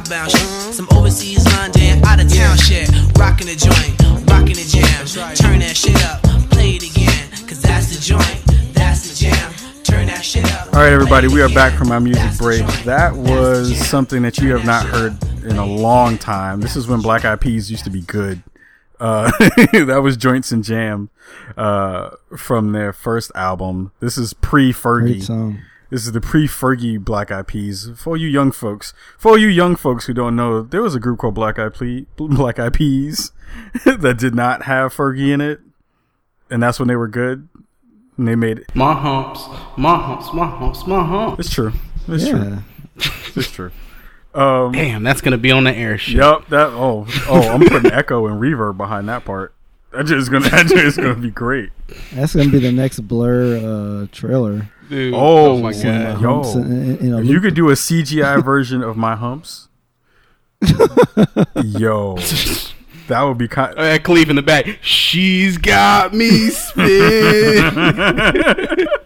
southbound 0.10 0.32
shit, 0.32 0.74
some 0.74 0.88
overseas 0.96 1.46
London, 1.56 2.04
out 2.04 2.20
of 2.20 2.32
town 2.32 2.58
shit. 2.58 2.90
Rocking 3.18 3.48
the 3.48 3.56
joint, 3.56 4.30
rocking 4.30 4.56
the 4.56 4.66
jam. 4.68 5.36
Turn 5.36 5.60
that 5.60 5.76
shit 5.76 6.04
up, 6.06 6.22
play 6.50 6.72
it 6.72 6.84
again, 6.84 7.30
cause 7.48 7.62
that's 7.62 7.96
the 7.96 8.02
joint, 8.02 8.74
that's 8.74 9.10
the 9.10 9.26
jam. 9.26 9.84
Turn 9.84 10.08
that 10.08 10.24
shit 10.24 10.46
up. 10.54 10.68
All 10.74 10.82
right, 10.82 10.92
everybody, 10.92 11.28
we 11.28 11.42
are 11.42 11.50
back 11.50 11.78
from 11.78 11.92
our 11.92 12.00
music 12.00 12.38
break. 12.38 12.66
That 12.86 13.16
was 13.16 13.78
something 13.88 14.22
that 14.24 14.38
you 14.40 14.56
have 14.56 14.66
not 14.66 14.86
heard 14.86 15.18
in 15.44 15.58
a 15.58 15.66
long 15.66 16.18
time. 16.18 16.62
This 16.62 16.76
is 16.76 16.88
when 16.88 17.02
Black 17.02 17.26
Eyed 17.26 17.42
Peas 17.42 17.70
used 17.70 17.84
to 17.86 17.92
be 17.92 18.02
good. 18.02 18.42
Uh, 19.00 19.32
that 19.40 20.02
was 20.04 20.18
Joints 20.18 20.52
and 20.52 20.64
Jam 20.64 21.10
uh, 21.56 22.12
from 22.36 22.72
their 22.72 22.94
first 22.94 23.32
album. 23.36 23.92
This 24.00 24.18
is 24.18 24.34
pre 24.34 24.74
Great 24.74 25.22
Fergie. 25.22 25.60
Song. 25.90 25.96
This 25.96 26.06
is 26.06 26.12
the 26.12 26.22
pre 26.22 26.48
Fergie 26.48 27.00
Black 27.04 27.32
Eyed 27.32 27.48
Peas. 27.48 27.90
For 27.96 28.16
you 28.18 28.28
young 28.28 28.52
folks, 28.52 28.94
for 29.18 29.38
you 29.38 29.48
young 29.48 29.76
folks 29.76 30.06
who 30.06 30.14
don't 30.14 30.36
know, 30.36 30.62
there 30.62 30.82
was 30.82 30.96
a 30.96 31.00
group 31.00 31.20
called 31.20 31.36
Black 31.36 31.58
Eyed 31.60 31.74
Ple- 31.74 32.06
Black 32.30 32.60
Eyed 32.60 32.74
Peas 32.74 33.32
that 33.86 34.18
did 34.18 34.36
not 34.36 34.64
have 34.64 34.94
Fergie 34.94 35.32
in 35.34 35.42
it, 35.42 35.60
and 36.50 36.62
that's 36.62 36.80
when 36.80 36.88
they 36.88 36.96
were 36.96 37.08
good. 37.08 37.48
And 38.18 38.28
they 38.28 38.36
made 38.36 38.60
it. 38.60 38.76
My 38.76 38.94
humps, 38.94 39.46
my 39.78 39.96
humps, 39.98 40.34
my 40.34 40.46
humps, 40.46 40.86
my 40.86 41.02
humps. 41.06 41.40
It's 41.46 41.54
true. 41.56 41.72
It's 42.08 42.26
Yeah. 42.28 42.32
true. 42.34 42.58
It's 43.36 43.50
true. 43.52 43.72
Um, 44.34 44.74
Damn, 44.74 45.04
that's 45.04 45.22
gonna 45.22 45.38
be 45.38 45.52
on 45.52 45.64
the 45.64 45.74
air. 45.74 45.98
Shit. 45.98 46.18
Yep. 46.18 46.48
That. 46.50 46.68
Oh. 46.74 47.08
Oh. 47.30 47.48
I'm 47.50 47.62
putting 47.66 47.92
echo 47.94 48.28
and 48.28 48.42
reverb 48.42 48.76
behind 48.76 49.08
that 49.08 49.24
part. 49.24 49.54
That 49.94 50.06
just 50.06 50.30
gonna. 50.30 50.50
That 50.50 50.68
just 50.68 50.98
gonna 50.98 51.16
be 51.16 51.32
great. 51.32 51.70
That's 52.14 52.36
gonna 52.36 52.50
be 52.50 52.60
the 52.60 52.72
next 52.74 53.00
Blur 53.08 54.04
uh, 54.04 54.08
trailer. 54.12 54.70
Dude, 54.90 55.14
Oh, 55.16 55.58
my 55.58 55.72
my 55.72 55.84
god. 55.84 56.22
Yo. 56.22 56.42
If 57.20 57.26
you 57.26 57.40
could 57.40 57.54
do 57.54 57.70
a 57.70 57.74
CGI 57.74 58.44
version 58.46 58.82
of 58.84 58.98
my 58.98 59.16
humps, 59.16 59.68
yo, 61.64 62.16
that 63.08 63.22
would 63.22 63.38
be 63.38 63.48
kind. 63.48 63.74
Oh, 63.78 63.84
yeah, 63.84 63.98
Cleve 64.00 64.30
in 64.30 64.36
the 64.36 64.42
back. 64.42 64.66
She's 64.82 65.58
got 65.58 66.14
me 66.14 66.50
spin. 66.50 67.64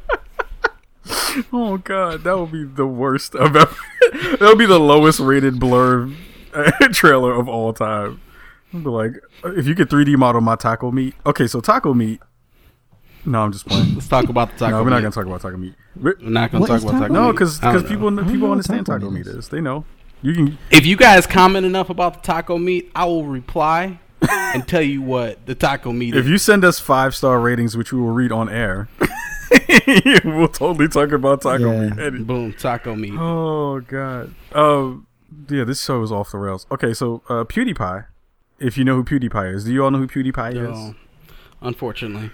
Oh 1.52 1.78
god, 1.78 2.24
that 2.24 2.38
would 2.38 2.52
be 2.52 2.64
the 2.64 2.86
worst 2.88 3.36
of 3.36 3.56
ever. 3.56 3.76
that 4.12 4.38
would 4.40 4.58
be 4.58 4.66
the 4.66 4.80
lowest 4.80 5.20
rated 5.20 5.60
Blur 5.60 6.10
uh, 6.54 6.72
trailer 6.92 7.34
of 7.34 7.50
all 7.50 7.74
time. 7.74 8.22
I'd 8.74 8.84
be 8.84 8.90
like, 8.90 9.14
if 9.44 9.68
you 9.68 9.76
could 9.76 9.90
3D 9.90 10.16
model 10.18 10.42
my 10.42 10.56
taco 10.56 10.92
meat. 10.92 11.16
Okay, 11.26 11.48
so 11.48 11.60
taco 11.60 11.94
meat. 11.94 12.22
No, 13.26 13.42
I'm 13.42 13.52
just 13.52 13.66
playing. 13.66 13.94
Let's 13.94 14.08
talk 14.08 14.28
about 14.30 14.52
the 14.52 14.58
taco. 14.60 14.78
no, 14.78 14.84
we're 14.84 14.90
not 14.90 15.02
gonna 15.02 15.12
talk 15.12 15.26
about 15.26 15.42
taco 15.42 15.58
meat. 15.58 15.74
We're- 15.96 16.16
We're 16.22 16.30
not 16.30 16.52
gonna 16.52 16.62
What 16.62 16.68
talk 16.68 16.82
about 16.82 16.92
taco 16.94 17.04
taco. 17.04 17.14
No, 17.14 17.28
meat. 17.28 17.32
because 17.34 17.84
people 17.90 18.12
know. 18.12 18.24
people 18.26 18.52
understand 18.52 18.86
taco 18.86 19.00
taco 19.00 19.12
meat 19.12 19.26
meat 19.26 19.28
is. 19.28 19.36
is. 19.46 19.50
They 19.50 19.62
know. 19.62 19.86
You 20.22 20.34
can. 20.34 20.58
If 20.72 20.86
you 20.86 20.96
guys 20.98 21.26
comment 21.28 21.66
enough 21.66 21.90
about 21.90 22.16
the 22.16 22.20
taco 22.22 22.58
meat, 22.58 22.92
I 22.96 23.06
will 23.06 23.26
reply 23.26 24.00
and 24.30 24.68
tell 24.68 24.82
you 24.82 25.02
what 25.02 25.46
the 25.46 25.56
taco 25.56 25.92
meat 25.92 26.16
If 26.16 26.26
is. 26.26 26.30
you 26.32 26.38
send 26.38 26.64
us 26.66 26.80
five 26.80 27.16
star 27.16 27.40
ratings, 27.40 27.76
which 27.78 27.92
we 27.94 28.00
will 28.00 28.12
read 28.12 28.32
on 28.32 28.50
air, 28.50 28.88
we'll 30.26 30.48
totally 30.48 30.88
talk 30.88 31.12
about 31.12 31.42
taco 31.42 31.72
Yeah. 31.72 31.90
meat. 31.90 32.00
And- 32.00 32.28
Boom, 32.28 32.54
taco 32.54 32.96
meat. 32.96 33.14
Oh 33.18 33.80
god. 33.82 34.34
Um. 34.54 35.08
Yeah, 35.50 35.64
this 35.64 35.84
show 35.84 36.02
is 36.04 36.12
off 36.12 36.32
the 36.32 36.38
rails. 36.38 36.68
Okay, 36.72 36.94
so 36.94 37.22
uh, 37.28 37.44
PewDiePie. 37.44 38.06
If 38.60 38.78
you 38.78 38.84
know 38.86 38.96
who 38.96 39.04
PewDiePie 39.04 39.56
is, 39.56 39.64
do 39.66 39.74
you 39.74 39.84
all 39.84 39.90
know 39.92 39.98
who 39.98 40.08
PewDiePie 40.08 40.72
is? 40.72 40.96
Unfortunately, 41.62 42.30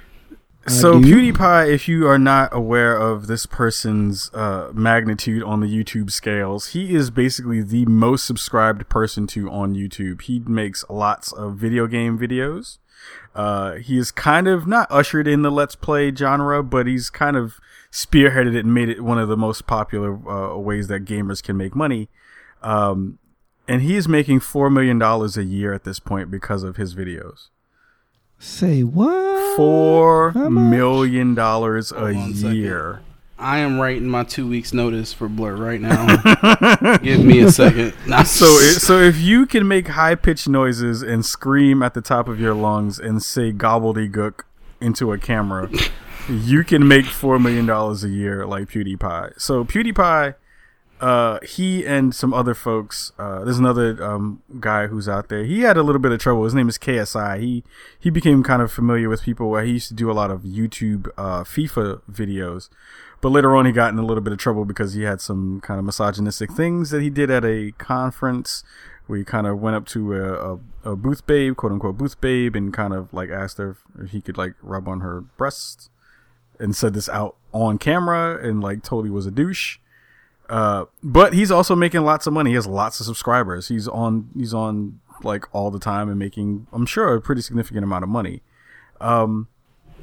So 0.68 0.98
you? 0.98 1.34
PewDiePie, 1.34 1.74
if 1.74 1.88
you 1.88 2.08
are 2.08 2.20
not 2.20 2.50
aware 2.54 2.96
of 2.96 3.28
this 3.28 3.46
person's 3.46 4.30
uh, 4.34 4.72
magnitude 4.74 5.42
on 5.42 5.62
the 5.62 5.68
YouTube 5.68 6.12
scales, 6.12 6.70
he 6.70 6.94
is 6.94 7.10
basically 7.10 7.62
the 7.62 7.86
most 7.86 8.26
subscribed 8.26 8.88
person 8.90 9.26
to 9.28 9.50
on 9.50 9.74
YouTube. 9.74 10.22
He 10.24 10.40
makes 10.40 10.86
lots 10.90 11.32
of 11.32 11.56
video 11.56 11.88
game 11.88 12.20
videos. 12.20 12.78
Uh, 13.34 13.76
he 13.76 13.98
is 13.98 14.12
kind 14.12 14.48
of 14.48 14.68
not 14.68 14.88
ushered 14.92 15.28
in 15.28 15.42
the 15.42 15.52
Let's 15.52 15.76
Play 15.76 16.14
genre, 16.14 16.62
but 16.62 16.88
he's 16.88 17.10
kind 17.10 17.38
of 17.38 17.60
spearheaded 17.92 18.56
it 18.56 18.66
and 18.66 18.74
made 18.74 18.90
it 18.90 19.02
one 19.02 19.18
of 19.18 19.28
the 19.30 19.38
most 19.38 19.66
popular 19.66 20.14
uh, 20.30 20.58
ways 20.58 20.88
that 20.90 21.06
gamers 21.06 21.42
can 21.42 21.58
make 21.58 21.76
money. 21.76 22.10
Um, 22.62 23.18
and 23.68 23.82
he 23.82 23.96
is 23.96 24.08
making 24.08 24.42
four 24.42 24.70
million 24.70 25.00
dollars 25.00 25.38
a 25.38 25.44
year 25.44 25.74
at 25.74 25.84
this 25.84 26.00
point 26.00 26.30
because 26.30 26.64
of 26.64 26.76
his 26.76 26.96
videos. 26.96 27.50
Say 28.40 28.84
what? 28.84 29.56
Four 29.58 30.32
How 30.32 30.50
much? 30.50 30.72
million 30.72 31.36
dollars 31.36 31.92
a 31.92 32.00
Hold 32.00 32.16
on 32.16 32.32
a 32.32 32.36
second. 32.36 32.56
year. 32.56 33.02
I 33.38 33.60
am 33.60 33.80
writing 33.80 34.08
my 34.08 34.24
two 34.24 34.48
weeks 34.48 34.74
notice 34.74 35.14
for 35.14 35.30
Blur 35.30 35.56
right 35.56 35.80
now. 35.80 36.18
Give 36.98 37.24
me 37.24 37.40
a 37.40 37.52
second. 37.52 37.94
Nah, 38.08 38.24
So, 38.24 38.46
it, 38.46 38.82
so 38.82 39.00
if 39.00 39.18
you 39.18 39.46
can 39.46 39.66
make 39.68 39.88
high 39.90 40.16
pitched 40.16 40.50
noises 40.50 41.02
and 41.02 41.26
scream 41.26 41.82
at 41.82 41.94
the 41.94 42.02
top 42.02 42.28
of 42.28 42.40
your 42.40 42.54
lungs 42.54 43.00
and 43.00 43.22
say 43.24 43.54
gobbledygook 43.54 44.42
into 44.82 45.14
a 45.14 45.18
camera, 45.18 45.70
you 46.30 46.64
can 46.66 46.86
make 46.88 47.06
four 47.06 47.40
million 47.40 47.66
dollars 47.66 48.04
a 48.04 48.10
year 48.10 48.46
like 48.46 48.68
PewDiePie. 48.70 49.40
So 49.40 49.64
PewDiePie, 49.64 50.36
uh, 51.00 51.40
he 51.44 51.86
and 51.86 52.14
some 52.14 52.34
other 52.34 52.54
folks. 52.54 53.12
Uh, 53.18 53.44
there's 53.44 53.60
another 53.60 54.04
um, 54.04 54.42
guy 54.60 54.88
who's 54.88 55.08
out 55.08 55.30
there. 55.30 55.44
He 55.44 55.62
had 55.62 55.78
a 55.78 55.84
little 55.84 56.02
bit 56.02 56.12
of 56.12 56.20
trouble. 56.20 56.44
His 56.44 56.54
name 56.54 56.70
is 56.70 56.78
KSI. 56.78 57.40
He 57.40 57.64
he 57.98 58.10
became 58.10 58.44
kind 58.44 58.62
of 58.62 58.72
familiar 58.72 59.10
with 59.10 59.24
people 59.24 59.50
where 59.50 59.64
he 59.64 59.74
used 59.74 59.88
to 59.90 59.94
do 59.94 60.12
a 60.12 60.14
lot 60.14 60.32
of 60.32 60.42
YouTube 60.42 61.08
uh, 61.18 61.44
FIFA 61.44 62.02
videos. 62.12 62.70
But 63.22 63.30
later 63.30 63.56
on, 63.56 63.66
he 63.66 63.72
got 63.72 63.92
in 63.92 64.00
a 64.00 64.06
little 64.06 64.24
bit 64.24 64.34
of 64.34 64.40
trouble 64.40 64.66
because 64.66 64.94
he 64.94 65.04
had 65.04 65.20
some 65.22 65.62
kind 65.62 65.80
of 65.80 65.86
misogynistic 65.86 66.52
things 66.52 66.90
that 66.92 67.02
he 67.02 67.10
did 67.10 67.30
at 67.30 67.44
a 67.44 67.72
conference 67.78 68.64
where 69.08 69.20
he 69.20 69.26
kind 69.26 69.48
of 69.48 69.60
went 69.60 69.76
up 69.76 69.86
to 69.88 70.14
a, 70.14 70.54
a, 70.54 70.60
a 70.92 70.96
booth 70.96 71.26
babe, 71.26 71.56
quote 71.56 71.72
unquote 71.72 71.98
booth 71.98 72.22
babe, 72.22 72.56
and 72.56 72.74
kind 72.74 72.94
of 72.94 73.12
like 73.14 73.30
asked 73.30 73.58
her 73.58 73.76
if 74.02 74.12
he 74.12 74.22
could 74.22 74.38
like 74.38 74.54
rub 74.62 74.88
on 74.88 75.02
her 75.02 75.22
breasts 75.22 75.90
and 76.60 76.76
said 76.76 76.94
this 76.94 77.10
out 77.10 77.36
on 77.54 77.78
camera 77.78 78.38
and 78.38 78.62
like 78.62 78.84
totally 78.84 79.10
was 79.10 79.26
a 79.26 79.32
douche. 79.32 79.80
Uh, 80.50 80.86
but 81.04 81.34
he's 81.34 81.52
also 81.52 81.76
making 81.76 82.02
lots 82.02 82.26
of 82.26 82.34
money. 82.34 82.50
He 82.52 82.56
has 82.56 82.66
lots 82.66 83.00
of 83.00 83.06
subscribers. 83.06 83.68
He's 83.68 83.88
on 83.88 84.30
he's 84.36 84.54
on 84.54 85.00
like 85.24 85.46
all 85.54 85.70
the 85.70 85.80
time 85.80 86.10
and 86.10 86.18
making 86.18 86.66
I'm 86.74 86.86
sure 86.86 87.14
a 87.14 87.22
pretty 87.22 87.42
significant 87.42 87.84
amount 87.84 88.04
of 88.04 88.10
money. 88.10 88.42
Um, 89.00 89.48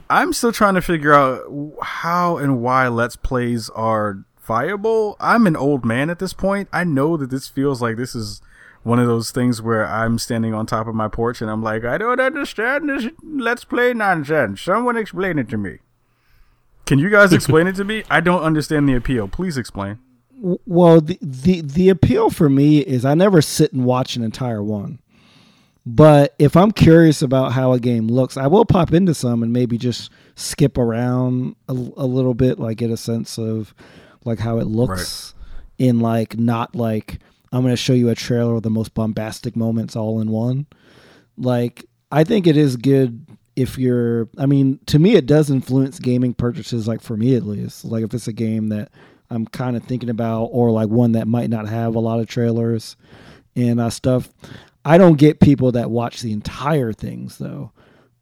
I'm 0.09 0.32
still 0.32 0.53
trying 0.53 0.74
to 0.74 0.82
figure 0.82 1.12
out 1.12 1.42
how 1.82 2.36
and 2.36 2.62
why 2.62 2.86
Let's 2.86 3.16
Plays 3.16 3.68
are 3.70 4.24
viable. 4.40 5.16
I'm 5.18 5.47
an 5.49 5.57
old 5.57 5.84
man 5.84 6.11
at 6.11 6.20
this 6.20 6.32
point. 6.32 6.68
I 6.72 6.84
know 6.84 7.16
that 7.16 7.30
this 7.30 7.49
feels 7.49 7.82
like 7.82 7.97
this 7.97 8.14
is 8.14 8.40
one 8.84 9.01
of 9.01 9.09
those 9.09 9.32
things 9.32 9.61
where 9.61 9.84
I'm 9.84 10.16
standing 10.16 10.55
on 10.55 10.64
top 10.64 10.86
of 10.86 10.94
my 10.94 11.09
porch 11.09 11.42
and 11.42 11.51
I'm 11.51 11.62
like, 11.62 11.84
I 11.84 11.99
don't 11.99 12.20
understand 12.20 12.88
this 12.88 13.09
Let's 13.24 13.64
Play 13.64 13.92
nonsense. 13.92 14.61
Someone 14.61 14.97
explain 14.97 15.40
it 15.40 15.49
to 15.49 15.57
me. 15.57 15.78
Can 16.84 17.01
you 17.01 17.11
guys 17.11 17.32
explain 17.32 17.66
it 17.66 17.74
to 17.76 17.84
me? 17.84 18.05
I 18.09 18.20
don't 18.20 18.42
understand 18.42 18.88
the 18.88 18.94
appeal. 18.94 19.26
Please 19.26 19.59
explain. 19.59 19.99
Well, 20.39 21.01
the, 21.01 21.18
the 21.22 21.62
the 21.62 21.89
appeal 21.89 22.30
for 22.30 22.49
me 22.49 22.78
is 22.78 23.05
I 23.05 23.14
never 23.14 23.41
sit 23.41 23.72
and 23.72 23.84
watch 23.84 24.16
an 24.16 24.22
entire 24.22 24.62
one. 24.62 25.01
But 25.89 26.34
if 26.41 26.57
I'm 26.57 26.72
curious 26.72 27.22
about 27.22 27.53
how 27.53 27.72
a 27.72 27.78
game 27.78 28.09
looks, 28.09 28.37
I 28.37 28.49
will 28.49 28.64
pop 28.64 28.93
into 28.93 29.14
some 29.14 29.43
and 29.45 29.53
maybe 29.53 29.78
just 29.78 30.11
skip 30.34 30.78
around 30.78 31.55
a, 31.68 31.72
a 31.72 32.07
little 32.07 32.34
bit, 32.34 32.59
like 32.59 32.78
get 32.78 32.91
a 32.91 32.97
sense 32.97 33.39
of 33.39 33.72
like 34.24 34.41
how 34.41 34.59
it 34.59 34.66
looks 34.66 35.32
in 35.78 36.01
like 36.01 36.37
not 36.37 36.74
like 36.74 37.20
I'm 37.53 37.62
going 37.62 37.72
to 37.72 37.76
show 37.76 37.93
you 37.93 38.09
a 38.09 38.16
trailer 38.16 38.57
of 38.57 38.62
the 38.64 38.70
most 38.70 38.95
bombastic 38.95 39.55
moments 39.55 39.95
all 39.95 40.20
in 40.20 40.30
one. 40.30 40.66
Like 41.39 41.84
I 42.11 42.24
think 42.24 42.49
it 42.49 42.57
is 42.57 42.76
good 42.76 43.24
if 43.55 43.78
you're 43.78 44.28
I 44.39 44.47
mean, 44.47 44.80
to 44.87 44.99
me 44.99 45.14
it 45.14 45.26
does 45.26 45.51
influence 45.51 46.01
gaming 46.01 46.34
purchases 46.34 46.89
like 46.89 47.01
for 47.01 47.16
me 47.16 47.37
at 47.37 47.45
least. 47.45 47.84
Like 47.84 48.05
if 48.05 48.12
it's 48.12 48.26
a 48.26 48.32
game 48.32 48.70
that 48.70 48.91
I'm 49.31 49.47
kind 49.47 49.77
of 49.77 49.85
thinking 49.85 50.11
about 50.11 50.45
or 50.47 50.70
like 50.70 50.89
one 50.89 51.12
that 51.12 51.27
might 51.27 51.51
not 51.51 51.68
have 51.68 51.95
a 51.95 52.01
lot 52.01 52.20
of 52.20 52.29
trailers 52.29 52.97
and 53.55 53.81
uh, 53.81 53.91
stuff. 53.91 54.29
I 54.85 54.99
don't 54.99 55.18
get 55.18 55.41
people 55.41 55.72
that 55.72 55.91
watch 55.91 56.20
the 56.22 56.33
entire 56.33 56.93
things 56.93 57.39
though. 57.39 57.72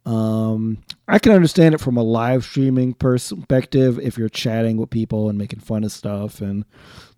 Um, 0.05 0.79
I 1.07 1.17
can 1.19 1.31
understand 1.31 1.73
it 1.75 1.81
from 1.81 1.97
a 1.97 2.03
live 2.03 2.43
streaming 2.43 2.93
perspective 2.93 3.99
if 3.99 4.17
you're 4.17 4.29
chatting 4.29 4.77
with 4.77 4.89
people 4.91 5.29
and 5.29 5.37
making 5.37 5.59
fun 5.59 5.83
of 5.83 5.91
stuff 5.91 6.41
and 6.41 6.63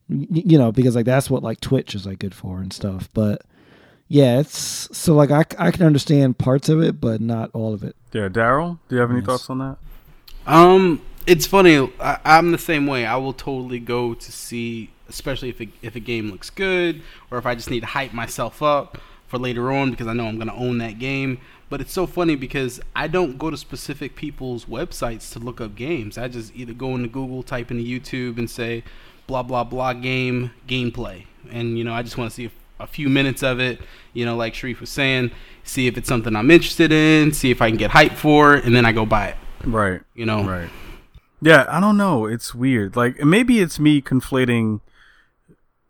you 0.09 0.57
know 0.57 0.71
because 0.71 0.95
like 0.95 1.05
that's 1.05 1.29
what 1.29 1.43
like 1.43 1.59
Twitch 1.59 1.93
is 1.93 2.05
like 2.05 2.19
good 2.19 2.33
for 2.33 2.59
and 2.61 2.71
stuff. 2.71 3.09
But 3.13 3.41
yeah, 4.07 4.39
it's 4.39 4.87
so 4.97 5.13
like 5.15 5.31
I 5.31 5.43
I 5.59 5.71
can 5.71 5.85
understand 5.85 6.37
parts 6.37 6.69
of 6.69 6.81
it, 6.81 7.01
but 7.01 7.19
not 7.19 7.49
all 7.53 7.73
of 7.73 7.83
it. 7.83 7.95
Yeah, 8.13 8.29
Daryl, 8.29 8.79
do 8.87 8.95
you 8.95 9.01
have 9.01 9.11
any 9.11 9.19
Yes. 9.19 9.25
thoughts 9.27 9.49
on 9.49 9.57
that? 9.59 9.77
Um, 10.47 11.01
it's 11.27 11.45
funny. 11.45 11.77
I, 11.99 12.19
I'm 12.23 12.51
the 12.51 12.57
same 12.57 12.87
way. 12.87 13.05
I 13.05 13.17
will 13.17 13.33
totally 13.33 13.79
go 13.79 14.13
to 14.13 14.31
see, 14.31 14.89
especially 15.09 15.49
if 15.49 15.61
if 15.81 15.95
a 15.95 15.99
game 15.99 16.31
looks 16.31 16.49
good, 16.49 17.01
or 17.29 17.37
if 17.37 17.45
I 17.45 17.53
just 17.53 17.69
need 17.69 17.81
to 17.81 17.85
hype 17.85 18.13
myself 18.13 18.63
up 18.63 18.97
for 19.27 19.37
later 19.37 19.71
on 19.71 19.91
because 19.91 20.07
I 20.07 20.13
know 20.13 20.25
I'm 20.25 20.39
gonna 20.39 20.55
own 20.55 20.77
that 20.77 20.99
game. 20.99 21.39
But 21.69 21.81
it's 21.81 21.91
so 21.91 22.07
funny 22.07 22.35
because 22.35 22.79
I 22.95 23.09
don't 23.09 23.37
go 23.37 23.49
to 23.49 23.57
specific 23.57 24.15
people's 24.15 24.65
websites 24.65 25.33
to 25.33 25.39
look 25.39 25.59
up 25.59 25.75
games. 25.75 26.17
I 26.17 26.29
just 26.29 26.55
either 26.55 26.73
go 26.73 26.95
into 26.95 27.09
Google, 27.09 27.43
type 27.43 27.69
into 27.69 27.83
YouTube, 27.83 28.37
and 28.37 28.49
say 28.49 28.85
blah 29.27 29.43
blah 29.43 29.65
blah 29.65 29.91
game 29.91 30.51
gameplay, 30.65 31.25
and 31.51 31.77
you 31.77 31.83
know 31.83 31.93
I 31.93 32.03
just 32.03 32.17
want 32.17 32.31
to 32.31 32.35
see 32.35 32.45
a, 32.45 32.83
a 32.83 32.87
few 32.87 33.09
minutes 33.09 33.43
of 33.43 33.59
it. 33.59 33.81
You 34.13 34.23
know, 34.23 34.37
like 34.37 34.53
Shareef 34.53 34.79
was 34.79 34.89
saying, 34.89 35.31
see 35.65 35.87
if 35.87 35.97
it's 35.97 36.07
something 36.07 36.37
I'm 36.37 36.49
interested 36.49 36.93
in, 36.93 37.33
see 37.33 37.51
if 37.51 37.61
I 37.61 37.69
can 37.69 37.77
get 37.77 37.91
hype 37.91 38.13
for, 38.13 38.55
it, 38.55 38.63
and 38.63 38.73
then 38.73 38.85
I 38.85 38.93
go 38.93 39.05
buy 39.05 39.27
it. 39.27 39.35
Right. 39.65 40.01
You 40.13 40.25
know, 40.25 40.43
Right. 40.43 40.69
Yeah, 41.39 41.65
I 41.69 41.79
don't 41.79 41.97
know. 41.97 42.25
It's 42.25 42.55
weird. 42.55 42.95
Like 42.95 43.19
maybe 43.23 43.59
it's 43.59 43.79
me 43.79 44.01
conflating 44.01 44.81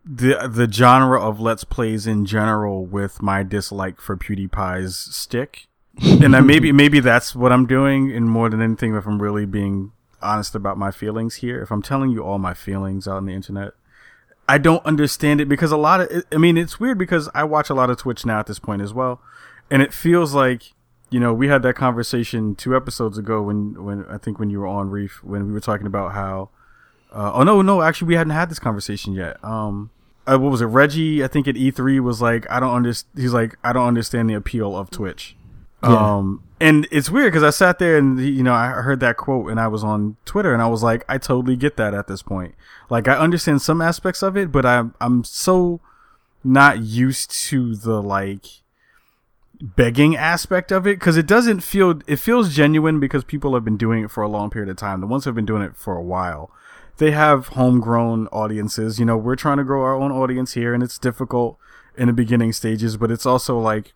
the 0.04 0.48
the 0.48 0.70
genre 0.70 1.20
of 1.20 1.40
let's 1.40 1.64
plays 1.64 2.06
in 2.06 2.26
general 2.26 2.84
with 2.84 3.22
my 3.22 3.42
dislike 3.42 4.00
for 4.00 4.16
PewDiePie's 4.16 4.96
stick. 4.96 5.66
and 6.02 6.36
I, 6.36 6.40
maybe 6.40 6.70
maybe 6.82 7.00
that's 7.00 7.34
what 7.34 7.50
I'm 7.52 7.66
doing 7.66 8.12
and 8.12 8.28
more 8.28 8.50
than 8.50 8.60
anything 8.60 8.94
if 8.94 9.06
I'm 9.06 9.20
really 9.20 9.46
being 9.46 9.92
honest 10.20 10.54
about 10.54 10.76
my 10.76 10.90
feelings 10.90 11.36
here. 11.36 11.62
If 11.62 11.70
I'm 11.70 11.82
telling 11.82 12.10
you 12.10 12.22
all 12.22 12.38
my 12.38 12.54
feelings 12.54 13.08
out 13.08 13.16
on 13.16 13.26
the 13.26 13.34
internet, 13.34 13.72
I 14.48 14.58
don't 14.58 14.84
understand 14.84 15.40
it 15.40 15.48
because 15.48 15.72
a 15.72 15.76
lot 15.76 16.00
of 16.00 16.24
I 16.30 16.36
mean 16.36 16.58
it's 16.58 16.78
weird 16.78 16.98
because 16.98 17.28
I 17.34 17.44
watch 17.44 17.70
a 17.70 17.74
lot 17.74 17.88
of 17.90 17.96
Twitch 17.98 18.26
now 18.26 18.40
at 18.40 18.46
this 18.46 18.58
point 18.58 18.82
as 18.82 18.92
well, 18.92 19.20
and 19.70 19.80
it 19.80 19.94
feels 19.94 20.34
like 20.34 20.72
you 21.10 21.20
know 21.20 21.32
we 21.32 21.48
had 21.48 21.62
that 21.62 21.74
conversation 21.74 22.54
two 22.54 22.76
episodes 22.76 23.18
ago 23.18 23.42
when 23.42 23.82
when 23.82 24.04
I 24.06 24.18
think 24.18 24.38
when 24.38 24.50
you 24.50 24.60
were 24.60 24.66
on 24.66 24.90
Reef 24.90 25.22
when 25.22 25.46
we 25.46 25.52
were 25.52 25.60
talking 25.60 25.86
about 25.86 26.12
how 26.12 26.50
uh, 27.12 27.32
oh 27.34 27.42
no 27.42 27.62
no 27.62 27.82
actually 27.82 28.08
we 28.08 28.14
hadn't 28.14 28.32
had 28.32 28.50
this 28.50 28.58
conversation 28.58 29.14
yet. 29.14 29.42
Um 29.42 29.90
uh, 30.26 30.36
what 30.36 30.50
was 30.50 30.60
it? 30.60 30.66
Reggie 30.66 31.24
I 31.24 31.28
think 31.28 31.48
at 31.48 31.54
E3 31.54 32.00
was 32.00 32.20
like 32.20 32.48
I 32.50 32.60
don't 32.60 32.74
understand 32.74 33.20
he's 33.20 33.32
like 33.32 33.56
I 33.64 33.72
don't 33.72 33.86
understand 33.86 34.28
the 34.28 34.34
appeal 34.34 34.76
of 34.76 34.90
Twitch. 34.90 35.36
Um 35.82 36.42
and 36.60 36.88
it's 36.90 37.08
weird 37.08 37.32
because 37.32 37.44
I 37.44 37.50
sat 37.50 37.78
there 37.78 37.96
and 37.96 38.20
you 38.20 38.42
know 38.42 38.52
I 38.52 38.68
heard 38.68 39.00
that 39.00 39.16
quote 39.16 39.50
and 39.50 39.58
I 39.58 39.68
was 39.68 39.82
on 39.82 40.16
Twitter 40.24 40.52
and 40.52 40.60
I 40.60 40.66
was 40.66 40.82
like 40.82 41.04
I 41.08 41.16
totally 41.16 41.56
get 41.56 41.76
that 41.78 41.94
at 41.94 42.08
this 42.08 42.22
point. 42.22 42.54
Like 42.90 43.08
I 43.08 43.16
understand 43.16 43.62
some 43.62 43.80
aspects 43.80 44.22
of 44.22 44.36
it 44.36 44.52
but 44.52 44.66
I'm 44.66 44.94
I'm 45.00 45.24
so 45.24 45.80
not 46.44 46.80
used 46.82 47.30
to 47.48 47.74
the 47.76 48.02
like 48.02 48.44
begging 49.60 50.16
aspect 50.16 50.70
of 50.70 50.86
it 50.86 50.98
because 50.98 51.16
it 51.16 51.26
doesn't 51.26 51.60
feel 51.60 52.00
it 52.06 52.16
feels 52.16 52.54
genuine 52.54 53.00
because 53.00 53.24
people 53.24 53.54
have 53.54 53.64
been 53.64 53.76
doing 53.76 54.04
it 54.04 54.10
for 54.10 54.22
a 54.22 54.28
long 54.28 54.50
period 54.50 54.70
of 54.70 54.76
time 54.76 55.00
the 55.00 55.06
ones 55.06 55.24
who 55.24 55.28
have 55.28 55.34
been 55.34 55.46
doing 55.46 55.62
it 55.62 55.76
for 55.76 55.96
a 55.96 56.02
while 56.02 56.50
they 56.98 57.10
have 57.10 57.48
homegrown 57.48 58.28
audiences 58.28 59.00
you 59.00 59.04
know 59.04 59.16
we're 59.16 59.34
trying 59.34 59.56
to 59.56 59.64
grow 59.64 59.82
our 59.82 59.94
own 59.94 60.12
audience 60.12 60.54
here 60.54 60.72
and 60.72 60.82
it's 60.82 60.98
difficult 60.98 61.58
in 61.96 62.06
the 62.06 62.12
beginning 62.12 62.52
stages 62.52 62.96
but 62.96 63.10
it's 63.10 63.26
also 63.26 63.58
like 63.58 63.92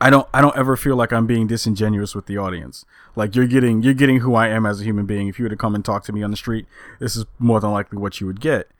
I 0.00 0.08
don't 0.08 0.26
I 0.32 0.40
don't 0.40 0.56
ever 0.56 0.76
feel 0.76 0.96
like 0.96 1.12
I'm 1.12 1.26
being 1.26 1.46
disingenuous 1.46 2.14
with 2.14 2.24
the 2.24 2.38
audience. 2.38 2.86
Like 3.14 3.36
you're 3.36 3.46
getting 3.46 3.82
you're 3.82 3.92
getting 3.92 4.20
who 4.20 4.34
I 4.34 4.48
am 4.48 4.64
as 4.64 4.80
a 4.80 4.84
human 4.84 5.04
being. 5.04 5.28
If 5.28 5.38
you 5.38 5.44
were 5.44 5.50
to 5.50 5.56
come 5.56 5.74
and 5.74 5.84
talk 5.84 6.04
to 6.04 6.12
me 6.12 6.22
on 6.22 6.30
the 6.30 6.38
street, 6.38 6.64
this 7.00 7.16
is 7.16 7.26
more 7.38 7.60
than 7.60 7.70
likely 7.70 7.98
what 7.98 8.18
you 8.18 8.26
would 8.26 8.40
get. 8.40 8.70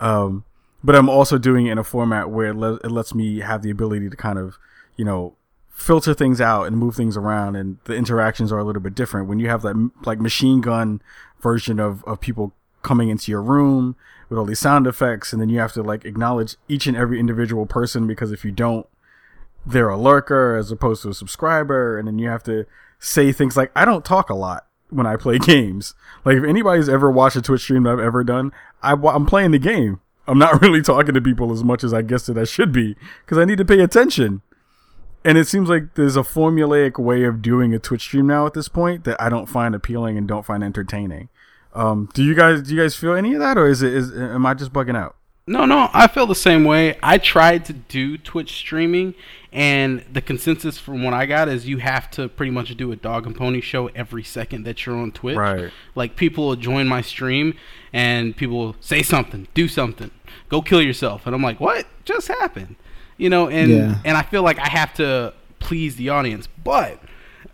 Um, 0.00 0.44
but 0.82 0.96
I'm 0.96 1.08
also 1.08 1.36
doing 1.36 1.66
it 1.66 1.72
in 1.72 1.78
a 1.78 1.84
format 1.84 2.30
where 2.30 2.48
it, 2.48 2.56
le- 2.56 2.76
it 2.76 2.90
lets 2.90 3.14
me 3.14 3.40
have 3.40 3.62
the 3.62 3.70
ability 3.70 4.08
to 4.08 4.16
kind 4.16 4.38
of, 4.38 4.58
you 4.96 5.04
know, 5.04 5.34
filter 5.80 6.12
things 6.12 6.40
out 6.40 6.64
and 6.64 6.76
move 6.76 6.94
things 6.94 7.16
around, 7.16 7.56
and 7.56 7.78
the 7.84 7.94
interactions 7.94 8.52
are 8.52 8.58
a 8.58 8.64
little 8.64 8.82
bit 8.82 8.94
different. 8.94 9.28
When 9.28 9.38
you 9.38 9.48
have 9.48 9.62
that 9.62 9.90
like 10.04 10.20
machine 10.20 10.60
gun 10.60 11.02
version 11.40 11.80
of 11.80 12.04
of 12.04 12.20
people 12.20 12.52
coming 12.82 13.08
into 13.08 13.30
your 13.30 13.42
room 13.42 13.96
with 14.28 14.38
all 14.38 14.44
these 14.44 14.58
sound 14.58 14.86
effects, 14.86 15.32
and 15.32 15.40
then 15.40 15.48
you 15.48 15.58
have 15.58 15.72
to 15.72 15.82
like 15.82 16.04
acknowledge 16.04 16.56
each 16.68 16.86
and 16.86 16.96
every 16.96 17.18
individual 17.18 17.66
person 17.66 18.06
because 18.06 18.32
if 18.32 18.44
you 18.44 18.50
don't, 18.50 18.86
they're 19.66 19.88
a 19.88 19.96
lurker 19.96 20.56
as 20.56 20.70
opposed 20.70 21.02
to 21.02 21.10
a 21.10 21.14
subscriber, 21.14 21.98
and 21.98 22.06
then 22.06 22.18
you 22.18 22.28
have 22.28 22.42
to 22.44 22.66
say 22.98 23.32
things 23.32 23.56
like, 23.56 23.70
"I 23.74 23.84
don't 23.84 24.04
talk 24.04 24.30
a 24.30 24.34
lot 24.34 24.66
when 24.90 25.06
I 25.06 25.16
play 25.16 25.38
games." 25.54 25.94
Like 26.24 26.36
if 26.36 26.44
anybody's 26.44 26.88
ever 26.88 27.10
watched 27.10 27.36
a 27.36 27.42
Twitch 27.42 27.62
stream 27.62 27.84
that 27.84 27.94
I've 27.94 28.00
ever 28.00 28.22
done, 28.22 28.52
I, 28.82 28.92
am 28.92 29.26
playing 29.26 29.52
the 29.52 29.58
game. 29.58 30.00
I'm 30.26 30.38
not 30.38 30.60
really 30.62 30.82
talking 30.82 31.14
to 31.14 31.20
people 31.20 31.52
as 31.52 31.64
much 31.64 31.82
as 31.82 31.94
I 31.94 32.02
guess 32.02 32.26
that 32.26 32.38
I 32.38 32.44
should 32.44 32.72
be 32.72 32.96
because 33.24 33.38
I 33.38 33.44
need 33.44 33.58
to 33.58 33.64
pay 33.64 33.80
attention. 33.80 34.42
And 35.24 35.36
it 35.36 35.46
seems 35.46 35.68
like 35.68 35.94
there's 35.94 36.16
a 36.16 36.22
formulaic 36.22 36.98
way 36.98 37.24
of 37.24 37.42
doing 37.42 37.74
a 37.74 37.78
Twitch 37.78 38.02
stream 38.02 38.26
now 38.26 38.46
at 38.46 38.54
this 38.54 38.68
point 38.68 39.04
that 39.04 39.20
I 39.20 39.28
don't 39.28 39.46
find 39.46 39.74
appealing 39.74 40.16
and 40.16 40.26
don't 40.26 40.46
find 40.46 40.64
entertaining. 40.64 41.28
Um, 41.74 42.08
do 42.14 42.24
you 42.24 42.34
guys 42.34 42.62
do 42.62 42.74
you 42.74 42.80
guys 42.80 42.96
feel 42.96 43.14
any 43.14 43.34
of 43.34 43.40
that, 43.40 43.56
or 43.56 43.68
is 43.68 43.82
it 43.82 43.92
is 43.92 44.12
am 44.12 44.44
I 44.46 44.54
just 44.54 44.72
bugging 44.72 44.96
out? 44.96 45.16
No, 45.46 45.64
no, 45.64 45.88
I 45.92 46.06
feel 46.06 46.26
the 46.26 46.34
same 46.34 46.64
way. 46.64 46.96
I 47.02 47.18
tried 47.18 47.64
to 47.64 47.72
do 47.72 48.16
Twitch 48.16 48.52
streaming, 48.52 49.14
and 49.52 50.04
the 50.12 50.20
consensus 50.20 50.78
from 50.78 51.02
what 51.02 51.12
I 51.12 51.26
got 51.26 51.48
is 51.48 51.66
you 51.66 51.78
have 51.78 52.10
to 52.12 52.28
pretty 52.28 52.52
much 52.52 52.76
do 52.76 52.92
a 52.92 52.96
dog 52.96 53.26
and 53.26 53.34
pony 53.34 53.60
show 53.60 53.88
every 53.88 54.22
second 54.22 54.64
that 54.64 54.86
you're 54.86 54.96
on 54.96 55.10
Twitch. 55.12 55.36
Right. 55.36 55.72
Like 55.94 56.14
people 56.14 56.46
will 56.46 56.56
join 56.56 56.86
my 56.86 57.00
stream, 57.00 57.54
and 57.92 58.36
people 58.36 58.58
will 58.58 58.76
say 58.80 59.02
something, 59.02 59.48
do 59.52 59.66
something, 59.66 60.12
go 60.48 60.62
kill 60.62 60.82
yourself, 60.82 61.26
and 61.26 61.34
I'm 61.34 61.42
like, 61.42 61.58
what 61.58 61.86
just 62.04 62.28
happened? 62.28 62.76
You 63.20 63.30
know, 63.30 63.48
and 63.48 63.70
Yeah. 63.70 63.94
and 64.04 64.16
I 64.16 64.22
feel 64.22 64.42
like 64.42 64.58
I 64.58 64.68
have 64.68 64.94
to 64.94 65.32
please 65.58 65.96
the 65.96 66.08
audience, 66.08 66.48
but. 66.64 67.00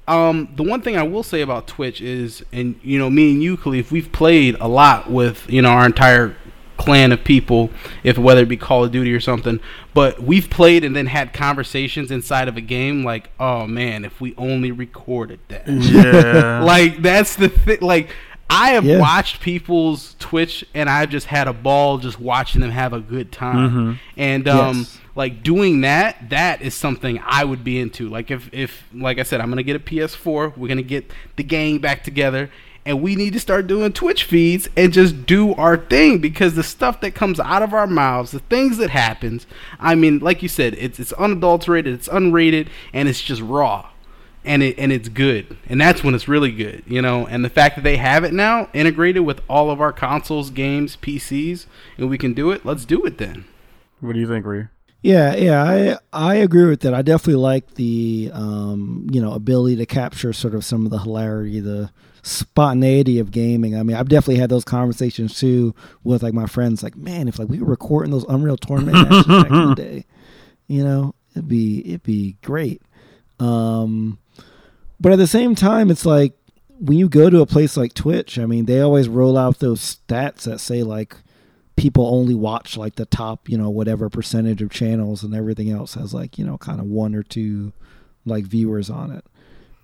Um, 0.09 0.49
the 0.55 0.63
one 0.63 0.83
thing 0.83 0.97
I 0.97 1.03
will 1.03 1.25
say 1.25 1.41
about 1.41 1.67
Twitch 1.67 2.01
is, 2.01 2.45
and 2.53 2.79
you 2.85 2.97
know, 2.97 3.11
me 3.11 3.33
and 3.33 3.43
you, 3.43 3.57
Kahlief, 3.57 3.91
we've 3.91 4.13
played 4.13 4.55
a 4.61 4.69
lot 4.69 5.11
with 5.11 5.51
you 5.51 5.61
know 5.61 5.71
our 5.71 5.85
entire 5.85 6.37
clan 6.77 7.11
of 7.11 7.25
people, 7.25 7.71
if 8.05 8.17
whether 8.17 8.43
it 8.43 8.49
be 8.49 8.57
Call 8.57 8.85
of 8.85 8.93
Duty 8.93 9.13
or 9.13 9.19
something. 9.19 9.59
But 9.95 10.23
we've 10.23 10.49
played 10.49 10.85
and 10.85 10.95
then 10.95 11.07
had 11.07 11.33
conversations 11.33 12.13
inside 12.13 12.47
of 12.47 12.57
a 12.57 12.61
game, 12.61 13.03
like, 13.03 13.31
oh 13.41 13.67
man, 13.67 14.05
if 14.05 14.21
we 14.21 14.33
only 14.39 14.71
recorded 14.71 15.41
that. 15.49 15.67
Yeah, 15.67 16.63
like 16.65 17.03
that's 17.03 17.35
the 17.35 17.49
thing. 17.49 17.79
Like 17.81 18.11
I 18.49 18.71
have 18.71 18.85
Yeah. 18.85 18.99
watched 19.01 19.41
people's 19.41 20.15
Twitch, 20.19 20.65
and 20.75 20.89
I've 20.89 21.11
just 21.11 21.27
had 21.27 21.49
a 21.49 21.53
ball 21.53 21.99
just 21.99 22.21
watching 22.21 22.61
them 22.61 22.71
have 22.71 22.93
a 22.93 23.01
good 23.01 23.33
time. 23.33 23.99
And 24.17 24.47
um, 24.49 24.79
Yes. 24.79 24.99
like 25.17 25.43
doing 25.43 25.81
that, 25.81 26.31
that 26.31 26.63
is 26.63 26.75
something 26.75 27.21
I 27.27 27.45
would 27.45 27.65
be 27.65 27.79
into. 27.81 28.09
Like 28.09 28.31
if 28.31 28.49
if 28.53 28.85
like 28.95 29.19
I 29.19 29.25
said, 29.25 29.41
I'm 29.41 29.49
gonna 29.51 29.63
get 29.65 29.77
a 29.77 29.81
PS4. 29.81 30.53
We're 30.57 30.69
gonna 30.69 30.83
get 30.83 31.11
the 31.37 31.43
gang 31.43 31.79
back 31.79 32.05
together. 32.05 32.51
And 32.85 33.03
we 33.03 33.17
need 33.17 33.33
to 33.33 33.41
start 33.41 33.67
doing 33.67 33.93
Twitch 33.93 34.23
feeds 34.23 34.69
and 34.77 34.93
just 34.93 35.27
do 35.27 35.55
our 35.55 35.77
thing 35.77 36.19
because 36.19 36.55
the 36.55 36.63
stuff 36.63 37.01
that 37.01 37.17
comes 37.17 37.41
out 37.41 37.61
of 37.63 37.75
our 37.75 37.89
mouths, 37.89 38.31
the 38.31 38.39
things 38.39 38.77
that 38.77 38.91
happens, 38.91 39.45
I 39.81 39.97
mean, 39.97 40.21
like 40.21 40.41
you 40.41 40.49
said, 40.49 40.77
it's 40.79 41.01
it's 41.01 41.13
unadulterated, 41.15 41.93
it's 41.95 42.07
unrated, 42.09 42.69
and 42.93 43.09
it's 43.09 43.21
just 43.21 43.43
raw 43.43 43.87
and 44.47 44.63
it 44.63 44.79
and 44.79 44.93
it's 44.93 45.09
good 45.09 45.57
and 45.69 45.81
that's 45.81 46.03
when 46.03 46.15
it's 46.15 46.29
really 46.29 46.53
good 46.53 46.83
you 46.87 47.03
know 47.03 47.27
and 47.27 47.45
the 47.45 47.51
fact 47.51 47.77
that 47.77 47.83
they 47.83 47.97
have 47.97 48.25
it 48.25 48.33
now 48.33 48.69
integrated 48.73 49.25
with 49.25 49.41
all 49.49 49.71
of 49.71 49.81
our 49.81 49.93
consoles 49.93 50.51
games 50.51 50.97
pcs 50.97 51.67
and 51.99 52.09
we 52.09 52.17
can 52.17 52.33
do 52.33 52.51
it 52.51 52.65
let's 52.65 52.85
do 52.85 53.05
it 53.05 53.19
then 53.19 53.45
what 54.01 54.13
do 54.13 54.21
you 54.21 54.27
think, 54.29 54.45
Ree? 54.47 54.67
Yeah, 55.03 55.35
yeah, 55.37 55.63
I 55.63 55.99
I 56.13 56.35
agree 56.37 56.65
with 56.65 56.81
that. 56.81 56.95
I 56.95 57.03
definitely 57.03 57.41
like 57.41 57.75
the 57.75 58.31
um, 58.33 59.07
you 59.11 59.21
know 59.21 59.33
ability 59.33 59.77
to 59.77 59.87
capture 59.87 60.33
sort 60.33 60.55
of 60.55 60.65
some 60.65 60.85
of 60.85 60.91
the 60.91 60.99
hilarity, 60.99 61.61
the 61.61 61.91
spontaneity 62.23 63.19
of 63.19 63.31
gaming. 63.31 63.77
I 63.77 63.83
mean, 63.83 63.97
I've 63.97 64.09
definitely 64.09 64.41
had 64.41 64.51
those 64.51 64.65
conversations 64.65 65.39
too 65.39 65.75
with 66.03 66.23
like 66.23 66.35
my 66.35 66.47
friends. 66.47 66.83
Like, 66.83 66.97
man, 66.97 67.29
if 67.29 67.39
like 67.39 67.49
we 67.49 67.61
were 67.61 67.71
recording 67.71 68.11
those 68.11 68.25
Unreal 68.29 68.57
Tournament 68.57 69.09
matches 69.09 69.27
back 69.27 69.51
in 69.51 69.69
the 69.69 69.75
day, 69.77 70.05
you 70.67 70.83
know, 70.83 71.15
it'd 71.33 71.49
be 71.49 71.81
it'd 71.87 72.03
be 72.03 72.37
great. 72.43 72.83
Um, 73.39 74.19
but 75.01 75.13
at 75.13 75.19
the 75.19 75.27
same 75.27 75.55
time, 75.55 75.91
it's 75.91 76.07
like 76.07 76.35
when 76.79 76.99
you 76.99 77.09
go 77.09 77.31
to 77.31 77.41
a 77.41 77.47
place 77.47 77.77
like 77.77 77.95
Twitch, 77.95 78.39
I 78.39 78.47
mean, 78.47 78.67
they 78.67 78.81
always 78.81 79.09
roll 79.09 79.37
out 79.37 79.59
those 79.59 79.81
stats 79.81 80.43
that 80.43 80.61
say 80.61 80.83
like 80.83 81.17
people 81.77 82.07
only 82.07 82.35
watch 82.35 82.77
like 82.77 82.97
the 82.97 83.07
top, 83.07 83.49
you 83.49 83.57
know, 83.59 83.71
whatever 83.71 84.09
percentage 84.09 84.63
of 84.63 84.71
channels 84.71 85.23
and 85.23 85.35
everything 85.35 85.71
else 85.71 85.95
has 85.95 86.15
like, 86.15 86.39
you 86.39 86.45
know, 86.45 86.59
kind 86.59 86.81
of 86.81 86.87
one 86.87 87.15
or 87.15 87.23
two 87.23 87.73
like 88.25 88.45
viewers 88.45 88.91
on 88.91 89.11
it. 89.11 89.25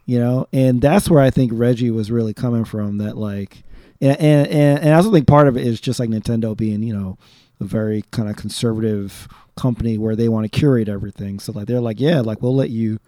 You 0.05 0.19
know, 0.19 0.49
and 0.53 0.83
that's 0.83 1.09
where 1.09 1.23
I 1.23 1.31
think 1.31 1.53
Reggie 1.55 1.91
was 1.91 2.11
really 2.11 2.35
coming 2.35 2.65
from 2.65 2.99
that 2.99 3.17
like 3.17 3.63
and 4.01 4.19
and, 4.21 4.49
and, 4.81 4.89
I 4.91 4.97
also 4.97 5.13
think 5.13 5.29
part 5.29 5.47
of 5.47 5.57
it 5.57 5.65
is 5.65 5.81
just 5.81 6.01
like 6.01 6.11
Nintendo 6.11 6.57
being, 6.57 6.83
you 6.83 6.93
know, 6.93 7.19
a 7.61 7.65
very 7.65 8.03
kind 8.11 8.29
of 8.29 8.35
conservative 8.35 9.29
company 9.57 9.97
where 9.99 10.17
they 10.17 10.29
want 10.29 10.51
to 10.51 10.59
curate 10.59 10.89
everything. 10.89 11.39
So 11.39 11.53
like 11.53 11.67
they're 11.67 11.81
like, 11.81 12.01
yeah, 12.01 12.21
like 12.21 12.43
we'll 12.43 12.57
let 12.57 12.71
you 12.71 12.99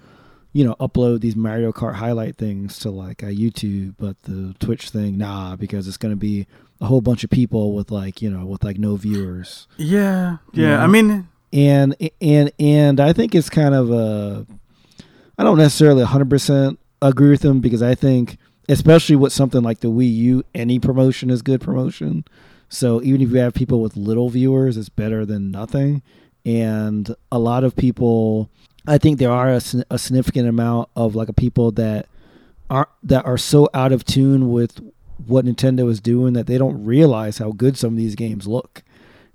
you 0.55 0.64
know, 0.64 0.74
upload 0.80 1.20
these 1.20 1.36
Mario 1.36 1.72
Kart 1.72 1.94
highlight 1.96 2.36
things 2.36 2.78
to 2.78 2.90
like 2.90 3.22
a 3.22 3.26
YouTube, 3.26 3.96
but 3.98 4.22
the 4.22 4.55
Twitch 4.61 4.88
thing, 4.88 5.18
nah, 5.18 5.57
because 5.57 5.86
it's 5.86 5.98
gonna 5.98 6.16
be 6.16 6.46
a 6.80 6.86
whole 6.86 7.00
bunch 7.02 7.24
of 7.24 7.30
people 7.30 7.74
with 7.74 7.90
like, 7.90 8.22
you 8.22 8.30
know, 8.30 8.46
with 8.46 8.64
like 8.64 8.78
no 8.78 8.96
viewers. 8.96 9.66
Yeah, 9.76 10.38
yeah. 10.52 10.68
Yeah. 10.68 10.82
I 10.82 10.86
mean, 10.86 11.28
And 11.52 11.96
and 12.20 12.50
and 12.59 13.00
I 13.00 13.12
think 13.12 13.34
it's 13.34 13.50
kind 13.50 13.74
of 13.74 13.90
a 13.90 14.46
I 15.36 15.42
don't 15.42 15.59
necessarily 15.59 16.05
100% 16.05 16.78
agree 17.02 17.30
with 17.30 17.42
them 17.42 17.61
because 17.61 17.82
I 17.82 17.94
think 17.94 18.38
especially 18.68 19.16
with 19.16 19.32
something 19.32 19.62
like 19.62 19.80
the 19.80 19.88
Wii 19.88 20.14
U, 20.14 20.44
any 20.55 20.78
promotion 20.78 21.30
is 21.30 21.42
good 21.42 21.61
promotion. 21.61 22.24
So 22.68 23.02
even 23.02 23.20
if 23.20 23.30
you 23.30 23.38
have 23.38 23.55
people 23.55 23.80
with 23.82 23.96
little 23.96 24.30
viewers, 24.30 24.76
it's 24.76 24.88
better 24.88 25.26
than 25.26 25.50
nothing. 25.50 26.02
And 26.45 27.14
a 27.32 27.38
lot 27.38 27.64
of 27.64 27.74
people, 27.74 28.51
I 28.86 28.99
think 28.99 29.18
there 29.18 29.30
are 29.30 29.51
a, 29.51 29.61
a 29.90 29.99
significant 29.99 30.49
amount 30.49 30.90
of 30.95 31.14
like 31.14 31.34
people 31.36 31.70
that 31.72 32.07
are 32.70 32.88
that 33.03 33.24
are 33.26 33.38
so 33.38 33.68
out 33.74 33.92
of 33.92 34.05
tune 34.05 34.51
with 34.51 34.80
what 35.26 35.45
Nintendo 35.45 35.88
is 35.90 36.01
doing 36.01 36.32
that 36.34 36.47
they 36.47 36.59
don't 36.59 36.84
realize 36.84 37.38
how 37.38 37.53
good 37.53 37.76
some 37.76 37.92
of 37.92 37.97
these 37.97 38.14
games 38.14 38.47
look. 38.47 38.82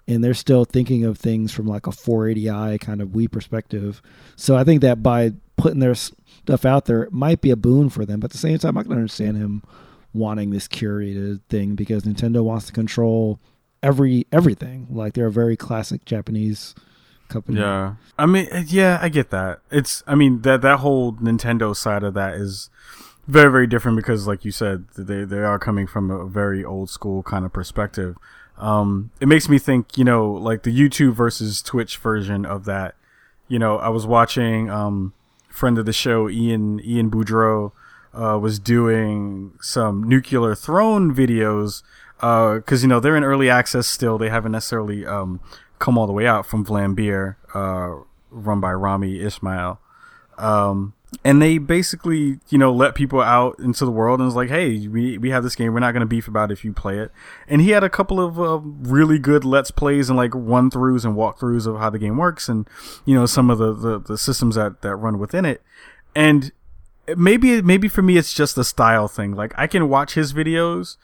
And 0.07 0.24
they're 0.24 0.34
still 0.34 0.66
thinking 0.66 1.05
of 1.05 1.20
things 1.20 1.51
from 1.51 1.68
like 1.68 1.86
a 1.86 1.91
480i 1.91 2.80
kind 2.80 2.99
of 2.99 3.10
Wii 3.10 3.32
perspective. 3.32 4.01
So 4.36 4.55
I 4.55 4.64
think 4.64 4.82
that 4.82 5.03
by 5.03 5.34
putting 5.55 5.80
their 5.80 5.93
stuff 5.93 6.66
out 6.66 6.86
there, 6.86 7.03
it 7.03 7.14
might 7.14 7.41
be 7.41 7.51
a 7.51 7.55
boon 7.55 7.89
for 7.89 8.05
them. 8.05 8.20
But 8.20 8.26
at 8.26 8.32
the 8.32 8.39
same 8.39 8.57
time, 8.57 8.78
I 8.78 8.84
can 8.84 8.91
understand 8.91 9.38
him 9.38 9.62
wanting 10.14 10.49
this 10.49 10.68
curated 10.68 11.41
thing 11.49 11.76
because 11.76 12.03
Nintendo 12.03 12.43
wants 12.43 12.66
to 12.68 12.74
control 12.74 13.39
every 13.84 14.26
everything. 14.32 14.88
Like 14.89 15.14
they're 15.14 15.28
a 15.28 15.32
very 15.32 15.55
classic 15.55 16.05
Japanese 16.05 16.74
company. 17.30 17.59
Yeah, 17.59 17.95
I 18.17 18.25
mean, 18.25 18.47
uh, 18.51 18.63
yeah, 18.67 18.99
I 19.01 19.09
get 19.09 19.30
that. 19.30 19.59
It's, 19.71 20.03
I 20.05 20.15
mean, 20.15 20.41
that 20.41 20.61
that 20.61 20.80
whole 20.80 21.13
Nintendo 21.13 21.75
side 21.75 22.03
of 22.03 22.13
that 22.15 22.36
is 22.36 22.69
very, 23.27 23.51
very 23.51 23.67
different 23.67 23.95
because, 23.95 24.27
like 24.27 24.43
you 24.43 24.51
said, 24.51 24.86
they 24.97 25.23
they 25.23 25.39
are 25.39 25.59
coming 25.59 25.88
from 25.88 26.11
a 26.11 26.25
very 26.25 26.65
old 26.65 26.89
school 26.89 27.23
kind 27.23 27.45
of 27.45 27.53
perspective. 27.53 28.17
Um, 28.57 29.11
it 29.21 29.27
makes 29.27 29.47
me 29.47 29.57
think, 29.57 29.97
you 29.97 30.03
know, 30.03 30.30
like 30.30 30.63
the 30.63 30.77
YouTube 30.77 31.13
versus 31.13 31.61
Twitch 31.61 31.97
version 31.97 32.45
of 32.45 32.65
that. 32.65 32.95
You 33.47 33.57
know, 33.57 33.77
I 33.77 33.89
was 33.89 34.05
watching 34.05 34.69
um, 34.69 35.13
friend 35.47 35.77
of 35.77 35.86
the 35.86 35.93
show 35.93 36.30
Ian 36.30 36.80
Ian 36.84 37.09
Boudreau 37.09 37.71
uh, 38.13 38.38
was 38.39 38.59
doing 38.59 39.53
some 39.61 40.03
nuclear 40.03 40.55
throne 40.55 41.13
videos 41.13 41.84
because 42.17 42.82
you 42.82 42.88
know 42.88 42.99
they're 42.99 43.15
in 43.15 43.23
early 43.23 43.49
access 43.49 43.88
still. 43.88 44.17
They 44.17 44.30
haven't 44.30 44.51
necessarily 44.51 45.05
um, 45.05 45.39
come 45.80 45.97
all 45.97 46.07
the 46.07 46.13
way 46.13 46.27
out 46.27 46.45
from 46.45 46.65
Vlambeer, 46.65 47.38
uh, 47.53 48.03
run 48.30 48.59
by 48.59 48.71
Rami 48.71 49.19
Ismail. 49.19 49.80
Um, 50.38 50.93
and 51.23 51.41
they 51.41 51.57
basically, 51.57 52.39
you 52.49 52.57
know, 52.57 52.71
let 52.71 52.93
people 52.95 53.19
out 53.19 53.57
into 53.59 53.84
the 53.84 53.91
world 53.91 54.19
and 54.19 54.27
was 54.27 54.36
like, 54.36 54.49
hey, 54.49 54.88
we, 54.88 55.17
we 55.17 55.32
have 55.32 55.43
this 55.43 55.55
game. 55.55 55.73
We're 55.73 55.80
not 55.80 55.91
going 55.91 56.01
to 56.01 56.07
beef 56.07 56.27
about 56.27 56.51
if 56.51 56.63
you 56.63 56.71
play 56.71 56.99
it. 56.99 57.11
And 57.47 57.61
he 57.61 57.71
had 57.71 57.84
a 57.84 57.89
couple 57.89 58.19
of 58.19 58.39
uh, 58.39 58.59
really 58.59 59.17
good 59.17 59.43
let's 59.43 59.71
plays 59.71 60.09
and 60.09 60.17
like 60.17 60.32
run 60.36 60.69
throughs 60.69 61.05
and 61.05 61.15
walkthroughs 61.15 61.65
of 61.65 61.80
how 61.80 61.89
the 61.89 61.97
game 61.97 62.17
works 62.17 62.47
and, 62.47 62.69
you 63.05 63.15
know, 63.15 63.25
some 63.25 63.49
of 63.49 63.57
the, 63.57 63.73
the, 63.73 63.99
the 63.99 64.17
systems 64.17 64.55
that, 64.55 64.82
that 64.82 64.95
run 64.97 65.17
within 65.17 65.45
it. 65.45 65.63
And 66.15 66.51
maybe, 67.17 67.61
maybe 67.63 67.88
for 67.88 68.03
me, 68.03 68.17
it's 68.17 68.34
just 68.34 68.57
a 68.57 68.63
style 68.63 69.07
thing. 69.07 69.34
Like 69.34 69.53
I 69.57 69.65
can 69.65 69.89
watch 69.89 70.13
his 70.13 70.32
videos. 70.32 70.97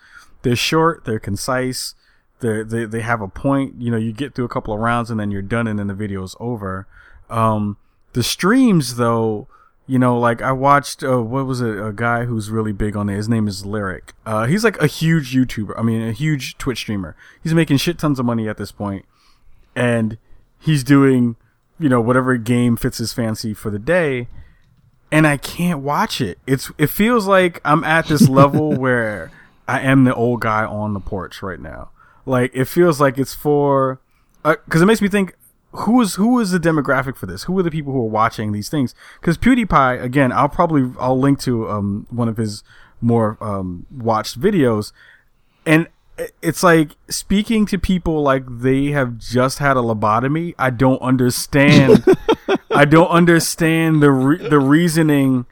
They're 0.43 0.55
short, 0.55 1.05
they're 1.05 1.19
concise, 1.19 1.95
they 2.39 2.63
they 2.63 2.85
they 2.85 3.01
have 3.01 3.21
a 3.21 3.27
point. 3.27 3.75
You 3.79 3.91
know, 3.91 3.97
you 3.97 4.11
get 4.11 4.35
through 4.35 4.45
a 4.45 4.49
couple 4.49 4.73
of 4.73 4.79
rounds 4.79 5.09
and 5.09 5.19
then 5.19 5.31
you're 5.31 5.41
done, 5.41 5.67
and 5.67 5.79
then 5.79 5.87
the 5.87 5.93
video's 5.93 6.35
over. 6.39 6.87
Um, 7.29 7.77
the 8.13 8.23
streams 8.23 8.95
though, 8.95 9.47
you 9.87 9.99
know, 9.99 10.17
like 10.17 10.41
I 10.41 10.51
watched 10.51 11.03
uh, 11.03 11.21
what 11.21 11.45
was 11.45 11.61
it? 11.61 11.77
A 11.77 11.91
guy 11.93 12.25
who's 12.25 12.49
really 12.49 12.71
big 12.71 12.95
on 12.95 13.09
it. 13.09 13.15
His 13.15 13.29
name 13.29 13.47
is 13.47 13.63
Lirik. 13.63 14.11
Uh, 14.25 14.45
he's 14.45 14.63
like 14.63 14.81
a 14.81 14.87
huge 14.87 15.35
YouTuber. 15.35 15.73
I 15.77 15.81
mean, 15.83 16.01
a 16.01 16.11
huge 16.11 16.57
Twitch 16.57 16.79
streamer. 16.79 17.15
He's 17.41 17.53
making 17.53 17.77
shit 17.77 17.99
tons 17.99 18.19
of 18.19 18.25
money 18.25 18.47
at 18.47 18.57
this 18.57 18.71
point, 18.71 19.05
and 19.75 20.17
he's 20.59 20.83
doing, 20.83 21.35
you 21.79 21.89
know, 21.89 22.01
whatever 22.01 22.37
game 22.37 22.77
fits 22.77 22.97
his 22.97 23.13
fancy 23.13 23.53
for 23.53 23.69
the 23.69 23.79
day. 23.79 24.27
And 25.11 25.27
I 25.27 25.37
can't 25.37 25.81
watch 25.81 26.19
it. 26.19 26.39
It's 26.47 26.71
it 26.77 26.87
feels 26.87 27.27
like 27.27 27.61
I'm 27.63 27.83
at 27.83 28.07
this 28.07 28.27
level 28.27 28.73
where 28.77 29.31
I 29.67 29.81
am 29.81 30.03
the 30.03 30.15
old 30.15 30.41
guy 30.41 30.65
on 30.65 30.93
the 30.93 30.99
porch 30.99 31.41
right 31.41 31.59
now. 31.59 31.91
Like 32.25 32.51
it 32.53 32.65
feels 32.65 32.99
like 32.99 33.17
it's 33.17 33.33
for 33.33 33.99
because 34.43 34.81
it 34.81 34.85
makes 34.85 35.01
me 35.01 35.07
think 35.07 35.35
who 35.71 36.01
is 36.01 36.15
who 36.15 36.39
is 36.39 36.51
the 36.51 36.59
demographic 36.59 37.15
for 37.17 37.25
this? 37.25 37.43
Who 37.43 37.57
are 37.59 37.63
the 37.63 37.71
people 37.71 37.91
who 37.93 37.99
are 37.99 38.09
watching 38.09 38.51
these 38.51 38.69
things? 38.69 38.95
Because 39.19 39.37
PewDiePie, 39.37 40.01
again, 40.01 40.31
I'll 40.31 40.49
probably 40.49 40.91
I'll 40.99 41.19
link 41.19 41.39
to 41.41 41.69
um 41.69 42.07
one 42.09 42.29
of 42.29 42.37
his 42.37 42.63
more 43.01 43.37
um 43.41 43.85
watched 43.91 44.39
videos, 44.39 44.91
and 45.65 45.87
it's 46.41 46.63
like 46.63 46.91
speaking 47.09 47.65
to 47.65 47.77
people 47.77 48.21
like 48.21 48.43
they 48.47 48.87
have 48.87 49.17
just 49.17 49.59
had 49.59 49.75
a 49.75 49.81
lobotomy. 49.81 50.55
I 50.57 50.69
don't 50.69 51.01
understand. 51.01 52.05
I 52.71 52.85
don't 52.85 53.09
understand 53.09 54.01
the 54.01 54.11
re- 54.11 54.49
the 54.49 54.59
reasoning 54.59 55.45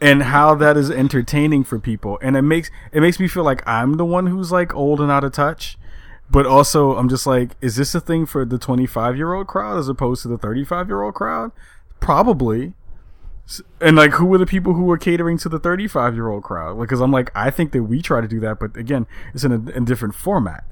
and 0.00 0.24
how 0.24 0.54
that 0.56 0.76
is 0.76 0.90
entertaining 0.90 1.64
for 1.64 1.78
people, 1.78 2.18
and 2.22 2.36
it 2.36 2.42
makes 2.42 2.70
it 2.92 3.00
makes 3.00 3.20
me 3.20 3.28
feel 3.28 3.44
like 3.44 3.66
I'm 3.66 3.94
the 3.94 4.04
one 4.04 4.26
who's 4.28 4.50
like 4.50 4.74
old 4.74 5.00
and 5.00 5.10
out 5.10 5.24
of 5.24 5.32
touch. 5.32 5.78
But 6.30 6.46
also, 6.46 6.96
I'm 6.96 7.08
just 7.08 7.26
like, 7.26 7.56
is 7.60 7.76
this 7.76 7.94
a 7.94 8.00
thing 8.00 8.26
for 8.26 8.44
the 8.44 8.58
25 8.58 9.16
year 9.16 9.32
old 9.32 9.46
crowd 9.46 9.78
as 9.78 9.88
opposed 9.88 10.22
to 10.22 10.28
the 10.28 10.38
35 10.38 10.88
year 10.88 11.02
old 11.02 11.14
crowd? 11.14 11.52
Probably. 12.00 12.74
And 13.80 13.96
like, 13.96 14.12
who 14.12 14.26
were 14.26 14.36
the 14.36 14.46
people 14.46 14.74
who 14.74 14.84
were 14.84 14.98
catering 14.98 15.38
to 15.38 15.48
the 15.48 15.58
35 15.58 16.14
year 16.14 16.28
old 16.28 16.42
crowd? 16.42 16.78
Because 16.78 17.00
I'm 17.00 17.10
like, 17.10 17.30
I 17.34 17.50
think 17.50 17.72
that 17.72 17.84
we 17.84 18.02
try 18.02 18.20
to 18.20 18.28
do 18.28 18.40
that, 18.40 18.60
but 18.60 18.76
again, 18.76 19.06
it's 19.32 19.44
in 19.44 19.52
a, 19.52 19.80
different 19.80 20.14
format. 20.14 20.64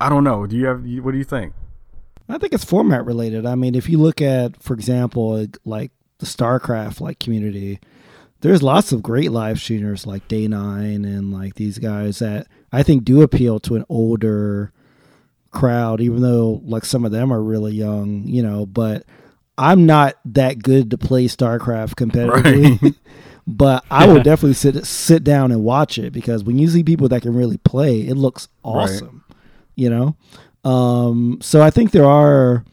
I 0.00 0.08
don't 0.08 0.24
know. 0.24 0.46
Do 0.46 0.56
you 0.56 0.66
have? 0.66 0.84
What 1.04 1.12
do 1.12 1.18
you 1.18 1.24
think? 1.24 1.52
I 2.28 2.38
think 2.38 2.52
it's 2.52 2.64
format 2.64 3.04
related. 3.04 3.46
I 3.46 3.54
mean, 3.54 3.74
if 3.74 3.88
you 3.88 3.98
look 3.98 4.20
at, 4.20 4.62
for 4.62 4.74
example, 4.74 5.46
like 5.64 5.92
the 6.18 6.26
StarCraft 6.26 7.00
like 7.00 7.18
community, 7.18 7.80
there's 8.40 8.62
lots 8.62 8.92
of 8.92 9.02
great 9.02 9.30
live 9.30 9.60
streamers 9.60 10.06
like 10.06 10.26
Day 10.26 10.48
Nine 10.48 11.04
and 11.04 11.32
like 11.32 11.54
these 11.54 11.78
guys 11.78 12.18
that 12.18 12.46
I 12.72 12.82
think 12.82 13.04
do 13.04 13.22
appeal 13.22 13.60
to 13.60 13.76
an 13.76 13.84
older 13.88 14.72
crowd, 15.56 16.00
even 16.00 16.22
though 16.22 16.60
like 16.64 16.84
some 16.84 17.04
of 17.04 17.12
them 17.12 17.32
are 17.32 17.42
really 17.42 17.74
young, 17.74 18.24
you 18.26 18.42
know. 18.42 18.66
But 18.66 19.04
I'm 19.58 19.86
not 19.86 20.16
that 20.26 20.62
good 20.62 20.90
to 20.90 20.98
play 20.98 21.26
StarCraft 21.26 21.94
competitively. 21.94 22.94
But 23.46 23.84
I 23.92 24.08
will 24.08 24.22
definitely 24.22 24.54
sit 24.54 24.84
sit 24.84 25.22
down 25.22 25.52
and 25.52 25.62
watch 25.62 25.98
it 25.98 26.12
because 26.12 26.42
when 26.42 26.58
you 26.58 26.66
see 26.66 26.82
people 26.82 27.08
that 27.10 27.22
can 27.22 27.32
really 27.32 27.58
play, 27.58 28.00
it 28.00 28.16
looks 28.16 28.48
awesome. 28.64 29.24
You 29.76 29.88
know, 29.90 30.16
um, 30.68 31.38
so 31.40 31.62
I 31.62 31.70
think 31.70 31.92
there 31.92 32.06
are, 32.06 32.64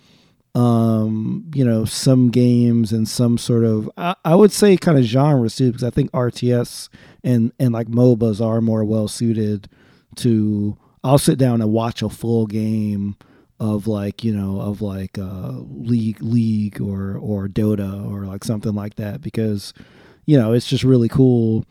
um, 0.56 1.52
you 1.54 1.64
know, 1.64 1.86
some 1.86 2.32
games 2.32 2.92
and 2.92 3.08
some 3.08 3.38
sort 3.38 3.66
of 3.66 3.88
I, 3.98 4.16
I 4.26 4.34
would 4.34 4.52
say 4.52 4.76
kind 4.76 4.98
of 4.98 5.04
genres 5.04 5.56
too 5.56 5.68
because 5.68 5.84
I 5.84 5.92
think 5.92 6.12
RTS 6.12 6.90
and 7.24 7.52
and 7.60 7.72
like 7.72 7.88
MOBAs 7.88 8.44
are 8.44 8.60
more 8.60 8.84
well 8.84 9.08
suited 9.08 9.70
to. 10.18 10.76
I'll 11.04 11.18
sit 11.18 11.38
down 11.38 11.62
and 11.62 11.72
watch 11.72 12.02
a 12.02 12.10
full 12.10 12.48
game 12.48 13.16
of 13.60 13.88
like 13.88 14.24
you 14.24 14.36
know 14.36 14.60
of 14.60 14.82
like 14.82 15.18
uh 15.18 15.52
league 15.52 16.22
league 16.22 16.82
or 16.82 17.18
or 17.18 17.48
dota 17.48 18.10
or 18.12 18.26
like 18.26 18.44
something 18.44 18.74
like 18.74 18.96
that 18.96 19.22
because 19.22 19.74
you 20.26 20.38
know 20.38 20.54
it's 20.54 20.68
just 20.68 20.84
really 20.84 21.08
cool 21.08 21.66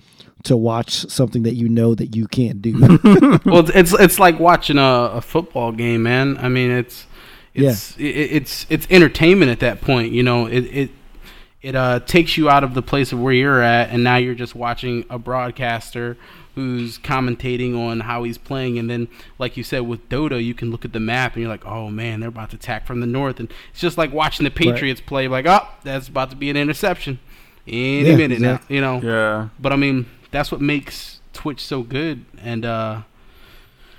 to 0.44 0.56
watch 0.56 0.92
something 0.92 1.42
that 1.44 1.54
you 1.54 1.68
know 1.68 1.94
that 1.94 2.16
you 2.16 2.26
can't 2.26 2.60
do 2.60 2.78
well, 3.44 3.68
it's, 3.74 3.92
it's 3.92 4.18
like 4.18 4.38
watching 4.38 4.78
a, 4.78 5.10
a 5.14 5.20
football 5.20 5.72
game, 5.72 6.02
man. 6.02 6.36
I 6.38 6.48
mean, 6.48 6.70
it's 6.70 7.06
it's 7.54 7.96
it, 7.96 8.04
it's 8.04 8.66
it's 8.68 8.86
entertainment 8.90 9.50
at 9.50 9.60
that 9.60 9.80
point. 9.80 10.12
You 10.12 10.22
know, 10.22 10.46
it 10.46 10.62
it 10.62 10.90
it 11.60 11.76
uh, 11.76 12.00
takes 12.00 12.36
you 12.36 12.50
out 12.50 12.64
of 12.64 12.74
the 12.74 12.82
place 12.82 13.12
of 13.12 13.20
where 13.20 13.32
you're 13.32 13.62
at, 13.62 13.90
and 13.90 14.02
now 14.02 14.16
you're 14.16 14.34
just 14.34 14.54
watching 14.54 15.04
a 15.08 15.18
broadcaster 15.18 16.16
who's 16.54 16.98
commentating 16.98 17.74
on 17.78 18.00
how 18.00 18.24
he's 18.24 18.36
playing, 18.38 18.78
and 18.78 18.90
then 18.90 19.08
like 19.38 19.56
you 19.56 19.62
said 19.62 19.80
with 19.80 20.06
Dota, 20.08 20.42
you 20.44 20.54
can 20.54 20.70
look 20.70 20.84
at 20.84 20.92
the 20.92 21.00
map 21.00 21.32
and 21.34 21.42
you're 21.42 21.50
like, 21.50 21.64
oh 21.66 21.88
man, 21.90 22.20
they're 22.20 22.28
about 22.28 22.50
to 22.50 22.56
attack 22.56 22.86
from 22.86 23.00
the 23.00 23.06
north, 23.06 23.40
and 23.40 23.50
it's 23.70 23.80
just 23.80 23.96
like 23.98 24.12
watching 24.12 24.44
the 24.44 24.50
Patriots 24.50 25.00
play. 25.00 25.28
Like, 25.28 25.46
oh, 25.46 25.66
that's 25.82 26.08
about 26.08 26.30
to 26.30 26.36
be 26.36 26.50
an 26.50 26.56
interception 26.56 27.18
any 27.66 28.02
Yeah, 28.02 28.16
minute 28.16 28.38
exactly. 28.38 28.80
now, 28.80 28.92
you 28.92 29.00
know. 29.00 29.06
Yeah. 29.08 29.48
But 29.60 29.72
I 29.72 29.76
mean, 29.76 30.06
that's 30.30 30.50
what 30.52 30.60
makes 30.60 31.20
Twitch 31.32 31.64
so 31.64 31.82
good. 31.82 32.24
And 32.42 32.64
uh, 32.66 33.02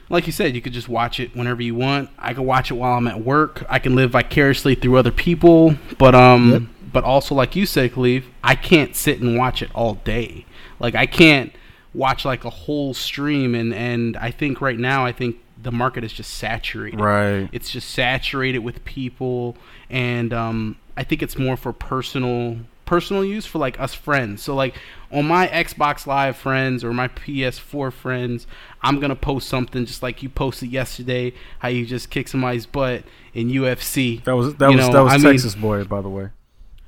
like 0.10 0.26
you 0.28 0.34
said, 0.34 0.54
you 0.54 0.62
could 0.62 0.74
just 0.74 0.90
watch 0.90 1.20
it 1.20 1.36
whenever 1.36 1.62
you 1.62 1.74
want. 1.76 2.10
I 2.20 2.34
can 2.34 2.46
watch 2.46 2.70
it 2.72 2.76
while 2.76 2.98
I'm 2.98 3.08
at 3.08 3.22
work. 3.22 3.64
I 3.70 3.80
can 3.80 3.96
live 3.96 4.12
vicariously 4.12 4.76
through 4.76 4.98
other 4.98 5.12
people. 5.12 5.76
But 5.98 6.14
um, 6.14 6.52
Yep. 6.52 6.62
but 6.92 7.04
also 7.04 7.34
like 7.36 7.56
you 7.56 7.66
said, 7.66 7.94
Kahlief, 7.94 8.26
I 8.44 8.56
can't 8.56 8.96
sit 8.96 9.22
and 9.22 9.38
watch 9.38 9.62
it 9.62 9.72
all 9.74 9.96
day. 9.96 10.46
Like 10.80 10.94
I 10.96 11.06
can't 11.06 11.52
watch 11.94 12.26
like 12.26 12.46
a 12.46 12.50
whole 12.50 12.94
stream. 12.94 13.56
And 13.56 13.74
and 13.74 14.18
I 14.18 14.32
think 14.32 14.62
right 14.62 14.78
now, 14.80 15.06
I 15.06 15.12
think 15.12 15.38
the 15.62 15.72
market 15.72 16.04
is 16.04 16.12
just 16.14 16.34
saturated. 16.36 17.00
Right. 17.00 17.50
It's 17.52 17.72
just 17.72 17.90
saturated 17.92 18.60
with 18.60 18.84
people, 18.86 19.56
and 19.90 20.34
um, 20.34 20.78
I 20.98 21.04
think 21.04 21.22
it's 21.24 21.38
more 21.38 21.56
for 21.58 21.72
personal 21.74 22.58
personal 22.86 23.24
use 23.24 23.46
for 23.46 23.60
like 23.60 23.80
us 23.80 23.94
friends. 23.94 24.42
So 24.44 24.54
like 24.56 24.76
on 25.12 25.26
my 25.26 25.48
Xbox 25.48 26.06
Live 26.06 26.36
friends 26.36 26.84
or 26.84 26.94
my 26.94 27.08
PS4 27.08 27.94
friends, 27.94 28.46
I'm 28.82 29.00
gonna 29.00 29.16
post 29.16 29.48
something 29.48 29.86
just 29.86 30.04
like 30.04 30.22
you 30.22 30.30
posted 30.30 30.70
yesterday, 30.70 31.34
how 31.60 31.70
you 31.70 31.86
just 31.86 32.10
kicked 32.10 32.30
somebody's 32.30 32.66
butt 32.66 33.04
in 33.34 33.50
UFC. 33.50 34.24
That 34.26 34.36
was 34.36 34.56
that 34.56 34.70
You 34.70 34.78
was 34.78 34.88
know, 34.88 34.94
that 34.94 35.04
was 35.04 35.14
I 35.14 35.18
mean- 35.18 35.26
Texas 35.34 35.56
boy, 35.56 35.84
by 35.86 36.02
the 36.02 36.10
way. 36.10 36.30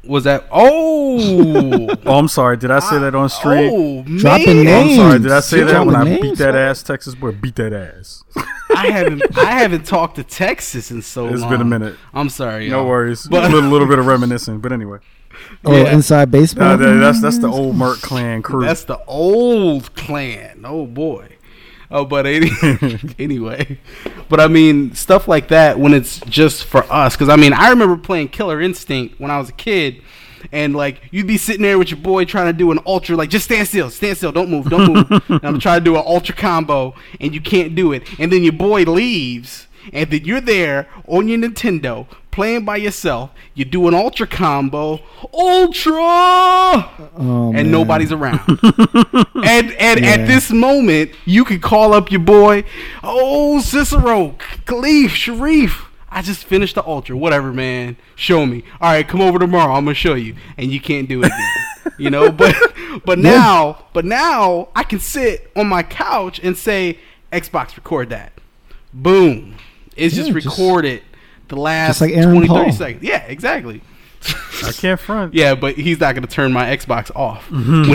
Was 0.08 0.24
that? 0.26 0.46
Oh, 0.52 1.90
Oh, 2.06 2.18
I'm 2.20 2.28
sorry. 2.28 2.58
Did 2.58 2.72
I 2.72 2.80
say 2.80 3.00
that 3.00 3.16
on 3.16 3.30
stream? 3.30 3.72
oh 3.74 4.04
Dropping 4.18 4.64
man. 4.64 4.88
Oh, 4.88 4.92
I'm 4.92 4.96
sorry. 4.98 5.20
Did 5.20 5.32
I 5.32 5.40
say 5.40 5.58
You're 5.58 5.66
that 5.68 5.86
when 5.86 5.96
I 5.96 6.04
dropping 6.06 6.22
beat 6.22 6.38
that 6.38 6.54
man. 6.54 6.70
ass, 6.70 6.84
Texas 6.84 7.16
boy? 7.16 7.32
Beat 7.32 7.56
that 7.56 7.74
ass. 7.74 8.24
I 8.76 8.88
haven't 8.88 9.38
I 9.38 9.52
haven't 9.52 9.86
talked 9.86 10.16
to 10.18 10.24
Texas 10.24 10.92
in 10.92 11.02
so 11.02 11.28
It's 11.28 11.42
long. 11.42 11.50
been 11.50 11.62
a 11.62 11.66
minute. 11.66 11.96
I'm 12.14 12.30
sorry. 12.30 12.70
No 12.70 12.80
y'all. 12.82 12.88
worries. 12.90 13.26
But- 13.28 13.46
a 13.46 13.48
little, 13.54 13.70
little 13.70 13.88
bit 13.88 14.00
of 14.00 14.06
reminiscing, 14.14 14.60
but 14.60 14.72
anyway. 14.72 15.00
Oh, 15.66 15.76
Yeah. 15.76 15.94
inside 15.94 16.32
baseball. 16.32 16.64
Uh, 16.68 16.78
that- 16.78 16.98
that's 17.00 17.22
that's 17.22 17.40
the 17.40 17.48
old 17.50 17.76
Merc 17.76 18.00
clan 18.02 18.42
crew. 18.42 18.64
That's 18.66 18.84
the 18.84 19.00
old 19.08 19.94
clan. 19.96 20.62
Oh 20.66 20.86
boy. 20.86 21.35
Oh, 21.92 22.06
but 22.06 22.26
any, 22.26 22.50
anyway, 23.20 23.80
but 24.30 24.40
I 24.40 24.48
mean 24.48 24.94
stuff 24.96 25.28
like 25.28 25.50
that 25.50 25.80
when 25.80 25.94
it's 25.94 26.20
just 26.22 26.66
for 26.66 26.84
us. 26.92 27.16
Because 27.16 27.30
I 27.30 27.36
mean, 27.36 27.54
I 27.54 27.70
remember 27.70 27.98
playing 27.98 28.30
Killer 28.30 28.60
Instinct 28.62 29.20
when 29.20 29.32
I 29.32 29.38
was 29.38 29.50
a 29.50 29.54
kid, 29.54 30.02
and 30.52 30.76
like 30.76 31.02
you'd 31.12 31.28
be 31.28 31.38
sitting 31.38 31.62
there 31.62 31.78
with 31.78 31.92
your 31.92 32.00
boy 32.00 32.26
trying 32.26 32.48
to 32.48 32.54
do 32.54 32.72
an 32.72 32.80
ultra, 32.86 33.16
like 33.16 33.30
just 33.30 33.46
stand 33.46 33.68
still, 33.68 33.90
stand 33.90 34.18
still, 34.18 34.32
don't 34.32 34.50
move, 34.50 34.70
don't 34.70 34.94
move. 34.94 35.24
and 35.30 35.46
I'm 35.46 35.60
trying 35.60 35.80
to 35.80 35.86
do 35.86 35.96
an 35.96 36.04
ultra 36.06 36.36
combo, 36.36 36.96
and 37.20 37.34
you 37.34 37.42
can't 37.42 37.76
do 37.76 37.92
it, 37.94 38.20
and 38.20 38.32
then 38.32 38.44
your 38.44 38.54
boy 38.54 38.84
leaves, 38.84 39.65
and 39.94 40.10
then 40.10 40.24
you're 40.26 40.42
there 40.42 40.88
on 41.08 41.28
your 41.28 41.38
Nintendo 41.40 42.08
playing 42.32 42.66
by 42.66 42.76
yourself. 42.76 43.30
You 43.54 43.64
do 43.66 43.88
an 43.88 43.94
ultra 43.94 44.28
combo, 44.28 45.00
ultra 45.34 45.94
Oh, 47.18 47.48
and 47.48 47.54
man. 47.54 47.72
nobody's 47.72 48.12
around. 48.12 48.42
and 49.36 49.72
and 49.74 50.00
Yeah. 50.04 50.12
at 50.12 50.28
this 50.28 50.52
moment, 50.52 51.12
you 51.26 51.46
can 51.46 51.60
call 51.62 51.94
up 51.94 52.12
your 52.12 52.20
boy, 52.22 52.64
oh 53.04 53.62
Cicero, 53.62 54.36
Kahlief, 54.66 55.10
Shareef. 55.10 55.86
I 56.10 56.22
just 56.22 56.46
finished 56.46 56.76
the 56.76 56.86
ultra, 56.86 57.18
whatever, 57.18 57.52
man. 57.52 57.98
Show 58.16 58.46
me. 58.46 58.64
All 58.80 58.92
right, 58.92 59.06
come 59.08 59.20
over 59.22 59.38
tomorrow. 59.40 59.74
I'm 59.74 59.84
gonna 59.86 59.96
show 59.96 60.14
you, 60.14 60.36
and 60.58 60.72
you 60.72 60.80
can't 60.80 61.10
do 61.10 61.22
it 61.22 61.28
again. 61.28 61.94
you 61.98 62.10
know, 62.10 62.32
but 62.32 62.56
but 63.06 63.20
now, 63.20 63.86
but 63.94 64.06
now 64.06 64.70
I 64.76 64.84
can 64.84 65.00
sit 65.00 65.52
on 65.56 65.68
my 65.68 65.84
couch 65.84 66.40
and 66.42 66.58
say, 66.58 67.00
Xbox, 67.34 67.76
record 67.76 68.10
that. 68.10 68.32
Boom. 68.94 69.56
It's 69.96 70.16
just 70.16 70.28
Yeah, 70.30 70.34
just- 70.40 70.46
recorded 70.58 71.02
the 71.48 71.56
last 71.58 72.02
like 72.02 72.12
Aaron 72.14 72.32
20, 72.36 72.48
30 72.48 72.72
seconds. 72.72 73.04
Yeah, 73.04 73.24
exactly. 73.28 73.82
I 74.64 74.72
can't 74.72 75.00
front. 75.00 75.34
Yeah, 75.36 75.54
but 75.54 75.76
he's 75.76 76.00
not 76.00 76.16
going 76.16 76.26
to 76.26 76.34
turn 76.34 76.52
my 76.52 76.66
Xbox 76.76 77.12
off. 77.16 77.48
Mm-hmm. 77.50 77.92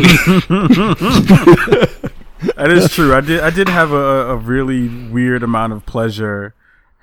That 2.57 2.71
is 2.71 2.91
true. 2.91 3.15
I 3.15 3.21
did. 3.21 3.41
I 3.41 3.51
did 3.51 3.69
have 3.69 3.93
a, 3.93 4.31
a 4.31 4.37
really 4.37 4.89
weird 4.89 5.43
amount 5.43 5.75
of 5.75 5.85
pleasure 5.85 6.55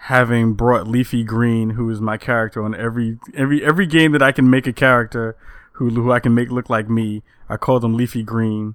having 0.02 0.54
brought 0.54 0.88
Leafy 0.88 1.24
Green, 1.24 1.72
who 1.72 1.90
is 1.92 2.02
my 2.02 2.18
character 2.18 2.64
on 2.64 2.74
every 2.74 3.20
every 3.36 3.64
every 3.64 3.86
game 3.86 4.14
that 4.14 4.22
I 4.24 4.32
can 4.32 4.50
make 4.50 4.66
a 4.66 4.74
character 4.74 5.36
who 5.74 5.90
who 5.92 6.12
I 6.12 6.20
can 6.20 6.34
make 6.34 6.50
look 6.50 6.70
like 6.72 6.90
me. 6.90 7.22
I 7.50 7.58
call 7.58 7.80
them 7.80 7.96
Leafy 7.96 8.24
Green, 8.24 8.74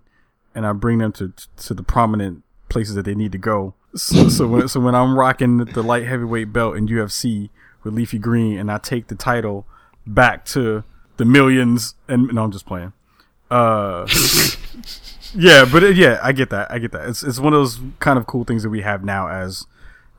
and 0.54 0.64
I 0.66 0.72
bring 0.72 0.98
them 0.98 1.10
to 1.14 1.32
to 1.56 1.74
the 1.74 1.82
prominent 1.82 2.44
places 2.68 2.94
that 2.94 3.04
they 3.04 3.14
need 3.16 3.32
to 3.32 3.38
go. 3.38 3.74
So 3.94 4.28
so 4.28 4.46
when 4.46 4.68
so 4.68 4.80
when 4.80 4.94
I'm 4.94 5.18
rocking 5.18 5.58
the 5.58 5.82
light 5.82 6.06
heavyweight 6.06 6.52
belt 6.52 6.76
in 6.76 6.88
UFC 6.88 7.50
with 7.82 7.94
Leafy 7.94 8.18
Green, 8.18 8.58
and 8.58 8.70
I 8.70 8.78
take 8.78 9.08
the 9.08 9.14
title 9.14 9.66
back 10.06 10.44
to 10.46 10.84
the 11.18 11.24
millions, 11.24 11.94
and 12.08 12.32
no, 12.32 12.44
I'm 12.44 12.52
just 12.52 12.66
playing. 12.66 12.92
Uh. 13.50 14.06
Yeah, 15.34 15.64
but 15.64 15.82
it, 15.82 15.96
yeah, 15.96 16.18
I 16.22 16.32
get 16.32 16.50
that. 16.50 16.70
I 16.70 16.78
get 16.78 16.92
that. 16.92 17.08
It's 17.08 17.22
it's 17.22 17.38
one 17.38 17.54
of 17.54 17.60
those 17.60 17.80
kind 18.00 18.18
of 18.18 18.26
cool 18.26 18.44
things 18.44 18.62
that 18.64 18.70
we 18.70 18.82
have 18.82 19.02
now 19.04 19.28
as 19.28 19.66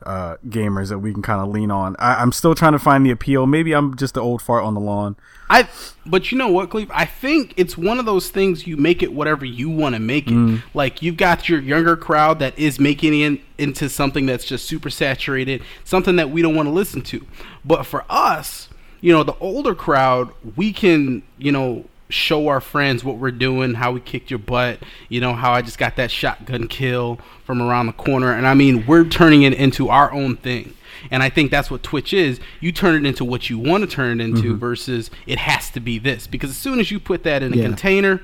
uh, 0.04 0.36
gamers 0.46 0.88
that 0.90 0.98
we 0.98 1.12
can 1.12 1.22
kind 1.22 1.40
of 1.40 1.48
lean 1.48 1.70
on. 1.70 1.96
I, 1.98 2.14
I'm 2.16 2.32
still 2.32 2.54
trying 2.54 2.72
to 2.72 2.78
find 2.78 3.04
the 3.04 3.10
appeal. 3.10 3.46
Maybe 3.46 3.72
I'm 3.72 3.96
just 3.96 4.14
the 4.14 4.20
old 4.20 4.42
fart 4.42 4.64
on 4.64 4.74
the 4.74 4.80
lawn. 4.80 5.16
I, 5.50 5.68
but 6.06 6.32
you 6.32 6.38
know 6.38 6.48
what, 6.48 6.70
Cleve? 6.70 6.90
I 6.92 7.04
think 7.04 7.54
it's 7.56 7.76
one 7.76 7.98
of 7.98 8.06
those 8.06 8.30
things 8.30 8.66
you 8.66 8.76
make 8.76 9.02
it 9.02 9.12
whatever 9.12 9.44
you 9.44 9.68
want 9.70 9.94
to 9.94 10.00
make 10.00 10.30
it. 10.30 10.62
Like 10.74 11.02
you've 11.02 11.16
got 11.16 11.48
your 11.48 11.60
younger 11.60 11.96
crowd 11.96 12.38
that 12.38 12.58
is 12.58 12.78
making 12.80 13.18
it 13.20 13.40
into 13.58 13.88
something 13.88 14.26
that's 14.26 14.44
just 14.44 14.66
super 14.66 14.90
saturated, 14.90 15.62
something 15.84 16.16
that 16.16 16.30
we 16.30 16.42
don't 16.42 16.54
want 16.54 16.66
to 16.66 16.72
listen 16.72 17.02
to. 17.02 17.26
But 17.64 17.84
for 17.84 18.04
us, 18.08 18.68
you 19.00 19.12
know, 19.12 19.22
the 19.22 19.36
older 19.38 19.74
crowd, 19.74 20.32
we 20.56 20.72
can, 20.72 21.22
you 21.38 21.52
know, 21.52 21.84
show 22.08 22.48
our 22.48 22.60
friends 22.60 23.02
what 23.02 23.16
we're 23.16 23.30
doing, 23.30 23.74
how 23.74 23.92
we 23.92 24.00
kicked 24.00 24.30
your 24.30 24.38
butt, 24.38 24.78
you 25.08 25.20
know, 25.20 25.34
how 25.34 25.52
I 25.52 25.62
just 25.62 25.78
got 25.78 25.96
that 25.96 26.10
shotgun 26.10 26.68
kill 26.68 27.18
from 27.44 27.62
around 27.62 27.86
the 27.86 27.92
corner. 27.92 28.32
And 28.32 28.46
I 28.46 28.54
mean, 28.54 28.86
we're 28.86 29.04
turning 29.04 29.42
it 29.42 29.54
into 29.54 29.88
our 29.88 30.12
own 30.12 30.36
thing. 30.36 30.74
And 31.10 31.22
I 31.22 31.28
think 31.28 31.50
that's 31.50 31.70
what 31.70 31.82
Twitch 31.82 32.12
is. 32.12 32.40
You 32.60 32.72
turn 32.72 32.94
it 32.94 33.06
into 33.06 33.24
what 33.24 33.50
you 33.50 33.58
want 33.58 33.82
to 33.82 33.90
turn 33.90 34.20
it 34.20 34.24
into 34.24 34.50
mm-hmm. 34.50 34.58
versus 34.58 35.10
it 35.26 35.38
has 35.38 35.70
to 35.70 35.80
be 35.80 35.98
this. 35.98 36.26
Because 36.26 36.50
as 36.50 36.56
soon 36.56 36.80
as 36.80 36.90
you 36.90 37.00
put 37.00 37.24
that 37.24 37.42
in 37.42 37.52
a 37.52 37.56
Yeah. 37.56 37.64
container, 37.64 38.22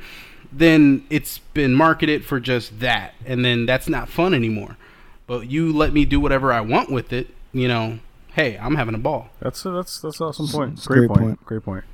then 0.53 1.05
it's 1.11 1.39
been 1.55 1.75
marketed 1.75 2.25
for 2.25 2.41
just 2.41 2.81
that. 2.81 3.15
And 3.27 3.45
then 3.45 3.67
that's 3.67 3.89
not 3.89 4.09
fun 4.09 4.35
anymore. 4.35 4.77
But 5.27 5.51
you 5.51 5.73
let 5.73 5.93
me 5.93 6.05
do 6.05 6.21
whatever 6.21 6.53
I 6.53 6.61
want 6.61 6.91
with 6.91 7.13
it, 7.13 7.29
you 7.53 7.69
know, 7.69 7.99
hey, 8.33 8.59
I'm 8.59 8.77
having 8.77 8.95
a 8.95 8.99
ball. 8.99 9.29
That's 9.41 9.65
a, 9.65 9.71
that's 9.71 10.01
that's 10.01 10.21
an 10.21 10.27
awesome 10.27 10.49
point. 10.49 10.85
Great, 10.85 11.09
great 11.09 11.19
point. 11.19 11.45
Great 11.45 11.63
point. 11.63 11.85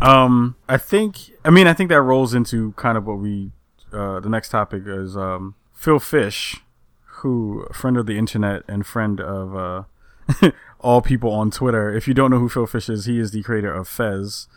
Um, 0.00 0.56
I 0.68 0.76
think. 0.76 1.32
I 1.44 1.50
mean, 1.50 1.66
I 1.66 1.72
think 1.72 1.88
that 1.90 2.00
rolls 2.02 2.34
into 2.34 2.72
kind 2.72 2.96
of 2.96 3.06
what 3.06 3.18
we. 3.18 3.52
Uh, 3.92 4.20
the 4.20 4.28
next 4.30 4.48
topic 4.48 4.84
is 4.86 5.16
um, 5.18 5.54
Phil 5.74 5.98
Fish, 5.98 6.56
who 7.20 7.66
friend 7.72 7.96
of 7.96 8.06
the 8.06 8.16
internet 8.16 8.62
and 8.66 8.86
friend 8.86 9.20
of 9.20 9.54
uh, 9.54 10.50
all 10.80 11.02
people 11.02 11.30
on 11.30 11.50
Twitter. 11.50 11.94
If 11.94 12.08
you 12.08 12.14
don't 12.14 12.30
know 12.30 12.38
who 12.38 12.48
Phil 12.48 12.66
Fish 12.66 12.88
is, 12.88 13.04
he 13.04 13.18
is 13.18 13.32
the 13.32 13.42
creator 13.42 13.72
of 13.72 13.86
Fez, 13.86 14.48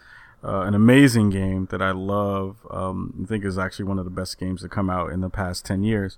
uh, 0.42 0.62
an 0.62 0.74
amazing 0.74 1.32
game 1.32 1.68
that 1.70 1.82
I 1.82 1.92
love. 1.92 2.66
Um, 2.72 3.24
I 3.24 3.28
think 3.28 3.44
is 3.44 3.58
actually 3.58 3.86
one 3.86 4.00
of 4.00 4.06
the 4.06 4.12
best 4.12 4.40
games 4.40 4.62
to 4.62 4.70
come 4.70 4.90
out 4.90 5.12
in 5.12 5.20
the 5.20 5.30
past 5.30 5.66
ten 5.66 5.84
years. 5.84 6.18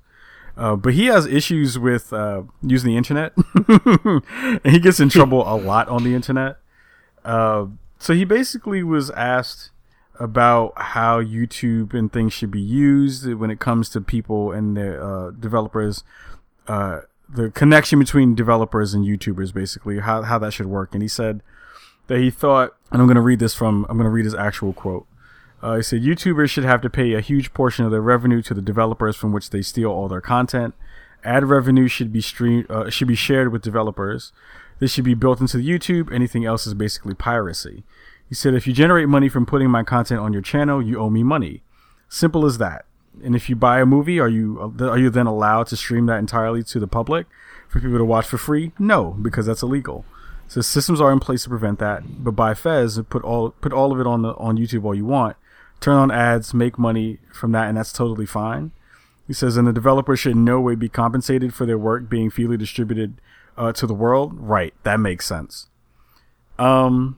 Uh, 0.58 0.76
but 0.76 0.94
he 0.94 1.06
has 1.06 1.28
issues 1.28 1.78
with 1.78 2.12
uh, 2.12 2.42
using 2.64 2.90
the 2.90 2.98
internet, 2.98 3.34
and 3.68 4.74
he 4.74 4.80
gets 4.80 5.00
in 5.00 5.08
trouble 5.08 5.42
a 5.48 5.56
lot 5.56 5.88
on 5.88 6.04
the 6.04 6.16
internet. 6.16 6.58
Uh, 7.24 7.68
so 8.00 8.14
he 8.14 8.26
basically 8.26 8.82
was 8.82 9.12
asked 9.12 9.70
about 10.20 10.74
how 10.78 11.22
YouTube 11.22 11.94
and 11.94 12.12
things 12.12 12.34
should 12.34 12.50
be 12.50 12.62
used 12.62 13.32
when 13.34 13.52
it 13.52 13.60
comes 13.60 13.90
to 13.90 14.02
people 14.02 14.52
and 14.52 14.76
their 14.76 15.04
uh, 15.04 15.32
developers, 15.32 16.04
uh, 16.68 17.02
the 17.30 17.52
connection 17.52 18.00
between 18.00 18.34
developers 18.34 18.94
and 18.94 19.06
YouTubers, 19.06 19.54
basically 19.54 20.00
how 20.00 20.24
how 20.24 20.40
that 20.40 20.54
should 20.54 20.66
work. 20.66 20.94
And 20.94 21.02
he 21.04 21.08
said 21.08 21.42
that 22.08 22.20
he 22.20 22.32
thought, 22.32 22.76
and 22.92 23.02
I'm 23.02 23.08
going 23.08 23.16
to 23.16 23.22
read 23.22 23.40
this 23.40 23.54
from, 23.54 23.86
I'm 23.90 23.98
going 23.98 24.06
to 24.06 24.12
read 24.12 24.26
his 24.26 24.36
actual 24.36 24.74
quote. 24.74 25.06
Uh, 25.68 25.76
he 25.76 25.84
said 25.84 26.02
YouTubers 26.02 26.50
should 26.50 26.64
have 26.64 26.80
to 26.80 26.90
pay 26.90 27.14
a 27.14 27.20
huge 27.20 27.54
portion 27.54 27.84
of 27.84 27.92
their 27.92 28.00
revenue 28.00 28.42
to 28.42 28.54
the 28.54 28.62
developers 28.62 29.18
from 29.18 29.34
which 29.34 29.50
they 29.50 29.62
steal 29.62 29.92
all 29.92 30.08
their 30.08 30.22
content. 30.22 30.74
Ad 31.26 31.44
revenue 31.44 31.90
should 31.90 32.14
be 32.14 32.22
stream 32.22 32.66
uh, 32.70 32.90
should 32.90 33.10
be 33.10 33.16
shared 33.16 33.52
with 33.52 33.64
developers. 33.64 34.32
This 34.80 34.94
should 34.94 35.04
be 35.04 35.14
built 35.14 35.42
into 35.42 35.58
YouTube. 35.58 36.10
Anything 36.14 36.46
else 36.46 36.68
is 36.68 36.74
basically 36.74 37.16
piracy. 37.16 37.84
He 38.30 38.34
said, 38.34 38.54
if 38.54 38.66
you 38.66 38.72
generate 38.72 39.10
money 39.10 39.28
from 39.28 39.46
putting 39.46 39.70
my 39.70 39.84
content 39.84 40.22
on 40.22 40.32
your 40.32 40.42
channel, 40.42 40.82
you 40.82 41.00
owe 41.00 41.10
me 41.10 41.22
money. 41.22 41.64
Simple 42.08 42.46
as 42.46 42.60
that. 42.60 42.86
And 43.22 43.36
if 43.36 43.50
you 43.50 43.58
buy 43.58 43.82
a 43.82 43.86
movie, 43.86 44.22
are 44.22 44.30
you 44.30 44.74
are 44.80 44.98
you 44.98 45.10
then 45.10 45.28
allowed 45.28 45.68
to 45.68 45.76
stream 45.76 46.06
that 46.06 46.20
entirely 46.20 46.64
to 46.64 46.80
the 46.80 46.88
public 46.88 47.28
for 47.68 47.82
people 47.82 47.98
to 47.98 48.06
watch 48.06 48.28
for 48.28 48.38
free? 48.38 48.72
No, 48.80 49.18
because 49.22 49.48
that's 49.48 49.64
illegal. 49.64 50.06
So 50.48 50.62
systems 50.62 51.02
are 51.02 51.12
in 51.12 51.20
place 51.20 51.44
to 51.44 51.50
prevent 51.50 51.80
that. 51.80 52.24
But 52.24 52.38
buy 52.38 52.54
Fez 52.54 53.02
put 53.10 53.26
all 53.26 53.50
put 53.50 53.74
all 53.74 53.92
of 53.92 54.00
it 54.00 54.08
on 54.08 54.22
the 54.22 54.34
on 54.36 54.58
YouTube 54.58 54.86
all 54.86 54.96
you 54.96 55.04
want. 55.06 55.36
Turn 55.80 55.96
on 55.96 56.12
ads, 56.12 56.54
make 56.54 56.78
money 56.78 57.20
from 57.32 57.52
that, 57.52 57.68
and 57.68 57.78
that's 57.78 57.94
totally 57.94 58.26
fine. 58.26 58.72
He 59.28 59.34
says, 59.34 59.58
and 59.58 59.68
the 59.68 59.74
developer 59.74 60.16
should 60.16 60.32
in 60.34 60.46
no 60.46 60.60
way 60.60 60.76
be 60.76 60.90
compensated 60.90 61.54
for 61.54 61.66
their 61.66 61.78
work 61.78 62.10
being 62.10 62.30
freely 62.30 62.58
distributed 62.58 63.22
uh, 63.58 63.74
to 63.74 63.86
the 63.86 63.94
world. 63.94 64.34
Right, 64.38 64.74
that 64.84 65.00
makes 65.00 65.26
sense. 65.26 65.68
Um, 66.58 67.18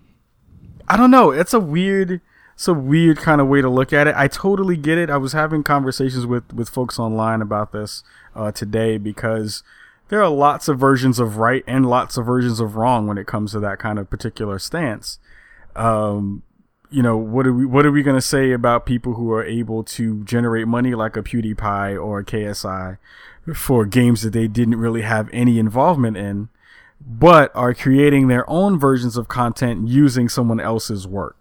I 0.87 0.97
don't 0.97 1.11
know. 1.11 1.31
It's 1.31 1.53
a 1.53 1.59
weird, 1.59 2.19
it's 2.55 2.67
a 2.67 2.73
weird 2.73 3.17
kind 3.17 3.39
of 3.39 3.47
way 3.47 3.61
to 3.61 3.69
look 3.69 3.93
at 3.93 4.07
it. 4.07 4.15
I 4.17 4.27
totally 4.27 4.75
get 4.75 4.97
it. 4.97 5.09
I 5.09 5.17
was 5.17 5.33
having 5.33 5.63
conversations 5.63 6.25
with 6.25 6.51
with 6.51 6.67
folks 6.67 6.99
online 6.99 7.41
about 7.41 7.71
this 7.71 8.03
uh, 8.35 8.51
today 8.51 8.97
because 8.97 9.63
there 10.09 10.21
are 10.21 10.29
lots 10.29 10.67
of 10.67 10.79
versions 10.79 11.19
of 11.19 11.37
right 11.37 11.63
and 11.67 11.87
lots 11.87 12.17
of 12.17 12.25
versions 12.25 12.59
of 12.59 12.75
wrong 12.75 13.07
when 13.07 13.17
it 13.17 13.27
comes 13.27 13.51
to 13.51 13.59
that 13.59 13.77
kind 13.79 13.99
of 13.99 14.09
particular 14.09 14.57
stance. 14.57 15.19
Um, 15.75 16.41
you 16.91 17.01
know, 17.03 17.17
what 17.17 17.45
are 17.47 17.53
we 17.53 17.65
what 17.65 17.85
are 17.85 17.91
we 17.91 18.03
gonna 18.03 18.21
say 18.21 18.51
about 18.51 18.85
people 18.85 19.13
who 19.13 19.31
are 19.31 19.43
able 19.43 19.83
to 19.83 20.23
generate 20.23 20.67
money 20.67 20.95
like 20.95 21.15
a 21.17 21.21
PewDiePie 21.21 22.03
or 22.03 22.19
a 22.19 22.25
KSI 22.25 22.97
for 23.53 23.85
games 23.85 24.21
that 24.21 24.31
they 24.33 24.47
didn't 24.47 24.75
really 24.77 25.01
have 25.01 25.29
any 25.33 25.59
involvement 25.59 26.17
in, 26.17 26.49
but 27.05 27.51
are 27.55 27.73
creating 27.73 28.27
their 28.27 28.47
own 28.49 28.79
versions 28.79 29.17
of 29.17 29.27
content 29.27 29.87
using 29.87 30.29
someone 30.29 30.59
else's 30.59 31.07
work? 31.07 31.35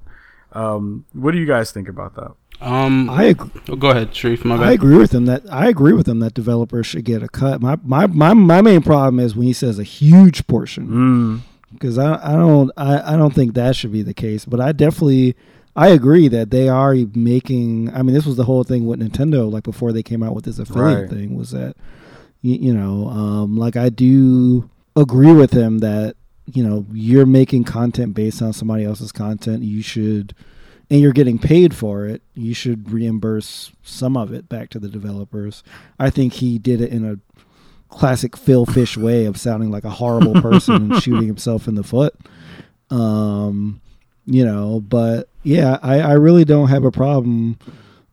Um, 0.52 1.04
what 1.12 1.32
do 1.32 1.38
you 1.38 1.46
guys 1.46 1.70
think 1.70 1.88
about 1.88 2.14
that? 2.14 2.32
Um, 2.60 3.08
I 3.08 3.24
agree. 3.24 3.50
oh, 3.68 3.76
go 3.76 3.90
ahead, 3.90 4.10
Shareef. 4.10 4.44
My 4.44 4.56
bad. 4.56 4.68
I 4.68 4.72
agree 4.72 4.96
with 4.96 5.14
him 5.14 5.26
that 5.26 5.42
I 5.50 5.68
agree 5.68 5.92
with 5.92 6.08
him 6.08 6.18
that 6.20 6.34
developers 6.34 6.86
should 6.86 7.04
get 7.04 7.22
a 7.22 7.28
cut. 7.28 7.60
My 7.60 7.76
my 7.84 8.06
my, 8.06 8.34
my 8.34 8.60
main 8.62 8.82
problem 8.82 9.20
is 9.20 9.36
when 9.36 9.46
he 9.46 9.52
says 9.52 9.78
a 9.78 9.84
huge 9.84 10.46
portion 10.46 10.88
Mm, 10.88 11.40
because 11.72 11.98
I 11.98 12.14
I 12.22 12.32
don't 12.32 12.70
I, 12.76 13.14
I 13.14 13.16
don't 13.16 13.34
think 13.34 13.54
that 13.54 13.76
should 13.76 13.92
be 13.92 14.02
the 14.02 14.14
case. 14.14 14.44
But 14.44 14.60
I 14.60 14.72
definitely 14.72 15.36
I 15.76 15.88
agree 15.88 16.28
that 16.28 16.50
they 16.50 16.68
are 16.68 16.94
making. 17.14 17.94
I 17.94 18.02
mean, 18.02 18.14
this 18.14 18.26
was 18.26 18.36
the 18.36 18.44
whole 18.44 18.64
thing 18.64 18.86
with 18.86 19.00
Nintendo. 19.00 19.50
Like 19.50 19.64
before 19.64 19.92
they 19.92 20.02
came 20.02 20.22
out 20.22 20.34
with 20.34 20.44
this 20.44 20.58
affiliate 20.58 21.02
Right. 21.02 21.10
thing, 21.10 21.36
was 21.36 21.50
that 21.52 21.76
you, 22.42 22.54
you 22.56 22.74
know 22.74 23.08
um, 23.08 23.56
like 23.56 23.76
I 23.76 23.88
do 23.88 24.68
agree 24.96 25.32
with 25.32 25.52
him 25.52 25.78
that 25.78 26.16
you 26.46 26.62
know 26.66 26.84
you're 26.92 27.26
making 27.26 27.64
content 27.64 28.14
based 28.14 28.42
on 28.42 28.52
somebody 28.52 28.84
else's 28.84 29.12
content. 29.12 29.62
You 29.62 29.82
should. 29.82 30.34
And 30.90 31.02
you're 31.02 31.12
getting 31.12 31.38
paid 31.38 31.74
for 31.74 32.06
it. 32.06 32.22
You 32.32 32.54
should 32.54 32.90
reimburse 32.90 33.72
some 33.82 34.16
of 34.16 34.32
it 34.32 34.48
back 34.48 34.70
to 34.70 34.78
the 34.78 34.88
developers. 34.88 35.62
I 35.98 36.08
think 36.08 36.32
he 36.32 36.58
did 36.58 36.80
it 36.80 36.90
in 36.90 37.04
a 37.04 37.18
classic 37.88 38.36
Phil 38.36 38.66
Fish 38.66 38.96
way 38.96 39.24
of 39.24 39.38
sounding 39.38 39.70
like 39.70 39.84
a 39.84 39.90
horrible 39.90 40.40
person 40.40 40.92
and 40.92 40.94
shooting 41.02 41.26
himself 41.26 41.68
in 41.68 41.74
the 41.74 41.82
foot. 41.82 42.14
Um, 42.90 43.80
you 44.26 44.44
know, 44.44 44.80
but 44.80 45.28
yeah, 45.42 45.78
I, 45.82 46.00
I 46.00 46.12
really 46.12 46.44
don't 46.44 46.68
have 46.68 46.84
a 46.84 46.90
problem, 46.90 47.58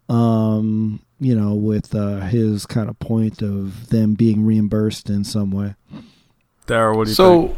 um, 0.07 1.01
you 1.19 1.35
know, 1.35 1.53
with 1.53 1.93
uh, 1.93 2.21
his 2.21 2.65
kind 2.65 2.89
of 2.89 2.97
point 2.99 3.41
of 3.41 3.89
them 3.89 4.13
being 4.13 4.45
reimbursed 4.45 5.09
in 5.09 5.23
some 5.23 5.51
way. 5.51 5.75
Dara, 6.65 6.95
what 6.95 7.05
do 7.05 7.11
you 7.11 7.15
think? 7.15 7.57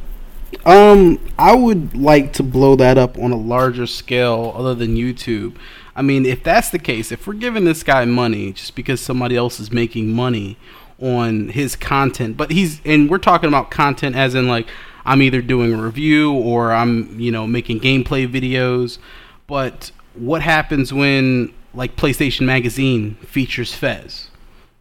So, 0.66 0.70
um, 0.70 1.20
I 1.38 1.56
would 1.56 1.96
like 1.96 2.34
to 2.34 2.44
blow 2.44 2.76
that 2.78 2.98
up 2.98 3.18
on 3.18 3.32
a 3.32 3.38
larger 3.38 3.86
scale 3.86 4.54
other 4.56 4.74
than 4.74 4.96
YouTube. 4.96 5.56
I 5.96 6.02
mean, 6.02 6.26
if 6.26 6.44
that's 6.44 6.70
the 6.70 6.80
case, 6.80 7.12
if 7.12 7.28
we're 7.28 7.34
giving 7.34 7.66
this 7.66 7.84
guy 7.84 8.06
money 8.06 8.54
just 8.54 8.76
because 8.76 9.02
somebody 9.02 9.36
else 9.36 9.60
is 9.60 9.72
making 9.72 10.14
money 10.14 10.58
on 11.00 11.50
his 11.50 11.76
content, 11.76 12.38
but 12.38 12.52
he's 12.52 12.82
and 12.86 13.10
we're 13.10 13.18
talking 13.18 13.48
about 13.48 13.72
content 13.72 14.16
as 14.16 14.36
in 14.36 14.48
like 14.48 14.68
I'm 15.06 15.22
either 15.22 15.42
doing 15.42 15.74
a 15.74 15.82
review 15.82 16.34
or 16.34 16.72
I'm, 16.74 17.20
you 17.20 17.32
know, 17.32 17.48
making 17.48 17.80
gameplay 17.80 18.28
videos. 18.28 18.98
But 19.46 19.92
what 20.16 20.42
happens 20.42 20.92
when 20.92 21.54
like 21.74 21.96
PlayStation 21.96 22.46
Magazine 22.46 23.16
features 23.16 23.74
Fez? 23.74 24.30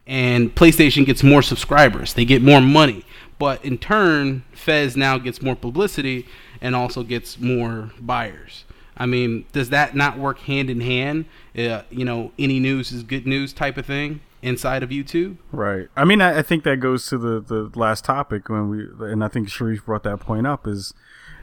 and 0.06 0.54
PlayStation 0.54 1.04
gets 1.04 1.22
more 1.22 1.42
subscribers. 1.42 2.14
They 2.14 2.24
get 2.24 2.42
more 2.42 2.60
money. 2.60 3.04
But 3.38 3.64
in 3.64 3.76
turn, 3.78 4.44
Fez 4.52 4.96
now 4.96 5.18
gets 5.18 5.42
more 5.42 5.56
publicity 5.56 6.26
and 6.60 6.74
also 6.74 7.02
gets 7.02 7.38
more 7.38 7.90
buyers. 8.00 8.64
I 8.96 9.04
mean, 9.04 9.44
does 9.52 9.70
that 9.70 9.94
not 9.94 10.18
work 10.18 10.38
hand 10.40 10.70
in 10.70 10.80
hand? 10.80 11.26
Uh, 11.56 11.82
you 11.90 12.04
know, 12.04 12.32
any 12.38 12.60
news 12.60 12.92
is 12.92 13.02
good 13.02 13.26
news 13.26 13.52
type 13.52 13.76
of 13.76 13.84
thing 13.84 14.20
inside 14.46 14.82
of 14.82 14.90
YouTube. 14.90 15.38
Right. 15.52 15.88
I 15.96 16.04
mean, 16.04 16.20
I, 16.20 16.38
I 16.38 16.42
think 16.42 16.64
that 16.64 16.78
goes 16.80 17.06
to 17.08 17.18
the, 17.18 17.40
the 17.40 17.78
last 17.78 18.04
topic 18.04 18.48
when 18.48 18.68
we, 18.68 18.86
and 19.10 19.24
I 19.24 19.28
think 19.28 19.48
Shareef 19.48 19.84
brought 19.84 20.04
that 20.04 20.20
point 20.20 20.46
up 20.46 20.66
is, 20.66 20.94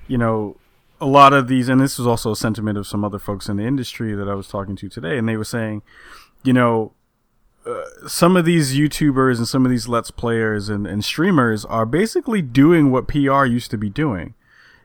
you 0.08 0.18
know, 0.18 0.58
a 1.02 1.06
lot 1.06 1.34
of 1.34 1.48
these, 1.48 1.68
and 1.68 1.82
this 1.82 1.98
was 1.98 2.08
also 2.08 2.32
a 2.32 2.36
sentiment 2.36 2.78
of 2.78 2.88
some 2.88 3.04
other 3.04 3.20
folks 3.20 3.50
in 3.50 3.58
the 3.58 3.64
industry 3.64 4.16
that 4.16 4.30
I 4.30 4.36
was 4.36 4.48
talking 4.48 4.76
to 4.78 4.88
today, 4.88 5.18
and 5.18 5.28
they 5.28 5.36
were 5.36 5.44
saying, 5.44 5.82
you 6.44 6.54
know, 6.54 6.94
uh, 7.66 8.08
some 8.08 8.38
of 8.38 8.46
these 8.46 8.76
YouTubers 8.76 9.38
and 9.38 9.48
some 9.48 9.66
of 9.66 9.72
these 9.72 9.88
Let's 9.88 10.12
Players 10.12 10.70
and, 10.70 10.86
and 10.88 11.04
streamers 11.04 11.66
are 11.66 11.86
basically 11.86 12.42
doing 12.42 12.92
what 12.92 13.08
PR 13.08 13.46
used 13.46 13.72
to 13.72 13.78
be 13.78 13.90
doing. 13.90 14.34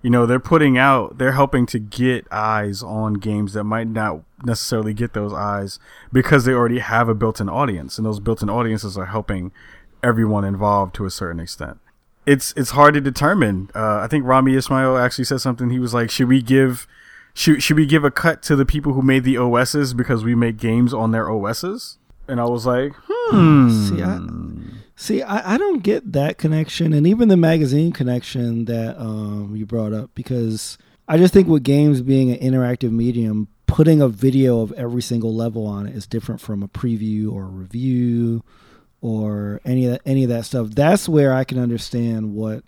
You 0.02 0.10
know, 0.10 0.26
they're 0.26 0.38
putting 0.38 0.78
out, 0.78 1.18
they're 1.18 1.32
helping 1.32 1.66
to 1.66 1.78
get 1.78 2.26
eyes 2.30 2.82
on 2.82 3.14
games 3.14 3.52
that 3.54 3.64
might 3.64 3.88
not 3.88 4.22
necessarily 4.44 4.94
get 4.94 5.12
those 5.12 5.32
eyes 5.32 5.78
because 6.12 6.44
they 6.44 6.52
already 6.52 6.78
have 6.78 7.08
a 7.08 7.14
built 7.14 7.40
in 7.40 7.48
audience, 7.48 7.98
and 7.98 8.06
those 8.06 8.20
built 8.20 8.42
in 8.42 8.48
audiences 8.48 8.96
are 8.96 9.06
helping 9.06 9.50
everyone 10.02 10.44
involved 10.44 10.94
to 10.94 11.04
a 11.04 11.10
certain 11.10 11.40
extent. 11.40 11.78
It's 12.26 12.52
it's 12.56 12.70
hard 12.70 12.94
to 12.94 13.00
determine. 13.00 13.70
Uh, 13.74 14.00
I 14.00 14.06
think 14.06 14.24
Rami 14.24 14.54
Ismail 14.54 14.96
actually 14.98 15.24
said 15.24 15.40
something. 15.40 15.70
He 15.70 15.78
was 15.78 15.94
like, 15.94 16.10
"Should 16.10 16.28
we 16.28 16.42
give 16.42 16.86
should 17.34 17.62
should 17.62 17.76
we 17.76 17.86
give 17.86 18.04
a 18.04 18.10
cut 18.10 18.42
to 18.42 18.56
the 18.56 18.66
people 18.66 18.92
who 18.92 19.02
made 19.02 19.24
the 19.24 19.38
OSs 19.38 19.94
because 19.94 20.24
we 20.24 20.34
make 20.34 20.58
games 20.58 20.92
on 20.92 21.10
their 21.10 21.30
OSs?" 21.30 21.98
And 22.28 22.38
I 22.40 22.44
was 22.44 22.66
like, 22.66 22.92
"Hmm." 23.08 23.70
See, 23.70 24.02
I, 24.02 24.18
see, 24.98 25.22
I, 25.22 25.54
I 25.54 25.58
don't 25.58 25.82
get 25.82 26.12
that 26.12 26.38
connection, 26.38 26.92
and 26.92 27.06
even 27.06 27.28
the 27.28 27.36
magazine 27.36 27.92
connection 27.92 28.66
that 28.66 29.00
um, 29.00 29.54
you 29.56 29.64
brought 29.64 29.92
up, 29.92 30.10
because 30.14 30.76
I 31.06 31.16
just 31.16 31.32
think 31.32 31.48
with 31.48 31.62
games 31.62 32.02
being 32.02 32.30
an 32.30 32.38
interactive 32.38 32.90
medium, 32.90 33.48
putting 33.66 34.02
a 34.02 34.08
video 34.08 34.60
of 34.60 34.72
every 34.72 35.00
single 35.00 35.34
level 35.34 35.66
on 35.66 35.86
it 35.86 35.94
is 35.94 36.06
different 36.06 36.40
from 36.40 36.62
a 36.62 36.68
preview 36.68 37.32
or 37.32 37.44
a 37.44 37.48
review 37.48 38.42
or 39.00 39.60
any 39.64 39.86
of 39.86 39.92
that, 39.92 40.02
any 40.04 40.24
of 40.24 40.30
that 40.30 40.44
stuff. 40.44 40.70
That's 40.70 41.08
where 41.08 41.32
I 41.32 41.44
can 41.44 41.58
understand 41.58 42.34
what 42.34 42.64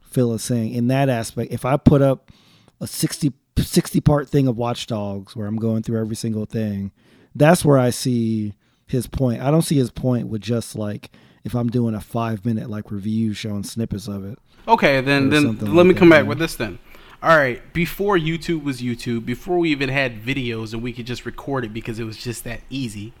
Phil 0.00 0.34
is 0.34 0.42
saying 0.42 0.72
in 0.72 0.88
that 0.88 1.08
aspect. 1.08 1.52
If 1.52 1.64
I 1.64 1.76
put 1.76 2.02
up 2.02 2.32
a 2.80 2.86
60, 2.88 3.32
60 3.56 4.00
part 4.00 4.28
thing 4.28 4.48
of 4.48 4.56
Watch 4.56 4.88
Dogs 4.88 5.36
where 5.36 5.46
I'm 5.46 5.56
going 5.56 5.84
through 5.84 6.00
every 6.00 6.16
single 6.16 6.44
thing, 6.44 6.90
that's 7.36 7.64
where 7.64 7.78
I 7.78 7.90
see 7.90 8.54
his 8.86 9.06
point. 9.06 9.42
I 9.42 9.52
don't 9.52 9.62
see 9.62 9.76
his 9.76 9.92
point 9.92 10.26
with 10.26 10.42
just 10.42 10.74
like 10.74 11.12
if 11.44 11.54
I'm 11.54 11.68
doing 11.68 11.94
a 11.94 12.00
five 12.00 12.44
minute 12.44 12.70
like 12.70 12.90
review 12.90 13.34
showing 13.34 13.64
snippets 13.64 14.08
of 14.08 14.24
it. 14.24 14.38
Okay, 14.68 15.00
then 15.00 15.30
then 15.30 15.58
let 15.58 15.86
me 15.86 15.94
come 15.94 16.08
that, 16.10 16.16
back 16.16 16.24
yeah. 16.24 16.28
with 16.28 16.38
this 16.38 16.54
then. 16.56 16.78
All 17.22 17.36
right, 17.36 17.72
before 17.72 18.18
YouTube 18.18 18.64
was 18.64 18.80
YouTube, 18.80 19.24
before 19.24 19.58
we 19.58 19.70
even 19.70 19.88
had 19.88 20.22
videos 20.22 20.72
and 20.72 20.82
we 20.82 20.92
could 20.92 21.06
just 21.06 21.24
record 21.24 21.64
it 21.64 21.72
because 21.72 22.00
it 22.00 22.04
was 22.04 22.16
just 22.16 22.42
that 22.44 22.62
easy. 22.68 23.12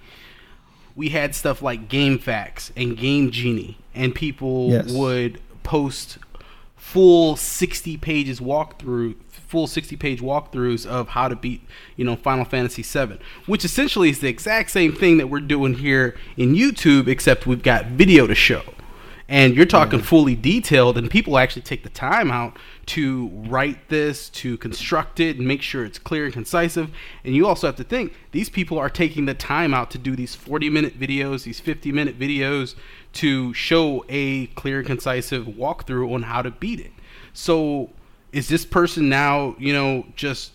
We 0.96 1.10
had 1.10 1.34
stuff 1.34 1.62
like 1.62 1.88
GameFAQs 1.88 2.72
and 2.76 2.96
Game 2.96 3.30
Genie, 3.30 3.78
and 3.94 4.14
people 4.14 4.70
Yes. 4.70 4.90
would 4.92 5.40
post 5.62 6.18
full 6.76 7.36
60 7.36 7.96
pages 7.96 8.40
walkthrough 8.40 9.14
full 9.52 9.66
60 9.66 9.96
page 9.96 10.22
walkthroughs 10.22 10.86
of 10.86 11.08
how 11.08 11.28
to 11.28 11.36
beat 11.36 11.60
you 11.96 12.06
know 12.06 12.16
final 12.16 12.44
fantasy 12.44 12.82
7 12.82 13.18
which 13.44 13.66
essentially 13.66 14.08
is 14.08 14.20
the 14.20 14.28
exact 14.28 14.70
same 14.70 14.92
thing 14.92 15.18
that 15.18 15.28
we're 15.28 15.40
doing 15.40 15.74
here 15.74 16.16
in 16.38 16.54
youtube 16.54 17.06
except 17.06 17.46
we've 17.46 17.62
got 17.62 17.86
video 17.86 18.26
to 18.26 18.34
show. 18.34 18.62
And 19.28 19.54
you're 19.54 19.64
talking 19.64 20.00
mm-hmm. 20.00 20.08
fully 20.08 20.34
detailed 20.34 20.98
and 20.98 21.10
people 21.10 21.38
actually 21.38 21.62
take 21.62 21.84
the 21.84 21.88
time 21.88 22.30
out 22.30 22.58
to 22.86 23.28
write 23.46 23.88
this 23.88 24.28
to 24.30 24.58
construct 24.58 25.20
it 25.20 25.38
and 25.38 25.46
make 25.46 25.62
sure 25.62 25.86
it's 25.86 25.98
clear 25.98 26.24
and 26.24 26.34
concise 26.34 26.76
and 26.76 26.90
you 27.22 27.46
also 27.46 27.66
have 27.66 27.76
to 27.76 27.84
think 27.84 28.12
these 28.32 28.50
people 28.50 28.78
are 28.78 28.90
taking 28.90 29.24
the 29.24 29.32
time 29.32 29.72
out 29.72 29.90
to 29.92 29.98
do 29.98 30.16
these 30.16 30.34
40 30.34 30.68
minute 30.68 30.98
videos 30.98 31.44
these 31.44 31.60
50 31.60 31.92
minute 31.92 32.18
videos 32.18 32.74
to 33.12 33.54
show 33.54 34.04
a 34.08 34.48
clear 34.48 34.78
and 34.78 34.86
concise 34.86 35.30
walkthrough 35.30 36.12
on 36.12 36.24
how 36.24 36.42
to 36.42 36.50
beat 36.50 36.80
it. 36.80 36.92
So 37.32 37.90
is 38.32 38.48
this 38.48 38.64
person 38.64 39.08
now 39.08 39.54
you 39.58 39.72
know 39.72 40.06
just 40.16 40.52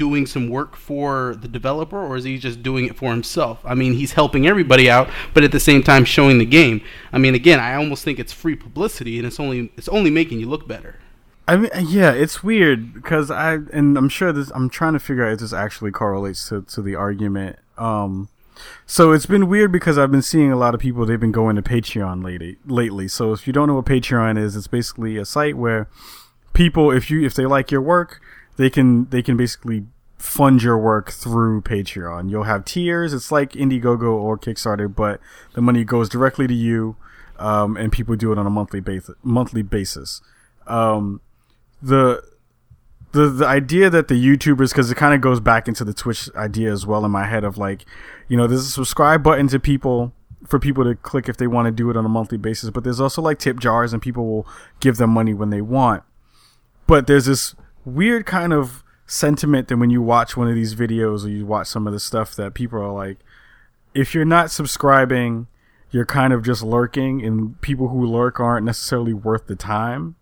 doing 0.00 0.24
some 0.24 0.48
work 0.48 0.76
for 0.76 1.36
the 1.42 1.46
developer 1.46 2.02
or 2.02 2.16
is 2.16 2.24
he 2.24 2.38
just 2.38 2.62
doing 2.62 2.86
it 2.86 2.96
for 2.96 3.10
himself? 3.10 3.60
I 3.66 3.74
mean, 3.74 3.92
he's 3.92 4.12
helping 4.12 4.46
everybody 4.46 4.88
out, 4.88 5.10
but 5.34 5.44
at 5.44 5.52
the 5.52 5.60
same 5.60 5.82
time 5.82 6.06
showing 6.06 6.38
the 6.38 6.46
game. 6.46 6.80
I 7.12 7.18
mean, 7.18 7.34
again, 7.34 7.60
I 7.60 7.74
almost 7.74 8.02
think 8.02 8.18
it's 8.18 8.32
free 8.32 8.56
publicity 8.56 9.18
and 9.18 9.26
it's 9.26 9.38
only 9.38 9.70
it's 9.76 9.88
only 9.88 10.08
making 10.08 10.40
you 10.40 10.48
look 10.48 10.66
better. 10.66 10.96
I 11.46 11.56
mean, 11.58 11.70
yeah, 11.86 12.12
it's 12.12 12.42
weird 12.42 12.94
because 12.94 13.30
I 13.30 13.58
and 13.74 13.98
I'm 13.98 14.08
sure 14.08 14.32
this. 14.32 14.50
I'm 14.54 14.70
trying 14.70 14.94
to 14.94 14.98
figure 14.98 15.26
out 15.26 15.34
if 15.34 15.40
this 15.40 15.52
actually 15.52 15.90
correlates 15.90 16.48
to 16.48 16.62
to 16.62 16.80
the 16.80 16.94
argument. 16.94 17.58
Um, 17.76 18.30
so 18.86 19.12
it's 19.12 19.26
been 19.26 19.48
weird 19.48 19.70
because 19.70 19.98
I've 19.98 20.10
been 20.10 20.22
seeing 20.22 20.50
a 20.50 20.56
lot 20.56 20.74
of 20.74 20.80
people. 20.80 21.04
They've 21.04 21.20
been 21.20 21.30
going 21.30 21.56
to 21.56 21.62
Patreon 21.62 22.24
lately. 22.24 22.56
Lately, 22.64 23.06
so 23.06 23.32
if 23.34 23.46
you 23.46 23.52
don't 23.52 23.68
know 23.68 23.74
what 23.74 23.84
Patreon 23.84 24.38
is, 24.38 24.56
it's 24.56 24.66
basically 24.66 25.18
a 25.18 25.26
site 25.26 25.58
where 25.58 25.88
people, 26.52 26.90
if 26.90 27.10
you 27.10 27.24
if 27.24 27.34
they 27.34 27.46
like 27.46 27.70
your 27.70 27.82
work, 27.82 28.20
they 28.56 28.70
can 28.70 29.08
they 29.10 29.22
can 29.22 29.36
basically 29.36 29.84
fund 30.18 30.62
your 30.62 30.78
work 30.78 31.10
through 31.10 31.62
Patreon. 31.62 32.30
You'll 32.30 32.44
have 32.44 32.64
tiers. 32.64 33.14
It's 33.14 33.32
like 33.32 33.52
Indiegogo 33.52 34.12
or 34.12 34.38
Kickstarter, 34.38 34.94
but 34.94 35.20
the 35.54 35.62
money 35.62 35.84
goes 35.84 36.08
directly 36.08 36.46
to 36.46 36.54
you, 36.54 36.96
um, 37.38 37.76
and 37.76 37.90
people 37.90 38.16
do 38.16 38.32
it 38.32 38.38
on 38.38 38.46
a 38.46 38.50
monthly 38.50 38.80
basis. 38.80 39.14
Monthly 39.22 39.62
basis. 39.62 40.20
Um, 40.66 41.20
the 41.82 42.22
the 43.12 43.28
the 43.28 43.46
idea 43.46 43.90
that 43.90 44.08
the 44.08 44.14
YouTubers, 44.14 44.70
because 44.70 44.90
it 44.90 44.96
kind 44.96 45.14
of 45.14 45.20
goes 45.20 45.40
back 45.40 45.66
into 45.66 45.84
the 45.84 45.94
Twitch 45.94 46.28
idea 46.36 46.72
as 46.72 46.86
well 46.86 47.04
in 47.04 47.10
my 47.10 47.24
head 47.26 47.44
of 47.44 47.58
like, 47.58 47.84
you 48.28 48.36
know, 48.36 48.46
there's 48.46 48.66
a 48.66 48.70
subscribe 48.70 49.22
button 49.22 49.48
to 49.48 49.58
people 49.58 50.12
for 50.46 50.58
people 50.58 50.84
to 50.84 50.94
click 50.94 51.28
if 51.28 51.36
they 51.36 51.46
want 51.46 51.66
to 51.66 51.72
do 51.72 51.90
it 51.90 51.96
on 51.96 52.04
a 52.04 52.08
monthly 52.08 52.38
basis, 52.38 52.70
but 52.70 52.84
there's 52.84 53.00
also 53.00 53.20
like 53.20 53.38
tip 53.38 53.58
jars 53.58 53.92
and 53.92 54.00
people 54.00 54.26
will 54.26 54.46
give 54.80 54.96
them 54.96 55.10
money 55.10 55.34
when 55.34 55.50
they 55.50 55.60
want. 55.60 56.02
But 56.90 57.06
there's 57.06 57.26
this 57.26 57.54
weird 57.84 58.26
kind 58.26 58.52
of 58.52 58.82
sentiment 59.06 59.68
that 59.68 59.76
when 59.76 59.90
you 59.90 60.02
watch 60.02 60.36
one 60.36 60.48
of 60.48 60.56
these 60.56 60.74
videos 60.74 61.24
or 61.24 61.28
you 61.28 61.46
watch 61.46 61.68
some 61.68 61.86
of 61.86 61.92
the 61.92 62.00
stuff 62.00 62.34
that 62.34 62.52
people 62.52 62.82
are 62.82 62.90
like, 62.90 63.18
if 63.94 64.12
you're 64.12 64.24
not 64.24 64.50
subscribing, 64.50 65.46
you're 65.92 66.04
kind 66.04 66.32
of 66.32 66.42
just 66.42 66.64
lurking, 66.64 67.24
and 67.24 67.60
people 67.60 67.90
who 67.90 68.04
lurk 68.04 68.40
aren't 68.40 68.66
necessarily 68.66 69.14
worth 69.14 69.46
the 69.46 69.54
time 69.54 70.16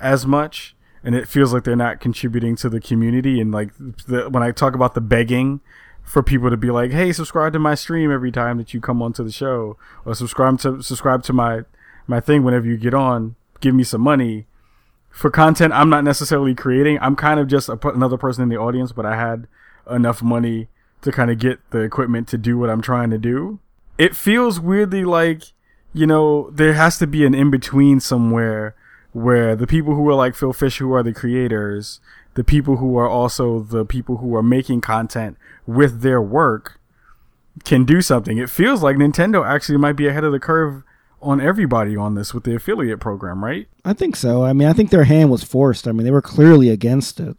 as 0.00 0.26
much. 0.26 0.74
And 1.04 1.14
it 1.14 1.28
feels 1.28 1.52
like 1.52 1.62
they're 1.62 1.76
not 1.76 2.00
contributing 2.00 2.56
to 2.56 2.68
the 2.68 2.80
community. 2.80 3.40
And 3.40 3.52
like 3.52 3.70
the, 4.08 4.28
when 4.28 4.42
I 4.42 4.50
talk 4.50 4.74
about 4.74 4.94
the 4.94 5.00
begging 5.00 5.60
for 6.02 6.20
people 6.20 6.50
to 6.50 6.56
be 6.56 6.72
like, 6.72 6.90
"Hey, 6.90 7.12
subscribe 7.12 7.52
to 7.52 7.60
my 7.60 7.76
stream 7.76 8.10
every 8.10 8.32
time 8.32 8.58
that 8.58 8.74
you 8.74 8.80
come 8.80 9.02
onto 9.02 9.22
the 9.22 9.30
show, 9.30 9.76
or 10.04 10.16
subscribe 10.16 10.58
to 10.62 10.82
subscribe 10.82 11.22
to 11.22 11.32
my 11.32 11.62
my 12.08 12.18
thing 12.18 12.42
whenever 12.42 12.66
you 12.66 12.76
get 12.76 12.92
on, 12.92 13.36
give 13.60 13.72
me 13.72 13.84
some 13.84 14.00
money." 14.00 14.46
For 15.12 15.30
content 15.30 15.72
I'm 15.72 15.90
not 15.90 16.02
necessarily 16.02 16.54
creating, 16.54 16.98
I'm 17.00 17.14
kind 17.14 17.38
of 17.38 17.46
just 17.46 17.68
a, 17.68 17.78
another 17.88 18.16
person 18.16 18.42
in 18.42 18.48
the 18.48 18.56
audience, 18.56 18.90
but 18.92 19.06
I 19.06 19.16
had 19.16 19.46
enough 19.88 20.22
money 20.22 20.68
to 21.02 21.12
kind 21.12 21.30
of 21.30 21.38
get 21.38 21.58
the 21.70 21.80
equipment 21.80 22.26
to 22.28 22.38
do 22.38 22.58
what 22.58 22.70
I'm 22.70 22.82
trying 22.82 23.10
to 23.10 23.18
do. 23.18 23.60
It 23.98 24.16
feels 24.16 24.58
weirdly 24.58 25.04
like, 25.04 25.44
you 25.92 26.06
know, 26.06 26.50
there 26.50 26.74
has 26.74 26.98
to 26.98 27.06
be 27.06 27.26
an 27.26 27.34
in 27.34 27.50
between 27.50 28.00
somewhere 28.00 28.74
where 29.12 29.54
the 29.54 29.66
people 29.66 29.94
who 29.94 30.08
are 30.08 30.14
like 30.14 30.34
Phil 30.34 30.54
Fish, 30.54 30.78
who 30.78 30.92
are 30.94 31.02
the 31.02 31.12
creators, 31.12 32.00
the 32.34 32.44
people 32.44 32.78
who 32.78 32.96
are 32.96 33.08
also 33.08 33.60
the 33.60 33.84
people 33.84 34.16
who 34.18 34.34
are 34.34 34.42
making 34.42 34.80
content 34.80 35.36
with 35.66 36.00
their 36.00 36.22
work 36.22 36.80
can 37.64 37.84
do 37.84 38.00
something. 38.00 38.38
It 38.38 38.48
feels 38.48 38.82
like 38.82 38.96
Nintendo 38.96 39.46
actually 39.46 39.76
might 39.76 39.92
be 39.92 40.08
ahead 40.08 40.24
of 40.24 40.32
the 40.32 40.40
curve 40.40 40.82
on 41.22 41.40
everybody 41.40 41.96
on 41.96 42.14
this 42.14 42.34
with 42.34 42.44
the 42.44 42.54
affiliate 42.54 43.00
program, 43.00 43.44
right? 43.44 43.68
I 43.84 43.92
think 43.92 44.16
so. 44.16 44.44
I 44.44 44.52
mean, 44.52 44.68
I 44.68 44.72
think 44.72 44.90
their 44.90 45.04
hand 45.04 45.30
was 45.30 45.44
forced. 45.44 45.86
I 45.88 45.92
mean, 45.92 46.04
they 46.04 46.10
were 46.10 46.22
clearly 46.22 46.68
against 46.68 47.20
it. 47.20 47.36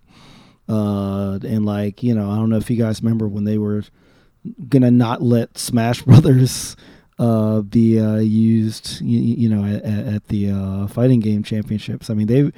Uh, 0.68 1.40
and 1.44 1.66
like, 1.66 2.02
you 2.02 2.16
know, 2.16 2.32
I 2.32 2.36
don't 2.36 2.50
know 2.50 2.58
if 2.58 2.70
you 2.70 2.78
guys 2.78 3.02
remember 3.04 3.28
when 3.28 3.44
they 3.44 3.58
were 3.58 3.84
gonna 4.70 4.92
not 4.92 5.22
let 5.22 5.58
Smash 5.58 6.02
Brothers 6.04 6.76
uh, 7.20 7.62
be 7.62 8.00
uh, 8.00 8.18
used, 8.18 9.02
you, 9.02 9.20
you 9.20 9.50
know, 9.50 9.64
at, 9.64 9.84
at 9.84 10.28
the 10.28 10.50
uh, 10.50 10.88
fighting 10.88 11.20
game 11.20 11.44
championships. 11.44 12.10
I 12.10 12.14
mean, 12.14 12.28
they've 12.28 12.52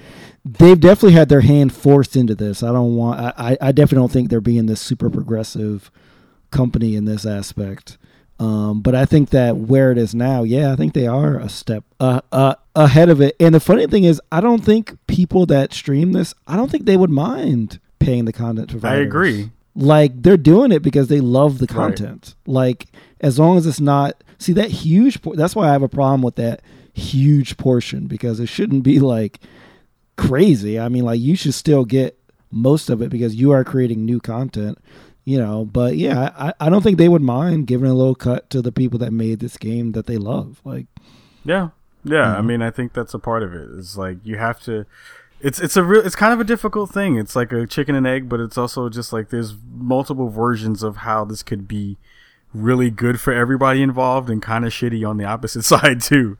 they've 0.44 0.80
definitely 0.80 1.14
had 1.14 1.30
their 1.30 1.42
hand 1.42 1.74
forced 1.74 2.16
into 2.16 2.36
this. 2.36 2.64
I 2.64 2.72
don't 2.72 2.96
want. 2.96 3.20
I, 3.20 3.58
I 3.60 3.72
definitely 3.72 4.04
don't 4.04 4.12
think 4.12 4.30
they're 4.30 4.42
being 4.42 4.68
this 4.68 4.82
super 4.82 5.10
progressive 5.10 5.92
company 6.52 6.96
in 6.96 7.06
this 7.06 7.26
aspect. 7.26 7.98
Um, 8.38 8.82
but 8.82 8.94
I 8.96 9.06
think 9.06 9.30
that 9.30 9.56
where 9.56 9.92
it 9.92 9.98
is 9.98 10.14
now, 10.14 10.44
yeah, 10.44 10.72
I 10.72 10.76
think 10.76 10.94
they 10.94 11.08
are 11.08 11.40
a 11.40 11.48
step 11.48 11.84
uh, 12.02 12.20
uh, 12.34 12.56
ahead 12.76 13.10
of 13.10 13.22
it. 13.22 13.36
And 13.40 13.56
the 13.56 13.60
funny 13.62 13.88
thing 13.88 14.04
is, 14.04 14.22
I 14.32 14.42
don't 14.42 14.64
think 14.64 14.98
people 15.08 15.46
that 15.46 15.72
stream 15.74 16.12
this, 16.12 16.34
I 16.46 16.58
don't 16.58 16.70
think 16.70 16.86
they 16.86 16.98
would 16.98 17.10
mind 17.10 17.80
paying 18.00 18.26
the 18.26 18.34
content 18.34 18.70
provider. 18.70 18.96
I 18.96 19.00
agree. 19.04 19.52
Like 19.74 20.22
they're 20.22 20.36
doing 20.38 20.72
it 20.74 20.82
because 20.84 21.08
they 21.08 21.22
love 21.22 21.60
the 21.60 21.66
Right. 21.66 21.76
content. 21.98 22.36
Like 22.46 22.88
as 23.22 23.40
long 23.40 23.58
as 23.58 23.66
it's 23.66 23.80
not 23.80 24.22
see 24.38 24.54
that 24.54 24.70
huge. 24.70 25.22
por- 25.22 25.36
That's 25.38 25.56
why 25.56 25.70
I 25.70 25.72
have 25.72 25.82
a 25.84 25.88
problem 25.90 26.22
with 26.22 26.36
that 26.36 26.62
huge 26.94 27.56
portion 27.58 28.08
because 28.08 28.40
it 28.42 28.48
shouldn't 28.48 28.84
be 28.84 29.00
like 29.00 29.40
crazy. 30.18 30.80
I 30.80 30.90
mean, 30.90 31.06
like 31.06 31.20
you 31.20 31.36
should 31.36 31.54
still 31.54 31.86
get 31.86 32.18
most 32.52 32.90
of 32.90 33.02
it 33.02 33.10
because 33.10 33.36
you 33.36 33.52
are 33.52 33.64
creating 33.64 34.06
new 34.06 34.20
content. 34.20 34.78
You 35.26 35.40
know, 35.40 35.66
but 35.66 35.98
yeah, 35.98 36.32
I, 36.38 36.54
I 36.60 36.70
don't 36.70 36.84
think 36.84 37.00
they 37.00 37.10
would 37.10 37.22
mind 37.22 37.66
giving 37.66 37.90
a 37.90 37.96
little 37.96 38.16
cut 38.16 38.50
to 38.52 38.62
the 38.62 38.72
people 38.72 39.00
that 39.00 39.12
made 39.12 39.40
this 39.40 39.58
game 39.58 39.94
that 39.94 40.06
they 40.06 40.18
love. 40.18 40.62
Like, 40.64 40.86
Yeah, 41.44 41.70
yeah. 42.04 42.38
I 42.38 42.42
mean, 42.42 42.62
I 42.62 42.70
think 42.70 42.94
that's 42.94 43.16
a 43.16 43.20
part 43.20 43.42
of 43.42 43.54
it. 43.54 43.68
It's 43.78 43.98
like 43.98 44.18
you 44.24 44.38
have 44.38 44.62
to. 44.62 44.86
It's 45.42 45.60
it's 45.60 45.76
a 45.76 45.84
real. 45.84 46.06
It's 46.06 46.16
kind 46.16 46.32
of 46.32 46.40
a 46.40 46.44
difficult 46.44 46.92
thing. 46.92 47.18
It's 47.18 47.36
like 47.36 47.52
a 47.52 47.66
chicken 47.66 47.96
and 47.96 48.06
egg, 48.06 48.30
but 48.30 48.40
it's 48.40 48.58
also 48.58 48.88
just 48.88 49.12
like 49.12 49.30
there's 49.30 49.56
multiple 49.76 50.30
versions 50.30 50.84
of 50.84 50.98
how 50.98 51.26
this 51.26 51.42
could 51.42 51.68
be 51.68 51.98
really 52.54 52.90
good 52.90 53.20
for 53.20 53.34
everybody 53.34 53.82
involved 53.82 54.30
and 54.30 54.42
kind 54.42 54.66
of 54.66 54.72
shitty 54.72 55.08
on 55.08 55.18
the 55.18 55.26
opposite 55.26 55.64
side 55.66 56.02
too. 56.02 56.38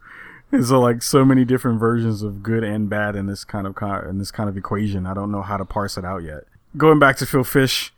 And 0.52 0.66
so 0.66 0.78
uh, 0.78 0.80
like 0.80 1.02
so 1.02 1.26
many 1.26 1.44
different 1.44 1.80
versions 1.80 2.22
of 2.22 2.44
good 2.44 2.64
and 2.64 2.90
bad 2.90 3.16
in 3.16 3.26
this 3.26 3.44
kind 3.44 3.68
of 3.68 3.76
in 4.08 4.20
this 4.20 4.32
kind 4.32 4.48
of 4.48 4.56
equation. 4.56 5.06
I 5.06 5.14
don't 5.14 5.32
know 5.32 5.42
how 5.42 5.58
to 5.58 5.66
parse 5.66 5.98
it 5.98 6.06
out 6.06 6.24
yet. 6.24 6.44
Going 6.78 7.00
back 7.00 7.18
to 7.18 7.26
Phil 7.26 7.44
Fish, 7.44 7.94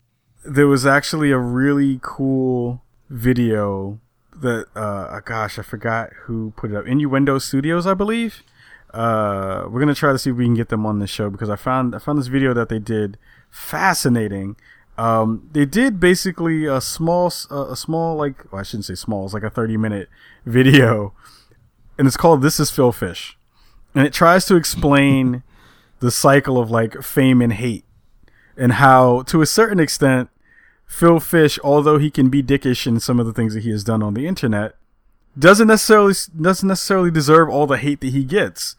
there 0.48 0.68
was 0.68 0.86
actually 0.86 1.32
a 1.32 1.38
really 1.38 2.00
cool 2.02 2.82
video 3.10 4.00
that 4.36 4.68
uh 4.76 5.20
gosh 5.22 5.58
i 5.58 5.62
forgot 5.62 6.12
who 6.24 6.54
put 6.56 6.72
it 6.72 6.78
up. 6.78 6.86
Innuendo 6.86 7.38
studios 7.38 7.86
i 7.86 7.94
believe. 7.94 8.44
Uh 8.94 9.66
we're 9.70 9.80
gonna 9.80 9.96
try 9.96 10.12
to 10.12 10.18
see 10.18 10.30
if 10.30 10.38
we 10.38 10.46
can 10.46 10.54
get 10.54 10.70
them 10.70 10.86
on 10.86 11.00
the 11.00 11.08
show 11.08 11.30
because 11.30 11.50
i 11.50 11.56
found 11.56 11.96
i 11.96 12.00
found 12.00 12.18
this 12.18 12.28
video 12.28 12.54
that 12.54 12.70
they 12.70 12.80
did 12.80 13.18
fascinating. 13.50 14.56
Um 14.98 15.50
they 15.52 15.66
did 15.66 16.00
basically 16.00 16.66
a 16.66 16.80
small 16.80 17.28
a 17.28 17.76
small 17.76 18.16
like 18.16 18.52
well, 18.52 18.62
i 18.62 18.64
shouldn't 18.64 18.86
say 18.86 18.96
small 18.96 19.26
it's 19.26 19.34
like 19.34 19.44
a 19.44 19.50
30 19.50 19.76
minute 19.78 20.08
video 20.46 21.14
and 21.98 22.08
it's 22.08 22.18
called 22.18 22.42
this 22.42 22.60
is 22.60 22.72
phil 22.72 22.92
fish. 22.92 23.38
And 23.94 24.06
it 24.06 24.14
tries 24.14 24.46
to 24.46 24.56
explain 24.56 25.44
the 26.00 26.12
cycle 26.12 26.58
of 26.58 26.70
like 26.70 27.02
fame 27.02 27.42
and 27.42 27.54
hate 27.54 27.84
and 28.56 28.74
how 28.74 29.24
to 29.24 29.42
a 29.42 29.46
certain 29.46 29.80
extent 29.80 30.30
Phil 30.88 31.20
Fish, 31.20 31.60
although 31.64 31.98
he 32.00 32.10
can 32.10 32.30
be 32.30 32.42
dickish 32.42 32.88
in 32.88 33.00
some 33.00 33.20
of 33.20 33.26
the 33.26 33.34
things 33.34 33.54
that 33.54 33.64
he 33.64 33.70
has 33.70 33.84
done 33.84 34.02
on 34.02 34.14
the 34.14 34.26
internet, 34.26 34.76
doesn't 35.38 35.68
necessarily 35.68 36.14
doesn't 36.42 36.68
necessarily 36.68 37.12
deserve 37.12 37.50
all 37.50 37.68
the 37.68 37.78
hate 37.78 38.02
that 38.02 38.10
he 38.12 38.24
gets. 38.24 38.76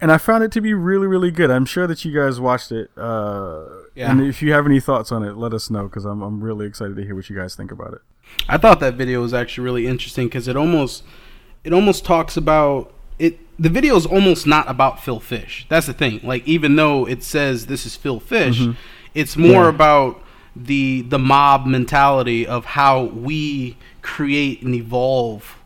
And 0.00 0.12
I 0.12 0.16
found 0.18 0.44
it 0.44 0.52
to 0.52 0.60
be 0.60 0.72
really, 0.74 1.08
really 1.08 1.32
good. 1.32 1.50
I'm 1.50 1.66
sure 1.66 1.88
that 1.88 2.04
you 2.04 2.14
guys 2.14 2.38
watched 2.40 2.70
it. 2.70 2.88
Uh, 2.96 3.64
Yeah. 3.96 4.10
And 4.12 4.20
if 4.22 4.40
you 4.40 4.52
have 4.52 4.64
any 4.64 4.78
thoughts 4.78 5.10
on 5.10 5.24
it, 5.24 5.36
let 5.36 5.52
us 5.52 5.68
know 5.70 5.84
because 5.84 6.04
I'm 6.04 6.22
I'm 6.22 6.40
really 6.42 6.66
excited 6.66 6.96
to 6.96 7.02
hear 7.04 7.14
what 7.16 7.28
you 7.28 7.36
guys 7.36 7.56
think 7.56 7.72
about 7.72 7.92
it. 7.94 8.00
I 8.48 8.56
thought 8.58 8.78
that 8.80 8.94
video 8.94 9.20
was 9.22 9.34
actually 9.34 9.64
really 9.64 9.86
interesting 9.88 10.28
because 10.28 10.46
it 10.48 10.56
almost 10.56 11.02
it 11.64 11.72
almost 11.72 12.04
talks 12.04 12.36
about 12.36 12.92
it. 13.18 13.40
The 13.58 13.68
video 13.68 13.96
is 13.96 14.06
almost 14.06 14.46
not 14.46 14.70
about 14.70 15.02
Phil 15.02 15.18
Fish. 15.18 15.66
That's 15.68 15.86
the 15.88 15.92
thing. 15.92 16.20
Like 16.22 16.46
even 16.46 16.76
though 16.76 17.06
it 17.08 17.24
says 17.24 17.66
this 17.66 17.84
is 17.84 17.96
Phil 17.96 18.20
Fish, 18.20 18.62
it's 19.14 19.36
more 19.36 19.64
Yeah. 19.64 19.68
about 19.70 20.22
the 20.64 21.02
the 21.02 21.18
mob 21.18 21.66
mentality 21.66 22.46
of 22.46 22.64
how 22.64 23.04
we 23.04 23.76
create 24.02 24.62
and 24.62 24.74
evolve 24.74 25.56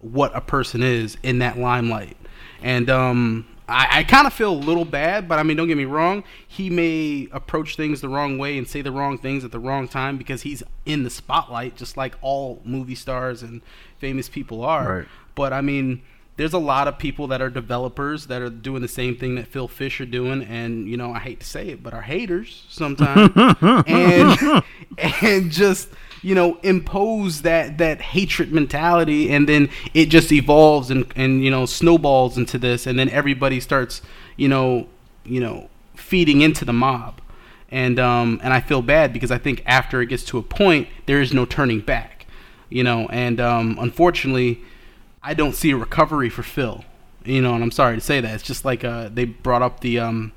what 0.00 0.34
a 0.34 0.40
person 0.40 0.82
is 0.82 1.16
in 1.22 1.38
that 1.38 1.58
limelight. 1.58 2.16
And 2.62 2.90
um, 2.90 3.46
I, 3.68 4.00
I 4.00 4.04
kind 4.04 4.26
of 4.26 4.32
feel 4.32 4.52
a 4.52 4.54
little 4.54 4.84
bad, 4.84 5.28
but 5.28 5.38
I 5.38 5.42
mean, 5.42 5.56
don't 5.56 5.68
get 5.68 5.76
me 5.76 5.84
wrong. 5.84 6.24
He 6.46 6.68
may 6.68 7.28
approach 7.32 7.76
things 7.76 8.00
the 8.00 8.08
wrong 8.08 8.38
way 8.38 8.58
and 8.58 8.68
say 8.68 8.82
the 8.82 8.92
wrong 8.92 9.18
things 9.18 9.44
at 9.44 9.52
the 9.52 9.58
wrong 9.58 9.88
time 9.88 10.18
because 10.18 10.42
he's 10.42 10.62
in 10.84 11.04
the 11.04 11.10
spotlight, 11.10 11.76
just 11.76 11.96
like 11.96 12.16
all 12.20 12.60
movie 12.64 12.94
stars 12.94 13.42
and 13.42 13.62
famous 13.98 14.28
people 14.28 14.62
are. 14.62 14.98
Right. 14.98 15.08
But 15.34 15.52
I 15.52 15.60
mean, 15.60 16.02
there's 16.36 16.54
a 16.54 16.58
lot 16.58 16.88
of 16.88 16.98
people 16.98 17.26
that 17.28 17.42
are 17.42 17.50
developers 17.50 18.26
that 18.26 18.40
are 18.40 18.48
doing 18.50 18.80
the 18.80 18.88
same 18.88 19.16
thing 19.16 19.34
that 19.34 19.46
Phil 19.46 19.68
Fish 19.68 20.00
are 20.00 20.06
doing, 20.06 20.42
and 20.42 20.88
you 20.88 20.96
know, 20.96 21.12
I 21.12 21.18
hate 21.18 21.40
to 21.40 21.46
say 21.46 21.68
it, 21.68 21.82
but 21.82 21.92
are 21.92 22.02
haters 22.02 22.64
sometimes, 22.70 23.32
and 23.86 24.62
and 24.98 25.50
just 25.50 25.90
you 26.22 26.34
know 26.34 26.58
impose 26.62 27.42
that 27.42 27.76
that 27.78 28.00
hatred 28.00 28.50
mentality, 28.50 29.30
and 29.30 29.46
then 29.48 29.68
it 29.92 30.06
just 30.06 30.32
evolves 30.32 30.90
and 30.90 31.04
and 31.16 31.44
you 31.44 31.50
know 31.50 31.66
snowballs 31.66 32.38
into 32.38 32.56
this, 32.58 32.86
and 32.86 32.98
then 32.98 33.10
everybody 33.10 33.60
starts 33.60 34.00
you 34.36 34.48
know 34.48 34.86
you 35.24 35.40
know 35.40 35.68
feeding 35.94 36.40
into 36.40 36.64
the 36.64 36.72
mob, 36.72 37.20
and 37.70 38.00
um 38.00 38.40
and 38.42 38.54
I 38.54 38.60
feel 38.60 38.80
bad 38.80 39.12
because 39.12 39.30
I 39.30 39.38
think 39.38 39.62
after 39.66 40.00
it 40.00 40.06
gets 40.06 40.24
to 40.26 40.38
a 40.38 40.42
point, 40.42 40.88
there 41.04 41.20
is 41.20 41.34
no 41.34 41.44
turning 41.44 41.80
back, 41.80 42.26
you 42.70 42.82
know, 42.82 43.06
and 43.10 43.38
um 43.38 43.76
unfortunately. 43.78 44.62
I 45.22 45.34
don't 45.34 45.54
see 45.54 45.70
a 45.70 45.76
recovery 45.76 46.28
for 46.28 46.42
Phil. 46.42 46.84
You 47.24 47.40
know, 47.40 47.54
and 47.54 47.62
I'm 47.62 47.70
sorry 47.70 47.94
to 47.96 48.00
say 48.00 48.20
that. 48.20 48.34
It's 48.34 48.42
just 48.42 48.64
like 48.64 48.82
uh, 48.84 49.08
they 49.12 49.24
brought 49.26 49.62
up 49.62 49.80
the 49.80 50.00
um, 50.00 50.32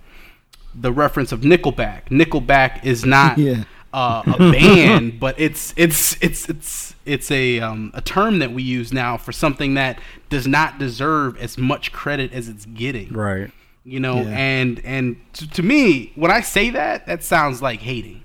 the 0.73 0.91
reference 0.91 1.31
of 1.31 1.41
Nickelback. 1.41 2.09
Nickelback 2.09 2.85
is 2.85 3.03
not 3.17 3.37
Yeah. 3.39 3.63
uh, 3.93 4.21
a 4.27 4.37
band, 4.37 5.19
but 5.19 5.39
it's 5.39 5.73
it's 5.77 6.15
it's 6.21 6.47
it's 6.49 6.95
it's 7.05 7.31
a 7.31 7.59
um, 7.59 7.89
a 7.95 8.01
term 8.01 8.37
that 8.39 8.51
we 8.51 8.61
use 8.61 8.93
now 8.93 9.17
for 9.17 9.31
something 9.31 9.73
that 9.75 9.99
does 10.29 10.45
not 10.47 10.77
deserve 10.77 11.37
as 11.37 11.57
much 11.57 11.91
credit 11.91 12.31
as 12.33 12.47
it's 12.49 12.65
getting 12.67 13.11
Right. 13.13 13.49
you 13.83 13.99
know 13.99 14.17
Yeah. 14.21 14.29
and 14.37 14.81
and 14.85 15.15
to, 15.33 15.49
to 15.51 15.63
me 15.63 16.11
when 16.15 16.29
i 16.31 16.41
say 16.41 16.71
that 16.71 17.05
that 17.05 17.23
sounds 17.23 17.61
like 17.61 17.79
hating 17.81 18.23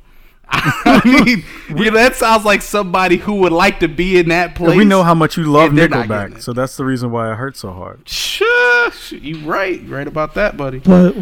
I 0.52 1.22
mean, 1.24 1.44
yeah, 1.76 1.90
that 1.90 2.16
sounds 2.16 2.44
like 2.44 2.60
somebody 2.62 3.16
who 3.16 3.34
would 3.36 3.52
like 3.52 3.80
to 3.80 3.88
be 3.88 4.18
in 4.18 4.28
that 4.30 4.54
place. 4.54 4.76
We 4.76 4.84
know 4.84 5.02
how 5.02 5.14
much 5.14 5.36
you 5.36 5.44
love 5.44 5.70
and 5.70 5.78
they're 5.78 5.88
not 5.88 6.08
getting 6.08 6.34
Nickelback, 6.36 6.42
so 6.42 6.52
that's 6.52 6.76
the 6.76 6.84
reason 6.84 7.10
why 7.10 7.32
it 7.32 7.36
hurts 7.36 7.60
so 7.60 7.72
hard. 7.72 8.08
Shush, 8.08 9.12
you 9.12 9.38
right, 9.48 9.80
you 9.80 9.94
right 9.94 10.06
about 10.08 10.34
that, 10.34 10.56
buddy. 10.56 10.80
But 10.80 11.12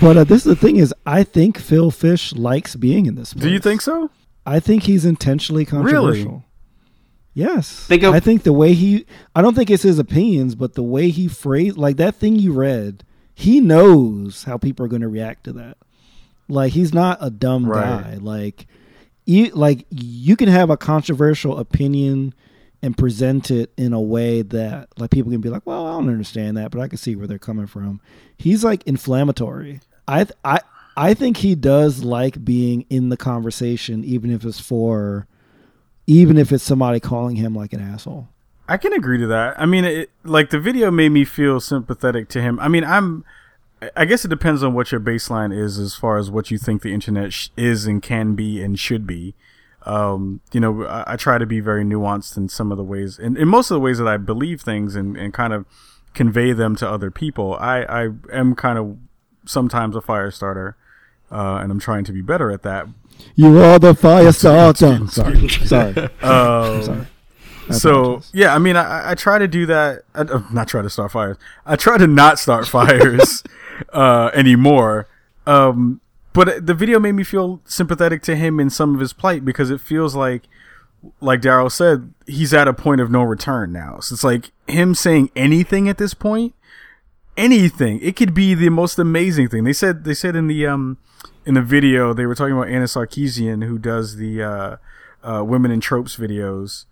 but 0.00 0.16
uh, 0.16 0.24
this 0.24 0.38
is 0.38 0.44
the 0.44 0.56
thing 0.56 0.76
is 0.76 0.94
I 1.06 1.22
think 1.24 1.58
Phil 1.58 1.90
Fish 1.90 2.34
likes 2.34 2.76
being 2.76 3.06
in 3.06 3.14
this. 3.14 3.32
Place. 3.32 3.42
Do 3.42 3.50
you 3.50 3.58
think 3.58 3.80
so? 3.80 4.10
I 4.46 4.60
think 4.60 4.82
he's 4.84 5.04
intentionally 5.04 5.64
controversial. 5.64 6.44
Yes. 7.32 7.86
Think 7.86 8.04
of- 8.04 8.14
I 8.14 8.20
think 8.20 8.44
the 8.44 8.52
way 8.52 8.74
he 8.74 9.06
I 9.34 9.42
don't 9.42 9.54
think 9.54 9.70
it's 9.70 9.82
his 9.82 9.98
opinions, 9.98 10.54
but 10.54 10.74
the 10.74 10.82
way 10.82 11.08
he 11.10 11.26
phrased 11.28 11.76
like 11.76 11.96
that 11.96 12.14
thing 12.14 12.36
you 12.36 12.52
read, 12.52 13.04
he 13.34 13.60
knows 13.60 14.44
how 14.44 14.56
people 14.56 14.86
are 14.86 14.88
going 14.88 15.02
to 15.02 15.08
react 15.08 15.44
to 15.44 15.52
that. 15.54 15.76
Like 16.48 16.72
he's 16.72 16.92
not 16.94 17.18
a 17.20 17.30
dumb 17.30 17.66
Right. 17.66 18.02
guy. 18.02 18.18
Like 18.20 18.66
you 19.24 19.46
like 19.50 19.86
you 19.90 20.36
can 20.36 20.48
have 20.48 20.70
a 20.70 20.76
controversial 20.76 21.58
opinion 21.58 22.34
and 22.82 22.98
present 22.98 23.50
it 23.50 23.72
in 23.78 23.92
a 23.94 24.00
way 24.00 24.42
that 24.42 24.88
like 24.98 25.10
people 25.10 25.32
can 25.32 25.40
be 25.40 25.48
like, 25.48 25.62
"Well, 25.64 25.86
I 25.86 25.92
don't 25.92 26.08
understand 26.10 26.56
that, 26.58 26.70
but 26.70 26.80
I 26.80 26.88
can 26.88 26.98
see 26.98 27.16
where 27.16 27.26
they're 27.26 27.38
coming 27.38 27.66
from." 27.66 28.00
He's 28.36 28.62
like 28.62 28.82
inflammatory. 28.86 29.80
I 30.06 30.24
th- 30.24 30.36
I 30.44 30.60
I 30.96 31.14
think 31.14 31.38
he 31.38 31.54
does 31.54 32.04
like 32.04 32.44
being 32.44 32.84
in 32.90 33.08
the 33.08 33.16
conversation 33.16 34.04
even 34.04 34.30
if 34.30 34.44
it's 34.44 34.60
for 34.60 35.26
even 36.06 36.36
if 36.36 36.52
it's 36.52 36.62
somebody 36.62 37.00
calling 37.00 37.36
him 37.36 37.54
like 37.54 37.72
an 37.72 37.80
asshole. 37.80 38.28
I 38.68 38.76
can 38.76 38.92
agree 38.92 39.18
to 39.18 39.26
that. 39.28 39.58
I 39.58 39.64
mean, 39.66 39.84
it, 39.84 40.10
like 40.22 40.50
the 40.50 40.58
video 40.60 40.90
made 40.90 41.10
me 41.10 41.24
feel 41.24 41.60
sympathetic 41.60 42.28
to 42.30 42.42
him. 42.42 42.58
I 42.60 42.68
mean, 42.68 42.84
I'm. 42.84 43.24
I 43.96 44.04
guess 44.04 44.24
it 44.24 44.28
depends 44.28 44.62
on 44.62 44.74
what 44.74 44.92
your 44.92 45.00
baseline 45.00 45.56
is 45.56 45.78
as 45.78 45.94
far 45.94 46.16
as 46.16 46.30
what 46.30 46.50
you 46.50 46.58
think 46.58 46.82
the 46.82 46.94
internet 46.94 47.32
sh- 47.32 47.48
is 47.56 47.86
and 47.86 48.02
can 48.02 48.34
be 48.34 48.62
and 48.62 48.78
should 48.78 49.06
be. 49.06 49.34
Um, 49.84 50.40
you 50.52 50.60
know, 50.60 50.84
I, 50.84 51.12
I 51.12 51.16
try 51.16 51.38
to 51.38 51.44
be 51.44 51.60
very 51.60 51.84
nuanced 51.84 52.36
in 52.36 52.48
some 52.48 52.72
of 52.72 52.78
the 52.78 52.84
ways, 52.84 53.18
in, 53.18 53.36
in 53.36 53.48
most 53.48 53.70
of 53.70 53.74
the 53.74 53.80
ways 53.80 53.98
that 53.98 54.08
I 54.08 54.16
believe 54.16 54.62
things 54.62 54.96
and, 54.96 55.16
and 55.16 55.34
kind 55.34 55.52
of 55.52 55.66
convey 56.14 56.52
them 56.52 56.76
to 56.76 56.88
other 56.88 57.10
people. 57.10 57.54
I, 57.56 57.82
I 57.82 58.08
am 58.32 58.54
kind 58.54 58.78
of 58.78 58.96
sometimes 59.44 59.94
a 59.96 60.00
fire 60.00 60.30
starter, 60.30 60.76
uh, 61.30 61.58
and 61.60 61.70
I'm 61.70 61.80
trying 61.80 62.04
to 62.04 62.12
be 62.12 62.22
better 62.22 62.50
at 62.50 62.62
that. 62.62 62.86
You 63.34 63.58
are 63.60 63.78
the 63.78 63.94
fire 63.94 64.32
starter. 64.32 65.06
Sorry, 65.08 65.48
sorry. 65.48 65.96
Um, 66.22 66.82
Sorry. 66.82 67.06
So 67.70 68.20
yeah, 68.34 68.54
I 68.54 68.58
mean, 68.58 68.76
I, 68.76 69.12
I 69.12 69.14
try 69.14 69.38
to 69.38 69.48
do 69.48 69.64
that. 69.66 70.02
I, 70.14 70.20
uh, 70.20 70.42
not 70.52 70.68
try 70.68 70.82
to 70.82 70.90
start 70.90 71.12
fires. 71.12 71.38
I 71.64 71.76
try 71.76 71.96
to 71.96 72.06
not 72.06 72.38
start 72.38 72.68
fires 72.68 73.42
uh, 73.92 74.30
anymore. 74.34 75.08
Um, 75.46 76.00
but 76.32 76.66
the 76.66 76.74
video 76.74 76.98
made 76.98 77.12
me 77.12 77.24
feel 77.24 77.60
sympathetic 77.64 78.22
to 78.22 78.36
him 78.36 78.58
in 78.58 78.68
some 78.70 78.94
of 78.94 79.00
his 79.00 79.12
plight 79.12 79.44
because 79.44 79.70
it 79.70 79.80
feels 79.80 80.14
like, 80.14 80.42
like 81.20 81.40
Daryl 81.40 81.70
said, 81.70 82.12
he's 82.26 82.52
at 82.52 82.66
a 82.66 82.72
point 82.72 83.00
of 83.00 83.10
no 83.10 83.22
return 83.22 83.72
now. 83.72 84.00
So 84.00 84.14
it's 84.14 84.24
like 84.24 84.50
him 84.66 84.94
saying 84.94 85.30
anything 85.36 85.88
at 85.88 85.98
this 85.98 86.14
point, 86.14 86.54
anything. 87.36 88.00
It 88.00 88.16
could 88.16 88.34
be 88.34 88.54
the 88.54 88.68
most 88.70 88.98
amazing 88.98 89.48
thing. 89.48 89.64
They 89.64 89.72
said 89.72 90.04
they 90.04 90.14
said 90.14 90.34
in 90.34 90.46
the 90.48 90.66
um 90.66 90.98
in 91.46 91.54
the 91.54 91.62
video 91.62 92.14
they 92.14 92.26
were 92.26 92.34
talking 92.34 92.54
about 92.54 92.68
Anna 92.68 92.86
Sarkeesian 92.86 93.64
who 93.64 93.78
does 93.78 94.16
the 94.16 94.42
uh, 94.42 94.76
uh, 95.22 95.44
women 95.44 95.70
in 95.70 95.80
tropes 95.80 96.16
videos. 96.16 96.86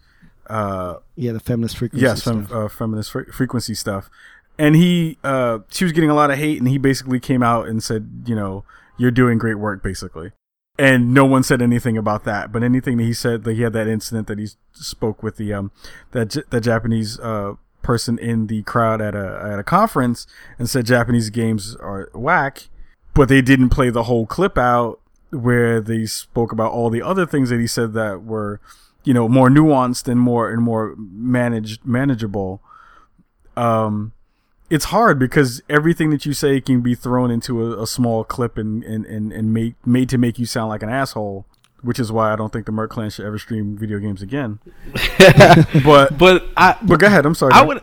Uh, 0.49 0.97
yeah, 1.17 1.33
the 1.33 1.41
feminist 1.41 1.79
frequency. 1.79 2.05
yes, 2.05 2.23
fem- 2.23 2.47
stuff. 2.47 2.57
uh, 2.57 2.69
feminist 2.69 3.11
fre- 3.11 3.31
frequency 3.33 3.75
stuff. 3.75 4.11
And 4.59 4.77
he, 4.77 5.19
uh, 5.25 5.61
she 5.71 5.85
was 5.85 5.93
getting 5.93 6.11
a 6.11 6.15
lot 6.15 6.31
of 6.31 6.39
hate, 6.39 6.59
and 6.59 6.69
he 6.69 6.79
basically 6.79 7.19
came 7.19 7.43
out 7.43 7.69
and 7.69 7.83
said, 7.83 8.25
you 8.27 8.35
know, 8.35 8.65
you're 8.97 9.11
doing 9.11 9.39
great 9.39 9.57
work, 9.57 9.83
basically. 9.83 10.33
And 10.79 11.13
no 11.13 11.25
one 11.25 11.43
said 11.43 11.61
anything 11.61 11.99
about 11.99 12.25
that. 12.25 12.53
But 12.53 12.63
anything 12.63 12.97
that 12.97 13.05
he 13.05 13.13
said, 13.13 13.47
like 13.47 13.57
he 13.57 13.63
had 13.63 13.73
that 13.75 13.89
incident 13.89 14.27
that 14.29 14.39
he 14.39 14.49
spoke 14.73 15.23
with 15.23 15.37
the 15.37 15.53
um 15.53 15.71
that 16.13 16.31
that 16.51 16.63
Japanese 16.63 17.21
uh 17.21 17.55
person 17.83 18.19
in 18.19 18.47
the 18.47 18.63
crowd 18.63 19.03
at 19.03 19.15
a 19.15 19.51
at 19.53 19.59
a 19.59 19.65
conference 19.65 20.27
and 20.59 20.71
said 20.71 20.87
Japanese 20.87 21.29
games 21.29 21.77
are 21.77 22.09
whack, 22.15 22.69
but 23.13 23.29
they 23.29 23.43
didn't 23.43 23.69
play 23.69 23.91
the 23.91 24.05
whole 24.05 24.25
clip 24.25 24.57
out 24.57 25.01
where 25.31 25.81
they 25.81 26.07
spoke 26.07 26.53
about 26.53 26.73
all 26.73 26.91
the 26.91 27.03
other 27.03 27.27
things 27.27 27.51
that 27.51 27.61
he 27.61 27.67
said 27.67 27.93
that 27.93 28.23
were 28.23 28.61
you 29.05 29.13
know 29.13 29.29
more 29.29 29.49
nuanced 29.49 30.09
and 30.09 30.21
more 30.21 30.51
and 30.51 30.63
more 30.63 30.95
managed 30.97 31.85
manageable 31.85 32.63
um 33.57 34.13
it's 34.73 34.87
hard 34.87 35.19
because 35.19 35.63
everything 35.69 36.09
that 36.11 36.25
you 36.25 36.33
say 36.33 36.59
can 36.61 36.81
be 36.81 36.95
thrown 36.95 37.31
into 37.31 37.63
a, 37.63 37.83
a 37.83 37.87
small 37.87 38.25
clip 38.25 38.57
and 38.57 38.83
and 38.83 39.05
and, 39.05 39.33
and 39.33 39.53
made 39.53 39.75
made 39.85 40.09
to 40.09 40.19
make 40.19 40.39
you 40.39 40.47
sound 40.47 40.71
like 40.71 40.83
an 40.83 40.89
asshole 40.89 41.47
which 41.83 41.99
is 41.99 42.11
why 42.11 42.33
I 42.33 42.37
don't 42.37 42.53
think 42.53 42.67
the 42.67 42.73
Merc 42.73 42.91
Clan 42.91 43.11
should 43.11 43.27
ever 43.27 43.39
stream 43.39 43.77
video 43.77 43.99
games 43.99 44.23
again. 44.23 44.61
but 45.85 46.17
But 46.17 46.45
I, 46.57 46.77
but 46.81 47.01
go 47.01 47.09
ahead. 47.09 47.27
I'm 47.27 47.35
sorry. 47.35 47.53
I 47.53 47.63
would, 47.63 47.83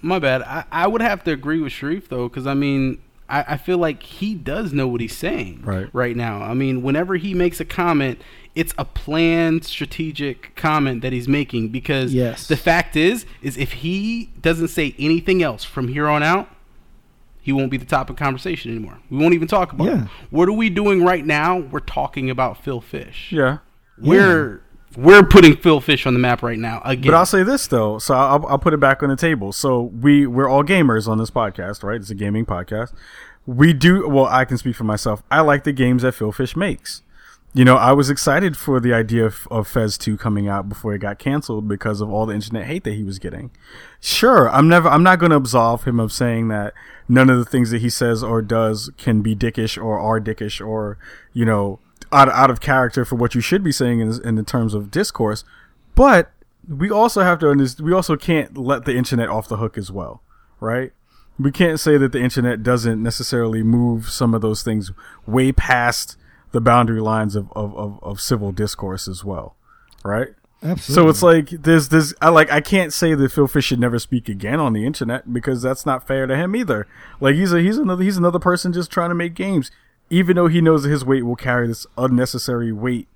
my 0.00 0.18
bad. 0.18 0.42
I, 0.42 0.64
I 0.72 0.86
would 0.86 1.02
have 1.02 1.22
to 1.24 1.32
agree 1.32 1.60
with 1.60 1.72
Shareef 1.72 2.08
though, 2.08 2.28
because 2.28 2.46
I 2.46 2.54
mean, 2.54 3.02
I, 3.28 3.44
I 3.48 3.56
feel 3.56 3.78
like 3.78 4.02
he 4.02 4.34
does 4.34 4.72
know 4.72 4.86
what 4.86 5.00
he's 5.00 5.16
saying 5.16 5.62
Right. 5.64 5.88
right 5.92 6.16
now. 6.16 6.42
I 6.42 6.54
mean, 6.54 6.82
whenever 6.82 7.16
he 7.16 7.34
makes 7.34 7.58
a 7.60 7.64
comment, 7.64 8.20
it's 8.54 8.72
a 8.78 8.84
planned, 8.84 9.64
strategic 9.64 10.54
comment 10.56 11.02
that 11.02 11.12
he's 11.12 11.26
making. 11.28 11.68
Because 11.68 12.14
Yes. 12.14 12.46
the 12.46 12.56
fact 12.56 12.96
is, 12.96 13.26
is 13.42 13.56
if 13.58 13.72
he 13.72 14.30
doesn't 14.40 14.68
say 14.68 14.94
anything 14.98 15.42
else 15.42 15.64
from 15.64 15.88
here 15.88 16.06
on 16.08 16.22
out, 16.22 16.48
he 17.40 17.52
won't 17.52 17.70
be 17.70 17.76
the 17.76 17.84
topic 17.86 18.10
of 18.10 18.16
conversation 18.16 18.70
anymore. 18.72 18.98
We 19.10 19.18
won't 19.18 19.34
even 19.34 19.46
talk 19.48 19.72
about 19.72 19.86
Yeah. 19.86 20.02
it. 20.04 20.08
What 20.30 20.48
are 20.48 20.52
we 20.52 20.68
doing 20.70 21.04
right 21.04 21.24
now? 21.24 21.58
We're 21.58 21.80
talking 21.80 22.28
about 22.30 22.62
Phil 22.62 22.80
Fish. 22.80 23.32
yeah. 23.32 23.58
We're 23.98 24.60
we're 24.96 25.22
putting 25.22 25.56
Phil 25.56 25.80
Fish 25.80 26.06
on 26.06 26.14
the 26.14 26.20
map 26.20 26.42
right 26.42 26.58
now 26.58 26.80
again. 26.84 27.10
But 27.10 27.16
I'll 27.16 27.26
say 27.26 27.42
this 27.42 27.66
though, 27.66 27.98
so 27.98 28.14
I'll, 28.14 28.46
I'll 28.46 28.58
put 28.58 28.74
it 28.74 28.80
back 28.80 29.02
on 29.02 29.08
the 29.08 29.16
table. 29.16 29.52
So 29.52 29.82
we 29.82 30.26
we're 30.26 30.48
all 30.48 30.64
gamers 30.64 31.06
on 31.06 31.18
this 31.18 31.30
podcast, 31.30 31.82
right? 31.82 32.00
It's 32.00 32.10
a 32.10 32.14
gaming 32.14 32.46
podcast. 32.46 32.92
We 33.46 33.72
do 33.72 34.08
well. 34.08 34.26
I 34.26 34.44
can 34.44 34.58
speak 34.58 34.74
for 34.74 34.84
myself. 34.84 35.22
I 35.30 35.40
like 35.40 35.64
the 35.64 35.72
games 35.72 36.02
that 36.02 36.12
Phil 36.12 36.32
Fish 36.32 36.56
makes. 36.56 37.02
You 37.54 37.64
know, 37.64 37.76
I 37.76 37.92
was 37.92 38.10
excited 38.10 38.54
for 38.54 38.80
the 38.80 38.92
idea 38.92 39.24
of, 39.24 39.48
of 39.50 39.66
Fez 39.66 39.96
2 39.96 40.18
coming 40.18 40.46
out 40.46 40.68
before 40.68 40.92
it 40.92 40.98
got 40.98 41.18
canceled 41.18 41.66
because 41.66 42.02
of 42.02 42.10
all 42.10 42.26
the 42.26 42.34
internet 42.34 42.66
hate 42.66 42.84
that 42.84 42.92
he 42.92 43.02
was 43.02 43.18
getting. 43.18 43.50
Sure, 43.98 44.50
I'm 44.50 44.68
never 44.68 44.88
I'm 44.88 45.02
not 45.02 45.18
going 45.18 45.30
to 45.30 45.36
absolve 45.36 45.84
him 45.84 45.98
of 45.98 46.12
saying 46.12 46.48
that 46.48 46.74
none 47.08 47.30
of 47.30 47.38
the 47.38 47.46
things 47.46 47.70
that 47.70 47.80
he 47.80 47.88
says 47.88 48.22
or 48.22 48.42
does 48.42 48.90
can 48.98 49.22
be 49.22 49.34
dickish 49.34 49.82
or 49.82 49.98
are 49.98 50.20
dickish 50.20 50.64
or, 50.64 50.98
you 51.32 51.46
know, 51.46 51.78
out, 52.12 52.28
out 52.28 52.50
of 52.50 52.60
character 52.60 53.04
for 53.04 53.16
what 53.16 53.34
you 53.34 53.40
should 53.40 53.62
be 53.62 53.72
saying 53.72 54.00
in, 54.00 54.20
in 54.26 54.34
the 54.34 54.42
terms 54.42 54.74
of 54.74 54.90
discourse. 54.90 55.44
But 55.94 56.30
we 56.68 56.90
also 56.90 57.22
have 57.22 57.38
to 57.40 57.50
understand, 57.50 57.86
we 57.86 57.94
also 57.94 58.16
can't 58.16 58.56
let 58.56 58.84
the 58.84 58.96
internet 58.96 59.28
off 59.28 59.48
the 59.48 59.56
hook 59.56 59.78
as 59.78 59.90
well, 59.90 60.22
right? 60.60 60.92
We 61.38 61.52
can't 61.52 61.78
say 61.78 61.98
that 61.98 62.12
the 62.12 62.20
internet 62.20 62.62
doesn't 62.62 63.02
necessarily 63.02 63.62
move 63.62 64.08
some 64.08 64.34
of 64.34 64.40
those 64.40 64.62
things 64.62 64.90
way 65.26 65.52
past 65.52 66.16
the 66.52 66.60
boundary 66.60 67.00
lines 67.00 67.36
of, 67.36 67.52
of, 67.54 67.76
of, 67.76 67.98
of 68.02 68.20
civil 68.20 68.52
discourse 68.52 69.06
as 69.08 69.24
well, 69.24 69.54
right? 70.04 70.28
Absolutely. 70.62 70.94
So 70.94 71.08
it's 71.08 71.22
like 71.22 71.62
there's 71.62 71.90
this 71.90 72.14
I 72.20 72.30
like 72.30 72.50
I 72.50 72.60
can't 72.60 72.92
say 72.92 73.14
that 73.14 73.30
Phil 73.30 73.46
Fish 73.46 73.66
should 73.66 73.78
never 73.78 73.98
speak 73.98 74.28
again 74.28 74.58
on 74.58 74.72
the 74.72 74.86
internet 74.86 75.32
because 75.32 75.60
that's 75.60 75.84
not 75.84 76.06
fair 76.06 76.26
to 76.26 76.34
him 76.34 76.56
either. 76.56 76.86
Like 77.20 77.34
he's 77.34 77.52
a 77.52 77.60
he's 77.60 77.76
another 77.76 78.02
he's 78.02 78.16
another 78.16 78.38
person 78.38 78.72
just 78.72 78.90
trying 78.90 79.10
to 79.10 79.14
make 79.14 79.34
games, 79.34 79.70
even 80.10 80.36
though 80.36 80.48
he 80.48 80.60
knows 80.60 80.82
that 80.82 80.90
his 80.90 81.04
weight 81.04 81.24
will 81.24 81.36
carry 81.36 81.66
this 81.66 81.86
unnecessary 81.98 82.72
weight 82.72 83.08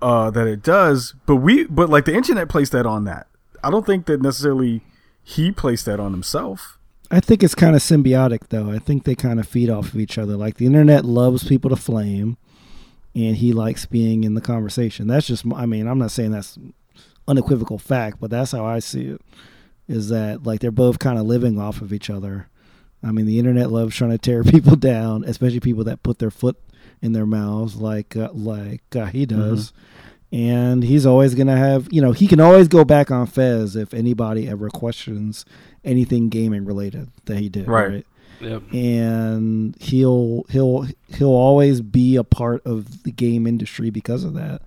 uh, 0.00 0.30
that 0.30 0.46
it 0.46 0.62
does. 0.62 1.14
But 1.26 1.36
we 1.36 1.64
but 1.64 1.88
like 1.88 2.04
the 2.04 2.14
internet 2.14 2.48
placed 2.48 2.72
that 2.72 2.86
on 2.86 3.04
that. 3.04 3.26
I 3.64 3.70
don't 3.70 3.86
think 3.86 4.06
that 4.06 4.20
necessarily 4.20 4.82
he 5.22 5.52
placed 5.52 5.86
that 5.86 6.00
on 6.00 6.12
himself. 6.12 6.78
I 7.10 7.20
think 7.20 7.42
it's 7.42 7.54
kind 7.54 7.76
of 7.76 7.82
symbiotic, 7.82 8.48
though. 8.48 8.70
I 8.70 8.78
think 8.78 9.04
they 9.04 9.14
kind 9.14 9.38
of 9.38 9.46
feed 9.46 9.68
off 9.68 9.88
of 9.88 10.00
each 10.00 10.16
other. 10.16 10.34
Like 10.36 10.56
the 10.56 10.66
internet 10.66 11.04
loves 11.04 11.46
people 11.46 11.68
to 11.68 11.76
flame, 11.76 12.38
and 13.14 13.36
he 13.36 13.52
likes 13.52 13.84
being 13.84 14.24
in 14.24 14.32
the 14.34 14.40
conversation. 14.40 15.08
That's 15.08 15.26
just, 15.26 15.44
I 15.54 15.66
mean, 15.66 15.86
I'm 15.86 15.98
not 15.98 16.10
saying 16.10 16.30
that's 16.30 16.58
unequivocal 17.28 17.78
fact, 17.78 18.18
but 18.18 18.30
that's 18.30 18.52
how 18.52 18.64
I 18.64 18.78
see 18.78 19.08
it. 19.08 19.20
Is 19.88 20.08
that 20.08 20.44
like 20.44 20.60
they're 20.60 20.70
both 20.70 20.98
kind 20.98 21.18
of 21.18 21.26
living 21.26 21.60
off 21.60 21.82
of 21.82 21.92
each 21.92 22.08
other. 22.08 22.48
I 23.02 23.12
mean, 23.12 23.26
the 23.26 23.38
internet 23.38 23.70
loves 23.70 23.96
trying 23.96 24.10
to 24.10 24.18
tear 24.18 24.42
people 24.44 24.76
down, 24.76 25.24
especially 25.24 25.60
people 25.60 25.84
that 25.84 26.02
put 26.02 26.18
their 26.18 26.30
foot 26.30 26.56
in 27.00 27.12
their 27.12 27.26
mouths, 27.26 27.76
like 27.76 28.16
uh, 28.16 28.30
like 28.32 28.82
uh, 28.94 29.06
he 29.06 29.26
does. 29.26 29.72
And 30.30 30.82
he's 30.82 31.04
always 31.04 31.34
gonna 31.34 31.56
have, 31.56 31.88
you 31.92 32.00
know, 32.00 32.12
he 32.12 32.26
can 32.26 32.40
always 32.40 32.66
go 32.66 32.84
back 32.84 33.10
on 33.10 33.26
Fez 33.26 33.76
if 33.76 33.92
anybody 33.92 34.48
ever 34.48 34.70
questions 34.70 35.44
anything 35.84 36.30
gaming 36.30 36.64
related 36.64 37.10
that 37.26 37.38
he 37.38 37.48
did. 37.48 37.68
Right. 37.68 37.90
right? 37.90 38.06
Yep. 38.40 38.72
and 38.72 39.76
he'll 39.80 40.44
he'll 40.48 40.88
he'll 41.14 41.28
always 41.28 41.80
be 41.80 42.16
a 42.16 42.24
part 42.24 42.66
of 42.66 43.04
the 43.04 43.12
game 43.12 43.46
industry 43.46 43.90
because 43.90 44.24
of 44.24 44.34
that. 44.34 44.62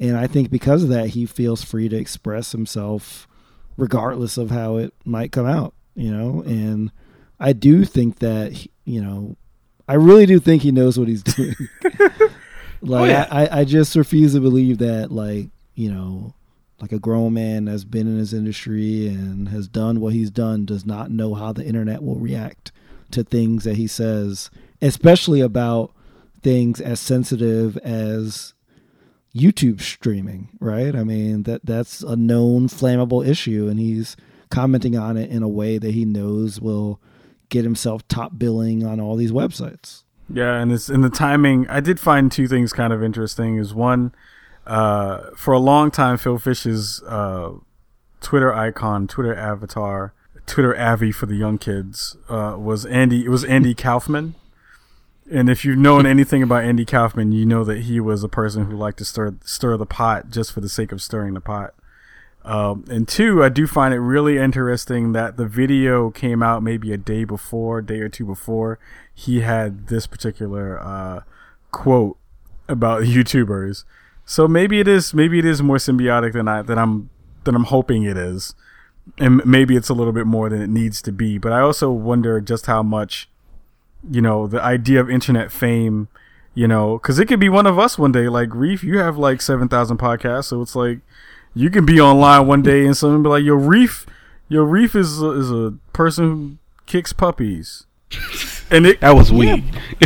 And 0.00 0.16
I 0.16 0.26
think 0.26 0.50
because 0.50 0.82
of 0.82 0.88
that, 0.88 1.10
he 1.10 1.26
feels 1.26 1.62
free 1.62 1.88
to 1.88 1.96
express 1.96 2.50
himself, 2.50 3.28
regardless 3.76 4.36
of 4.36 4.50
how 4.50 4.76
it 4.78 4.92
might 5.04 5.30
come 5.30 5.46
out. 5.46 5.74
You 5.94 6.10
know, 6.10 6.42
and 6.42 6.90
I 7.42 7.52
do 7.52 7.84
think 7.84 8.20
that 8.20 8.52
he- 8.52 8.70
you 8.84 9.02
know, 9.02 9.36
I 9.88 9.94
really 9.94 10.26
do 10.26 10.38
think 10.38 10.62
he 10.62 10.72
knows 10.72 10.98
what 10.98 11.08
he's 11.08 11.22
doing. 11.36 11.54
Oh, 12.84 12.86
like 12.88 13.10
yeah. 13.10 13.28
I, 13.30 13.46
I, 13.46 13.58
I 13.60 13.64
just 13.64 13.94
refuse 13.94 14.32
to 14.32 14.40
believe 14.40 14.78
that 14.78 15.12
like 15.12 15.50
you 15.76 15.88
know, 15.88 16.34
like 16.80 16.90
a 16.90 16.98
grown 16.98 17.32
man 17.34 17.66
that's 17.66 17.84
been 17.84 18.08
in 18.08 18.18
his 18.18 18.34
industry 18.34 19.06
and 19.06 19.48
has 19.50 19.68
done 19.68 20.00
what 20.00 20.12
he's 20.14 20.30
done 20.32 20.64
does 20.66 20.84
not 20.84 21.10
know 21.12 21.34
how 21.34 21.52
the 21.52 21.64
internet 21.64 22.02
will 22.02 22.16
react 22.18 22.72
to 23.12 23.22
things 23.22 23.62
that 23.62 23.76
he 23.76 23.86
says, 23.86 24.50
especially 24.80 25.40
about 25.40 25.92
things 26.42 26.80
as 26.80 26.98
sensitive 26.98 27.76
as 27.78 28.52
YouTube 29.32 29.80
streaming, 29.80 30.48
right? 30.58 30.96
I 30.96 31.04
mean 31.04 31.44
that 31.44 31.64
that's 31.64 32.02
a 32.02 32.16
known 32.16 32.66
flammable 32.66 33.24
issue, 33.24 33.68
and 33.68 33.78
he's 33.78 34.16
commenting 34.50 34.96
on 34.96 35.16
it 35.16 35.30
in 35.30 35.44
a 35.44 35.48
way 35.48 35.78
that 35.78 35.92
he 35.94 36.04
knows 36.04 36.60
will 36.60 37.00
get 37.52 37.64
himself 37.64 38.06
top 38.08 38.38
billing 38.38 38.84
on 38.84 38.98
all 38.98 39.14
these 39.14 39.30
websites. 39.30 40.02
Yeah, 40.32 40.54
and 40.56 40.72
it's 40.72 40.88
in 40.88 41.02
the 41.02 41.10
timing. 41.10 41.68
I 41.68 41.80
did 41.80 42.00
find 42.00 42.32
two 42.32 42.48
things 42.48 42.72
kind 42.72 42.92
of 42.92 43.02
interesting. 43.02 43.58
Is 43.58 43.74
one, 43.74 44.14
uh, 44.66 45.30
for 45.36 45.52
a 45.52 45.58
long 45.58 45.90
time, 45.90 46.16
Phil 46.16 46.38
Fish's 46.38 47.02
uh, 47.06 47.52
Twitter 48.20 48.52
icon, 48.52 49.06
Twitter 49.06 49.34
avatar, 49.34 50.14
Twitter 50.46 50.76
Avi 50.76 51.12
for 51.12 51.26
the 51.26 51.36
young 51.36 51.58
kids 51.58 52.16
uh, 52.28 52.56
was 52.58 52.86
Andy. 52.86 53.24
It 53.24 53.28
was 53.28 53.44
Andy 53.44 53.74
Kaufman. 53.74 54.34
And 55.30 55.48
if 55.48 55.64
you've 55.64 55.78
known 55.78 56.04
anything 56.04 56.42
about 56.42 56.64
Andy 56.64 56.84
Kaufman, 56.84 57.32
you 57.32 57.46
know 57.46 57.64
that 57.64 57.82
he 57.82 58.00
was 58.00 58.24
a 58.24 58.28
person 58.28 58.66
who 58.66 58.76
liked 58.76 58.98
to 58.98 59.04
stir 59.04 59.34
stir 59.44 59.76
the 59.76 59.86
pot 59.86 60.30
just 60.30 60.52
for 60.52 60.60
the 60.60 60.68
sake 60.68 60.92
of 60.92 61.02
stirring 61.02 61.34
the 61.34 61.40
pot. 61.40 61.74
Um, 62.44 62.84
and 62.90 63.06
two, 63.06 63.42
I 63.42 63.48
do 63.48 63.66
find 63.66 63.94
it 63.94 64.00
really 64.00 64.36
interesting 64.36 65.12
that 65.12 65.36
the 65.36 65.46
video 65.46 66.10
came 66.10 66.42
out 66.42 66.62
maybe 66.62 66.92
a 66.92 66.96
day 66.96 67.24
before, 67.24 67.80
day 67.80 68.00
or 68.00 68.08
two 68.08 68.26
before, 68.26 68.78
he 69.14 69.40
had 69.40 69.86
this 69.86 70.06
particular 70.06 70.80
uh, 70.80 71.20
quote 71.70 72.16
about 72.68 73.02
YouTubers. 73.04 73.84
So 74.24 74.48
maybe 74.48 74.80
it 74.80 74.88
is, 74.88 75.14
maybe 75.14 75.38
it 75.38 75.44
is 75.44 75.62
more 75.62 75.76
symbiotic 75.76 76.32
than 76.32 76.48
I 76.48 76.62
than 76.62 76.78
I'm 76.78 77.10
than 77.44 77.54
I'm 77.54 77.64
hoping 77.64 78.04
it 78.04 78.16
is, 78.16 78.54
and 79.18 79.44
maybe 79.44 79.76
it's 79.76 79.88
a 79.88 79.94
little 79.94 80.12
bit 80.12 80.26
more 80.26 80.48
than 80.48 80.62
it 80.62 80.70
needs 80.70 81.02
to 81.02 81.12
be. 81.12 81.38
But 81.38 81.52
I 81.52 81.60
also 81.60 81.90
wonder 81.90 82.40
just 82.40 82.66
how 82.66 82.82
much, 82.82 83.28
you 84.08 84.22
know, 84.22 84.46
the 84.46 84.62
idea 84.62 85.00
of 85.00 85.10
internet 85.10 85.52
fame. 85.52 86.08
You 86.54 86.68
know, 86.68 86.98
because 86.98 87.18
it 87.18 87.28
could 87.28 87.40
be 87.40 87.48
one 87.48 87.66
of 87.66 87.78
us 87.78 87.98
one 87.98 88.12
day. 88.12 88.28
Like 88.28 88.54
Reef, 88.54 88.84
you 88.84 88.98
have 88.98 89.16
like 89.16 89.40
seven 89.40 89.68
thousand 89.68 89.96
podcasts, 89.96 90.44
so 90.44 90.60
it's 90.60 90.76
like 90.76 90.98
you 91.54 91.70
can 91.70 91.84
be 91.84 92.00
online 92.00 92.46
one 92.46 92.62
day 92.62 92.84
and 92.86 92.96
someone 92.96 93.22
be 93.22 93.28
like, 93.28 93.44
"Yo, 93.44 93.54
Reef, 93.54 94.06
your 94.48 94.64
Reef 94.64 94.94
is 94.94 95.20
a, 95.20 95.30
is 95.30 95.50
a 95.50 95.74
person 95.92 96.24
who 96.24 96.56
kicks 96.86 97.12
puppies," 97.12 97.86
and 98.70 98.86
it 98.86 99.00
That 99.00 99.14
was 99.14 99.32
weak. 99.32 99.64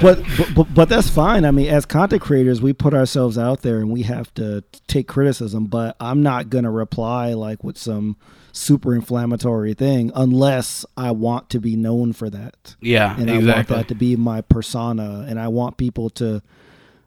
but, 0.00 0.22
but 0.36 0.54
but 0.54 0.74
but 0.74 0.88
that's 0.88 1.08
fine. 1.08 1.44
I 1.44 1.50
mean, 1.50 1.68
as 1.68 1.86
content 1.86 2.22
creators, 2.22 2.60
we 2.60 2.72
put 2.72 2.94
ourselves 2.94 3.38
out 3.38 3.62
there 3.62 3.78
and 3.78 3.90
we 3.90 4.02
have 4.02 4.32
to 4.34 4.64
take 4.86 5.06
criticism. 5.08 5.66
But 5.66 5.96
I'm 6.00 6.22
not 6.22 6.50
gonna 6.50 6.70
reply 6.70 7.34
like 7.34 7.62
with 7.62 7.78
some 7.78 8.16
super 8.52 8.94
inflammatory 8.94 9.74
thing 9.74 10.10
unless 10.14 10.84
I 10.96 11.12
want 11.12 11.50
to 11.50 11.60
be 11.60 11.76
known 11.76 12.12
for 12.12 12.28
that. 12.30 12.76
Yeah, 12.80 13.18
and 13.18 13.30
I 13.30 13.38
want 13.38 13.68
that 13.68 13.88
to 13.88 13.94
be 13.94 14.16
my 14.16 14.40
persona, 14.40 15.26
and 15.28 15.38
I 15.38 15.48
want 15.48 15.76
people 15.76 16.10
to, 16.10 16.42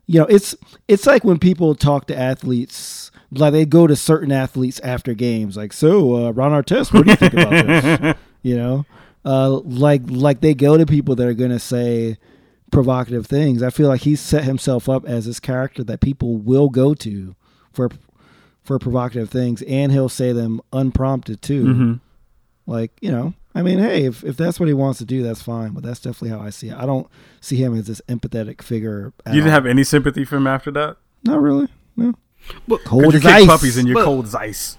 you 0.05 0.19
know, 0.19 0.25
it's 0.25 0.55
it's 0.87 1.05
like 1.05 1.23
when 1.23 1.39
people 1.39 1.75
talk 1.75 2.07
to 2.07 2.17
athletes. 2.17 3.02
Like 3.37 3.53
they 3.53 3.65
go 3.65 3.87
to 3.87 3.95
certain 3.95 4.31
athletes 4.31 4.79
after 4.81 5.13
games, 5.13 5.55
like 5.57 5.73
so. 5.73 6.27
Uh, 6.27 6.31
Ron 6.31 6.51
Artest, 6.51 6.93
what 6.93 7.05
do 7.05 7.11
you 7.11 7.15
think 7.17 7.33
about 7.33 7.49
this? 7.51 8.15
You 8.45 8.57
know, 8.57 8.85
uh, 9.23 9.49
like 9.63 10.01
like 10.07 10.41
they 10.41 10.53
go 10.53 10.75
to 10.77 10.85
people 10.85 11.15
that 11.15 11.25
are 11.25 11.33
gonna 11.33 11.59
say 11.59 12.17
provocative 12.71 13.25
things. 13.25 13.63
I 13.63 13.69
feel 13.69 13.87
like 13.87 14.01
he's 14.01 14.19
set 14.19 14.43
himself 14.43 14.89
up 14.89 15.05
as 15.05 15.25
this 15.25 15.39
character 15.39 15.81
that 15.85 16.01
people 16.01 16.35
will 16.37 16.67
go 16.69 16.93
to 16.95 17.35
for 17.71 17.89
for 18.63 18.79
provocative 18.79 19.29
things, 19.29 19.61
and 19.61 19.91
he'll 19.93 20.09
say 20.09 20.33
them 20.33 20.59
unprompted 20.73 21.41
too. 21.41 21.63
Mhm. 21.63 21.99
Like 22.67 22.91
you 23.01 23.11
know, 23.11 23.33
I 23.55 23.61
mean, 23.61 23.79
hey, 23.79 24.03
if 24.05 24.25
if 24.25 24.35
that's 24.35 24.59
what 24.59 24.67
he 24.67 24.73
wants 24.73 24.99
to 24.99 25.05
do, 25.05 25.23
that's 25.23 25.41
fine. 25.41 25.71
But 25.71 25.83
that's 25.83 26.01
definitely 26.01 26.29
how 26.37 26.41
I 26.41 26.49
see 26.49 26.67
it. 26.67 26.75
I 26.77 26.85
don't 26.85 27.07
see 27.39 27.55
him 27.55 27.77
as 27.77 27.87
this 27.87 28.01
empathetic 28.09 28.61
figure. 28.61 29.13
you 29.27 29.31
didn't 29.33 29.45
all. 29.47 29.51
have 29.51 29.65
any 29.65 29.85
sympathy 29.85 30.25
for 30.25 30.35
him 30.35 30.47
after 30.47 30.69
that. 30.71 30.97
not 31.23 31.41
really. 31.41 31.67
No, 31.95 32.13
But- 32.67 32.83
cold 32.83 33.15
as 33.15 33.25
ice. 33.25 33.45
puppies 33.45 33.77
and 33.77 33.87
you're 33.87 33.95
But- 33.95 34.05
cold 34.05 34.25
as 34.25 34.35
ice. 34.35 34.77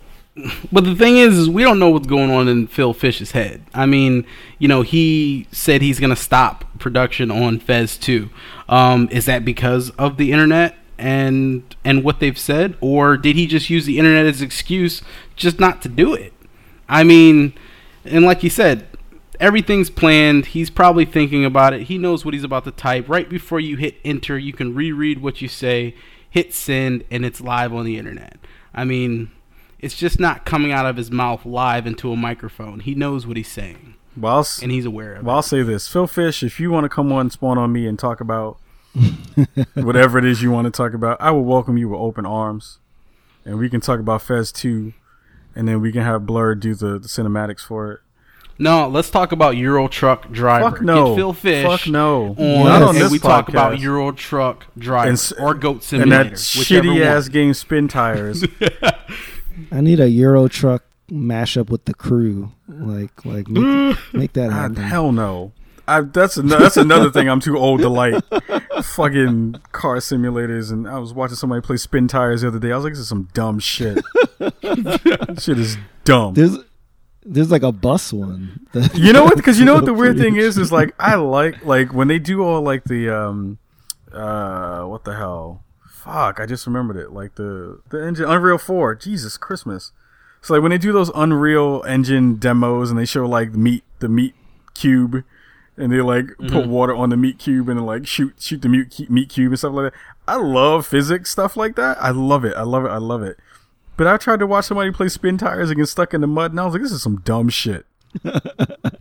But 0.72 0.82
the 0.84 0.96
thing 0.96 1.16
is, 1.16 1.38
is 1.38 1.48
we 1.48 1.62
don't 1.62 1.78
know 1.78 1.90
what's 1.90 2.08
going 2.08 2.28
on 2.30 2.48
in 2.48 2.66
Phil 2.66 2.92
Fish's 2.92 3.30
head. 3.30 3.62
I 3.72 3.86
mean, 3.86 4.26
you 4.58 4.66
know, 4.66 4.82
he 4.82 5.46
said 5.52 5.80
he's 5.80 6.00
going 6.00 6.10
to 6.10 6.16
stop 6.20 6.64
production 6.80 7.30
on 7.30 7.60
Fez 7.60 7.96
2. 7.96 8.30
Um, 8.68 9.08
is 9.12 9.26
that 9.26 9.44
because 9.44 9.90
of 9.90 10.16
the 10.16 10.32
internet 10.32 10.76
and 10.98 11.62
and 11.84 12.02
what 12.02 12.18
they've 12.18 12.38
said, 12.38 12.74
or 12.80 13.16
did 13.16 13.36
he 13.36 13.46
just 13.46 13.70
use 13.70 13.86
the 13.86 13.96
internet 13.98 14.26
as 14.26 14.42
excuse 14.42 15.02
just 15.36 15.60
not 15.60 15.80
to 15.82 15.88
do 15.88 16.14
it? 16.14 16.32
I 16.88 17.04
mean, 17.04 17.52
and 18.04 18.24
like 18.24 18.42
you 18.42 18.50
said, 18.50 18.86
everything's 19.38 19.88
planned. 19.90 20.46
He's 20.46 20.68
probably 20.70 21.04
thinking 21.04 21.44
about 21.44 21.74
it. 21.74 21.82
He 21.82 21.96
knows 21.96 22.24
what 22.24 22.34
he's 22.34 22.44
about 22.44 22.64
to 22.64 22.70
type. 22.72 23.08
Right 23.08 23.28
before 23.28 23.60
you 23.60 23.76
hit 23.76 23.96
enter, 24.04 24.36
you 24.36 24.52
can 24.52 24.74
reread 24.74 25.22
what 25.22 25.40
you 25.40 25.46
say, 25.48 25.94
hit 26.34 26.52
send, 26.52 27.04
and 27.12 27.24
it's 27.24 27.40
live 27.40 27.72
on 27.72 27.84
the 27.84 27.96
internet. 27.96 28.38
I 28.74 28.82
mean, 28.84 29.30
it's 29.78 29.94
just 29.94 30.18
not 30.18 30.44
coming 30.44 30.72
out 30.72 30.84
of 30.84 30.96
his 30.96 31.08
mouth 31.12 31.46
live 31.46 31.86
into 31.86 32.10
a 32.10 32.16
microphone. 32.16 32.80
He 32.80 32.96
knows 32.96 33.24
what 33.24 33.36
he's 33.36 33.46
saying, 33.46 33.94
Well, 34.16 34.38
I'll, 34.38 34.46
and 34.60 34.72
he's 34.72 34.84
aware 34.84 35.12
of 35.12 35.18
it. 35.18 35.24
well, 35.24 35.36
I'll 35.36 35.42
say 35.42 35.62
this: 35.62 35.86
Phil 35.86 36.08
Fish, 36.08 36.42
if 36.42 36.58
you 36.58 36.72
want 36.72 36.86
to 36.86 36.88
come 36.88 37.12
on, 37.12 37.30
spawn 37.30 37.56
on 37.56 37.72
me, 37.72 37.86
and 37.86 37.96
talk 37.96 38.20
about 38.20 38.58
whatever 39.74 40.18
it 40.18 40.24
is 40.24 40.42
you 40.42 40.50
want 40.50 40.64
to 40.64 40.72
talk 40.72 40.92
about, 40.92 41.20
I 41.20 41.30
will 41.30 41.44
welcome 41.44 41.78
you 41.78 41.88
with 41.88 42.00
open 42.00 42.26
arms, 42.26 42.80
and 43.44 43.56
we 43.56 43.70
can 43.70 43.80
talk 43.80 44.00
about 44.00 44.20
Fez 44.20 44.50
two, 44.50 44.92
and 45.54 45.68
then 45.68 45.80
we 45.80 45.92
can 45.92 46.02
have 46.02 46.26
Blur 46.26 46.56
do 46.56 46.74
the, 46.74 46.98
the 46.98 47.06
cinematics 47.06 47.60
for 47.60 47.92
it. 47.92 48.00
It. 48.58 48.62
No, 48.62 48.88
let's 48.88 49.10
talk 49.10 49.32
about 49.32 49.56
Euro 49.56 49.88
Truck 49.88 50.30
Driver. 50.30 50.70
Fuck 50.70 50.82
no. 50.82 51.08
Get 51.08 51.16
Phil 51.16 51.32
Fish. 51.32 51.66
Fuck 51.66 51.86
no. 51.88 52.34
On, 52.38 52.64
Not 52.64 52.82
on 52.82 52.88
and 52.90 52.98
this 53.04 53.10
we 53.12 53.18
talk 53.18 53.48
about. 53.48 53.78
Euro 53.80 54.12
Truck 54.12 54.66
Driver 54.78 55.08
And 55.10 55.32
or 55.40 55.54
Goat 55.54 55.74
And 55.76 55.82
Simulator, 55.82 56.24
that 56.30 56.32
shitty 56.34 56.86
one. 56.88 57.02
ass 57.02 57.28
game, 57.28 57.52
Spintires. 57.52 58.48
I 59.72 59.80
need 59.80 60.00
a 60.00 60.08
Euro 60.08 60.48
truck 60.48 60.84
mashup 61.10 61.68
with 61.70 61.84
the 61.84 61.94
crew. 61.94 62.52
Like 62.68 63.24
like 63.24 63.48
make, 63.48 63.96
make 64.12 64.32
that 64.34 64.50
God, 64.50 64.52
happen. 64.52 64.76
hell 64.76 65.12
no. 65.12 65.52
I, 65.86 66.00
that's 66.00 66.38
an, 66.38 66.46
that's 66.46 66.78
another 66.78 67.10
thing 67.10 67.28
I'm 67.28 67.40
too 67.40 67.58
old 67.58 67.80
to 67.82 67.90
like. 67.90 68.14
Fucking 68.82 69.56
car 69.72 69.96
simulators, 69.96 70.72
and 70.72 70.88
I 70.88 70.98
was 70.98 71.12
watching 71.12 71.36
somebody 71.36 71.60
play 71.60 71.76
Spintires 71.76 72.40
the 72.40 72.48
other 72.48 72.58
day. 72.58 72.72
I 72.72 72.76
was 72.76 72.84
like, 72.84 72.94
"This 72.94 73.00
is 73.00 73.08
some 73.08 73.28
dumb 73.34 73.58
shit. 73.58 74.02
shit 75.38 75.58
is 75.58 75.76
dumb." 76.04 76.32
There's 76.34 76.56
there's 77.24 77.50
like 77.50 77.62
a 77.62 77.72
bus 77.72 78.12
one. 78.12 78.66
You 78.94 79.12
know 79.12 79.24
what? 79.24 79.36
Because 79.36 79.58
you 79.58 79.64
know 79.64 79.74
what 79.74 79.84
the 79.84 79.94
weird 80.02 80.18
thing 80.18 80.36
is 80.36 80.58
is 80.58 80.70
like 80.70 80.94
I 80.98 81.14
like 81.14 81.64
like 81.64 81.92
when 81.92 82.08
they 82.08 82.18
do 82.18 82.42
all 82.42 82.60
like 82.60 82.84
the 82.84 83.08
um 83.08 83.58
uh 84.12 84.84
what 84.84 85.04
the 85.04 85.16
hell 85.16 85.64
fuck 85.88 86.38
I 86.38 86.46
just 86.46 86.66
remembered 86.66 86.96
it 86.96 87.12
like 87.12 87.34
the 87.36 87.80
the 87.90 88.04
engine 88.04 88.26
Unreal 88.26 88.58
Four 88.58 88.94
Jesus 88.94 89.36
Christmas. 89.36 89.92
So 90.42 90.54
like 90.54 90.62
when 90.62 90.70
they 90.70 90.78
do 90.78 90.92
those 90.92 91.10
Unreal 91.14 91.82
Engine 91.86 92.36
demos 92.36 92.90
and 92.90 92.98
they 92.98 93.06
show 93.06 93.26
like 93.26 93.52
the 93.52 93.58
meat 93.58 93.84
the 94.00 94.08
meat 94.08 94.34
cube 94.74 95.24
and 95.76 95.90
they 95.90 96.00
like 96.02 96.26
put 96.48 96.66
water 96.68 96.94
on 96.94 97.08
the 97.08 97.16
meat 97.16 97.38
cube 97.38 97.68
and 97.68 97.84
like 97.84 98.06
shoot 98.06 98.34
shoot 98.38 98.60
the 98.60 98.68
meat 98.68 99.10
meat 99.10 99.30
cube 99.30 99.52
and 99.52 99.58
stuff 99.58 99.72
like 99.72 99.92
that. 99.92 100.00
I 100.28 100.36
love 100.36 100.86
physics 100.86 101.30
stuff 101.30 101.56
like 101.56 101.76
that. 101.76 101.96
I 102.00 102.10
love 102.10 102.44
it. 102.44 102.54
I 102.56 102.62
love 102.62 102.84
it. 102.84 102.88
I 102.88 102.98
love 102.98 103.22
it. 103.22 103.38
But 103.96 104.06
I 104.06 104.16
tried 104.16 104.40
to 104.40 104.46
watch 104.46 104.66
somebody 104.66 104.90
play 104.90 105.06
Spintires 105.06 105.68
and 105.68 105.76
get 105.76 105.86
stuck 105.86 106.14
in 106.14 106.20
the 106.20 106.26
mud, 106.26 106.50
and 106.50 106.60
I 106.60 106.64
was 106.64 106.74
like, 106.74 106.82
"This 106.82 106.92
is 106.92 107.02
some 107.02 107.20
dumb 107.20 107.48
shit." 107.48 107.86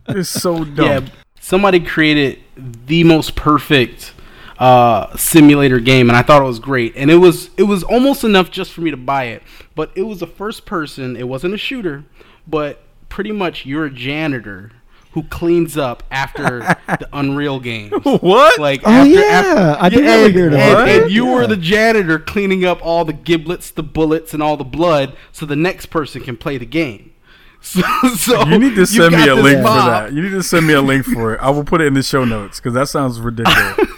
it's 0.08 0.28
so 0.28 0.64
dumb. 0.64 0.86
Yeah, 0.86 1.08
somebody 1.40 1.80
created 1.80 2.40
the 2.86 3.04
most 3.04 3.34
perfect 3.36 4.12
uh, 4.58 5.16
simulator 5.16 5.80
game, 5.80 6.08
and 6.08 6.16
I 6.16 6.22
thought 6.22 6.42
it 6.42 6.46
was 6.46 6.58
great. 6.58 6.94
And 6.96 7.10
it 7.10 7.16
was 7.16 7.50
it 7.56 7.64
was 7.64 7.82
almost 7.82 8.24
enough 8.24 8.50
just 8.50 8.72
for 8.72 8.80
me 8.80 8.90
to 8.90 8.96
buy 8.96 9.24
it. 9.24 9.42
But 9.74 9.90
it 9.96 10.02
was 10.02 10.22
a 10.22 10.26
first 10.26 10.66
person. 10.66 11.16
It 11.16 11.28
wasn't 11.28 11.54
a 11.54 11.58
shooter, 11.58 12.04
but 12.46 12.82
pretty 13.08 13.32
much 13.32 13.66
you're 13.66 13.86
a 13.86 13.90
janitor 13.90 14.72
who 15.14 15.22
cleans 15.24 15.76
up 15.78 16.02
after 16.10 16.58
the 16.86 17.08
Unreal 17.12 17.58
games. 17.60 17.92
What? 18.04 18.58
Like 18.60 18.82
Oh, 18.84 18.90
after, 18.90 19.08
yeah, 19.10 19.20
after- 19.22 19.82
I 19.84 19.88
did 19.88 20.04
Yeah, 20.04 20.10
ever 20.10 20.24
and, 20.26 20.34
hear 20.34 20.46
and, 20.46 20.54
and 20.56 21.02
that. 21.04 21.10
you 21.10 21.26
were 21.26 21.46
the 21.46 21.56
janitor 21.56 22.18
cleaning 22.18 22.64
up 22.64 22.84
all 22.84 23.04
the 23.04 23.12
giblets, 23.12 23.70
the 23.70 23.82
bullets, 23.82 24.34
and 24.34 24.42
all 24.42 24.56
the 24.56 24.64
blood, 24.64 25.16
so 25.32 25.46
the 25.46 25.56
next 25.56 25.86
person 25.86 26.22
can 26.22 26.36
play 26.36 26.58
the 26.58 26.66
game. 26.66 27.10
So, 27.64 27.80
so 28.14 28.44
you 28.46 28.58
need 28.58 28.74
to 28.74 28.84
send 28.86 29.14
me 29.16 29.22
a 29.26 29.34
this 29.36 29.42
link 29.42 29.56
for 29.60 29.62
that. 29.72 30.12
You 30.12 30.20
need 30.20 30.32
to 30.32 30.42
send 30.42 30.66
me 30.66 30.74
a 30.74 30.82
link 30.82 31.06
for 31.06 31.32
it. 31.34 31.40
I 31.40 31.48
will 31.48 31.64
put 31.64 31.80
it 31.80 31.86
in 31.86 31.94
the 31.94 32.02
show 32.02 32.22
notes 32.26 32.60
because 32.60 32.74
that 32.74 32.90
sounds 32.90 33.18
ridiculous. 33.20 33.78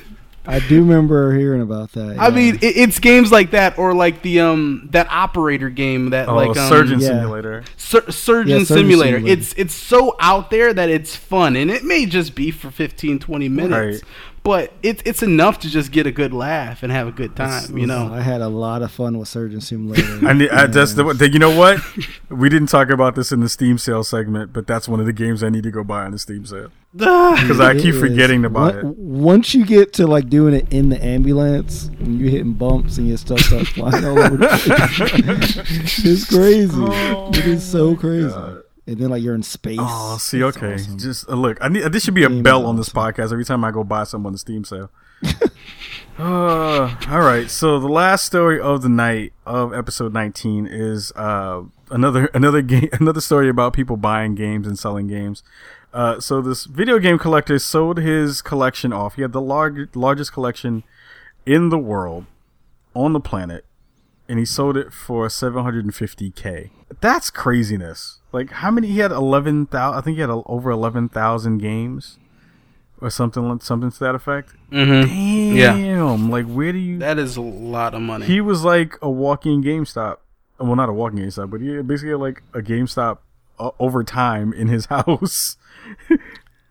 I 0.46 0.60
do 0.60 0.80
remember 0.80 1.36
hearing 1.36 1.60
about 1.60 1.92
that. 1.92 2.18
I 2.18 2.28
yeah. 2.28 2.34
mean, 2.34 2.54
it, 2.56 2.76
it's 2.76 2.98
games 2.98 3.32
like 3.32 3.50
that, 3.50 3.78
or 3.78 3.94
like 3.94 4.22
the 4.22 4.40
um 4.40 4.88
that 4.92 5.10
operator 5.10 5.70
game 5.70 6.10
that 6.10 6.28
oh, 6.28 6.34
like 6.34 6.56
um, 6.56 6.68
Surgeon 6.68 7.00
yeah. 7.00 7.08
Simulator. 7.08 7.64
Sur- 7.76 8.10
Surgeon, 8.10 8.58
Yeah, 8.58 8.64
Surgeon 8.64 8.88
Simulator. 8.88 9.16
Simulator. 9.18 9.40
It's 9.40 9.52
it's 9.54 9.74
so 9.74 10.16
out 10.20 10.50
there 10.50 10.72
that 10.72 10.88
it's 10.88 11.16
fun, 11.16 11.56
and 11.56 11.70
it 11.70 11.84
may 11.84 12.06
just 12.06 12.34
be 12.34 12.50
for 12.50 12.70
15, 12.70 13.18
20 13.18 13.48
minutes. 13.48 14.02
Right. 14.02 14.12
But 14.46 14.72
it's 14.80 15.02
it's 15.04 15.24
enough 15.24 15.58
to 15.58 15.68
just 15.68 15.90
get 15.90 16.06
a 16.06 16.12
good 16.12 16.32
laugh 16.32 16.84
and 16.84 16.92
have 16.92 17.08
a 17.08 17.10
good 17.10 17.34
time. 17.34 17.76
You 17.76 17.84
know, 17.88 18.14
I 18.14 18.20
had 18.20 18.40
a 18.40 18.46
lot 18.48 18.80
of 18.80 18.92
fun 18.92 19.18
with 19.18 19.26
Surgeon 19.26 19.60
Simulator. 19.60 20.20
I 20.24 20.34
need, 20.34 20.50
I, 20.50 20.68
that's 20.68 20.94
the, 20.94 21.02
Man. 21.02 21.16
the 21.16 21.32
you 21.32 21.40
know 21.40 21.58
what 21.58 21.80
we 22.30 22.48
didn't 22.48 22.68
talk 22.68 22.88
about 22.90 23.16
this 23.16 23.32
in 23.32 23.40
the 23.40 23.48
Steam 23.48 23.76
sale 23.76 24.04
segment, 24.04 24.52
but 24.52 24.68
that's 24.68 24.88
one 24.88 25.00
of 25.00 25.06
the 25.06 25.12
games 25.12 25.42
I 25.42 25.48
need 25.48 25.64
to 25.64 25.72
go 25.72 25.82
buy 25.82 26.04
on 26.04 26.12
the 26.12 26.18
Steam 26.20 26.46
sale 26.46 26.70
because 26.94 27.58
I 27.58 27.74
keep 27.74 27.94
is. 27.94 28.00
forgetting 28.00 28.42
to 28.42 28.48
buy 28.48 28.70
On- 28.70 28.78
it. 28.78 28.84
Once 28.84 29.52
you 29.52 29.66
get 29.66 29.92
to 29.94 30.06
like 30.06 30.28
doing 30.28 30.54
it 30.54 30.72
in 30.72 30.90
the 30.90 31.04
ambulance, 31.04 31.86
and 31.98 32.20
you're 32.20 32.30
hitting 32.30 32.52
bumps 32.52 32.98
and 32.98 33.08
your 33.08 33.16
stuff 33.16 33.40
starts 33.40 33.70
flying 33.70 34.04
all 34.04 34.16
over 34.16 34.36
the 34.36 34.46
place. 34.46 36.04
it's 36.04 36.24
crazy. 36.24 36.72
it 37.40 37.46
is 37.46 37.68
so 37.68 37.88
oh 37.88 37.96
crazy. 37.96 38.62
And 38.86 38.98
then 38.98 39.10
like 39.10 39.22
you're 39.22 39.34
in 39.34 39.42
space. 39.42 39.78
Oh, 39.80 40.16
see, 40.20 40.42
okay, 40.44 40.74
awesome. 40.74 40.98
just 40.98 41.28
uh, 41.28 41.34
look. 41.34 41.58
I 41.60 41.68
need 41.68 41.82
this 41.92 42.04
should 42.04 42.14
be 42.14 42.24
a 42.24 42.30
bell 42.30 42.66
on 42.66 42.76
this 42.76 42.94
awesome. 42.94 43.14
podcast 43.14 43.32
every 43.32 43.44
time 43.44 43.64
I 43.64 43.70
go 43.72 43.82
buy 43.82 44.04
something 44.04 44.26
on 44.26 44.32
the 44.32 44.38
Steam 44.38 44.64
sale. 44.64 44.90
uh, 46.18 46.94
all 47.08 47.20
right, 47.20 47.50
so 47.50 47.80
the 47.80 47.88
last 47.88 48.24
story 48.24 48.60
of 48.60 48.82
the 48.82 48.88
night 48.88 49.32
of 49.44 49.72
episode 49.74 50.12
19 50.12 50.66
is 50.66 51.10
uh 51.12 51.62
another 51.90 52.26
another 52.34 52.62
game 52.62 52.88
another 52.92 53.20
story 53.20 53.48
about 53.48 53.72
people 53.72 53.96
buying 53.96 54.34
games 54.34 54.66
and 54.66 54.78
selling 54.78 55.08
games. 55.08 55.42
Uh, 55.92 56.20
so 56.20 56.40
this 56.40 56.64
video 56.64 56.98
game 56.98 57.18
collector 57.18 57.58
sold 57.58 57.98
his 57.98 58.42
collection 58.42 58.92
off. 58.92 59.14
He 59.14 59.22
had 59.22 59.32
the 59.32 59.40
large, 59.40 59.96
largest 59.96 60.32
collection 60.32 60.84
in 61.46 61.70
the 61.70 61.78
world 61.78 62.26
on 62.94 63.14
the 63.14 63.20
planet 63.20 63.64
and 64.28 64.38
he 64.38 64.44
sold 64.44 64.76
it 64.76 64.92
for 64.92 65.26
750k. 65.28 66.70
That's 67.00 67.30
craziness. 67.30 68.18
Like 68.36 68.50
how 68.50 68.70
many 68.70 68.88
he 68.88 68.98
had 68.98 69.12
11,000 69.12 69.98
I 69.98 70.00
think 70.02 70.16
he 70.16 70.20
had 70.20 70.28
a, 70.28 70.42
over 70.44 70.70
11,000 70.70 71.58
games 71.58 72.18
or 73.00 73.08
something 73.08 73.48
like 73.48 73.62
something 73.62 73.90
to 73.90 73.98
that 74.00 74.14
effect. 74.14 74.50
mm-hmm. 74.70 75.56
Yeah. 75.56 76.02
Like 76.12 76.46
where 76.46 76.72
do 76.72 76.78
you 76.78 76.98
that 76.98 77.18
is 77.18 77.36
a 77.36 77.42
lot 77.42 77.94
of 77.94 78.02
money. 78.02 78.26
He 78.26 78.40
was 78.42 78.62
like 78.62 78.96
a 79.00 79.08
walking 79.10 79.62
GameStop. 79.62 80.18
Well, 80.58 80.76
not 80.76 80.88
a 80.88 80.92
walking 80.92 81.20
GameStop, 81.20 81.50
but 81.50 81.60
he 81.60 81.80
basically 81.82 82.10
had 82.10 82.20
like 82.20 82.42
a 82.52 82.60
GameStop 82.60 83.18
uh, 83.58 83.70
over 83.78 84.04
time 84.04 84.52
in 84.52 84.68
his 84.68 84.86
house. 84.96 85.56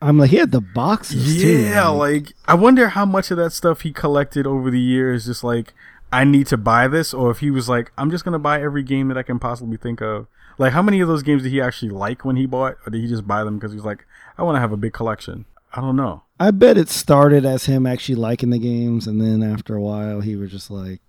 I'm 0.01 0.19
like 0.19 0.29
he 0.29 0.37
had 0.37 0.51
the 0.51 0.61
boxes 0.61 1.41
too. 1.41 1.63
Yeah, 1.63 1.85
man. 1.85 1.97
like 1.97 2.33
I 2.45 2.53
wonder 2.53 2.89
how 2.89 3.05
much 3.05 3.31
of 3.31 3.37
that 3.37 3.53
stuff 3.53 3.81
he 3.81 3.91
collected 3.91 4.45
over 4.45 4.69
the 4.69 4.79
years. 4.79 5.25
Just 5.25 5.43
like 5.43 5.73
I 6.11 6.23
need 6.23 6.47
to 6.47 6.57
buy 6.57 6.87
this, 6.87 7.13
or 7.13 7.31
if 7.31 7.39
he 7.39 7.49
was 7.49 7.67
like, 7.67 7.91
I'm 7.97 8.11
just 8.11 8.23
gonna 8.23 8.39
buy 8.39 8.61
every 8.61 8.83
game 8.83 9.07
that 9.07 9.17
I 9.17 9.23
can 9.23 9.39
possibly 9.39 9.77
think 9.77 10.01
of. 10.01 10.27
Like, 10.57 10.73
how 10.73 10.82
many 10.82 10.99
of 11.02 11.07
those 11.07 11.23
games 11.23 11.44
did 11.44 11.52
he 11.52 11.61
actually 11.61 11.91
like 11.91 12.23
when 12.23 12.36
he 12.36 12.45
bought, 12.45 12.77
or 12.86 12.90
did 12.91 13.02
he 13.02 13.07
just 13.07 13.27
buy 13.27 13.44
them 13.44 13.57
because 13.57 13.72
he 13.72 13.76
was 13.76 13.86
like, 13.86 14.06
I 14.38 14.44
want 14.44 14.56
to 14.56 14.60
have 14.60 14.72
a 14.72 14.77
big 14.77 14.94
collection? 14.94 15.45
I 15.73 15.82
don't 15.82 15.95
know. 15.98 16.23
I 16.40 16.52
bet 16.52 16.77
it 16.77 16.90
started 16.90 17.45
as 17.45 17.65
him 17.65 17.86
actually 17.86 18.15
liking 18.15 18.49
the 18.49 18.60
games, 18.60 19.07
and 19.07 19.22
then 19.22 19.44
after 19.44 19.76
a 19.76 19.82
while, 19.82 20.22
he 20.22 20.36
was 20.36 20.52
just 20.52 20.72
like, 20.72 21.02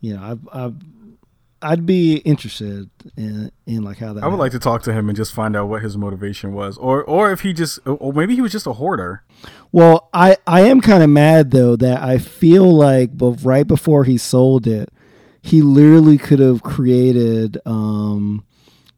you 0.00 0.14
know, 0.16 0.38
I, 0.52 0.66
I, 0.66 0.72
I'd 1.62 1.86
be 1.86 2.16
interested 2.18 2.90
in, 3.16 3.50
in 3.66 3.82
like 3.82 3.98
how 3.98 4.12
that. 4.12 4.24
I 4.24 4.26
would 4.26 4.38
like 4.38 4.52
to 4.52 4.58
talk 4.58 4.82
to 4.82 4.92
him 4.92 5.08
and 5.08 5.16
just 5.16 5.32
find 5.32 5.56
out 5.56 5.68
what 5.68 5.82
his 5.82 5.96
motivation 5.96 6.52
was, 6.52 6.76
or 6.78 7.02
or 7.04 7.32
if 7.32 7.40
he 7.40 7.52
just, 7.52 7.78
or 7.86 8.12
maybe 8.12 8.34
he 8.34 8.40
was 8.40 8.52
just 8.52 8.66
a 8.66 8.74
hoarder. 8.74 9.22
Well, 9.72 10.08
I 10.12 10.36
I 10.46 10.62
am 10.62 10.80
kind 10.80 11.02
of 11.02 11.10
mad 11.10 11.50
though 11.52 11.76
that 11.76 12.02
I 12.02 12.18
feel 12.18 12.72
like, 12.72 13.16
but 13.16 13.42
right 13.44 13.66
before 13.66 14.04
he 14.04 14.18
sold 14.18 14.66
it, 14.66 14.90
he 15.42 15.62
literally 15.62 16.18
could 16.18 16.40
have 16.40 16.62
created. 16.62 17.58
um 17.64 18.44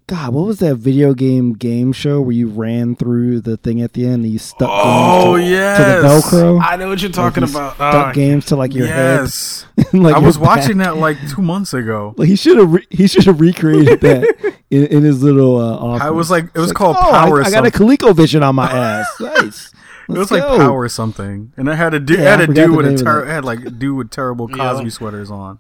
God, 0.09 0.32
what 0.32 0.47
was 0.47 0.59
that 0.60 0.76
video 0.76 1.12
game 1.12 1.52
game 1.52 1.93
show 1.93 2.20
where 2.22 2.32
you 2.32 2.48
ran 2.48 2.97
through 2.97 3.43
the 3.43 3.59
thing 3.59 3.82
at 3.82 3.93
the 3.93 4.06
end 4.06 4.24
and 4.24 4.32
you 4.32 4.39
stuck 4.39 4.70
Oh, 4.72 5.36
games 5.36 5.44
to, 5.47 5.51
yes. 5.51 5.76
to 5.76 5.85
the 5.85 6.09
Velcro? 6.48 6.62
I 6.64 6.76
know 6.76 6.89
what 6.89 7.02
you're 7.02 7.10
talking 7.12 7.43
Like, 7.43 7.51
you 7.52 7.56
about. 7.59 7.74
Stuck 7.74 7.94
Ah, 8.06 8.12
games 8.12 8.47
to 8.47 8.56
like 8.56 8.74
your 8.74 8.86
yes, 8.86 9.66
head. 9.76 9.86
and, 9.93 10.02
like, 10.02 10.14
I 10.14 10.18
your 10.18 10.26
was 10.26 10.39
watching 10.39 10.78
back. 10.78 10.86
that 10.94 10.97
like 10.97 11.18
two 11.28 11.43
months 11.43 11.74
ago. 11.74 12.14
Like 12.16 12.26
he 12.28 12.36
should 12.36 12.56
have 12.56 12.72
re- 12.72 12.86
he 12.90 13.06
should 13.06 13.24
have 13.24 13.39
recreated 13.39 14.01
that 14.01 14.55
in, 14.70 14.86
in 14.86 15.02
his 15.05 15.22
little 15.22 15.59
uh, 15.59 15.76
office. 15.76 16.02
I 16.06 16.10
was 16.10 16.30
like- 16.30 16.47
it 16.55 16.59
was 16.59 16.70
It's 16.70 16.76
called 16.78 16.97
oh, 16.98 17.10
Power 17.10 17.43
I, 17.43 17.47
I 17.47 17.51
got 17.51 17.66
a 17.66 17.70
something." 17.70 17.97
ColecoVision 17.98 18.43
on 18.43 18.55
my 18.55 18.70
ass. 18.72 19.06
Nice. 19.20 19.72
It 20.09 20.16
was 20.16 20.30
like 20.30 20.43
power 20.43 20.72
or 20.85 20.89
something, 20.89 21.52
and 21.59 21.68
it 21.68 21.74
had 21.74 21.93
a 21.93 22.01
dude, 22.01 22.18
Yeah, 22.20 22.28
I 22.28 22.30
had 22.30 22.40
a 22.40 22.47
forgot 22.47 22.66
dude 22.68 22.76
with 22.78 22.86
a 23.01 23.05
ter- 23.05 23.26
had 23.26 23.44
like 23.44 23.60
a 23.66 23.70
dude 23.70 23.94
with 23.94 24.10
terrible 24.10 24.48
Yeah. 24.48 24.56
Cosby 24.56 24.89
sweaters 24.89 25.30
on, 25.30 25.59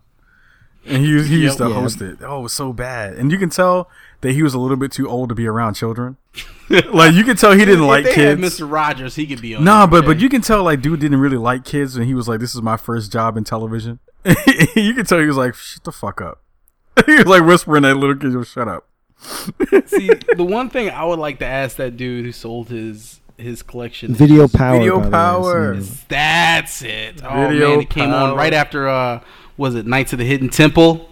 and 0.86 1.04
he 1.04 1.22
he 1.24 1.42
used 1.42 1.58
to 1.58 1.68
Yeah. 1.68 1.74
host 1.74 2.00
it. 2.02 2.18
Oh, 2.22 2.40
it 2.40 2.42
was 2.44 2.52
so 2.52 2.72
bad, 2.72 3.14
and 3.14 3.30
you 3.32 3.38
can 3.38 3.50
tell 3.50 3.88
that 4.20 4.32
he 4.32 4.42
was 4.42 4.54
a 4.54 4.58
little 4.58 4.76
bit 4.76 4.90
too 4.92 5.08
old 5.08 5.28
to 5.28 5.34
be 5.34 5.46
around 5.46 5.74
children. 5.74 6.16
like 6.92 7.14
you 7.14 7.24
can 7.24 7.36
tell 7.36 7.52
he 7.52 7.64
didn't 7.64 7.84
if 7.84 7.88
like 7.88 8.04
they 8.04 8.14
had 8.14 8.38
kids. 8.38 8.58
Mr. 8.60 8.70
Rogers, 8.70 9.14
he 9.16 9.26
could 9.26 9.40
be 9.40 9.54
on. 9.54 9.64
Nah, 9.64 9.86
there, 9.86 10.00
but 10.02 10.06
but 10.06 10.20
you 10.20 10.28
can 10.28 10.40
tell 10.42 10.62
like 10.64 10.80
dude 10.82 11.00
didn't 11.00 11.20
really 11.20 11.36
like 11.36 11.64
kids, 11.64 11.96
and 11.96 12.04
he 12.06 12.14
was 12.14 12.28
like, 12.28 12.40
"This 12.40 12.54
is 12.54 12.62
my 12.62 12.76
first 12.76 13.10
job 13.12 13.36
in 13.36 13.44
television." 13.44 13.98
you 14.76 14.94
can 14.94 15.04
tell 15.04 15.18
he 15.20 15.26
was 15.26 15.36
like, 15.36 15.54
"Shut 15.54 15.84
the 15.84 15.92
fuck 15.92 16.20
up." 16.20 16.42
he 17.06 17.14
was 17.14 17.26
like 17.26 17.44
whispering 17.44 17.84
at 17.84 17.96
little 17.96 18.16
kids, 18.16 18.34
"Yo, 18.34 18.42
"Shut 18.44 18.68
up." 18.68 18.86
See, 19.86 20.10
the 20.36 20.44
one 20.44 20.70
thing 20.70 20.90
I 20.90 21.04
would 21.04 21.18
like 21.18 21.38
to 21.40 21.46
ask 21.46 21.76
that 21.76 21.96
dude 21.96 22.24
who 22.24 22.32
sold 22.32 22.68
his 22.68 23.20
his 23.36 23.62
collection 23.62 24.14
Video 24.14 24.44
is- 24.44 24.52
power. 24.52 24.78
Video 24.78 24.96
by 24.98 25.02
the 25.02 25.06
way, 25.08 25.12
power. 25.12 25.80
so- 25.80 25.94
That's 26.08 26.82
it. 26.82 27.22
Oh 27.24 27.48
Video 27.48 27.70
man, 27.70 27.80
it 27.80 27.90
came 27.90 28.10
power. 28.10 28.30
on 28.30 28.36
right 28.36 28.52
after 28.54 28.88
uh 28.88 29.20
was 29.58 29.74
it 29.74 29.86
Knights 29.86 30.14
of 30.14 30.18
the 30.18 30.24
Hidden 30.24 30.48
Temple? 30.48 31.10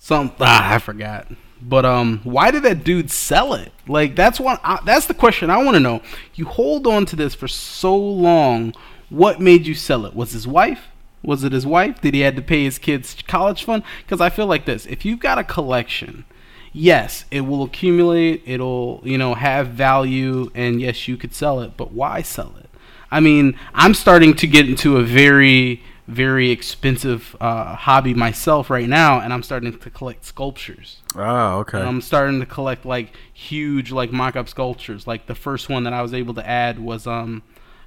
Some 0.00 0.32
ah, 0.40 0.74
I 0.74 0.78
forgot. 0.78 1.28
But 1.60 1.84
um 1.84 2.20
why 2.24 2.50
did 2.50 2.64
that 2.64 2.82
dude 2.82 3.10
sell 3.12 3.54
it? 3.54 3.72
Like 3.86 4.16
that's 4.16 4.40
one 4.40 4.58
that's 4.84 5.06
the 5.06 5.14
question 5.14 5.50
I 5.50 5.62
want 5.62 5.76
to 5.76 5.80
know. 5.80 6.02
You 6.34 6.46
hold 6.46 6.88
on 6.88 7.06
to 7.06 7.16
this 7.16 7.36
for 7.36 7.46
so 7.46 7.96
long. 7.96 8.74
What 9.08 9.40
made 9.40 9.66
you 9.66 9.74
sell 9.74 10.04
it? 10.06 10.16
Was 10.16 10.32
his 10.32 10.48
wife? 10.48 10.88
Was 11.22 11.44
it 11.44 11.52
his 11.52 11.64
wife? 11.64 12.00
Did 12.00 12.14
he 12.14 12.20
had 12.20 12.34
to 12.34 12.42
pay 12.42 12.64
his 12.64 12.80
kids 12.80 13.14
college 13.28 13.62
fund? 13.62 13.84
Cuz 14.08 14.20
I 14.20 14.30
feel 14.30 14.46
like 14.46 14.64
this. 14.64 14.86
If 14.86 15.04
you've 15.04 15.20
got 15.20 15.38
a 15.38 15.44
collection 15.44 16.24
yes, 16.72 17.24
it 17.30 17.42
will 17.42 17.62
accumulate, 17.62 18.42
it'll, 18.46 19.00
you 19.04 19.18
know, 19.18 19.34
have 19.34 19.68
value, 19.68 20.50
and 20.54 20.80
yes, 20.80 21.06
you 21.06 21.16
could 21.16 21.34
sell 21.34 21.60
it, 21.60 21.76
but 21.76 21.92
why 21.92 22.22
sell 22.22 22.54
it? 22.58 22.70
I 23.10 23.20
mean, 23.20 23.58
I'm 23.74 23.94
starting 23.94 24.34
to 24.34 24.46
get 24.46 24.68
into 24.68 24.96
a 24.96 25.02
very, 25.02 25.82
very 26.08 26.50
expensive 26.50 27.36
uh, 27.40 27.74
hobby 27.76 28.12
myself 28.14 28.70
right 28.70 28.88
now, 28.88 29.20
and 29.20 29.32
I'm 29.32 29.42
starting 29.42 29.78
to 29.78 29.90
collect 29.90 30.24
sculptures. 30.24 30.98
Oh, 31.14 31.58
okay. 31.60 31.78
And 31.78 31.88
I'm 31.88 32.00
starting 32.00 32.40
to 32.40 32.46
collect 32.46 32.84
like 32.84 33.14
huge, 33.32 33.92
like 33.92 34.12
mock-up 34.12 34.48
sculptures. 34.48 35.06
Like 35.06 35.26
the 35.26 35.34
first 35.34 35.68
one 35.68 35.84
that 35.84 35.92
I 35.92 36.02
was 36.02 36.12
able 36.12 36.34
to 36.34 36.46
add 36.48 36.78
was 36.80 37.06
um, 37.06 37.42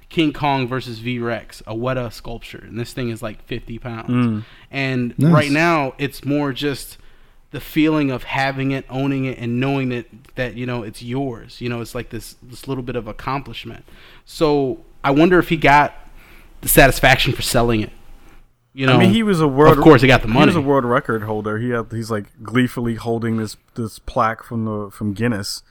King 0.08 0.32
Kong 0.32 0.66
versus 0.66 0.98
V 0.98 1.18
Rex, 1.18 1.62
a 1.66 1.74
Weta 1.74 2.12
sculpture, 2.12 2.64
and 2.66 2.78
this 2.78 2.92
thing 2.92 3.10
is 3.10 3.22
like 3.22 3.42
50 3.44 3.78
pounds. 3.78 4.44
And 4.70 5.18
Nice. 5.18 5.32
right 5.32 5.50
now, 5.50 5.94
it's 5.98 6.24
more 6.24 6.52
just 6.52 6.96
the 7.50 7.60
feeling 7.60 8.10
of 8.10 8.24
having 8.24 8.70
it, 8.72 8.84
owning 8.90 9.24
it, 9.26 9.38
and 9.38 9.60
knowing 9.60 9.90
that 9.90 10.06
that 10.36 10.54
you 10.56 10.64
know 10.66 10.82
it's 10.82 11.02
yours. 11.02 11.60
You 11.60 11.68
know, 11.68 11.80
it's 11.80 11.94
like 11.94 12.10
this 12.10 12.36
this 12.42 12.66
little 12.66 12.82
bit 12.82 12.96
of 12.96 13.06
accomplishment. 13.08 13.84
So 14.24 14.84
I 15.04 15.10
wonder 15.10 15.38
if 15.38 15.48
he 15.50 15.56
got 15.56 15.94
the 16.62 16.68
satisfaction 16.68 17.32
for 17.34 17.42
selling 17.42 17.82
it. 17.82 17.92
You 18.76 18.86
know, 18.86 18.92
I 18.96 18.98
mean, 18.98 19.10
he 19.10 19.22
was 19.22 19.40
a 19.40 19.48
world. 19.48 19.78
Of 19.78 19.82
course, 19.82 20.02
he 20.02 20.06
got 20.06 20.20
the 20.20 20.28
money. 20.28 20.52
He 20.52 20.58
was 20.58 20.64
a 20.64 20.68
world 20.68 20.84
record 20.84 21.22
holder. 21.22 21.56
He 21.56 21.70
had. 21.70 21.86
He's 21.90 22.10
like 22.10 22.26
gleefully 22.42 22.96
holding 22.96 23.38
this 23.38 23.56
this 23.74 23.98
plaque 23.98 24.44
from 24.44 24.66
the 24.66 24.90
from 24.90 25.14
Guinness. 25.14 25.62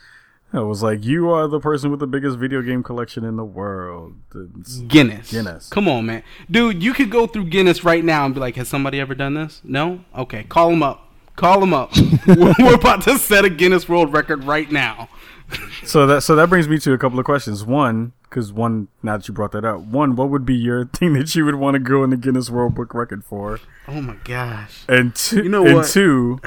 It 0.52 0.62
was 0.66 0.82
like 0.82 1.04
you 1.06 1.30
are 1.30 1.48
the 1.48 1.60
person 1.60 1.92
with 1.92 2.00
the 2.00 2.08
biggest 2.08 2.40
video 2.40 2.64
game 2.64 2.82
collection 2.82 3.24
in 3.24 3.36
the 3.36 3.46
world. 3.46 4.16
It's- 4.34 4.78
Guinness. 4.88 5.30
Guinness. 5.32 5.70
Come 5.70 5.88
on, 5.88 6.08
man. 6.08 6.24
Dude, 6.50 6.82
you 6.82 6.94
could 6.94 7.12
go 7.12 7.28
through 7.28 7.46
Guinness 7.46 7.84
right 7.84 8.04
now 8.04 8.26
and 8.26 8.34
be 8.34 8.40
like, 8.40 8.56
has 8.56 8.68
somebody 8.70 9.00
ever 9.00 9.14
done 9.14 9.36
this? 9.36 9.62
No? 9.64 10.04
Okay, 10.18 10.44
call 10.44 10.72
him 10.72 10.82
up. 10.82 11.12
Call 11.36 11.62
him 11.62 11.74
up. 11.74 11.92
we're, 12.26 12.54
we're 12.60 12.76
about 12.76 13.02
to 13.04 13.20
set 13.20 13.44
a 13.46 13.50
Guinness 13.50 13.88
World 13.90 14.14
Record 14.14 14.46
right 14.46 14.72
now. 14.72 15.10
So 15.86 16.08
that 16.08 16.22
so 16.22 16.36
that 16.36 16.50
brings 16.50 16.68
me 16.68 16.80
to 16.80 16.94
a 16.94 16.98
couple 16.98 17.20
of 17.20 17.26
questions. 17.26 17.64
One, 17.64 18.14
because 18.24 18.52
one, 18.52 18.88
now 19.04 19.18
that 19.18 19.28
you 19.28 19.34
brought 19.36 19.52
that 19.52 19.64
up, 19.66 19.82
one, 19.82 20.16
what 20.16 20.30
would 20.30 20.44
be 20.46 20.56
your 20.56 20.86
thing 20.94 21.14
that 21.14 21.36
you 21.36 21.46
would 21.46 21.56
want 21.56 21.76
to 21.76 21.80
go 21.80 22.04
in 22.04 22.10
the 22.10 22.18
Guinness 22.18 22.50
World 22.50 22.74
Book 22.74 22.94
Record 22.96 23.24
for? 23.24 23.60
Oh 23.88 24.02
my 24.02 24.16
gosh. 24.24 24.84
And 24.90 25.14
two, 25.16 25.44
You 25.44 25.50
know 25.50 25.64
and 25.66 25.76
what? 25.76 25.88
two, 25.88 26.40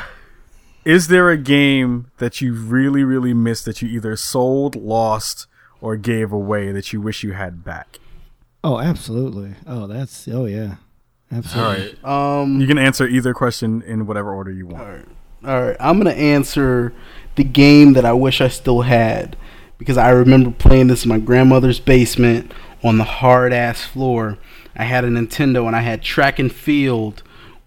is 0.85 1.07
there 1.07 1.31
a 1.31 1.37
game 1.37 2.11
that 2.19 2.41
you 2.41 2.53
really 2.53 3.05
really 3.05 3.33
missed 3.33 3.65
that 3.67 3.81
you 3.81 3.89
either 3.89 4.17
sold, 4.17 4.75
lost, 4.75 5.47
or 5.81 5.97
gave 5.97 6.33
away 6.33 6.73
that 6.73 6.93
you 6.93 7.01
wish 7.01 7.23
you 7.23 7.33
had 7.33 7.63
back? 7.65 7.99
Oh, 8.65 8.81
absolutely. 8.81 9.55
Oh, 9.69 9.87
that's 9.87 10.27
oh 10.27 10.47
yeah, 10.47 10.77
absolutely. 11.31 11.97
right. 12.03 12.41
Um 12.43 12.61
You 12.61 12.67
can 12.67 12.79
answer 12.79 13.07
either 13.07 13.35
question 13.35 13.83
in 13.83 14.07
whatever 14.07 14.33
order 14.35 14.51
you 14.51 14.67
want. 14.67 15.09
All 15.45 15.63
right, 15.63 15.77
I'm 15.79 15.99
gonna 15.99 16.11
answer 16.11 16.93
the 17.39 17.45
game 17.45 17.93
that 17.93 18.05
I 18.05 18.13
wish 18.13 18.41
I 18.41 18.49
still 18.49 18.83
had 18.83 19.37
because 19.79 19.97
I 19.97 20.11
remember 20.11 20.51
playing 20.51 20.89
this 20.89 21.05
in 21.05 21.09
my 21.09 21.19
grandmother's 21.19 21.79
basement 21.79 22.53
on 22.83 22.99
the 22.99 23.05
hard 23.05 23.53
ass 23.53 23.85
floor. 23.85 24.39
I 24.75 24.83
had 24.83 25.05
a 25.05 25.09
Nintendo 25.09 25.67
and 25.69 25.77
I 25.77 25.81
had 25.81 26.03
track 26.03 26.41
and 26.41 26.53
field 26.53 27.23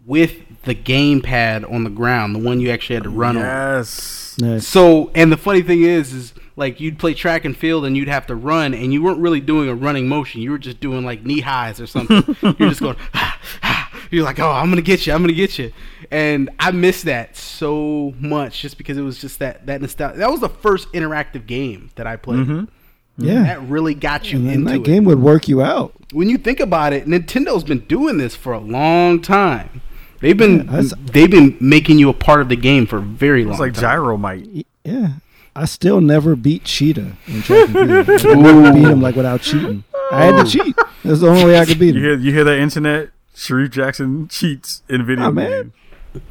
with 0.05 0.63
the 0.63 0.75
gamepad 0.75 1.71
on 1.71 1.85
the 1.85 1.89
ground, 1.89 2.35
the 2.35 2.39
one 2.39 2.59
you 2.59 2.69
actually 2.69 2.95
had 2.95 3.03
to 3.03 3.09
run 3.09 3.37
on. 3.37 3.43
Yes. 3.43 4.67
So, 4.67 5.09
and 5.15 5.31
the 5.31 5.37
funny 5.37 5.61
thing 5.61 5.83
is, 5.83 6.13
is 6.13 6.33
like 6.57 6.81
you'd 6.81 6.99
play 6.99 7.13
track 7.13 7.45
and 7.45 7.55
field 7.55 7.85
and 7.85 7.95
you'd 7.95 8.09
have 8.09 8.27
to 8.27 8.35
run 8.35 8.73
and 8.73 8.91
you 8.91 9.01
weren't 9.01 9.19
really 9.19 9.39
doing 9.39 9.69
a 9.69 9.75
running 9.75 10.09
motion. 10.09 10.41
You 10.41 10.51
were 10.51 10.57
just 10.57 10.81
doing 10.81 11.05
like 11.05 11.23
knee 11.23 11.39
highs 11.39 11.79
or 11.79 11.87
something. 11.87 12.35
You're 12.41 12.69
just 12.69 12.81
going. 12.81 12.97
Ah, 13.13 13.30
You're 14.11 14.23
like, 14.25 14.39
oh, 14.39 14.49
I'm 14.51 14.69
gonna 14.69 14.81
get 14.81 15.07
you. 15.07 15.13
I'm 15.13 15.21
gonna 15.21 15.33
get 15.33 15.57
you. 15.57 15.71
And 16.11 16.49
I 16.59 16.71
miss 16.71 17.03
that 17.03 17.35
so 17.37 18.13
much 18.19 18.61
just 18.61 18.77
because 18.77 18.97
it 18.97 19.01
was 19.01 19.17
just 19.19 19.39
that 19.39 19.65
that 19.67 19.81
nostalgia. 19.81 20.17
That 20.19 20.29
was 20.29 20.41
the 20.41 20.49
first 20.49 20.91
interactive 20.93 21.47
game 21.47 21.89
that 21.95 22.05
I 22.05 22.17
played. 22.17 22.39
Mm-hmm. 22.41 22.65
Yeah. 23.25 23.43
That 23.43 23.61
really 23.63 23.93
got 23.93 24.31
you 24.31 24.39
and 24.39 24.47
then 24.47 24.53
into 24.55 24.69
that 24.71 24.75
it. 24.77 24.83
game 24.83 25.03
would 25.05 25.19
work 25.19 25.47
you 25.47 25.61
out. 25.61 25.93
when 26.11 26.29
you 26.29 26.37
think 26.37 26.59
about 26.59 26.91
it, 26.93 27.05
Nintendo's 27.07 27.63
been 27.63 27.79
doing 27.85 28.17
this 28.17 28.35
for 28.35 28.51
a 28.53 28.59
long 28.59 29.21
time. 29.21 29.81
They've 30.19 30.37
been 30.37 30.57
Yeah, 30.57 30.63
that's- 30.63 30.93
they've 31.11 31.29
been 31.31 31.57
making 31.59 31.97
you 31.99 32.09
a 32.09 32.13
part 32.13 32.41
of 32.41 32.49
the 32.49 32.55
game 32.55 32.85
for 32.87 32.97
a 32.97 33.01
very 33.01 33.43
long 33.43 33.53
It's 33.53 33.59
like 33.59 33.73
time. 33.73 33.99
Gyromite. 33.99 34.65
Yeah. 34.83 35.07
I 35.55 35.65
still 35.65 35.99
never 36.01 36.35
beat 36.35 36.63
Cheetah 36.63 37.11
in 37.27 37.41
track 37.43 37.69
and 37.69 38.05
field. 38.21 38.37
I 38.37 38.41
never 38.41 38.73
beat 38.73 38.83
him 38.87 39.01
like 39.01 39.15
without 39.15 39.41
cheating. 39.41 39.83
I 40.11 40.25
had 40.25 40.45
to 40.45 40.49
cheat. 40.59 40.75
That's 41.03 41.19
the 41.19 41.27
only 41.27 41.45
way 41.45 41.59
I 41.59 41.65
could 41.65 41.77
beat 41.79 41.93
You 41.95 41.99
him. 41.99 42.03
hear 42.03 42.15
you 42.17 42.31
hear 42.33 42.43
that 42.45 42.57
internet? 42.59 43.09
Shareef 43.35 43.71
Jackson 43.71 44.27
cheats 44.27 44.83
in 44.89 45.05
video 45.05 45.31
man. 45.31 45.49
games. 45.49 45.73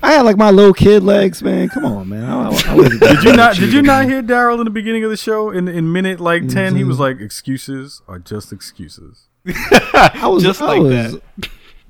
I 0.03 0.13
had 0.13 0.23
like 0.23 0.37
my 0.37 0.51
little 0.51 0.75
kid 0.75 1.03
legs, 1.03 1.43
man. 1.43 1.69
Come 1.71 1.87
on, 1.87 2.09
man. 2.11 2.25
I, 2.25 2.49
I, 2.49 2.51
I 2.51 2.89
Did 3.15 3.25
you 3.25 3.33
not? 3.33 3.57
Did 3.57 3.73
you 3.73 3.83
not 3.83 4.05
hear 4.05 4.23
Darryl 4.23 4.59
in 4.59 4.65
the 4.65 4.71
beginning 4.71 5.05
of 5.05 5.11
the 5.11 5.17
show? 5.17 5.51
In 5.51 5.69
in 5.69 5.91
minute 5.91 6.21
like 6.21 6.49
ten, 6.49 6.77
he 6.77 6.85
was 6.85 6.97
mm-hmm. 6.97 7.03
like, 7.03 7.21
"Excuses 7.21 8.03
are 8.07 8.19
just 8.19 8.53
excuses." 8.53 9.29
I 9.47 10.27
was 10.27 10.43
Just 10.43 10.61
I 10.61 10.67
like 10.67 10.83
was, 10.83 10.93
that. 10.93 11.23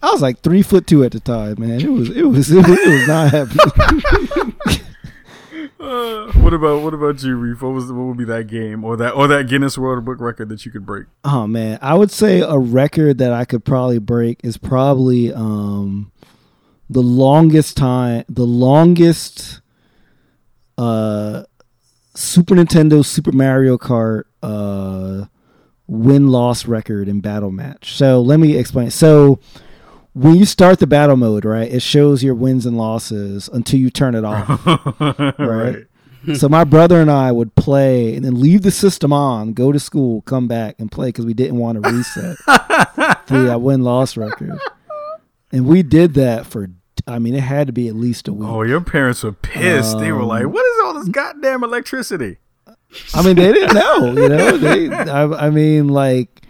I 0.03 0.13
was 0.13 0.23
like 0.23 0.41
three 0.41 0.63
foot 0.63 0.87
two 0.87 1.03
at 1.05 1.13
the 1.13 1.21
time, 1.21 1.57
man. 1.59 1.81
It 1.81 1.91
was 1.91 2.11
it 2.11 2.23
was 2.23 2.51
it 2.51 2.57
was, 2.57 2.79
it 2.79 2.89
was 2.89 3.09
not 3.09 3.31
happening. 3.33 4.55
Uh, 5.81 6.31
what 6.35 6.53
about 6.53 6.83
what 6.83 6.93
about 6.93 7.23
you, 7.23 7.37
Reef? 7.37 7.63
What 7.63 7.73
was 7.73 7.91
what 7.91 8.05
would 8.05 8.17
be 8.19 8.25
that 8.25 8.47
game 8.47 8.85
or 8.85 8.97
that 8.99 9.13
or 9.13 9.27
that 9.29 9.49
Guinness 9.49 9.79
World 9.79 10.05
Book 10.05 10.21
record 10.21 10.49
that 10.51 10.65
you 10.67 10.71
could 10.71 10.85
break? 10.85 11.07
oh 11.25 11.47
man, 11.47 11.79
I 11.81 11.95
would 11.95 12.11
say 12.11 12.41
a 12.41 12.59
record 12.59 13.19
that 13.19 13.33
I 13.33 13.45
could 13.45 13.65
probably 13.65 13.99
break 13.99 14.41
is 14.45 14.57
probably 14.57 15.33
um 15.33 16.13
the 16.91 17.03
longest 17.03 17.77
time, 17.77 18.25
the 18.29 18.47
longest 18.47 19.61
uh 20.77 21.45
Super 22.15 22.55
Nintendo 22.55 23.05
Super 23.05 23.33
Mario 23.33 23.79
Kart 23.79 24.25
uh 24.43 25.27
win 25.87 26.29
loss 26.29 26.67
record 26.67 27.09
in 27.09 27.21
battle 27.21 27.51
match. 27.51 27.95
So 27.95 28.21
let 28.21 28.39
me 28.39 28.57
explain. 28.57 28.91
So 28.91 29.41
when 30.13 30.35
you 30.37 30.45
start 30.45 30.79
the 30.81 30.87
battle 30.87 31.17
mode, 31.17 31.45
right, 31.45 31.71
it 31.71 31.83
shows 31.83 32.23
your 32.23 32.35
wins 32.35 32.67
and 32.67 32.77
losses 32.77 33.49
until 33.53 33.79
you 33.79 33.91
turn 33.91 34.15
it 34.15 34.25
off. 34.25 34.67
right? 35.39 35.85
so 36.35 36.49
my 36.49 36.65
brother 36.65 37.01
and 37.01 37.11
I 37.11 37.33
would 37.33 37.55
play 37.55 38.15
and 38.15 38.25
then 38.25 38.41
leave 38.41 38.63
the 38.63 38.71
system 38.71 39.13
on, 39.13 39.53
go 39.53 39.73
to 39.73 39.79
school, 39.79 40.23
come 40.23 40.49
back 40.49 40.77
and 40.79 40.91
play 40.91 41.09
because 41.09 41.25
we 41.27 41.35
didn't 41.35 41.57
want 41.59 41.83
to 41.83 41.91
reset 41.91 42.37
the 43.27 43.53
uh, 43.55 43.59
win 43.59 43.83
loss 43.83 44.17
record. 44.17 44.59
And 45.53 45.67
we 45.67 45.83
did 45.83 46.15
that 46.15 46.47
for, 46.47 46.69
I 47.07 47.19
mean, 47.19 47.35
it 47.35 47.41
had 47.43 47.69
to 47.69 47.73
be 47.73 47.89
at 47.89 47.95
least 47.95 48.29
a 48.29 48.33
week. 48.33 48.49
Oh, 48.49 48.63
your 48.63 48.81
parents 48.81 49.23
were 49.23 49.33
pissed. 49.33 49.99
they 49.99 50.13
were 50.13 50.25
like, 50.25 50.45
Um, 50.45 50.53
"What 50.53 50.65
is 50.67 50.85
all 50.85 50.95
this 50.95 51.09
goddamn 51.09 51.65
electricity?" 51.65 52.39
I 53.15 53.23
mean, 53.23 53.37
they 53.37 53.53
didn't 53.53 53.75
know, 53.75 54.07
you 54.07 54.29
know. 54.29 54.57
They, 54.59 54.91
I, 54.93 55.47
I 55.47 55.51
mean, 55.51 55.89
like, 55.89 56.43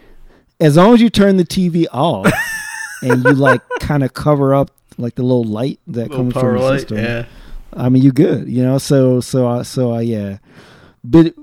as 0.59 0.77
long 0.77 0.95
as 0.95 1.01
you 1.01 1.11
turn 1.11 1.37
the 1.37 1.45
TV 1.45 1.87
off 1.93 2.31
and 3.03 3.25
you 3.25 3.33
like 3.35 3.63
kind 3.81 4.03
of 4.05 4.15
cover 4.15 4.55
up 4.55 4.71
like 4.99 5.15
the 5.15 5.23
little 5.23 5.45
light 5.45 5.81
that 5.87 6.11
comes 6.11 6.33
from 6.35 6.57
the 6.57 6.79
system. 6.79 6.99
Yeah, 6.99 7.25
I 7.73 7.89
mean, 7.89 8.03
you 8.03 8.13
good, 8.13 8.49
you 8.49 8.63
know. 8.63 8.79
So, 8.79 9.21
so, 9.21 9.49
uh, 9.49 9.63
so, 9.65 9.93
I 9.93 10.03
yeah. 10.03 10.39
Bit, 11.09 11.35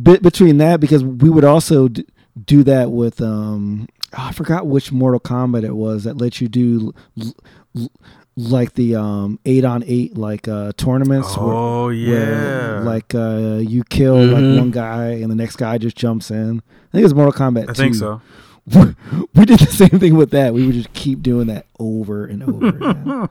bit 0.00 0.22
between 0.22 0.58
that 0.58 0.78
because 0.80 1.02
we 1.02 1.30
would 1.30 1.44
also 1.44 1.88
d- 1.88 2.04
do 2.44 2.62
that 2.64 2.90
with 2.90 3.22
um, 3.22 3.88
oh, 4.12 4.26
I 4.28 4.32
forgot 4.32 4.66
which 4.66 4.92
Mortal 4.92 5.20
Kombat 5.20 5.64
it 5.64 5.74
was 5.74 6.04
that 6.04 6.18
let 6.18 6.40
you 6.40 6.48
do 6.48 6.92
l- 7.18 7.34
l- 7.76 7.90
like 8.36 8.74
the 8.74 8.94
um 8.94 9.38
eight 9.46 9.64
on 9.64 9.82
eight 9.86 10.18
like 10.18 10.46
uh 10.48 10.72
tournaments. 10.76 11.28
Oh 11.38 11.86
where, 11.86 11.94
yeah, 11.94 12.80
like 12.80 13.14
uh, 13.14 13.56
you 13.62 13.82
kill 13.84 14.22
like 14.22 14.58
one 14.58 14.70
guy 14.70 15.12
and 15.12 15.30
the 15.30 15.34
next 15.34 15.56
guy 15.56 15.78
just 15.78 15.96
jumps 15.96 16.30
in. 16.30 16.58
I 16.58 16.92
think 16.92 17.04
it's 17.06 17.14
Mortal 17.14 17.32
Kombat. 17.32 17.70
I 17.70 17.72
think 17.72 17.94
so. 17.94 18.20
we 19.34 19.44
did 19.44 19.58
the 19.60 19.68
same 19.70 20.00
thing 20.00 20.16
with 20.16 20.30
that. 20.30 20.52
We 20.54 20.66
would 20.66 20.74
just 20.74 20.92
keep 20.92 21.22
doing 21.22 21.46
that 21.48 21.66
over 21.78 22.24
and 22.26 22.42
over 22.42 22.68
again. 22.68 23.08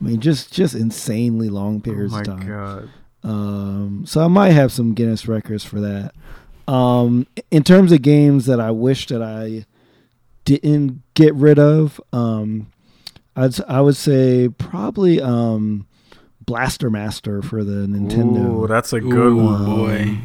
I 0.00 0.04
mean, 0.04 0.20
just 0.20 0.52
just 0.52 0.74
insanely 0.74 1.48
long 1.50 1.76
Oh 1.78 1.80
periods 1.80 2.12
my 2.12 2.20
of 2.20 2.26
time. 2.26 2.46
god. 2.48 2.88
Um, 3.24 4.04
so 4.06 4.24
I 4.24 4.28
might 4.28 4.50
have 4.52 4.72
some 4.72 4.94
Guinness 4.94 5.26
records 5.26 5.64
for 5.64 5.80
that. 5.80 6.14
Um, 6.72 7.26
in 7.50 7.64
terms 7.64 7.92
of 7.92 8.02
games 8.02 8.46
that 8.46 8.60
I 8.60 8.70
wish 8.70 9.06
that 9.08 9.22
I 9.22 9.66
didn't 10.44 11.02
get 11.14 11.34
rid 11.34 11.58
of, 11.58 12.00
um, 12.12 12.68
I'd 13.36 13.60
I 13.68 13.80
would 13.80 13.96
say 13.96 14.48
probably 14.48 15.20
um, 15.20 15.86
Blaster 16.46 16.88
Master 16.90 17.42
for 17.42 17.64
the 17.64 17.86
Nintendo. 17.86 18.62
Ooh, 18.64 18.66
that's 18.66 18.92
a 18.92 19.00
good 19.00 19.32
Ooh, 19.32 19.44
one. 19.44 19.64
boy. 19.64 20.18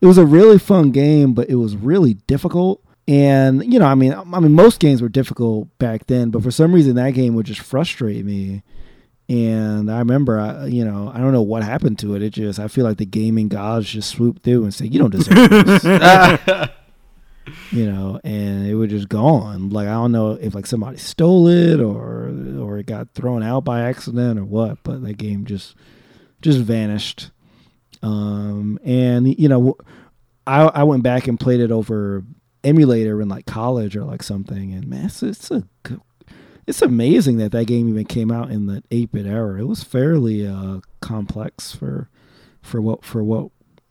it 0.00 0.06
was 0.06 0.18
a 0.18 0.26
really 0.26 0.58
fun 0.58 0.90
game, 0.90 1.32
but 1.32 1.48
it 1.48 1.56
was 1.56 1.74
really 1.76 2.14
difficult. 2.26 2.82
And 3.08 3.72
you 3.72 3.78
know, 3.78 3.86
I 3.86 3.94
mean, 3.94 4.12
I 4.14 4.40
mean, 4.40 4.52
most 4.52 4.80
games 4.80 5.00
were 5.00 5.08
difficult 5.08 5.68
back 5.78 6.06
then, 6.06 6.30
but 6.30 6.42
for 6.42 6.50
some 6.50 6.72
reason, 6.72 6.96
that 6.96 7.10
game 7.10 7.34
would 7.34 7.46
just 7.46 7.60
frustrate 7.60 8.24
me. 8.24 8.62
And 9.28 9.90
I 9.90 9.98
remember, 9.98 10.38
I, 10.38 10.66
you 10.66 10.84
know, 10.84 11.10
I 11.12 11.18
don't 11.18 11.32
know 11.32 11.42
what 11.42 11.62
happened 11.62 11.98
to 12.00 12.14
it. 12.14 12.22
It 12.22 12.30
just, 12.30 12.58
I 12.58 12.68
feel 12.68 12.84
like 12.84 12.98
the 12.98 13.06
gaming 13.06 13.48
gods 13.48 13.88
just 13.88 14.10
swooped 14.10 14.42
through 14.42 14.64
and 14.64 14.74
said, 14.74 14.92
"You 14.92 15.00
don't 15.00 15.10
deserve 15.10 15.50
this," 15.50 15.84
you 17.72 17.90
know, 17.90 18.20
and 18.24 18.66
it 18.66 18.74
was 18.74 18.90
just 18.90 19.08
gone. 19.08 19.70
Like 19.70 19.88
I 19.88 19.92
don't 19.92 20.12
know 20.12 20.32
if 20.32 20.54
like 20.54 20.66
somebody 20.66 20.96
stole 20.98 21.48
it 21.48 21.80
or 21.80 22.32
or 22.60 22.78
it 22.78 22.86
got 22.86 23.14
thrown 23.14 23.42
out 23.42 23.64
by 23.64 23.82
accident 23.82 24.38
or 24.38 24.44
what, 24.44 24.78
but 24.82 25.02
that 25.02 25.16
game 25.16 25.44
just 25.44 25.76
just 26.42 26.58
vanished. 26.58 27.30
Um, 28.02 28.78
and 28.84 29.38
you 29.38 29.48
know, 29.48 29.76
I 30.46 30.62
I 30.62 30.82
went 30.84 31.02
back 31.02 31.28
and 31.28 31.38
played 31.38 31.60
it 31.60 31.70
over 31.70 32.24
emulator 32.66 33.20
in 33.22 33.28
like 33.28 33.46
college 33.46 33.96
or 33.96 34.04
like 34.04 34.22
something, 34.22 34.72
and 34.72 34.86
man, 34.88 35.06
it's, 35.06 35.22
it's 35.22 35.50
a 35.50 35.64
good- 35.82 36.00
it's 36.66 36.82
amazing 36.82 37.36
that 37.36 37.52
that 37.52 37.66
game 37.66 37.88
even 37.88 38.04
came 38.04 38.32
out 38.32 38.50
in 38.50 38.66
the 38.66 38.82
8-bit 38.90 39.24
era. 39.24 39.60
It 39.60 39.68
was 39.68 39.84
fairly 39.84 40.44
uh, 40.46 40.80
complex 41.00 41.72
for 41.72 42.10
for 42.60 42.80
what 42.82 43.04
for 43.04 43.22
what 43.22 43.50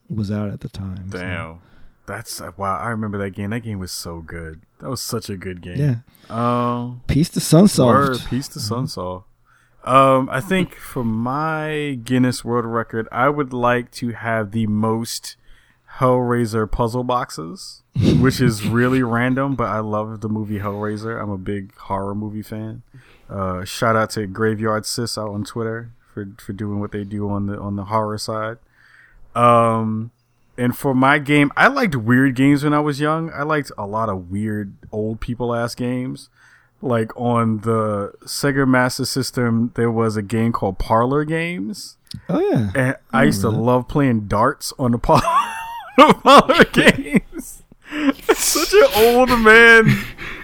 was 0.09 0.29
out 0.29 0.49
at 0.49 0.59
the 0.59 0.67
time. 0.67 1.09
so, 1.09 1.17
Damn, 1.17 1.61
that's 2.05 2.41
uh, 2.41 2.51
wow. 2.57 2.77
I 2.77 2.89
remember 2.89 3.17
that 3.19 3.31
game. 3.31 3.51
That 3.51 3.61
game 3.61 3.79
was 3.79 3.93
so 3.93 4.19
good. 4.19 4.63
That 4.81 4.89
was 4.89 5.01
such 5.01 5.29
a 5.29 5.37
good 5.37 5.61
game. 5.61 5.77
yeah. 5.77 5.95
Um. 6.29 7.01
Peace 7.07 7.29
to 7.29 7.39
Sunsoft. 7.39 8.27
Peace 8.29 8.49
to 8.49 8.59
Sunsaw. 8.59 9.23
Um, 9.85 10.27
I 10.31 10.41
think 10.41 10.75
for 10.75 11.03
my 11.03 11.97
Guinness 12.03 12.43
World 12.43 12.65
Record, 12.65 13.07
I 13.11 13.29
would 13.29 13.53
like 13.53 13.91
to 13.91 14.09
have 14.09 14.51
the 14.51 14.65
most 14.67 15.37
Hellraiser 15.99 16.69
puzzle 16.69 17.03
boxes, 17.03 17.81
which 18.19 18.41
is 18.41 18.67
really 18.67 19.01
random, 19.03 19.55
but 19.55 19.69
I 19.69 19.79
love 19.79 20.21
the 20.21 20.29
movie 20.29 20.59
Hellraiser. 20.59 21.21
I'm 21.21 21.29
a 21.29 21.37
big 21.37 21.75
horror 21.77 22.13
movie 22.15 22.41
fan. 22.41 22.81
Uh, 23.29 23.63
shout 23.63 23.95
out 23.95 24.09
to 24.11 24.27
Graveyard 24.27 24.85
Sis 24.85 25.17
out 25.17 25.29
on 25.29 25.43
Twitter 25.45 25.91
for 26.13 26.27
for 26.37 26.53
doing 26.53 26.79
what 26.79 26.91
they 26.91 27.03
do 27.03 27.29
on 27.29 27.47
the 27.47 27.57
on 27.59 27.75
the 27.75 27.85
horror 27.85 28.17
side. 28.17 28.57
Um, 29.35 30.11
and 30.57 30.77
for 30.77 30.93
my 30.93 31.19
game, 31.19 31.51
I 31.57 31.67
liked 31.67 31.95
weird 31.95 32.35
games 32.35 32.63
when 32.63 32.73
I 32.73 32.79
was 32.79 32.99
young. 32.99 33.31
I 33.33 33.43
liked 33.43 33.71
a 33.77 33.85
lot 33.85 34.09
of 34.09 34.29
weird 34.31 34.73
old 34.91 35.19
people 35.19 35.53
ass 35.55 35.75
games. 35.75 36.29
Like 36.81 37.11
on 37.19 37.59
the 37.61 38.13
Sega 38.25 38.67
Master 38.67 39.05
System, 39.05 39.71
there 39.75 39.89
was 39.91 40.17
a 40.17 40.21
game 40.21 40.51
called 40.51 40.77
Parlor 40.77 41.23
Games, 41.25 41.97
Oh 42.29 42.39
yeah. 42.39 42.69
and 42.75 42.97
I 43.11 43.23
used 43.23 43.41
to 43.41 43.49
love 43.49 43.87
playing 43.87 44.27
darts 44.27 44.71
on 44.77 44.91
the 44.91 44.97
par- 44.99 45.21
the 45.97 46.13
Parlor 46.23 46.63
Games. 46.73 47.63
Such 48.35 48.73
an 48.73 48.87
old 48.95 49.29
man. 49.39 49.87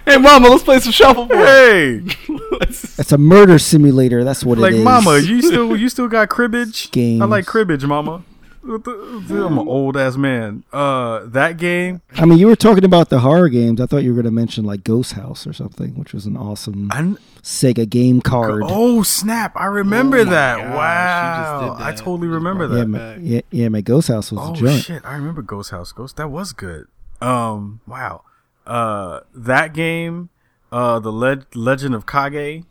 Hey, 0.04 0.16
mama, 0.16 0.48
let's 0.48 0.62
play 0.64 0.78
some 0.80 0.92
shuffleboard. 0.92 1.38
Hey, 1.46 1.98
That's 2.96 3.12
a 3.12 3.18
murder 3.18 3.58
simulator. 3.58 4.24
That's 4.24 4.44
what 4.44 4.58
it 4.58 4.60
is. 4.60 4.62
like 4.62 4.72
it 4.74 4.78
is. 4.78 4.84
Mama, 4.84 5.18
you 5.18 5.42
still 5.42 5.76
you 5.76 5.88
still 5.88 6.08
got 6.08 6.28
cribbage? 6.28 6.90
I 6.96 7.24
like 7.24 7.46
cribbage, 7.46 7.84
Mama. 7.84 8.24
What 8.62 8.84
the- 8.84 9.44
I'm 9.46 9.58
an 9.58 9.66
old 9.66 9.96
ass 9.96 10.16
man. 10.16 10.62
Uh, 10.72 11.26
that 11.26 11.56
game. 11.56 12.00
I 12.16 12.24
mean, 12.26 12.38
you 12.38 12.46
were 12.46 12.54
talking 12.56 12.84
about 12.84 13.08
the 13.08 13.18
horror 13.20 13.48
games. 13.48 13.80
I 13.80 13.86
thought 13.86 14.04
you 14.04 14.10
were 14.10 14.22
going 14.22 14.24
to 14.26 14.30
mention 14.30 14.64
like 14.64 14.84
Ghost 14.84 15.14
House 15.14 15.46
or 15.46 15.52
something, 15.52 15.94
which 15.96 16.12
was 16.14 16.26
an 16.26 16.36
awesome 16.36 16.88
I, 16.92 17.16
Sega 17.42 17.88
game 17.88 18.20
card. 18.20 18.62
Oh 18.64 19.02
snap! 19.02 19.52
I 19.56 19.66
remember 19.66 20.18
Oh 20.18 20.24
that. 20.26 20.58
gosh, 20.58 20.74
wow, 20.76 21.74
did 21.76 21.86
I 21.86 21.92
totally 21.94 22.28
remember 22.28 22.68
brought 22.68 22.78
yeah, 22.88 22.98
that. 23.14 23.20
yeah, 23.20 23.40
yeah, 23.50 23.68
man. 23.68 23.82
Ghost 23.82 24.06
House 24.08 24.30
was 24.30 24.40
Oh 24.40 24.52
a 24.52 24.56
joint. 24.56 24.82
shit! 24.84 25.04
I 25.04 25.14
remember 25.16 25.42
Ghost 25.42 25.70
House. 25.72 25.90
Ghost 25.92 26.16
that 26.18 26.28
was 26.30 26.52
good. 26.52 26.86
Um, 27.20 27.80
wow. 27.86 28.22
Uh, 28.64 29.20
that 29.34 29.74
game, 29.74 30.28
uh, 30.70 31.00
the 31.00 31.10
Le- 31.10 31.46
Legend 31.54 31.94
of 31.96 32.06
Kage. 32.06 32.64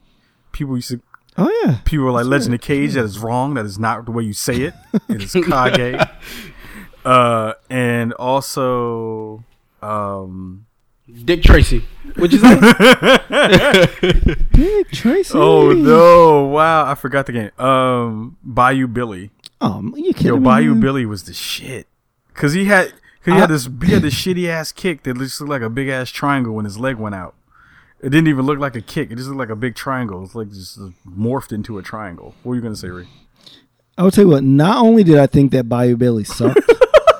People 0.53 0.75
used 0.77 0.89
to 0.89 1.01
Oh 1.37 1.63
yeah, 1.63 1.79
people 1.85 2.05
were 2.05 2.11
like 2.11 2.25
Legend 2.25 2.53
of 2.55 2.61
Cage. 2.61 2.93
That 2.93 3.05
is 3.05 3.19
wrong. 3.19 3.53
That 3.53 3.65
is 3.65 3.79
not 3.79 4.05
the 4.05 4.11
way 4.11 4.23
you 4.23 4.33
say 4.33 4.61
it. 4.63 4.73
It 5.09 5.23
is 5.23 5.33
Kage. 5.33 6.07
Uh, 7.03 7.53
and 7.69 8.13
also, 8.13 9.43
um, 9.81 10.65
Dick 11.25 11.41
Tracy. 11.43 11.85
What'd 12.15 12.33
you 12.33 12.39
say? 12.39 12.59
Dick 14.51 14.91
Tracy. 14.91 15.33
oh 15.37 15.71
no, 15.71 16.45
wow, 16.45 16.85
I 16.89 16.95
forgot 16.95 17.25
the 17.25 17.31
game. 17.31 17.51
Um, 17.57 18.37
Bayou 18.43 18.87
Billy. 18.87 19.31
Oh, 19.59 19.81
you 19.95 20.13
kidding 20.13 20.27
Yo, 20.27 20.37
me? 20.37 20.43
Bayou 20.43 20.71
man? 20.71 20.79
Billy 20.79 21.05
was 21.05 21.23
the 21.23 21.33
shit. 21.33 21.87
Cause 22.33 22.53
he 22.53 22.65
had, 22.65 22.91
cause 23.23 23.33
he 23.33 23.39
had 23.39 23.49
this, 23.49 23.67
he 23.83 23.91
had 23.91 24.01
this 24.01 24.15
shitty 24.15 24.47
ass 24.47 24.71
kick 24.71 25.03
that 25.03 25.17
just 25.17 25.39
looked 25.41 25.51
like 25.51 25.61
a 25.61 25.69
big 25.69 25.87
ass 25.89 26.09
triangle 26.09 26.53
when 26.53 26.65
his 26.65 26.79
leg 26.79 26.95
went 26.95 27.13
out. 27.13 27.35
It 28.03 28.09
didn't 28.09 28.27
even 28.27 28.45
look 28.45 28.57
like 28.59 28.75
a 28.75 28.81
kick. 28.81 29.11
It 29.11 29.15
just 29.15 29.27
looked 29.27 29.39
like 29.39 29.49
a 29.49 29.55
big 29.55 29.75
triangle. 29.75 30.23
It's 30.23 30.33
like 30.35 30.49
just 30.49 30.79
morphed 31.07 31.51
into 31.51 31.77
a 31.77 31.83
triangle. 31.83 32.33
What 32.43 32.49
were 32.51 32.55
you 32.55 32.61
gonna 32.61 32.75
say, 32.75 32.89
Ray? 32.89 33.07
I 33.97 34.03
will 34.03 34.11
tell 34.11 34.23
you 34.23 34.29
what. 34.31 34.43
Not 34.43 34.83
only 34.83 35.03
did 35.03 35.19
I 35.19 35.27
think 35.27 35.51
that 35.51 35.69
Bayou 35.69 35.95
Billy 35.97 36.23
sucked 36.23 36.59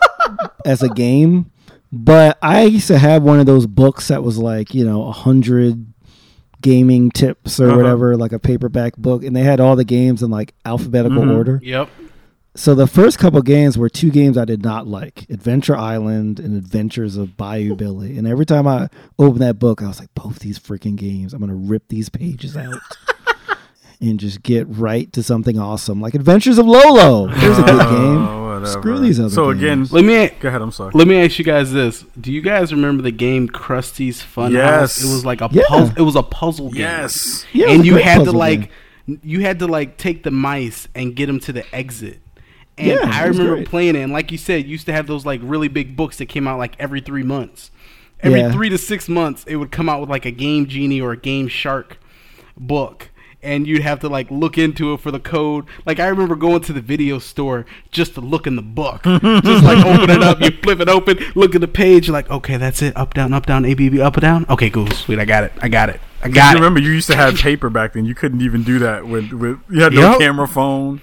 as 0.66 0.82
a 0.82 0.90
game, 0.90 1.52
but 1.92 2.38
I 2.42 2.64
used 2.64 2.88
to 2.88 2.98
have 2.98 3.22
one 3.24 3.40
of 3.40 3.46
those 3.46 3.68
books 3.68 4.08
that 4.08 4.24
was 4.24 4.38
like 4.40 4.74
you 4.74 4.84
know 4.86 5.04
a 5.08 5.12
hundred 5.12 5.86
gaming 6.62 7.10
tips 7.12 7.60
or 7.60 7.68
Uh-huh. 7.70 7.78
whatever, 7.78 8.16
like 8.18 8.32
a 8.32 8.40
paperback 8.40 8.96
book, 8.98 9.24
and 9.24 9.36
they 9.36 9.42
had 9.44 9.60
all 9.60 9.76
the 9.76 9.84
games 9.84 10.24
in 10.24 10.30
like 10.32 10.54
alphabetical 10.66 11.24
Mhm. 11.24 11.36
order. 11.36 11.60
yep. 11.64 11.90
So 12.54 12.76
the 12.76 12.88
first 12.88 13.18
couple 13.18 13.42
games 13.42 13.78
were 13.78 13.88
two 13.90 14.12
games 14.12 14.38
I 14.38 14.44
did 14.46 14.62
not 14.62 14.86
like: 14.88 15.26
Adventure 15.30 15.76
Island 15.76 16.40
and 16.40 16.58
Adventures 16.58 17.16
of 17.16 17.38
Bayou 17.38 17.76
Billy. 17.76 18.18
And 18.18 18.28
every 18.28 18.46
time 18.46 18.68
I 18.68 18.90
opened 19.18 19.42
that 19.42 19.58
book, 19.58 19.82
I 19.82 19.88
was 19.88 20.00
like, 20.00 20.14
"Both 20.16 20.40
these 20.40 20.60
freaking 20.60 20.98
games! 20.98 21.34
I'm 21.34 21.40
gonna 21.40 21.56
rip 21.56 21.88
these 21.88 22.10
pages 22.10 22.58
out." 22.58 22.80
And 24.04 24.20
just 24.20 24.42
get 24.42 24.66
right 24.68 25.14
to 25.14 25.22
something 25.22 25.60
awesome 25.60 26.02
like 26.02 26.16
Adventures 26.16 26.58
of 26.58 26.66
Lolo. 26.66 27.28
There's 27.28 27.60
a 27.60 27.62
good 27.62 27.70
oh, 27.82 27.92
game. 27.92 28.28
Oh, 28.28 28.46
whatever. 28.48 28.66
Screw 28.66 28.98
these 29.00 29.20
other 29.20 29.30
So 29.30 29.54
games. 29.54 29.94
again, 29.94 30.08
Let 30.08 30.32
me 30.32 30.40
go 30.40 30.48
ahead. 30.48 30.60
I'm 30.64 30.72
sorry. 30.72 30.90
let 30.96 31.08
me 31.08 31.24
ask 31.24 31.38
you 31.38 31.46
guys 31.46 31.72
this: 31.72 32.04
Do 32.20 32.34
you 32.34 32.42
guys 32.42 32.74
remember 32.74 33.04
the 33.04 33.12
game 33.12 33.48
Krusty's 33.48 34.20
Fun 34.20 34.54
Yes. 34.54 35.00
House? 35.00 35.04
It 35.04 35.14
was 35.14 35.24
like 35.24 35.42
a 35.42 35.50
Yeah. 35.52 35.66
puzzle. 35.68 35.94
It 35.96 36.02
was 36.02 36.16
a 36.16 36.24
puzzle 36.24 36.72
game. 36.72 36.80
Yes. 36.82 37.46
Yeah, 37.54 37.70
and 37.70 37.86
you 37.86 37.98
had 37.98 38.24
to 38.24 38.32
like 38.32 38.72
game. 39.06 39.20
you 39.22 39.42
had 39.42 39.60
to 39.60 39.68
like 39.68 39.98
take 39.98 40.24
the 40.24 40.32
mice 40.32 40.88
and 40.96 41.16
get 41.16 41.28
them 41.28 41.40
to 41.42 41.54
the 41.54 41.64
exit. 41.76 42.22
And 42.82 43.00
Yeah, 43.00 43.10
I 43.12 43.26
remember 43.28 43.56
great. 43.56 43.68
playing 43.70 43.96
it, 43.96 44.00
and 44.00 44.12
like 44.12 44.32
you 44.32 44.38
said, 44.38 44.66
you 44.66 44.72
used 44.72 44.86
to 44.88 44.94
have 44.94 45.08
those 45.08 45.26
like 45.26 45.40
really 45.44 45.68
big 45.68 45.96
books 45.96 46.18
that 46.18 46.26
came 46.28 46.48
out 46.48 46.58
like 46.58 46.76
every 46.80 47.00
three 47.02 47.24
months. 47.24 47.70
Every 48.22 48.40
Yeah. 48.42 48.52
three 48.52 48.70
to 48.70 48.78
six 48.78 49.08
months, 49.10 49.44
it 49.48 49.56
would 49.58 49.72
come 49.72 49.88
out 49.90 50.00
with 50.02 50.10
like 50.10 50.26
a 50.26 50.32
Game 50.32 50.68
Genie 50.68 51.00
or 51.02 51.12
a 51.12 51.18
Game 51.18 51.48
Shark 51.48 51.98
book, 52.58 53.10
and 53.44 53.66
you'd 53.66 53.82
have 53.82 54.00
to 54.02 54.10
like 54.10 54.30
look 54.30 54.58
into 54.58 54.94
it 54.94 55.00
for 55.00 55.10
the 55.12 55.20
code. 55.20 55.66
Like 55.86 56.00
I 56.00 56.08
remember 56.08 56.36
going 56.36 56.62
to 56.62 56.74
the 56.74 56.82
video 56.82 57.18
store 57.20 57.66
just 57.92 58.14
to 58.16 58.22
look 58.22 58.46
in 58.48 58.56
the 58.56 58.62
book, 58.62 59.04
just 59.06 59.64
like 59.64 59.84
open 59.86 60.10
it 60.10 60.22
up, 60.24 60.42
you 60.42 60.52
flip 60.64 60.80
it 60.80 60.90
open, 60.90 61.18
look 61.36 61.56
at 61.56 61.62
the 61.62 61.68
page, 61.68 62.08
you're 62.08 62.14
like, 62.14 62.30
okay, 62.30 62.58
that's 62.58 62.82
it, 62.82 62.96
up 62.96 63.14
down, 63.14 63.34
up 63.34 63.46
down, 63.46 63.66
A 63.66 63.74
B 63.74 63.90
B, 63.90 64.00
up 64.02 64.16
and 64.16 64.22
down. 64.22 64.46
Okay, 64.50 64.70
cool, 64.70 64.88
sweet, 64.92 65.20
I 65.20 65.26
got 65.26 65.44
it, 65.44 65.54
I 65.62 65.70
got 65.70 65.90
it, 65.90 66.00
I 66.24 66.30
got 66.30 66.52
you 66.52 66.58
it. 66.58 66.60
remember 66.62 66.80
you 66.80 66.92
used 66.92 67.10
to 67.10 67.16
have 67.16 67.36
paper 67.36 67.70
back 67.72 67.94
then. 67.94 68.06
You 68.06 68.14
couldn't 68.16 68.42
even 68.42 68.64
do 68.64 68.78
that 68.80 69.08
with 69.08 69.32
with 69.34 69.60
you 69.70 69.82
had 69.82 69.94
no 69.94 70.02
Yup. 70.12 70.20
camera 70.20 70.48
phone, 70.48 71.02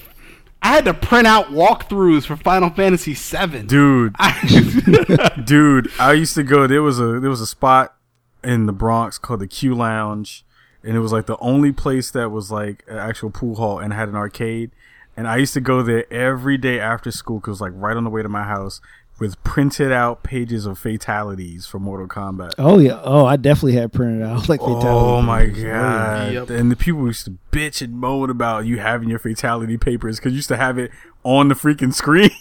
I 0.63 0.69
had 0.69 0.85
to 0.87 0.95
print 0.95 1.27
out 1.27 1.47
walkthroughs 1.47 2.27
for 2.27 2.37
Final 2.37 2.71
Fantasy 2.71 3.15
VII. 3.15 3.63
dude. 3.63 4.15
I, 4.19 5.33
dude 5.45 5.91
i 5.99 6.13
used 6.13 6.35
to 6.35 6.43
go 6.43 6.67
there 6.67 6.83
was 6.83 6.99
a 6.99 7.21
there 7.21 7.31
was 7.31 7.41
a 7.41 7.47
spot 7.47 7.95
in 8.43 8.67
the 8.67 8.73
bronx 8.73 9.19
called 9.19 9.41
the 9.41 9.47
q 9.47 9.75
lounge 9.75 10.45
and 10.83 10.97
it 10.97 11.01
was 11.01 11.13
like 11.13 11.27
the 11.27 11.39
only 11.39 11.73
place 11.73 12.11
that 12.11 12.31
was 12.31 12.51
like 12.51 12.85
an 12.89 12.97
actual 12.97 13.31
pool 13.31 13.57
hall 13.57 13.79
and 13.79 13.93
had 13.93 14.09
an 14.09 14.15
arcade 14.17 14.71
and 15.17 15.27
i 15.29 15.37
used 15.37 15.55
to 15.55 15.61
go 15.61 15.83
there 15.83 16.11
every 16.13 16.57
day 16.57 16.79
after 16.79 17.11
school 17.11 17.39
because 17.39 17.49
it 17.49 17.53
was 17.53 17.61
like 17.61 17.73
right 17.75 17.97
on 17.97 18.05
the 18.05 18.11
way 18.11 18.23
to 18.23 18.29
my 18.29 18.45
house 18.45 18.81
with 19.19 19.43
printed 19.43 19.91
out 19.93 20.23
pages 20.23 20.65
of 20.67 20.79
fatalities 20.79 21.67
for 21.67 21.79
mortal 21.79 22.07
kombat 22.07 22.55
Oh 22.59 22.79
yeah. 22.79 23.01
Oh, 23.03 23.25
I 23.27 23.37
definitely 23.37 23.73
had 23.73 23.93
printed 23.93 24.23
out 24.23 24.49
like 24.49 24.61
fatality. 24.61 24.87
Oh 24.89 25.23
my 25.23 25.47
pages. 25.47 25.65
god! 25.65 26.33
Yep. 26.33 26.51
And 26.51 26.71
the 26.71 26.77
people 26.77 27.07
used 27.07 27.25
to 27.25 27.37
bitch 27.53 27.83
and 27.83 27.95
moan 27.99 28.31
about 28.31 28.67
you 28.67 28.79
having 28.79 29.09
your 29.09 29.19
fatality 29.19 29.77
papers 29.77 30.19
because 30.19 30.33
you 30.33 30.37
used 30.37 30.49
to 30.49 30.57
have 30.57 30.79
it 30.79 30.91
on 31.25 31.49
the 31.49 31.55
freaking 31.55 31.93
screen. 31.93 32.31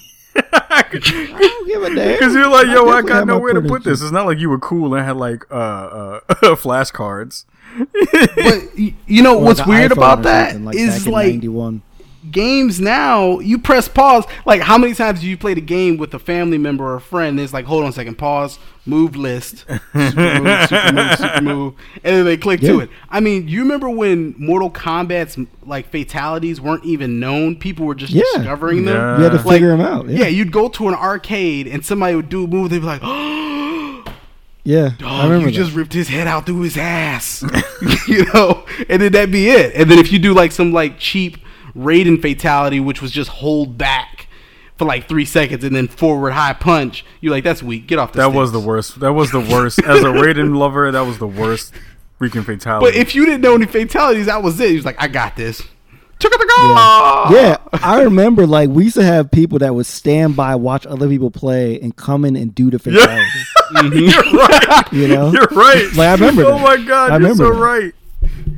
I 0.53 0.83
don't 0.91 1.67
give 1.67 1.81
a 1.83 1.95
damn. 1.95 2.11
Because 2.13 2.33
you're 2.35 2.47
like, 2.47 2.67
yo, 2.67 2.83
I, 2.87 3.01
definitely 3.01 3.09
got 3.09 3.27
nowhere 3.27 3.53
to 3.53 3.61
put 3.61 3.83
this. 3.83 4.01
It's 4.03 4.11
not 4.11 4.27
like 4.27 4.37
you 4.37 4.49
were 4.49 4.59
cool 4.59 4.93
and 4.93 5.03
had 5.03 5.17
like 5.17 5.43
uh, 5.51 5.55
uh 5.55 6.19
flashcards. 6.55 7.45
but 7.77 8.77
you 8.77 9.23
know 9.23 9.37
Or 9.39 9.43
what's 9.45 9.59
like 9.59 9.67
weird 9.67 9.91
about 9.91 10.19
or 10.19 10.23
that 10.23 10.53
something, 10.53 10.79
is 10.79 11.07
like 11.07 11.27
91. 11.27 11.81
Games 12.31 12.79
now. 12.79 13.39
You 13.39 13.57
press 13.59 13.87
pause. 13.87 14.25
Like 14.45 14.61
how 14.61 14.77
many 14.77 14.93
times 14.93 15.21
do 15.21 15.27
you 15.27 15.37
play 15.37 15.53
the 15.53 15.61
game 15.61 15.97
with 15.97 16.13
a 16.13 16.19
family 16.19 16.57
member 16.57 16.83
or 16.85 16.95
a 16.95 17.01
friend? 17.01 17.39
It's 17.39 17.53
like, 17.53 17.65
hold 17.65 17.83
on 17.83 17.89
a 17.89 17.93
second, 17.93 18.17
pause, 18.17 18.59
move 18.85 19.15
list, 19.15 19.59
super 19.93 20.41
move, 20.41 20.67
super 20.69 20.93
move, 20.93 21.17
super 21.17 21.41
move, 21.41 21.73
and 22.03 22.15
then 22.15 22.25
they 22.25 22.37
click 22.37 22.59
to 22.61 22.79
it. 22.79 22.89
I 23.09 23.19
mean, 23.19 23.47
you 23.47 23.61
remember 23.61 23.89
when 23.89 24.35
Mortal 24.37 24.69
Kombat's 24.71 25.37
like 25.65 25.89
fatalities 25.89 26.61
weren't 26.61 26.85
even 26.85 27.19
known? 27.19 27.55
People 27.57 27.85
were 27.85 27.95
just 27.95 28.13
Yeah. 28.13 28.23
discovering 28.35 28.85
them. 28.85 28.95
Yeah. 28.95 29.17
You 29.17 29.23
had 29.23 29.31
to 29.31 29.37
Like, 29.37 29.55
figure 29.55 29.69
them 29.69 29.81
out. 29.81 30.07
Yeah. 30.09 30.19
Yeah, 30.19 30.27
you'd 30.27 30.51
go 30.51 30.69
to 30.69 30.87
an 30.87 30.93
arcade 30.95 31.67
and 31.67 31.85
somebody 31.85 32.15
would 32.15 32.29
do 32.29 32.43
a 32.43 32.47
move. 32.47 32.69
They'd 32.69 32.79
be 32.79 32.85
like, 32.85 33.01
"Oh, 33.03 34.03
yeah. 34.63 34.91
I 35.03 35.23
remember 35.25 35.47
you 35.49 35.51
that. 35.51 35.63
just 35.63 35.73
ripped 35.75 35.93
his 35.93 36.07
head 36.09 36.27
out 36.27 36.45
through 36.45 36.61
his 36.61 36.77
ass," 36.77 37.43
you 38.07 38.25
know, 38.33 38.65
and 38.89 39.01
then 39.01 39.11
that'd 39.11 39.31
be 39.31 39.49
it. 39.49 39.73
And 39.75 39.89
then 39.91 39.99
if 39.99 40.11
you 40.11 40.19
do 40.19 40.33
like 40.33 40.51
some 40.51 40.71
like 40.71 40.97
cheap 40.99 41.37
Raiden 41.77 42.21
fatality, 42.21 42.79
which 42.79 43.01
was 43.01 43.11
just 43.11 43.29
hold 43.29 43.77
back 43.77 44.27
for 44.77 44.85
like 44.85 45.07
three 45.07 45.25
seconds 45.25 45.63
and 45.63 45.75
then 45.75 45.87
forward 45.87 46.31
high 46.31 46.53
punch, 46.53 47.05
you're 47.21 47.31
like, 47.31 47.43
"That's 47.43 47.63
weak. 47.63 47.87
Get 47.87 47.99
off 47.99 48.11
the." 48.13 48.19
That 48.19 48.33
was 48.33 48.51
the 48.51 48.59
worst. 48.59 48.99
That 48.99 49.13
was 49.13 49.31
the 49.31 49.39
worst. 49.39 49.79
As 49.83 50.01
a 50.03 50.07
Raiden 50.07 50.55
lover, 50.57 50.91
that 50.91 51.01
was 51.01 51.17
the 51.17 51.27
worst 51.27 51.73
freaking 52.19 52.45
fatality. 52.45 52.85
But 52.85 52.95
if 52.95 53.15
you 53.15 53.25
didn't 53.25 53.41
know 53.41 53.55
any 53.55 53.65
fatalities, 53.65 54.25
that 54.27 54.43
was 54.43 54.59
it. 54.59 54.69
He 54.71 54.75
was 54.75 54.85
like, 54.85 55.01
"I 55.01 55.07
got 55.07 55.35
this." 55.35 55.61
Took 56.19 56.33
it 56.33 56.39
the 56.39 56.51
Yeah. 56.57 57.25
goal. 57.29 57.37
yeah, 57.37 57.57
I 57.73 58.01
remember 58.01 58.47
like 58.47 58.69
we 58.69 58.85
used 58.85 58.95
to 58.95 59.03
have 59.03 59.29
people 59.29 59.59
that 59.59 59.75
would 59.75 59.85
stand 59.85 60.35
by, 60.35 60.55
watch 60.55 60.85
other 60.87 61.07
people 61.07 61.29
play, 61.29 61.79
and 61.79 61.95
come 61.95 62.25
in 62.25 62.35
and 62.35 62.55
do 62.55 62.71
the 62.71 62.79
fatality. 62.79 63.29
you're 63.93 64.23
right. 64.33 64.83
You 64.91 65.07
know, 65.09 65.31
You're 65.31 65.45
right. 65.51 65.87
Like, 65.95 66.07
I 66.07 66.13
remember 66.13 66.43
Oh 66.45 66.53
that. 66.57 66.61
my 66.63 66.77
god, 66.85 67.11
I 67.11 67.17
you're 67.19 67.35
so 67.35 67.43
remember 67.49 67.53
that. 67.53 67.61
right. 67.61 67.93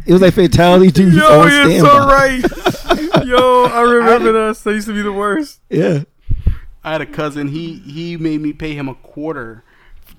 it 0.05 0.13
was 0.13 0.21
like 0.21 0.33
fatality 0.35 0.89
dudes 0.91 1.17
Yo, 1.17 1.23
on 1.41 1.51
you're 1.51 1.81
standby. 1.81 1.89
so 1.89 2.07
right. 2.07 3.08
Yo, 3.29 3.65
I 3.65 3.81
remember 3.81 4.31
that. 4.31 4.57
That 4.57 4.73
used 4.73 4.87
to 4.87 4.93
be 4.93 5.03
the 5.03 5.13
worst. 5.13 5.59
Yeah, 5.69 6.05
I 6.83 6.93
had 6.93 7.01
a 7.01 7.05
cousin. 7.05 7.49
He 7.49 7.75
he 7.75 8.17
made 8.17 8.41
me 8.41 8.53
pay 8.53 8.73
him 8.73 8.89
a 8.89 8.95
quarter 8.95 9.63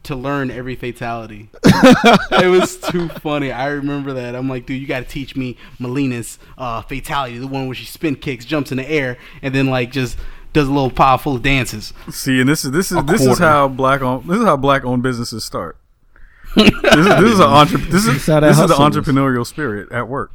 to 0.05 0.15
learn 0.15 0.51
every 0.51 0.77
fatality. 0.77 1.51
it 1.65 2.49
was 2.49 2.77
too 2.77 3.09
funny. 3.09 3.51
I 3.51 3.67
remember 3.67 4.13
that. 4.13 4.37
I'm 4.37 4.49
like, 4.49 4.65
dude, 4.65 4.81
you 4.81 4.87
got 4.87 5.01
to 5.01 5.09
teach 5.09 5.35
me 5.35 5.57
Mileena's 5.81 6.39
uh, 6.57 6.83
fatality, 6.83 7.39
the 7.39 7.49
one 7.49 7.67
where 7.67 7.75
she 7.75 7.85
spin 7.85 8.15
kicks, 8.15 8.45
jumps 8.45 8.71
in 8.71 8.79
the 8.79 8.89
air, 8.89 9.19
and 9.43 9.53
then 9.53 9.67
like 9.67 9.91
just 9.91 10.17
does 10.53 10.69
a 10.69 10.73
little 10.73 10.91
pile 10.91 11.19
full 11.19 11.35
of 11.35 11.43
dances. 11.43 11.93
See, 12.11 12.39
and 12.39 12.49
this 12.49 12.65
is 12.65 12.71
this 12.71 12.93
is 12.93 12.99
A 12.99 13.03
this 13.03 13.27
is 13.27 13.39
how 13.39 13.67
black 13.67 14.03
owned 14.03 14.29
this 14.29 14.39
is 14.39 14.45
how 14.45 14.57
black 14.57 14.85
owned 14.85 15.03
businesses 15.03 15.45
start. 15.45 15.77
this, 16.55 16.69
is, 16.69 16.81
this 16.83 17.33
is 17.33 17.41
an 17.41 17.47
entre- 17.49 17.79
this 17.79 18.07
is 18.07 18.27
this 18.27 18.59
is 18.59 18.69
the 18.69 18.75
entrepreneurial 18.75 19.45
spirit 19.45 19.91
at 19.91 20.07
work. 20.07 20.33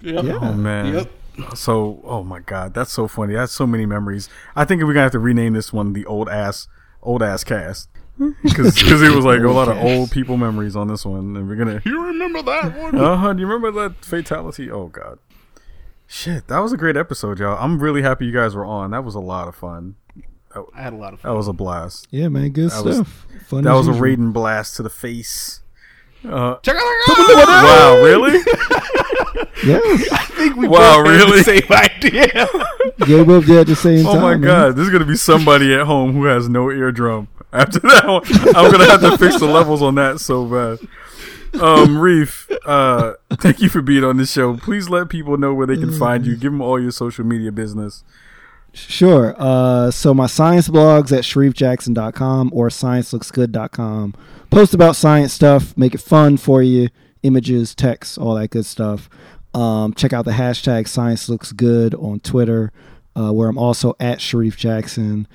Yep. 0.00 0.24
yeah. 0.24 0.38
Oh 0.42 0.52
man. 0.52 0.92
Yep. 0.92 1.10
So, 1.54 2.00
oh 2.04 2.22
my 2.24 2.40
god, 2.40 2.74
that's 2.74 2.92
so 2.92 3.06
funny. 3.08 3.34
That's 3.34 3.52
so 3.52 3.66
many 3.66 3.86
memories. 3.86 4.28
I 4.54 4.64
think 4.64 4.82
we're 4.82 4.92
gonna 4.94 5.02
have 5.04 5.12
to 5.12 5.18
rename 5.18 5.52
this 5.52 5.72
one 5.72 5.92
the 5.92 6.06
old 6.06 6.28
ass 6.28 6.68
old 7.02 7.22
ass 7.22 7.44
cast 7.44 7.88
because 8.42 9.02
it 9.02 9.14
was 9.14 9.24
like 9.24 9.40
a 9.40 9.48
lot 9.50 9.68
of 9.68 9.76
Old 9.76 9.86
old 9.86 10.10
people 10.10 10.36
memories 10.36 10.74
on 10.76 10.88
this 10.88 11.04
one, 11.04 11.36
and 11.36 11.48
we're 11.48 11.56
gonna. 11.56 11.82
You 11.84 12.04
remember 12.06 12.42
that 12.42 12.76
one? 12.78 12.98
Uh 12.98 13.16
huh. 13.16 13.32
Do 13.34 13.40
you 13.40 13.46
remember 13.46 13.70
that 13.82 14.04
fatality? 14.04 14.70
Oh 14.70 14.88
god. 14.88 15.18
Shit, 16.08 16.46
that 16.48 16.58
was 16.60 16.72
a 16.72 16.76
great 16.76 16.96
episode, 16.96 17.38
y'all. 17.40 17.58
I'm 17.62 17.80
really 17.80 18.00
happy 18.02 18.26
you 18.26 18.32
guys 18.32 18.54
were 18.54 18.64
on. 18.64 18.92
That 18.92 19.02
was 19.04 19.14
a 19.16 19.20
lot 19.20 19.48
of 19.48 19.56
fun. 19.56 19.96
I 20.74 20.82
had 20.82 20.92
a 20.92 20.96
lot 20.96 21.12
of 21.12 21.20
fun. 21.20 21.32
That 21.32 21.36
was 21.36 21.48
a 21.48 21.52
blast. 21.52 22.06
Yeah, 22.10 22.28
man, 22.28 22.50
good 22.50 22.70
That 22.70 22.84
was- 22.84 22.96
stuff. 22.96 23.26
Fun 23.48 23.64
That 23.64 23.74
as 23.76 23.86
was 23.86 23.96
a 23.96 24.00
raiding 24.00 24.32
blast 24.32 24.76
to 24.76 24.82
the 24.82 24.88
face. 24.90 25.60
Uh, 26.24 26.56
Check 26.62 26.76
out 26.76 26.82
wow, 27.18 28.00
really? 28.02 28.38
Yeah, 29.64 29.80
I 30.12 30.24
think 30.36 30.56
we 30.56 30.68
Wow, 30.68 31.02
both 31.02 31.06
had 31.06 31.18
really? 31.28 31.38
the 31.38 31.44
same 31.44 31.70
idea. 31.70 32.48
yeah, 33.08 33.18
we 33.18 33.24
both 33.24 33.46
did 33.46 33.58
at 33.58 33.66
the 33.66 33.76
same 33.76 34.06
Oh 34.06 34.12
time. 34.14 34.22
my 34.22 34.30
man. 34.32 34.40
god, 34.42 34.76
this 34.76 34.84
is 34.86 34.90
gonna 34.92 35.04
be 35.04 35.16
somebody 35.16 35.74
at 35.74 35.86
home 35.86 36.12
who 36.12 36.24
has 36.24 36.48
no 36.48 36.70
eardrum. 36.70 37.28
After 37.52 37.78
that 37.80 38.06
one, 38.06 38.22
I'm 38.56 38.70
gonna 38.70 38.90
have 38.90 39.00
to 39.00 39.16
fix 39.18 39.38
the 39.38 39.46
levels 39.46 39.82
on 39.82 39.94
that 39.96 40.20
so 40.20 40.44
bad. 40.44 41.60
Um, 41.60 41.96
Reef, 41.98 42.50
uh, 42.66 43.14
thank 43.32 43.60
you 43.62 43.68
for 43.70 43.80
being 43.80 44.04
on 44.04 44.18
this 44.18 44.30
show. 44.32 44.56
Please 44.58 44.90
let 44.90 45.08
people 45.08 45.38
know 45.38 45.54
where 45.54 45.66
they 45.66 45.76
can 45.76 45.92
find 45.98 46.26
you. 46.26 46.34
Give 46.36 46.52
them 46.52 46.60
all 46.60 46.78
your 46.80 46.90
social 46.90 47.24
media 47.24 47.50
business. 47.50 48.04
Sure. 48.74 49.34
Uh, 49.38 49.90
so 49.90 50.12
my 50.12 50.26
science 50.26 50.68
blogs 50.68 51.16
at 51.16 51.24
shareefjackson.com 51.24 52.50
or 52.52 52.68
sciencelooksgood.com. 52.68 54.14
Post 54.50 54.74
about 54.74 54.96
science 54.96 55.32
stuff, 55.32 55.74
make 55.78 55.94
it 55.94 56.00
fun 56.00 56.36
for 56.36 56.62
you, 56.62 56.88
images, 57.26 57.74
text, 57.74 58.18
all 58.18 58.34
that 58.34 58.50
good 58.50 58.66
stuff. 58.66 59.08
Um, 59.54 59.94
check 59.94 60.12
out 60.12 60.24
the 60.24 60.32
hashtag 60.32 60.86
science 60.86 61.28
looks 61.28 61.52
good 61.52 61.94
on 61.94 62.20
Twitter, 62.20 62.72
uh, 63.14 63.32
where 63.32 63.48
I'm 63.48 63.58
also 63.58 63.94
at 63.98 64.18
Shareef 64.18 64.56
Jackson. 64.56 65.26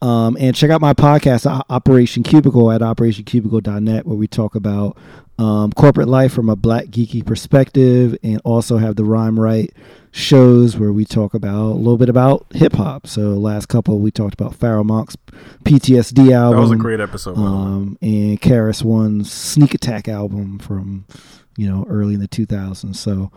Um, 0.00 0.36
and 0.38 0.54
check 0.54 0.70
out 0.70 0.80
my 0.80 0.94
podcast, 0.94 1.46
Operation 1.68 2.22
Cubicle, 2.22 2.70
at 2.70 2.80
operationcubicle.net, 2.80 4.06
where 4.06 4.16
we 4.16 4.28
talk 4.28 4.54
about 4.54 4.96
um, 5.38 5.72
corporate 5.72 6.08
life 6.08 6.32
from 6.32 6.48
a 6.48 6.56
black 6.56 6.86
geeky 6.86 7.24
perspective, 7.24 8.16
and 8.22 8.40
also 8.44 8.76
have 8.78 8.96
the 8.96 9.04
Rhyme 9.04 9.38
Right 9.38 9.72
shows 10.10 10.76
where 10.76 10.92
we 10.92 11.04
talk 11.04 11.34
about 11.34 11.72
a 11.72 11.74
little 11.74 11.98
bit 11.98 12.08
about 12.08 12.46
hip 12.52 12.72
hop. 12.74 13.06
So 13.06 13.34
last 13.34 13.66
couple 13.66 13.98
we 13.98 14.10
talked 14.10 14.34
about 14.34 14.58
Pharoahe 14.58 14.84
Monch's 14.84 15.16
PTSD 15.64 16.32
album. 16.32 16.56
That 16.56 16.62
was 16.62 16.70
a 16.72 16.76
great 16.76 17.00
episode. 17.00 17.34
by 17.34 17.42
the 17.42 17.46
way. 17.46 17.52
Um, 17.52 17.98
and 18.00 18.40
KRS-One's 18.40 19.30
Sneak 19.30 19.74
Attack 19.74 20.08
album 20.08 20.58
from, 20.58 21.04
you 21.56 21.68
know, 21.68 21.86
early 21.88 22.14
in 22.14 22.20
the 22.20 22.28
2000s. 22.28 22.96
So, 22.96 23.30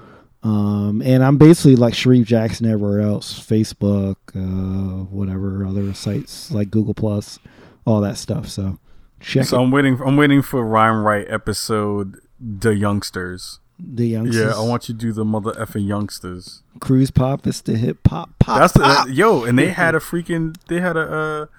um, 0.43 1.01
and 1.03 1.23
I'm 1.23 1.38
basically 1.38 1.76
like 1.76 1.93
Shareef 1.93 2.26
Jackson 2.26 2.65
everywhere 2.65 3.01
else, 3.01 3.39
Facebook, 3.39 4.15
uh, 4.35 5.05
whatever 5.05 5.65
other 5.65 5.93
sites 5.93 6.51
like 6.51 6.72
Google 6.72 6.93
Plus, 6.93 7.38
all 7.85 8.01
that 8.01 8.18
stuff. 8.18 8.47
So 8.47 8.80
check 9.19 9.45
So 9.45 9.59
it. 9.59 9.63
I'm 9.63 9.72
waiting. 9.72 9.99
I'm 10.03 10.18
waiting 10.18 10.41
for 10.41 10.65
Rhyme 10.65 11.03
Right 11.03 11.26
episode. 11.30 12.18
The 12.39 12.73
youngsters. 12.76 13.59
The 13.80 14.07
youngsters. 14.07 14.55
Yeah, 14.55 14.59
I 14.59 14.68
want 14.68 14.89
you 14.89 14.95
to 14.95 14.99
do 14.99 15.11
the 15.11 15.26
mother 15.26 15.51
effing 15.53 15.88
youngsters. 15.88 16.63
Cruise 16.80 17.11
Pop 17.11 17.45
is 17.45 17.61
the 17.61 17.77
hip 17.77 17.99
hop 18.07 18.31
pop. 18.39 18.59
That's 18.59 18.73
the 18.73 18.80
pop. 18.80 19.07
yo, 19.09 19.43
and 19.43 19.57
they 19.59 19.69
had 19.69 19.93
a 19.95 19.99
freaking. 19.99 20.55
They 20.68 20.80
had 20.80 20.97
a 20.97 21.49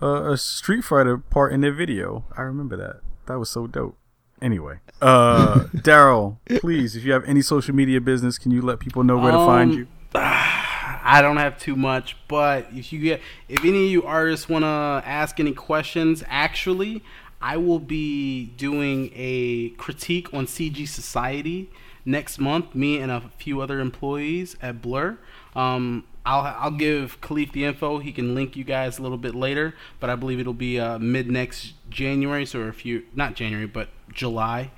a, 0.00 0.04
a, 0.06 0.32
a 0.32 0.36
Street 0.36 0.82
Fighter 0.82 1.18
part 1.18 1.52
in 1.52 1.60
their 1.60 1.72
video. 1.72 2.24
I 2.36 2.42
remember 2.42 2.76
that. 2.76 3.00
That 3.26 3.38
was 3.38 3.50
so 3.50 3.66
dope. 3.68 3.96
Anyway, 4.42 4.78
uh, 5.00 5.60
Darryl, 5.76 6.36
please, 6.60 6.96
if 6.96 7.04
you 7.04 7.12
have 7.12 7.24
any 7.26 7.40
social 7.42 7.74
media 7.74 8.00
business, 8.00 8.38
can 8.38 8.50
you 8.50 8.60
let 8.60 8.80
people 8.80 9.04
know 9.04 9.16
where 9.16 9.30
to 9.32 9.38
find 9.38 9.70
Um, 9.70 9.78
you? 9.78 9.86
I 10.14 11.20
don't 11.22 11.36
have 11.36 11.58
too 11.58 11.76
much, 11.76 12.16
but 12.28 12.66
if 12.72 12.92
you 12.92 13.00
get 13.00 13.20
if 13.48 13.60
any 13.64 13.86
of 13.86 13.90
you 13.90 14.02
artists 14.04 14.48
want 14.48 14.64
to 14.64 15.02
ask 15.08 15.38
any 15.40 15.52
questions, 15.52 16.24
actually, 16.28 17.02
I 17.40 17.56
will 17.56 17.78
be 17.78 18.46
doing 18.56 19.10
a 19.14 19.70
critique 19.70 20.32
on 20.34 20.46
CG 20.46 20.86
Society 20.88 21.70
next 22.04 22.38
month. 22.38 22.74
Me 22.74 22.98
and 22.98 23.10
a 23.12 23.22
few 23.38 23.60
other 23.60 23.78
employees 23.80 24.56
at 24.60 24.82
Blur. 24.82 25.18
Um, 25.54 26.04
I'll 26.24 26.54
I'll 26.58 26.70
give 26.70 27.20
Kahlief 27.20 27.52
the 27.52 27.64
info. 27.64 27.98
He 27.98 28.12
can 28.12 28.34
link 28.34 28.56
you 28.56 28.64
guys 28.64 28.98
a 28.98 29.02
little 29.02 29.18
bit 29.18 29.34
later, 29.34 29.74
but 30.00 30.08
I 30.10 30.16
believe 30.16 30.38
it'll 30.38 30.52
be 30.52 30.78
uh, 30.78 30.98
mid 30.98 31.30
next 31.30 31.74
January. 31.90 32.46
So 32.46 32.68
if 32.68 32.86
you 32.86 33.04
not 33.14 33.34
January, 33.34 33.66
but 33.66 33.88
July. 34.12 34.70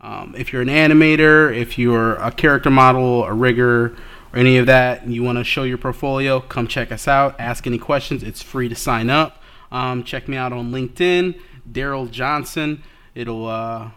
Um, 0.00 0.34
if 0.36 0.52
you're 0.52 0.62
an 0.62 0.68
animator, 0.68 1.54
if 1.54 1.78
you're 1.78 2.14
a 2.16 2.30
character 2.30 2.70
model, 2.70 3.24
a 3.24 3.32
rigger, 3.32 3.96
or 4.32 4.38
any 4.38 4.58
of 4.58 4.66
that, 4.66 5.02
and 5.02 5.14
you 5.14 5.22
want 5.22 5.38
to 5.38 5.44
show 5.44 5.62
your 5.62 5.78
portfolio, 5.78 6.40
come 6.40 6.68
check 6.68 6.92
us 6.92 7.08
out. 7.08 7.34
Ask 7.40 7.66
any 7.66 7.78
questions. 7.78 8.22
It's 8.22 8.42
free 8.42 8.68
to 8.68 8.74
sign 8.74 9.10
up. 9.10 9.42
Um, 9.72 10.04
check 10.04 10.28
me 10.28 10.36
out 10.36 10.52
on 10.52 10.70
LinkedIn, 10.70 11.40
Darryl 11.70 12.10
Johnson. 12.10 12.82
It'll 13.14 13.46
uh, 13.48 13.90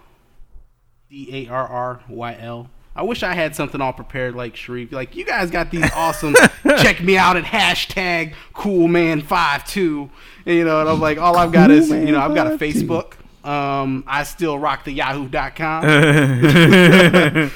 D 1.09 1.45
A 1.47 1.51
R 1.51 1.67
R 1.67 2.01
Y 2.07 2.37
L. 2.39 2.69
I 2.99 3.01
wish 3.03 3.23
I 3.23 3.33
had 3.33 3.55
something 3.55 3.79
all 3.79 3.93
prepared 3.93 4.35
like 4.35 4.55
Shareef. 4.55 4.91
Like 4.91 5.15
you 5.15 5.23
guys 5.23 5.49
got 5.49 5.71
these 5.71 5.89
awesome. 5.95 6.35
check 6.79 7.01
me 7.01 7.17
out 7.17 7.37
at 7.37 7.45
hashtag 7.45 8.33
coolman52. 8.53 10.09
And, 10.45 10.55
you 10.57 10.65
know, 10.65 10.81
and 10.81 10.89
I'm 10.89 10.99
like, 10.99 11.17
all 11.17 11.37
I've 11.37 11.53
got 11.53 11.71
is 11.71 11.89
you 11.89 12.11
know, 12.11 12.19
I've 12.19 12.35
got 12.35 12.47
a 12.47 12.57
Coolman52. 12.57 12.83
Facebook. 12.83 13.13
Um, 13.49 14.03
I 14.05 14.23
still 14.23 14.59
rock 14.59 14.83
the 14.83 14.91
Yahoo.com. 14.91 15.81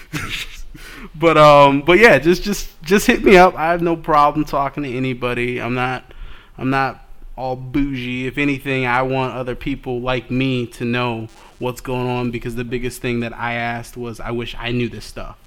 but 1.15 1.37
um, 1.37 1.81
but 1.81 1.99
yeah, 1.99 2.19
just 2.19 2.43
just 2.43 2.81
just 2.81 3.05
hit 3.05 3.21
me 3.21 3.35
up. 3.35 3.53
I 3.55 3.71
have 3.71 3.81
no 3.81 3.97
problem 3.97 4.45
talking 4.45 4.83
to 4.83 4.95
anybody. 4.95 5.61
I'm 5.61 5.73
not 5.73 6.05
I'm 6.57 6.69
not 6.69 7.02
all 7.35 7.55
bougie. 7.55 8.27
If 8.27 8.37
anything, 8.37 8.85
I 8.85 9.01
want 9.01 9.33
other 9.33 9.55
people 9.55 10.01
like 10.01 10.29
me 10.29 10.67
to 10.67 10.85
know 10.85 11.27
what's 11.59 11.81
going 11.81 12.07
on 12.07 12.31
because 12.31 12.55
the 12.55 12.63
biggest 12.63 13.01
thing 13.01 13.21
that 13.21 13.33
I 13.33 13.53
asked 13.53 13.97
was 13.97 14.19
I 14.19 14.31
wish 14.31 14.55
I 14.57 14.71
knew 14.71 14.89
this 14.89 15.05
stuff. 15.05 15.37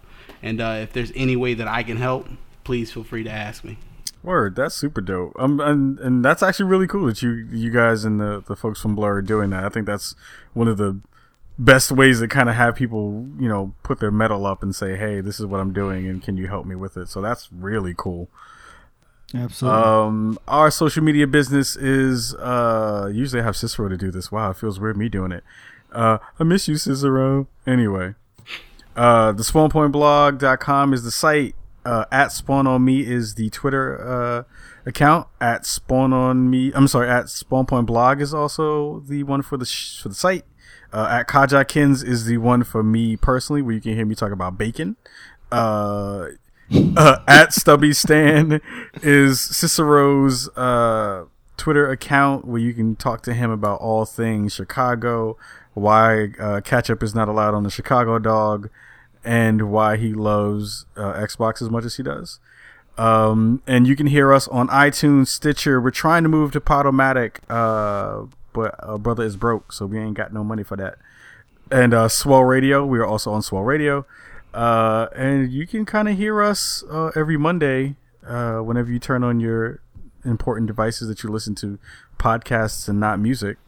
And 0.42 0.60
uh, 0.60 0.78
if 0.82 0.92
there's 0.92 1.12
any 1.14 1.36
way 1.36 1.54
that 1.54 1.68
I 1.68 1.82
can 1.82 1.96
help, 1.96 2.28
please 2.64 2.92
feel 2.92 3.04
free 3.04 3.24
to 3.24 3.30
ask 3.30 3.64
me. 3.64 3.78
Word, 4.22 4.56
that's 4.56 4.74
super 4.74 5.00
dope. 5.00 5.34
Um, 5.38 5.60
and 5.60 6.00
and 6.00 6.24
that's 6.24 6.42
actually 6.42 6.66
really 6.66 6.88
cool 6.88 7.06
that 7.06 7.22
you 7.22 7.30
you 7.52 7.70
guys 7.70 8.04
and 8.04 8.18
the 8.18 8.42
the 8.46 8.56
folks 8.56 8.80
from 8.80 8.96
Blur 8.96 9.16
are 9.16 9.22
doing 9.22 9.50
that. 9.50 9.64
I 9.64 9.68
think 9.68 9.86
that's 9.86 10.16
one 10.52 10.66
of 10.66 10.78
the 10.78 11.00
best 11.58 11.92
ways 11.92 12.20
to 12.20 12.28
kind 12.28 12.48
of 12.48 12.56
have 12.56 12.74
people, 12.74 13.28
you 13.38 13.48
know, 13.48 13.72
put 13.84 14.00
their 14.00 14.10
metal 14.10 14.44
up 14.44 14.64
and 14.64 14.74
say, 14.74 14.96
"Hey, 14.96 15.20
this 15.20 15.38
is 15.38 15.46
what 15.46 15.60
I'm 15.60 15.72
doing, 15.72 16.08
and 16.08 16.20
can 16.20 16.36
you 16.36 16.48
help 16.48 16.66
me 16.66 16.74
with 16.74 16.96
it?" 16.96 17.08
So 17.08 17.20
that's 17.20 17.48
really 17.52 17.94
cool. 17.96 18.28
Absolutely. 19.34 19.82
Um, 19.82 20.38
our 20.46 20.70
social 20.70 21.02
media 21.02 21.26
business 21.26 21.76
is 21.76 22.34
uh 22.36 23.10
usually 23.12 23.42
I 23.42 23.44
have 23.44 23.56
Cicero 23.56 23.88
to 23.88 23.96
do 23.96 24.10
this. 24.10 24.30
Wow, 24.30 24.50
it 24.50 24.56
feels 24.56 24.78
weird 24.78 24.96
me 24.96 25.08
doing 25.08 25.32
it. 25.32 25.44
Uh, 25.92 26.18
I 26.38 26.44
miss 26.44 26.68
you, 26.68 26.76
Cicero. 26.76 27.48
Anyway, 27.66 28.14
uh, 28.94 29.32
the 29.32 29.42
spawnpointblog.com 29.42 30.92
is 30.92 31.02
the 31.02 31.10
site. 31.10 31.54
Uh, 31.84 32.04
at 32.10 32.32
spawn 32.32 32.66
on 32.66 32.84
me 32.84 33.06
is 33.06 33.36
the 33.36 33.48
Twitter 33.50 34.00
uh 34.04 34.42
account. 34.86 35.28
At 35.40 35.66
spawn 35.66 36.12
on 36.12 36.48
me, 36.50 36.72
I'm 36.74 36.88
sorry. 36.88 37.08
At 37.08 37.26
spawnpoint 37.26 37.86
blog 37.86 38.20
is 38.20 38.32
also 38.32 39.00
the 39.00 39.22
one 39.24 39.42
for 39.42 39.56
the 39.56 39.66
sh- 39.66 40.00
for 40.02 40.08
the 40.08 40.14
site. 40.14 40.44
Uh, 40.92 41.08
at 41.10 41.28
Kajakins 41.28 42.04
is 42.04 42.24
the 42.26 42.38
one 42.38 42.62
for 42.64 42.82
me 42.82 43.16
personally, 43.16 43.60
where 43.60 43.74
you 43.74 43.80
can 43.80 43.94
hear 43.94 44.06
me 44.06 44.14
talk 44.14 44.32
about 44.32 44.56
bacon. 44.56 44.96
Uh, 45.50 46.28
uh, 46.96 47.18
at 47.28 47.52
Stubby 47.52 47.92
Stan 47.92 48.60
is 49.02 49.40
Cicero's 49.40 50.48
uh, 50.56 51.26
Twitter 51.56 51.90
account 51.90 52.44
where 52.44 52.60
you 52.60 52.74
can 52.74 52.96
talk 52.96 53.22
to 53.22 53.34
him 53.34 53.50
about 53.50 53.80
all 53.80 54.04
things 54.04 54.54
Chicago, 54.54 55.36
why 55.74 56.28
uh, 56.40 56.60
ketchup 56.62 57.02
is 57.02 57.14
not 57.14 57.28
allowed 57.28 57.54
on 57.54 57.62
the 57.62 57.70
Chicago 57.70 58.18
dog, 58.18 58.68
and 59.24 59.70
why 59.70 59.96
he 59.96 60.12
loves 60.12 60.86
uh, 60.96 61.12
Xbox 61.14 61.62
as 61.62 61.70
much 61.70 61.84
as 61.84 61.96
he 61.96 62.02
does. 62.02 62.40
Um, 62.98 63.62
and 63.66 63.86
you 63.86 63.94
can 63.94 64.06
hear 64.06 64.32
us 64.32 64.48
on 64.48 64.68
iTunes, 64.68 65.28
Stitcher. 65.28 65.80
We're 65.80 65.90
trying 65.90 66.22
to 66.22 66.28
move 66.28 66.52
to 66.52 66.60
Podomatic, 66.60 67.38
uh, 67.48 68.26
but 68.52 68.74
our 68.82 68.98
brother 68.98 69.24
is 69.24 69.36
broke, 69.36 69.72
so 69.72 69.86
we 69.86 69.98
ain't 69.98 70.16
got 70.16 70.32
no 70.32 70.42
money 70.42 70.62
for 70.62 70.76
that. 70.76 70.96
And 71.70 71.92
uh, 71.92 72.08
Swell 72.08 72.42
Radio, 72.42 72.86
we 72.86 72.98
are 72.98 73.06
also 73.06 73.32
on 73.32 73.42
Swell 73.42 73.62
Radio. 73.62 74.06
Uh, 74.56 75.08
and 75.14 75.52
you 75.52 75.66
can 75.66 75.84
kind 75.84 76.08
of 76.08 76.16
hear 76.16 76.42
us 76.42 76.82
uh, 76.90 77.10
every 77.14 77.36
Monday 77.36 77.94
uh, 78.26 78.56
whenever 78.60 78.90
you 78.90 78.98
turn 78.98 79.22
on 79.22 79.38
your 79.38 79.82
important 80.24 80.66
devices 80.66 81.08
that 81.08 81.22
you 81.22 81.28
listen 81.28 81.54
to 81.54 81.78
podcasts 82.18 82.88
and 82.88 82.98
not 82.98 83.20
music, 83.20 83.58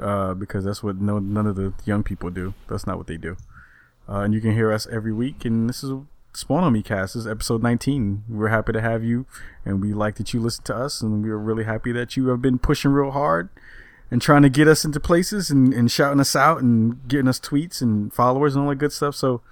uh, 0.00 0.32
because 0.32 0.64
that's 0.64 0.82
what 0.82 0.96
no 0.96 1.18
none 1.18 1.46
of 1.46 1.56
the 1.56 1.74
young 1.84 2.02
people 2.02 2.30
do. 2.30 2.54
That's 2.70 2.86
not 2.86 2.96
what 2.96 3.06
they 3.06 3.18
do. 3.18 3.36
Uh, 4.08 4.20
and 4.20 4.32
you 4.32 4.40
can 4.40 4.52
hear 4.52 4.72
us 4.72 4.86
every 4.90 5.12
week. 5.12 5.44
And 5.44 5.68
this 5.68 5.84
is 5.84 5.92
Spawn 6.32 6.64
on 6.64 6.72
Me 6.72 6.82
Cast. 6.82 7.12
This 7.12 7.26
is 7.26 7.30
episode 7.30 7.62
19. 7.62 8.24
We're 8.26 8.48
happy 8.48 8.72
to 8.72 8.80
have 8.80 9.04
you, 9.04 9.26
and 9.66 9.82
we 9.82 9.92
like 9.92 10.14
that 10.16 10.32
you 10.32 10.40
listen 10.40 10.64
to 10.64 10.74
us, 10.74 11.02
and 11.02 11.22
we're 11.22 11.36
really 11.36 11.64
happy 11.64 11.92
that 11.92 12.16
you 12.16 12.28
have 12.28 12.40
been 12.40 12.58
pushing 12.58 12.92
real 12.92 13.10
hard 13.10 13.50
and 14.10 14.22
trying 14.22 14.42
to 14.42 14.48
get 14.48 14.66
us 14.66 14.86
into 14.86 15.00
places 15.00 15.50
and, 15.50 15.74
and 15.74 15.90
shouting 15.90 16.18
us 16.18 16.34
out 16.34 16.62
and 16.62 17.06
getting 17.08 17.28
us 17.28 17.38
tweets 17.38 17.82
and 17.82 18.10
followers 18.14 18.56
and 18.56 18.64
all 18.64 18.70
that 18.70 18.76
good 18.76 18.92
stuff. 18.92 19.14
So, 19.14 19.42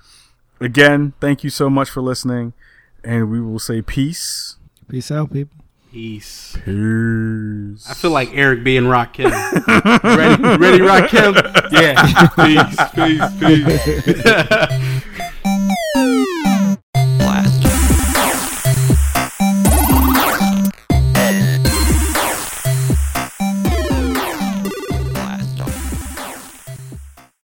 again, 0.60 1.14
thank 1.20 1.44
you 1.44 1.50
so 1.50 1.68
much 1.70 1.90
for 1.90 2.00
listening, 2.00 2.52
and 3.04 3.30
we 3.30 3.40
will 3.40 3.58
say 3.58 3.82
peace. 3.82 4.56
Peace 4.88 5.10
out, 5.10 5.32
people. 5.32 5.56
Peace. 5.92 6.56
Peace. 6.64 7.88
I 7.88 7.94
feel 7.94 8.10
like 8.10 8.30
Eric 8.34 8.62
B. 8.62 8.76
and 8.76 8.88
Rakim. 8.88 9.30
ready, 10.02 10.42
ready, 10.58 10.78
Rakim? 10.80 11.34
Yeah. 11.72 12.28
Peace, 12.36 12.76
peace, 12.94 13.64
peace. 14.84 15.04